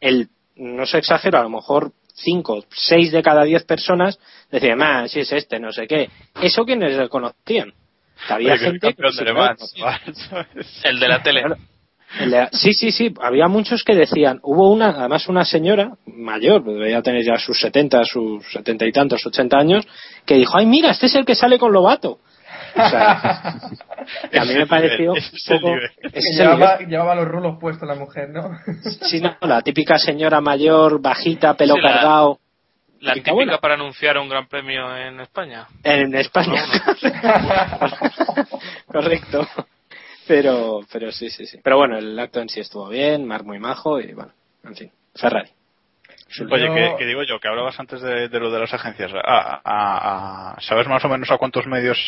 el, 0.00 0.28
no 0.56 0.86
se 0.86 0.98
exagero, 0.98 1.38
a 1.38 1.42
lo 1.42 1.50
mejor 1.50 1.92
cinco, 2.22 2.64
seis 2.70 3.12
de 3.12 3.22
cada 3.22 3.44
diez 3.44 3.64
personas 3.64 4.18
decían, 4.50 4.82
ah, 4.82 5.08
si 5.08 5.20
es 5.20 5.32
este, 5.32 5.58
no 5.58 5.72
sé 5.72 5.86
qué. 5.86 6.10
Eso 6.40 6.64
quienes 6.64 7.08
conocían. 7.08 7.72
Que 8.26 8.32
había 8.32 8.54
Oye, 8.54 8.66
el 8.66 8.70
gente 8.72 8.96
sí 9.12 9.24
de. 9.24 10.46
El 10.84 11.00
de 11.00 11.08
la 11.08 11.22
tele. 11.22 11.44
El 12.18 12.48
Sí, 12.52 12.72
sí, 12.72 12.90
sí. 12.90 13.14
Había 13.20 13.46
muchos 13.48 13.84
que 13.84 13.94
decían. 13.94 14.40
Hubo 14.42 14.72
una, 14.72 14.90
además 14.90 15.28
una 15.28 15.44
señora 15.44 15.92
mayor, 16.06 16.64
debería 16.64 17.02
tener 17.02 17.24
ya 17.24 17.38
sus 17.38 17.60
70, 17.60 18.04
sus 18.04 18.44
70 18.52 18.86
y 18.86 18.92
tantos, 18.92 19.24
80 19.24 19.56
años, 19.56 19.86
que 20.24 20.34
dijo, 20.34 20.56
ay, 20.56 20.66
mira, 20.66 20.90
este 20.90 21.06
es 21.06 21.14
el 21.14 21.24
que 21.24 21.34
sale 21.34 21.58
con 21.58 21.72
Lobato. 21.72 22.18
O 22.76 22.88
sea, 22.88 23.12
a 24.40 24.44
mí 24.44 24.54
me 24.54 24.66
pareció 24.66 25.12
un 25.12 25.18
poco... 25.48 25.74
llevaba, 26.86 27.14
los 27.14 27.26
rulos 27.28 27.56
puestos 27.60 27.88
la 27.88 27.94
mujer, 27.94 28.30
¿no? 28.30 28.50
Sí, 29.02 29.20
no, 29.20 29.36
la 29.42 29.60
típica 29.62 29.98
señora 29.98 30.40
mayor, 30.40 31.00
bajita, 31.00 31.54
pelo 31.54 31.74
Sí, 31.74 31.80
la- 31.80 31.92
cargado. 31.92 32.38
La 33.00 33.14
Típica 33.14 33.32
buena. 33.32 33.58
para 33.58 33.74
anunciar 33.74 34.18
un 34.18 34.28
gran 34.28 34.48
premio 34.48 34.96
en 34.96 35.20
España. 35.20 35.68
En 35.84 36.12
España. 36.16 36.64
Correcto. 38.86 39.46
Pero, 40.26 40.80
pero 40.92 41.12
sí, 41.12 41.30
sí, 41.30 41.46
sí. 41.46 41.58
Pero 41.62 41.76
bueno, 41.78 41.96
el 41.96 42.18
acto 42.18 42.40
en 42.40 42.48
sí 42.48 42.60
estuvo 42.60 42.88
bien, 42.88 43.24
Mar 43.24 43.44
muy 43.44 43.58
majo 43.60 44.00
y 44.00 44.12
bueno, 44.14 44.32
en 44.64 44.74
fin, 44.74 44.90
Ferrari. 45.14 45.48
Oye, 46.50 46.66
Yo- 46.66 46.74
que, 46.74 46.94
que 46.98 47.06
digo 47.06 47.22
yo, 47.22 47.40
que 47.40 47.48
hablabas 47.48 47.78
antes 47.80 48.00
de, 48.02 48.28
de 48.28 48.40
lo 48.40 48.50
de 48.50 48.60
las 48.60 48.72
agencias. 48.74 49.12
A, 49.14 49.60
a- 49.64 50.52
a- 50.54 50.60
¿Sabes 50.60 50.86
más 50.86 51.04
o 51.04 51.08
menos 51.08 51.30
a 51.30 51.38
cuántos 51.38 51.66
medios 51.66 51.98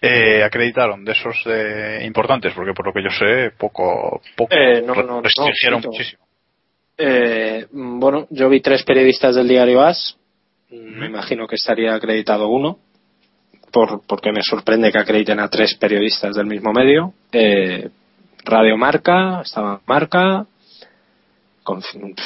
eh, 0.00 0.42
acreditaron 0.42 1.04
de 1.04 1.12
esos 1.12 1.42
de 1.44 2.04
importantes? 2.04 2.52
Porque 2.54 2.72
por 2.72 2.86
lo 2.86 2.92
que 2.92 3.02
yo 3.02 3.10
sé, 3.10 3.50
poco, 3.58 4.20
poco 4.36 4.54
Eh, 4.54 4.82
no, 4.82 4.94
no, 4.94 5.02
no, 5.02 5.20
restringieron 5.22 5.82
muchísimo. 5.82 6.24
Eh, 6.96 7.66
bueno, 7.72 8.26
yo 8.30 8.48
vi 8.48 8.60
tres 8.60 8.82
periodistas 8.84 9.34
del 9.34 9.48
diario 9.48 9.82
AS. 9.82 10.16
Mm, 10.70 10.98
Me 11.00 11.06
imagino 11.06 11.46
que 11.46 11.56
estaría 11.56 11.94
acreditado 11.94 12.48
uno, 12.48 12.78
por, 13.72 14.00
porque 14.06 14.32
me 14.32 14.42
sorprende 14.42 14.90
que 14.92 14.98
acrediten 14.98 15.40
a 15.40 15.48
tres 15.48 15.74
periodistas 15.74 16.34
del 16.36 16.46
mismo 16.46 16.72
medio. 16.72 17.12
Eh, 17.32 17.88
Radio 18.44 18.76
Marca, 18.76 19.40
estaba 19.42 19.80
Marca. 19.86 20.46
Con, 21.64 21.82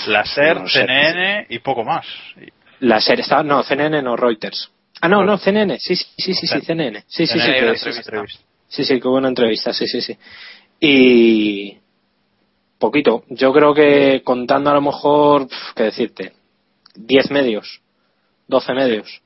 La 0.09 0.25
SER, 0.27 0.61
no 0.61 0.69
sé. 0.69 0.81
CNN 0.81 1.47
y 1.49 1.59
poco 1.61 1.85
más. 1.85 2.07
Y- 2.37 2.49
La 2.85 3.01
SER 3.01 3.21
estaba, 3.21 3.43
no, 3.43 3.63
CNN 3.63 4.03
no, 4.03 4.17
Reuters. 4.17 4.71
Ah, 5.01 5.09
no, 5.09 5.25
no, 5.25 5.39
CNN, 5.39 5.79
sí, 5.79 5.97
sí, 5.97 6.05
sí, 6.19 6.35
sí, 6.35 6.47
sí, 6.47 6.61
CNN. 6.61 7.01
Sí, 7.07 7.27
sí, 7.27 7.39
sí, 7.39 7.41
sí, 7.41 7.93
sí, 7.93 7.99
entrevista. 7.99 8.43
Sí, 8.69 8.85
sí, 8.85 9.01
que 9.01 9.09
hubo 9.09 9.17
una 9.17 9.29
entrevista, 9.29 9.73
sí, 9.73 9.87
sí, 9.87 10.01
sí. 10.03 10.19
Y 10.81 11.79
poquito. 12.79 13.25
Yo 13.29 13.53
creo 13.53 13.73
que 13.75 14.23
contando 14.25 14.71
a 14.71 14.75
lo 14.75 14.81
mejor, 14.83 15.49
¿qué 15.75 15.85
decirte? 15.85 16.33
10 16.97 17.31
medios, 17.31 17.81
12 18.47 18.75
medios. 18.75 19.23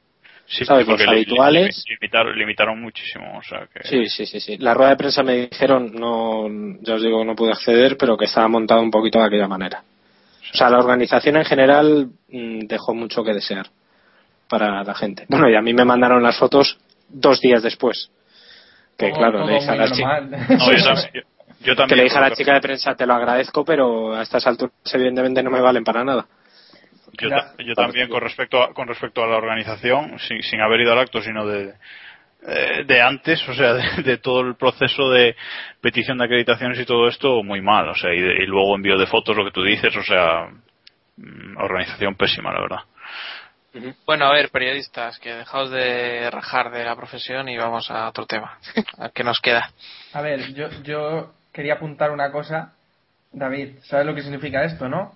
Sí, 0.47 0.65
¿Sabes? 0.67 0.87
Los 0.87 1.01
habituales. 1.01 1.85
li- 1.89 1.95
limitaron, 1.95 2.39
limitaron 2.39 2.81
muchísimo. 2.81 3.39
O 3.39 3.43
sea 3.43 3.67
que... 3.73 3.89
Sí, 3.89 4.07
sí, 4.09 4.27
sí, 4.27 4.41
sí. 4.41 4.59
La 4.59 4.75
rueda 4.75 4.91
de 4.91 4.97
prensa 4.97 5.23
me 5.23 5.49
dijeron, 5.49 5.93
no, 5.95 6.47
ya 6.83 6.95
os 6.95 7.03
digo 7.03 7.25
no 7.25 7.35
pude 7.35 7.53
acceder, 7.53 7.97
pero 7.97 8.17
que 8.19 8.27
estaba 8.27 8.49
montado 8.49 8.83
un 8.83 8.91
poquito 8.91 9.19
de 9.19 9.27
aquella 9.27 9.49
manera. 9.49 9.83
O 10.53 10.57
sea, 10.57 10.69
la 10.71 10.79
organización 10.79 11.37
en 11.37 11.45
general 11.45 12.09
mm, 12.29 12.67
dejó 12.67 12.95
mucho 12.95 13.23
que 13.25 13.33
desear. 13.33 13.67
para 14.49 14.85
la 14.85 14.95
gente. 14.95 15.25
Bueno, 15.31 15.49
y 15.49 15.55
a 15.57 15.63
mí 15.63 15.73
me 15.73 15.85
mandaron 15.85 16.23
las 16.23 16.37
fotos 16.39 16.79
dos 17.09 17.41
días 17.41 17.63
después. 17.63 18.11
Que 18.99 19.09
Todo- 19.09 19.19
claro, 19.19 19.47
le 19.47 19.55
dije 19.55 19.71
a 19.71 19.77
la 19.77 19.91
chica. 19.91 20.21
No, 20.21 20.73
yo 20.73 20.85
también, 20.85 21.11
yo- 21.15 21.21
yo 21.65 21.75
también 21.77 21.89
que 21.89 21.97
le 21.97 22.03
dije 22.05 22.19
a 22.19 22.21
la 22.21 22.31
chica 22.33 22.53
de 22.55 22.61
prensa, 22.61 22.95
te 22.95 23.07
lo 23.07 23.15
agradezco, 23.15 23.65
pero 23.65 24.15
a 24.15 24.21
estas 24.23 24.47
alturas 24.47 24.75
evidentemente 24.93 25.43
no 25.43 25.51
me 25.51 25.61
valen 25.63 25.85
para 25.85 26.05
nada. 26.05 26.27
Yo, 27.19 27.29
yo 27.65 27.75
también 27.75 28.09
con 28.11 28.21
respecto 28.21 28.63
a, 28.63 28.75
con 28.75 28.89
respecto 28.89 29.23
a 29.23 29.27
la 29.27 29.37
organización, 29.37 30.19
sin, 30.19 30.43
sin 30.43 30.61
haber 30.61 30.81
ido 30.83 30.93
al 30.93 30.99
acto, 30.99 31.23
sino 31.23 31.47
de, 31.47 31.73
eh, 32.47 32.85
de 32.87 33.01
antes, 33.01 33.47
o 33.49 33.55
sea, 33.55 33.73
de, 33.75 34.03
de 34.03 34.19
todo 34.19 34.41
el 34.41 34.57
proceso 34.57 35.11
de 35.11 35.37
petición 35.81 36.19
de 36.19 36.25
acreditaciones 36.25 36.79
y 36.81 36.85
todo 36.85 37.09
esto, 37.09 37.43
muy 37.43 37.61
mal, 37.61 37.89
o 37.89 37.95
sea, 37.95 38.13
y, 38.13 38.21
de- 38.21 38.43
y 38.43 38.47
luego 38.47 38.75
envío 38.77 38.99
de 38.99 39.07
fotos, 39.07 39.37
lo 39.37 39.45
que 39.45 39.51
tú 39.53 39.63
dices, 39.63 39.95
o 39.97 40.03
sea, 40.03 40.49
mm, 41.17 41.57
organización 41.59 42.15
pésima, 42.17 42.53
la 42.53 42.61
verdad. 42.61 42.81
Bueno, 44.05 44.27
a 44.27 44.33
ver, 44.33 44.51
periodistas, 44.51 45.19
que 45.19 45.33
dejaos 45.33 45.71
de 45.71 46.29
rajar 46.31 46.71
de 46.71 46.85
la 46.85 46.95
profesión 46.95 47.49
y 47.49 47.57
vamos 47.57 47.91
a 47.91 48.09
otro 48.09 48.27
tema. 48.27 48.59
¿A 48.99 49.09
qué 49.09 49.25
nos 49.25 49.41
queda? 49.41 49.71
A 50.13 50.21
ver, 50.21 50.53
yo, 50.53 50.69
yo 50.83 51.33
quería 51.55 51.75
apuntar 51.75 52.11
una 52.11 52.31
cosa. 52.31 52.75
David, 53.33 53.77
¿sabes 53.85 54.05
lo 54.05 54.15
que 54.15 54.21
significa 54.21 54.63
esto, 54.65 54.91
no? 54.91 55.15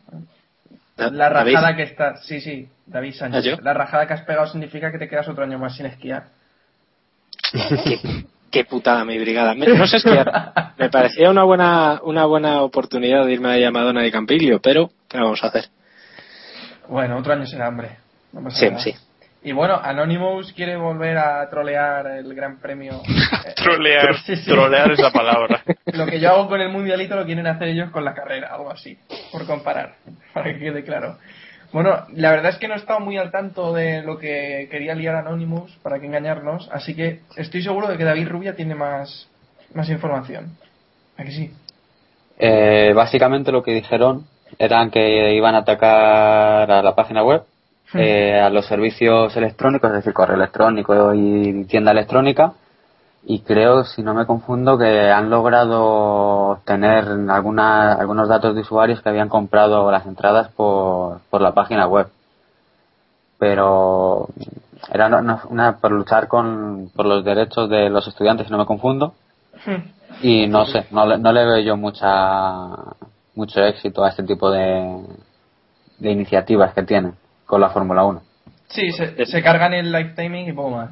La 0.97 1.29
David. 1.29 1.53
rajada 1.55 1.77
que 1.77 1.83
está. 1.83 2.16
Sí, 2.16 2.41
sí, 2.41 2.66
David 2.87 3.12
¿Ah, 3.16 3.18
Sánchez. 3.18 3.45
yo? 3.45 3.57
La 3.62 3.74
rajada 3.74 4.07
que 4.07 4.14
has 4.14 4.22
pegado 4.22 4.47
significa 4.47 4.91
que 4.91 4.97
te 4.99 5.09
quedas 5.11 5.29
otro 5.29 5.45
año 5.45 5.59
más 5.59 5.77
sin 5.77 5.85
esquiar. 5.85 6.29
Qué, 7.53 8.01
qué 8.51 8.64
putada 8.64 9.05
mi 9.05 9.18
brigada. 9.18 9.55
Me- 9.55 9.66
no 9.66 9.86
sé 9.86 9.97
esquiar. 9.99 10.53
Me 10.78 10.88
parecía 10.90 11.30
una 11.30 11.44
buena, 11.44 12.01
una 12.03 12.24
buena 12.26 12.62
oportunidad 12.62 13.24
de 13.26 13.32
irme 13.32 13.64
a 13.64 13.70
Madonna 13.70 14.03
de 14.03 14.11
Campillo, 14.12 14.61
pero 14.61 14.90
¿qué 15.09 15.18
vamos 15.18 15.42
a 15.42 15.49
hacer? 15.49 15.66
Bueno, 16.88 17.16
otro 17.18 17.32
año 17.32 17.47
será 17.47 17.66
hambre. 17.66 17.97
No 18.32 18.51
Sí, 18.51 18.66
nada. 18.66 18.78
sí. 18.80 18.94
Y 19.42 19.53
bueno, 19.53 19.80
Anonymous 19.80 20.53
quiere 20.53 20.76
volver 20.76 21.16
a 21.18 21.49
trolear 21.49 22.07
el 22.18 22.34
Gran 22.34 22.59
Premio. 22.59 23.01
Eh, 23.47 23.55
Trolear, 23.55 24.16
Sí, 24.24 24.34
sí. 24.36 24.51
trolear 24.51 24.90
esa 24.90 25.12
palabra. 25.12 25.62
Lo 25.92 26.05
que 26.07 26.18
yo 26.18 26.30
hago 26.30 26.49
con 26.49 26.61
el 26.61 26.68
mundialito 26.68 27.14
lo 27.14 27.24
quieren 27.24 27.47
hacer 27.47 27.68
ellos 27.68 27.90
con 27.90 28.05
la 28.05 28.12
carrera, 28.12 28.49
algo 28.53 28.70
así, 28.72 28.99
por 29.30 29.47
comparar, 29.47 29.94
para 30.34 30.53
que 30.53 30.59
quede 30.59 30.82
claro. 30.82 31.16
Bueno, 31.73 32.07
la 32.14 32.31
verdad 32.31 32.53
es 32.53 32.59
que 32.59 32.69
no 32.69 32.75
he 32.75 32.79
estado 32.79 33.01
muy 33.01 33.19
al 33.19 33.31
tanto 33.31 33.73
de 33.73 34.03
lo 34.03 34.19
que 34.19 34.69
quería 34.71 34.95
liar 34.95 35.17
Anonymous, 35.17 35.77
para 35.83 35.99
que 35.99 36.07
engañarnos, 36.07 36.69
así 36.73 36.95
que 36.95 37.21
estoy 37.37 37.62
seguro 37.62 37.89
de 37.89 37.97
que 37.97 38.05
David 38.05 38.29
Rubia 38.29 38.55
tiene 38.55 38.75
más, 38.75 39.29
más 39.75 39.89
información. 39.89 40.57
¿A 41.19 41.25
que 41.25 41.33
sí? 41.33 41.53
Eh, 42.39 42.93
básicamente 42.95 43.53
lo 43.53 43.62
que 43.62 43.73
dijeron 43.73 44.27
eran 44.59 44.91
que 44.91 45.35
iban 45.35 45.55
a 45.55 45.59
atacar 45.59 46.71
a 46.71 46.83
la 46.83 46.95
página 46.95 47.23
web, 47.23 47.43
eh, 47.95 48.39
a 48.41 48.51
los 48.51 48.67
servicios 48.67 49.37
electrónicos, 49.37 49.91
es 49.91 49.97
decir, 49.97 50.12
correo 50.12 50.37
electrónico 50.37 51.14
y 51.14 51.64
tienda 51.64 51.93
electrónica. 51.93 52.53
Y 53.29 53.41
creo, 53.41 53.83
si 53.85 54.03
no 54.05 54.14
me 54.14 54.24
confundo, 54.24 54.79
que 54.79 55.11
han 55.11 55.29
logrado 55.31 55.83
obtener 56.53 57.05
alguna, 57.29 57.93
algunos 57.95 58.29
datos 58.29 58.55
de 58.55 58.61
usuarios 58.61 59.03
que 59.03 59.09
habían 59.09 59.29
comprado 59.29 59.91
las 59.91 60.07
entradas 60.07 60.49
por, 60.53 61.18
por 61.29 61.41
la 61.41 61.53
página 61.53 61.89
web. 61.89 62.07
Pero 63.39 64.29
era 64.93 65.09
una, 65.51 65.77
por 65.79 65.91
luchar 65.93 66.29
con, 66.29 66.91
por 66.95 67.05
los 67.07 67.24
derechos 67.24 67.68
de 67.68 67.91
los 67.91 68.07
estudiantes, 68.07 68.47
si 68.47 68.53
no 68.53 68.59
me 68.59 68.66
confundo. 68.66 69.14
Y 70.22 70.47
no 70.47 70.64
sé, 70.66 70.87
no, 70.93 71.05
le- 71.07 71.18
no 71.18 71.33
le 71.33 71.45
veo 71.45 71.59
yo 71.59 71.77
mucha 71.77 72.68
mucho 73.35 73.61
éxito 73.62 74.03
a 74.05 74.09
este 74.11 74.22
tipo 74.22 74.51
de, 74.51 75.03
de 75.99 76.11
iniciativas 76.11 76.72
que 76.72 76.85
tienen 76.85 77.14
con 77.45 77.61
la 77.61 77.68
Fórmula 77.70 78.05
1. 78.05 78.22
Sí, 78.68 78.93
se, 78.93 79.27
se 79.27 79.43
cargan 79.43 79.74
el 79.74 79.93
live 79.93 80.14
timing 80.16 80.49
y 80.49 80.53
poco 80.53 80.70
más. 80.70 80.91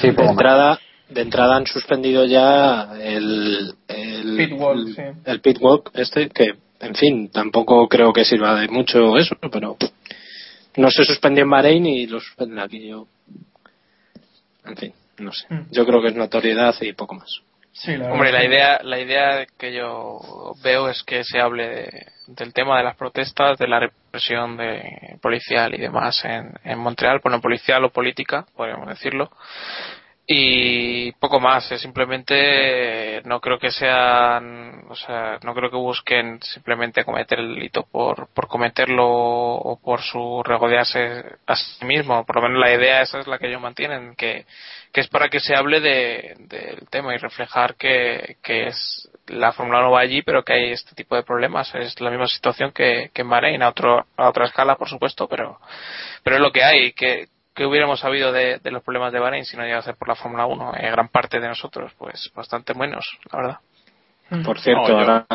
Sí, 0.00 0.08
de 0.08 0.12
poco 0.12 0.24
más. 0.26 0.32
entrada, 0.32 0.78
de 1.12 1.20
entrada 1.22 1.56
han 1.56 1.66
suspendido 1.66 2.24
ya 2.24 2.94
el, 3.00 3.74
el 3.88 4.36
Pitwalk, 4.36 4.88
el, 4.88 4.94
sí. 4.94 5.02
el 5.24 5.40
pitwalk 5.40 5.90
este, 5.94 6.28
que 6.30 6.54
en 6.80 6.94
fin, 6.96 7.30
tampoco 7.30 7.86
creo 7.88 8.12
que 8.12 8.24
sirva 8.24 8.58
de 8.60 8.68
mucho 8.68 9.16
eso, 9.16 9.36
pero 9.52 9.76
no 10.76 10.90
se 10.90 11.04
suspendió 11.04 11.44
en 11.44 11.50
Bahrein 11.50 11.86
y 11.86 12.06
lo 12.08 12.18
suspenden 12.18 12.58
aquí. 12.58 12.88
Yo, 12.88 13.06
en 14.64 14.76
fin, 14.76 14.92
no 15.18 15.32
sé. 15.32 15.46
Mm. 15.48 15.66
Yo 15.70 15.86
creo 15.86 16.02
que 16.02 16.08
es 16.08 16.14
notoriedad 16.16 16.74
y 16.80 16.92
poco 16.92 17.14
más. 17.14 17.28
Sí, 17.74 17.96
la 17.96 18.12
Hombre, 18.12 18.32
la 18.32 18.44
idea, 18.44 18.80
la 18.82 19.00
idea 19.00 19.46
que 19.58 19.72
yo 19.72 20.18
veo 20.62 20.88
es 20.88 21.02
que 21.04 21.24
se 21.24 21.40
hable 21.40 21.68
de- 21.68 22.06
del 22.26 22.52
tema 22.52 22.78
de 22.78 22.84
las 22.84 22.96
protestas, 22.96 23.58
de 23.58 23.66
la 23.68 23.80
represión 23.80 24.56
de 24.56 25.18
policial 25.22 25.74
y 25.74 25.78
demás 25.80 26.24
en, 26.24 26.52
en 26.64 26.78
Montreal, 26.78 27.20
bueno, 27.22 27.40
policial 27.40 27.84
o 27.84 27.90
política, 27.90 28.44
podríamos 28.56 28.88
decirlo. 28.88 29.30
Y 30.24 31.10
poco 31.12 31.40
más, 31.40 31.70
eh, 31.72 31.78
simplemente 31.78 33.22
no 33.24 33.40
creo 33.40 33.58
que 33.58 33.72
sean, 33.72 34.84
o 34.88 34.94
sea, 34.94 35.38
no 35.42 35.52
creo 35.52 35.68
que 35.68 35.76
busquen 35.76 36.40
simplemente 36.42 37.04
cometer 37.04 37.40
el 37.40 37.56
delito 37.56 37.84
por, 37.90 38.28
por 38.28 38.46
cometerlo 38.46 39.04
o 39.04 39.80
por 39.82 40.00
su 40.00 40.42
regodearse 40.44 41.24
a 41.46 41.56
sí 41.56 41.84
mismo. 41.84 42.24
Por 42.24 42.36
lo 42.36 42.42
menos 42.42 42.60
la 42.60 42.72
idea 42.72 43.02
esa 43.02 43.18
es 43.18 43.26
la 43.26 43.38
que 43.38 43.48
ellos 43.48 43.60
mantienen, 43.60 44.14
que, 44.14 44.46
que 44.92 45.00
es 45.00 45.08
para 45.08 45.28
que 45.28 45.40
se 45.40 45.56
hable 45.56 45.80
de, 45.80 46.36
del 46.38 46.88
tema 46.88 47.14
y 47.14 47.18
reflejar 47.18 47.74
que, 47.74 48.36
que 48.42 48.68
es 48.68 49.10
la 49.26 49.52
Fórmula 49.52 49.80
1 49.80 49.90
va 49.90 50.00
allí, 50.00 50.22
pero 50.22 50.44
que 50.44 50.52
hay 50.52 50.72
este 50.72 50.94
tipo 50.94 51.16
de 51.16 51.24
problemas. 51.24 51.74
Es 51.74 52.00
la 52.00 52.10
misma 52.10 52.28
situación 52.28 52.72
que, 52.72 53.10
que 53.12 53.22
en 53.22 53.28
Bahrein, 53.30 53.62
a, 53.62 53.68
otro, 53.68 54.06
a 54.16 54.28
otra 54.28 54.46
escala, 54.46 54.76
por 54.76 54.88
supuesto, 54.88 55.26
pero, 55.28 55.58
pero 56.22 56.36
es 56.36 56.42
lo 56.42 56.52
que 56.52 56.62
hay. 56.62 56.92
Que, 56.92 57.26
que 57.54 57.66
hubiéramos 57.66 58.00
sabido 58.00 58.32
de, 58.32 58.58
de 58.58 58.70
los 58.70 58.82
problemas 58.82 59.12
de 59.12 59.18
Bahrein 59.20 59.44
si 59.44 59.56
no 59.56 59.62
llegase 59.64 59.90
a 59.90 59.92
ser 59.92 59.96
por 59.96 60.08
la 60.08 60.14
Fórmula 60.14 60.46
1? 60.46 60.74
Eh, 60.76 60.90
gran 60.90 61.08
parte 61.08 61.38
de 61.40 61.48
nosotros, 61.48 61.92
pues 61.98 62.30
bastante 62.34 62.74
menos, 62.74 63.04
la 63.30 63.38
verdad. 63.38 63.58
Por 64.44 64.58
cierto, 64.60 64.88
No, 64.88 64.98
ahora, 64.98 65.26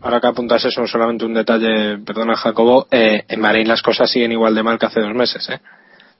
ahora 0.00 0.20
que 0.22 0.26
apuntas 0.26 0.64
eso, 0.64 0.86
solamente 0.86 1.26
un 1.26 1.34
detalle, 1.34 1.98
perdona 1.98 2.34
Jacobo, 2.34 2.86
eh, 2.90 3.24
en 3.28 3.42
Bahrein 3.42 3.68
las 3.68 3.82
cosas 3.82 4.10
siguen 4.10 4.32
igual 4.32 4.54
de 4.54 4.62
mal 4.62 4.78
que 4.78 4.86
hace 4.86 5.00
dos 5.00 5.12
meses, 5.14 5.46
¿eh? 5.50 5.60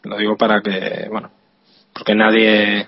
Lo 0.02 0.18
digo 0.18 0.36
para 0.36 0.60
que, 0.60 1.08
bueno, 1.10 1.30
porque 1.94 2.14
nadie 2.14 2.86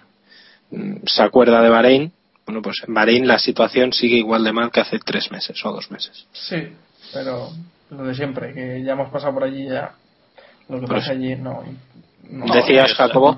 mm, 0.70 1.06
se 1.06 1.22
acuerda 1.22 1.62
de 1.62 1.70
Bahrein. 1.70 2.12
Bueno, 2.44 2.60
pues 2.60 2.82
en 2.86 2.92
Bahrein 2.92 3.26
la 3.26 3.38
situación 3.38 3.92
sigue 3.94 4.16
igual 4.18 4.44
de 4.44 4.52
mal 4.52 4.70
que 4.70 4.80
hace 4.80 4.98
tres 4.98 5.30
meses 5.30 5.64
o 5.64 5.72
dos 5.72 5.90
meses. 5.90 6.26
Sí, 6.32 6.74
pero 7.14 7.48
lo 7.90 8.04
de 8.04 8.14
siempre, 8.14 8.52
que 8.52 8.82
ya 8.84 8.92
hemos 8.92 9.10
pasado 9.10 9.32
por 9.32 9.44
allí 9.44 9.68
ya. 9.68 9.92
Lo 10.68 10.80
que 10.80 10.86
Pues- 10.86 11.00
pasa 11.00 11.12
allí 11.12 11.34
no. 11.36 11.64
No 12.30 12.54
Decías, 12.54 12.90
no 12.90 12.96
Jacobo. 12.96 13.36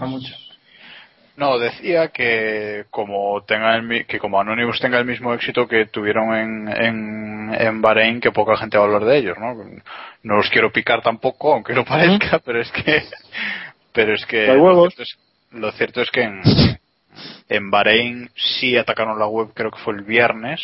No, 1.34 1.58
decía 1.58 2.08
que 2.08 2.84
como 2.90 3.42
tenga 3.44 3.74
el, 3.76 4.06
que 4.06 4.18
como 4.18 4.38
Anonymous 4.38 4.80
tenga 4.80 4.98
el 4.98 5.06
mismo 5.06 5.32
éxito 5.32 5.66
que 5.66 5.86
tuvieron 5.86 6.34
en, 6.34 6.68
en, 6.68 7.54
en 7.54 7.80
Bahrein, 7.80 8.20
que 8.20 8.30
poca 8.30 8.56
gente 8.58 8.76
va 8.76 8.84
a 8.84 8.86
hablar 8.86 9.04
de 9.06 9.16
ellos, 9.16 9.38
¿no? 9.38 9.54
No 10.22 10.36
los 10.36 10.50
quiero 10.50 10.70
picar 10.70 11.00
tampoco, 11.02 11.54
aunque 11.54 11.72
lo 11.72 11.84
parezca, 11.84 12.38
pero 12.44 12.60
es 12.60 12.70
que, 12.70 13.02
pero 13.92 14.14
es 14.14 14.26
que 14.26 14.50
Hay 14.50 14.56
lo 14.56 14.64
huevos. 14.64 14.94
cierto 14.94 15.02
es, 15.02 15.18
lo 15.52 15.72
cierto 15.72 16.02
es 16.02 16.10
que 16.10 16.22
en, 16.22 16.42
en 17.48 17.70
Bahrein 17.70 18.30
sí 18.36 18.76
atacaron 18.76 19.18
la 19.18 19.26
web, 19.26 19.48
creo 19.54 19.70
que 19.70 19.80
fue 19.80 19.94
el 19.94 20.02
viernes, 20.02 20.60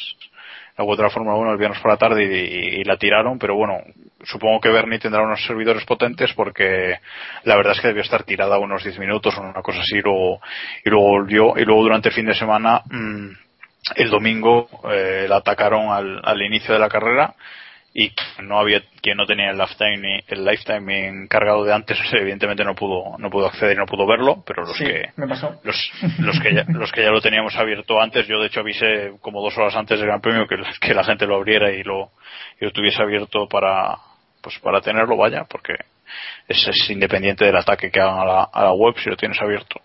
de 0.79 1.03
la 1.03 1.11
Fórmula 1.11 1.37
1 1.37 1.53
el 1.55 1.81
por 1.81 1.91
la 1.91 1.97
tarde 1.97 2.25
y 2.25 2.85
la 2.85 2.97
tiraron, 2.97 3.39
pero 3.39 3.57
bueno, 3.57 3.83
supongo 4.25 4.61
que 4.61 4.71
Bernie 4.71 4.99
tendrá 4.99 5.23
unos 5.23 5.45
servidores 5.45 5.85
potentes 5.85 6.33
porque 6.35 6.97
la 7.45 7.57
verdad 7.57 7.73
es 7.75 7.81
que 7.81 7.89
debió 7.89 8.03
estar 8.03 8.23
tirada 8.23 8.59
unos 8.59 8.85
10 8.85 8.99
minutos 8.99 9.37
o 9.37 9.41
una 9.41 9.63
cosa 9.63 9.81
así 9.81 9.97
y 9.97 10.03
luego, 10.03 10.41
y 10.85 10.91
luego 10.91 11.09
volvió 11.09 11.59
y 11.59 11.65
luego 11.65 11.83
durante 11.83 12.09
el 12.09 12.15
fin 12.15 12.27
de 12.27 12.35
semana 12.35 12.83
mm, 12.91 13.29
el 13.97 14.11
domingo 14.11 14.69
eh, 14.91 15.27
la 15.29 15.37
atacaron 15.37 15.91
al, 15.93 16.21
al 16.23 16.43
inicio 16.43 16.75
de 16.75 16.81
la 16.81 16.89
carrera 16.89 17.35
y 18.01 18.13
no 18.43 18.61
había 18.61 18.81
quien 19.03 19.17
no 19.17 19.27
tenía 19.27 19.51
el 19.51 19.59
lifetime 19.59 20.23
el 20.29 20.45
lifetime 20.45 21.09
encargado 21.09 21.65
de 21.65 21.73
antes 21.75 21.99
evidentemente 22.13 22.63
no 22.65 22.75
pudo 22.77 23.17
no 23.19 23.29
pudo 23.29 23.47
acceder 23.47 23.75
y 23.75 23.79
no 23.79 23.87
pudo 23.87 24.07
verlo 24.07 24.45
pero 24.47 24.63
los 24.63 24.77
Sí, 24.77 24.85
que 24.85 25.07
me 25.17 25.27
pasó. 25.27 25.59
los, 25.65 25.91
los 26.21 26.39
que 26.39 26.55
ya, 26.55 26.65
los 26.69 26.93
que 26.93 27.03
ya 27.03 27.11
lo 27.11 27.21
teníamos 27.21 27.57
abierto 27.57 28.01
antes 28.01 28.29
yo 28.29 28.41
de 28.41 28.47
hecho 28.47 28.61
avisé 28.61 29.13
como 29.21 29.43
dos 29.43 29.59
horas 29.59 29.75
antes 29.75 29.99
del 29.99 30.07
Gran 30.07 30.21
Premio 30.21 30.47
que, 30.47 30.57
que 30.81 30.95
la 30.95 31.03
gente 31.03 31.27
lo 31.27 31.35
abriera 31.35 31.73
y 31.73 31.83
lo, 31.83 32.11
y 32.61 32.67
lo 32.67 32.71
tuviese 32.71 33.03
abierto 33.03 33.49
para 33.49 33.97
pues 34.41 34.57
para 34.61 34.81
tenerlo 34.81 35.17
vaya 35.17 35.45
porque 35.51 35.75
es, 36.47 36.69
es 36.69 36.91
independiente 36.91 37.45
del 37.47 37.57
ataque 37.57 37.91
que 37.91 38.01
hagan 38.01 38.21
a 38.21 38.25
la, 38.25 38.43
a 38.53 38.63
la 38.63 38.73
web 38.73 38.95
si 39.03 39.11
lo 39.11 39.17
tienes 39.17 39.41
abierto 39.43 39.81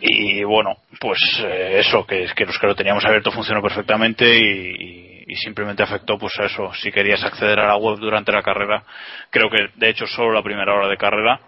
y 0.00 0.42
bueno 0.44 0.76
pues 1.00 1.18
eh, 1.44 1.80
eso 1.80 2.06
que 2.06 2.26
que 2.34 2.46
los 2.46 2.58
que 2.58 2.66
lo 2.66 2.74
teníamos 2.74 3.04
abierto 3.04 3.30
funcionó 3.30 3.60
perfectamente 3.60 4.24
y, 4.38 4.40
y- 4.40 5.09
y 5.30 5.36
simplemente 5.36 5.82
afectó 5.82 6.18
pues 6.18 6.38
a 6.40 6.44
eso 6.44 6.72
si 6.74 6.90
querías 6.90 7.22
acceder 7.22 7.60
a 7.60 7.68
la 7.68 7.76
web 7.76 7.98
durante 7.98 8.32
la 8.32 8.42
carrera 8.42 8.82
creo 9.30 9.48
que 9.48 9.68
de 9.76 9.88
hecho 9.88 10.06
solo 10.06 10.32
la 10.32 10.42
primera 10.42 10.74
hora 10.74 10.88
de 10.88 10.96
carrera 10.96 11.40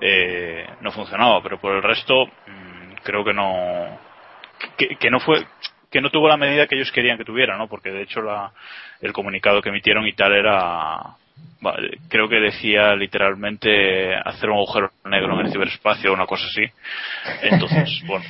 eh, 0.00 0.66
no 0.80 0.92
funcionaba 0.92 1.42
pero 1.42 1.58
por 1.58 1.74
el 1.74 1.82
resto 1.82 2.26
mm, 2.26 2.94
creo 3.02 3.24
que 3.24 3.34
no 3.34 3.98
que, 4.76 4.96
que 4.96 5.10
no 5.10 5.18
fue 5.18 5.44
que 5.90 6.00
no 6.00 6.10
tuvo 6.10 6.28
la 6.28 6.36
medida 6.36 6.66
que 6.66 6.76
ellos 6.76 6.92
querían 6.92 7.18
que 7.18 7.24
tuviera 7.24 7.56
no 7.58 7.66
porque 7.66 7.90
de 7.90 8.02
hecho 8.02 8.22
la, 8.22 8.52
el 9.00 9.12
comunicado 9.12 9.60
que 9.60 9.70
emitieron 9.70 10.06
y 10.06 10.12
tal 10.12 10.32
era 10.32 11.16
Vale, 11.60 11.98
creo 12.08 12.28
que 12.28 12.36
decía 12.36 12.94
literalmente 12.94 14.14
hacer 14.14 14.50
un 14.50 14.56
agujero 14.56 14.90
negro 15.04 15.38
en 15.40 15.46
el 15.46 15.52
ciberespacio 15.52 16.10
o 16.10 16.14
una 16.14 16.26
cosa 16.26 16.44
así. 16.46 16.64
Entonces, 17.42 18.02
bueno. 18.06 18.24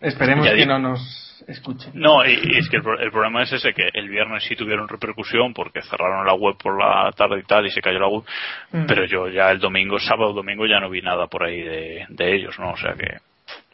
Esperemos 0.00 0.48
que 0.48 0.66
no 0.66 0.78
nos 0.78 1.25
escuchen. 1.46 1.92
No, 1.94 2.24
y, 2.24 2.30
y 2.32 2.56
es 2.58 2.68
que 2.68 2.76
el, 2.76 2.82
el 3.00 3.10
problema 3.10 3.42
es 3.42 3.52
ese, 3.52 3.72
que 3.72 3.88
el 3.92 4.08
viernes 4.08 4.44
sí 4.44 4.56
tuvieron 4.56 4.88
repercusión 4.88 5.52
porque 5.54 5.82
cerraron 5.82 6.26
la 6.26 6.34
web 6.34 6.56
por 6.56 6.78
la 6.78 7.10
tarde 7.12 7.40
y 7.40 7.42
tal 7.44 7.66
y 7.66 7.70
se 7.70 7.80
cayó 7.80 7.98
la 7.98 8.08
web, 8.08 8.24
Mm. 8.72 8.86
pero 8.86 9.04
yo 9.06 9.28
ya 9.28 9.50
el 9.50 9.58
domingo, 9.60 9.98
sábado, 9.98 10.32
domingo 10.32 10.66
ya 10.66 10.80
no 10.80 10.90
vi 10.90 11.00
nada 11.02 11.26
por 11.26 11.44
ahí 11.44 11.60
de, 11.62 12.06
de 12.08 12.34
ellos, 12.36 12.58
¿no? 12.58 12.70
O 12.72 12.76
sea 12.76 12.94
que 12.94 13.18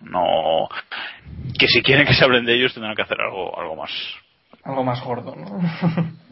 no... 0.02 0.68
Que 1.58 1.66
si 1.68 1.82
quieren 1.82 2.06
que 2.06 2.14
se 2.14 2.24
hablen 2.24 2.44
de 2.44 2.54
ellos 2.54 2.74
tendrán 2.74 2.94
que 2.94 3.02
hacer 3.02 3.20
algo, 3.20 3.58
algo 3.58 3.76
más. 3.76 3.90
Algo 4.64 4.84
más 4.84 5.02
gordo, 5.02 5.34
¿no? 5.36 5.60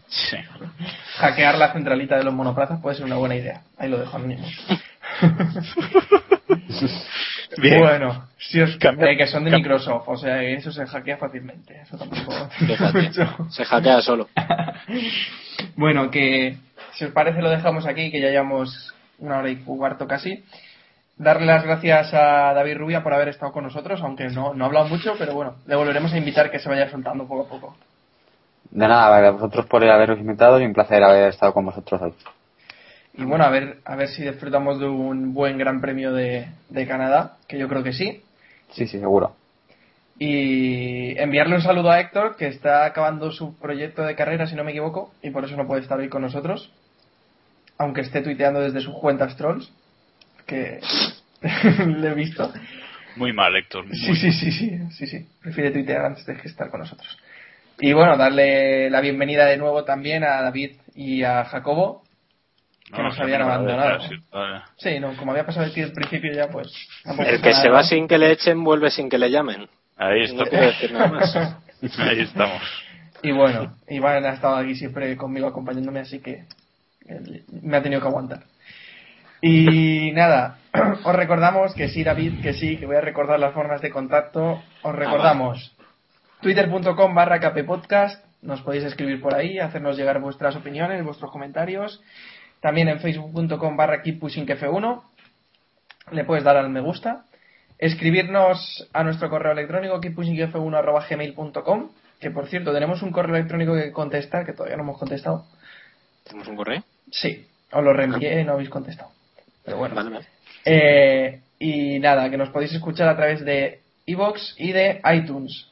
Sí. 0.08 0.36
Hackear 1.18 1.56
la 1.56 1.72
centralita 1.72 2.16
de 2.16 2.24
los 2.24 2.34
monoplazas 2.34 2.80
puede 2.80 2.96
ser 2.96 3.06
una 3.06 3.16
buena 3.16 3.36
idea. 3.36 3.62
Ahí 3.78 3.88
lo 3.88 3.98
dejo, 3.98 4.18
niños. 4.18 4.66
Bien. 7.58 7.78
Bueno, 7.80 8.28
si 8.38 8.60
os 8.60 8.76
Cambia- 8.76 9.10
eh, 9.10 9.16
que 9.16 9.26
son 9.26 9.44
de 9.44 9.50
Microsoft, 9.50 10.04
o 10.08 10.16
sea, 10.16 10.38
que 10.40 10.54
eso 10.54 10.70
se 10.72 10.86
hackea 10.86 11.16
fácilmente. 11.16 11.80
Eso 11.82 11.96
tampoco. 11.98 12.32
Se 13.50 13.64
hackea 13.64 14.00
solo. 14.02 14.28
Bueno, 15.76 16.10
que 16.10 16.56
si 16.94 17.04
os 17.04 17.12
parece 17.12 17.42
lo 17.42 17.50
dejamos 17.50 17.86
aquí, 17.86 18.10
que 18.10 18.20
ya 18.20 18.30
llevamos 18.30 18.94
una 19.18 19.38
hora 19.38 19.50
y 19.50 19.56
cuarto 19.56 20.06
casi. 20.06 20.42
Darle 21.18 21.46
las 21.46 21.64
gracias 21.64 22.14
a 22.14 22.54
David 22.54 22.78
Rubia 22.78 23.02
por 23.02 23.12
haber 23.12 23.28
estado 23.28 23.52
con 23.52 23.64
nosotros, 23.64 24.00
aunque 24.02 24.28
no, 24.28 24.54
no 24.54 24.64
ha 24.64 24.68
hablado 24.68 24.88
mucho, 24.88 25.14
pero 25.18 25.34
bueno, 25.34 25.56
le 25.66 25.76
volveremos 25.76 26.12
a 26.14 26.18
invitar 26.18 26.50
que 26.50 26.58
se 26.58 26.68
vaya 26.68 26.88
soltando 26.90 27.26
poco 27.28 27.42
a 27.42 27.48
poco. 27.48 27.76
De 28.70 28.88
nada, 28.88 29.10
vale, 29.10 29.26
a 29.26 29.30
vosotros 29.32 29.66
por 29.66 29.84
haberos 29.84 30.18
invitado 30.18 30.58
y 30.60 30.64
un 30.64 30.72
placer 30.72 31.02
haber 31.02 31.28
estado 31.28 31.52
con 31.52 31.66
vosotros 31.66 32.00
hoy. 32.00 32.14
Y 33.14 33.24
bueno, 33.24 33.44
a 33.44 33.50
ver, 33.50 33.78
a 33.84 33.96
ver 33.96 34.08
si 34.08 34.22
disfrutamos 34.22 34.78
de 34.78 34.86
un 34.86 35.34
buen 35.34 35.58
gran 35.58 35.80
premio 35.80 36.12
de, 36.12 36.48
de 36.68 36.86
Canadá, 36.86 37.36
que 37.48 37.58
yo 37.58 37.68
creo 37.68 37.82
que 37.82 37.92
sí. 37.92 38.22
Sí, 38.70 38.86
sí, 38.86 38.98
seguro. 38.98 39.34
Y 40.18 41.18
enviarle 41.18 41.56
un 41.56 41.62
saludo 41.62 41.90
a 41.90 41.98
Héctor, 41.98 42.36
que 42.36 42.46
está 42.46 42.84
acabando 42.84 43.32
su 43.32 43.58
proyecto 43.58 44.02
de 44.02 44.14
carrera, 44.14 44.46
si 44.46 44.54
no 44.54 44.64
me 44.64 44.70
equivoco, 44.70 45.12
y 45.22 45.30
por 45.30 45.44
eso 45.44 45.56
no 45.56 45.66
puede 45.66 45.80
estar 45.80 45.98
hoy 45.98 46.08
con 46.08 46.22
nosotros. 46.22 46.70
Aunque 47.78 48.02
esté 48.02 48.20
tuiteando 48.20 48.60
desde 48.60 48.82
sus 48.82 48.94
cuentas 48.98 49.34
trolls, 49.36 49.72
que 50.46 50.80
le 51.86 52.08
he 52.08 52.14
visto. 52.14 52.52
Muy 53.16 53.32
mal, 53.32 53.56
Héctor. 53.56 53.86
muy 53.86 53.96
Sí, 53.96 54.14
sí, 54.14 54.30
sí, 54.30 54.52
sí, 54.52 54.78
sí, 54.90 55.06
sí. 55.06 55.26
Prefiere 55.40 55.70
tuitear 55.70 56.04
antes 56.04 56.26
de 56.26 56.36
que 56.36 56.48
estar 56.48 56.70
con 56.70 56.80
nosotros. 56.80 57.18
Y 57.78 57.94
bueno, 57.94 58.16
darle 58.18 58.90
la 58.90 59.00
bienvenida 59.00 59.46
de 59.46 59.56
nuevo 59.56 59.84
también 59.84 60.22
a 60.22 60.42
David 60.42 60.72
y 60.94 61.22
a 61.22 61.46
Jacobo, 61.46 62.02
que 62.90 62.98
No, 62.98 63.04
nos 63.04 63.18
habían 63.20 63.40
no, 63.40 63.46
abandonado. 63.46 64.00
sí, 64.76 64.98
no, 65.00 65.16
como 65.16 65.32
había 65.32 65.46
pasado 65.46 65.66
aquí 65.66 65.82
al 65.82 65.92
principio 65.92 66.32
ya, 66.32 66.48
pues... 66.48 66.72
El 67.18 67.40
que 67.40 67.54
se 67.54 67.68
va 67.68 67.78
¿no? 67.82 67.84
sin 67.84 68.08
que 68.08 68.18
le 68.18 68.32
echen, 68.32 68.62
vuelve 68.64 68.90
sin 68.90 69.08
que 69.08 69.18
le 69.18 69.30
llamen. 69.30 69.68
Ahí 69.96 70.20
No 70.34 70.42
está. 70.42 70.50
quiero 70.50 70.66
decir 70.66 70.92
nada 70.92 71.08
más. 71.08 71.36
Ahí 71.98 72.20
estamos. 72.20 72.62
Y 73.22 73.32
bueno, 73.32 73.74
Iván 73.88 74.24
ha 74.24 74.30
estado 74.34 74.56
aquí 74.56 74.74
siempre 74.74 75.16
conmigo 75.16 75.46
acompañándome, 75.46 76.00
así 76.00 76.20
que 76.20 76.44
me 77.62 77.76
ha 77.76 77.82
tenido 77.82 78.00
que 78.00 78.08
aguantar. 78.08 78.44
Y 79.42 80.12
nada, 80.14 80.58
os 81.04 81.14
recordamos 81.14 81.74
que 81.74 81.88
sí, 81.88 82.02
David, 82.04 82.40
que 82.42 82.54
sí, 82.54 82.76
que 82.76 82.86
voy 82.86 82.96
a 82.96 83.00
recordar 83.00 83.38
las 83.38 83.52
formas 83.54 83.80
de 83.82 83.90
contacto. 83.90 84.62
Os 84.82 84.94
recordamos 84.94 85.74
twitter.com 86.40 87.14
barra 87.14 87.38
kppodcast, 87.40 88.24
nos 88.42 88.62
podéis 88.62 88.84
escribir 88.84 89.20
por 89.20 89.34
ahí, 89.34 89.58
hacernos 89.58 89.96
llegar 89.98 90.18
vuestras 90.20 90.56
opiniones, 90.56 91.04
vuestros 91.04 91.30
comentarios. 91.30 92.00
También 92.60 92.88
en 92.88 93.00
facebook.com 93.00 93.76
barra 93.76 94.02
keeppushingf1, 94.02 95.02
le 96.12 96.24
puedes 96.24 96.44
dar 96.44 96.56
al 96.56 96.70
me 96.70 96.80
gusta. 96.80 97.24
Escribirnos 97.78 98.88
a 98.92 99.02
nuestro 99.04 99.30
correo 99.30 99.52
electrónico 99.52 100.00
keeppushingf1 100.00 100.76
arroba 100.76 101.06
gmail.com, 101.08 101.90
que 102.20 102.30
por 102.30 102.46
cierto 102.48 102.72
tenemos 102.72 103.02
un 103.02 103.10
correo 103.10 103.36
electrónico 103.36 103.74
que 103.74 103.92
contestar, 103.92 104.44
que 104.44 104.52
todavía 104.52 104.76
no 104.76 104.82
hemos 104.82 104.98
contestado. 104.98 105.46
¿Tenemos 106.24 106.48
un 106.48 106.56
correo? 106.56 106.84
Sí, 107.10 107.46
os 107.72 107.82
lo 107.82 107.92
reenvié 107.94 108.40
y 108.40 108.44
no 108.44 108.52
habéis 108.52 108.68
contestado. 108.68 109.10
Pero 109.64 109.78
bueno. 109.78 109.94
Vale, 109.94 110.10
vale. 110.10 110.26
Eh, 110.66 111.40
y 111.58 111.98
nada, 111.98 112.28
que 112.28 112.36
nos 112.36 112.50
podéis 112.50 112.74
escuchar 112.74 113.08
a 113.08 113.16
través 113.16 113.44
de 113.44 113.80
iVoox 114.06 114.54
y 114.58 114.72
de 114.72 115.00
iTunes. 115.14 115.66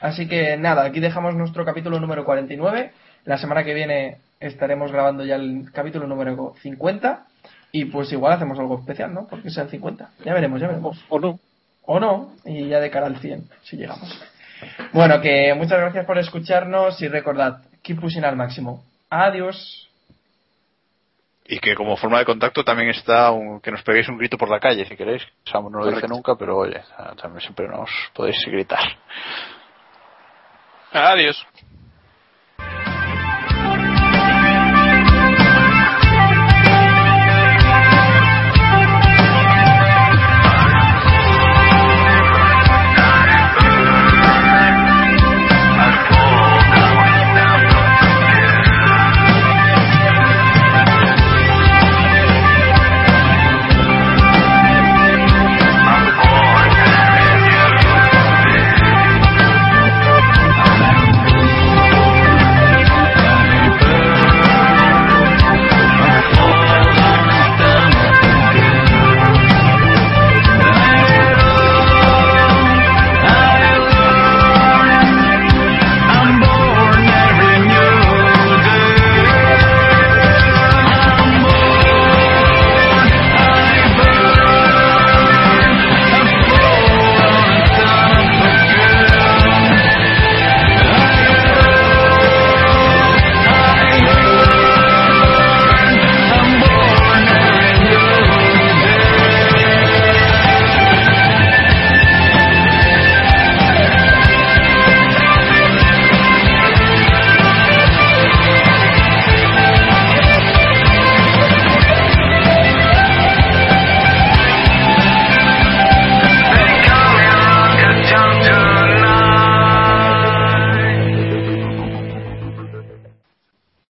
Así 0.00 0.28
que 0.28 0.56
nada, 0.58 0.84
aquí 0.84 1.00
dejamos 1.00 1.34
nuestro 1.34 1.64
capítulo 1.64 1.98
número 1.98 2.24
49. 2.24 2.92
La 3.24 3.38
semana 3.38 3.64
que 3.64 3.74
viene 3.74 4.18
estaremos 4.40 4.92
grabando 4.92 5.24
ya 5.24 5.36
el 5.36 5.70
capítulo 5.72 6.06
número 6.06 6.54
50. 6.62 7.26
Y 7.72 7.86
pues 7.86 8.10
igual 8.12 8.32
hacemos 8.32 8.58
algo 8.58 8.78
especial, 8.78 9.12
¿no? 9.12 9.26
Porque 9.28 9.50
sea 9.50 9.64
el 9.64 9.70
50. 9.70 10.10
Ya 10.24 10.32
veremos, 10.34 10.60
ya 10.60 10.68
veremos. 10.68 11.04
O 11.08 11.18
no. 11.18 11.38
O 11.82 12.00
no, 12.00 12.32
y 12.44 12.68
ya 12.68 12.80
de 12.80 12.90
cara 12.90 13.06
al 13.06 13.16
100, 13.18 13.48
si 13.62 13.76
llegamos. 13.76 14.08
Bueno, 14.92 15.20
que 15.20 15.54
muchas 15.54 15.78
gracias 15.78 16.04
por 16.06 16.18
escucharnos 16.18 17.00
y 17.02 17.08
recordad, 17.08 17.58
keep 17.82 18.00
pushing 18.00 18.24
al 18.24 18.34
máximo. 18.36 18.82
Adiós. 19.10 19.88
Y 21.48 21.60
que 21.60 21.76
como 21.76 21.96
forma 21.96 22.18
de 22.18 22.24
contacto 22.24 22.64
también 22.64 22.88
está 22.90 23.30
un- 23.30 23.60
que 23.60 23.70
nos 23.70 23.82
peguéis 23.84 24.08
un 24.08 24.18
grito 24.18 24.36
por 24.36 24.48
la 24.50 24.58
calle, 24.58 24.84
si 24.84 24.96
queréis. 24.96 25.22
Samu 25.44 25.70
no 25.70 25.78
lo 25.78 25.84
dice 25.84 25.94
Correcto. 26.00 26.14
nunca, 26.16 26.34
pero 26.36 26.56
oye, 26.56 26.82
también 27.22 27.40
siempre 27.42 27.68
nos 27.68 27.88
podéis 28.14 28.38
gritar. 28.46 28.80
Adiós. 30.92 31.46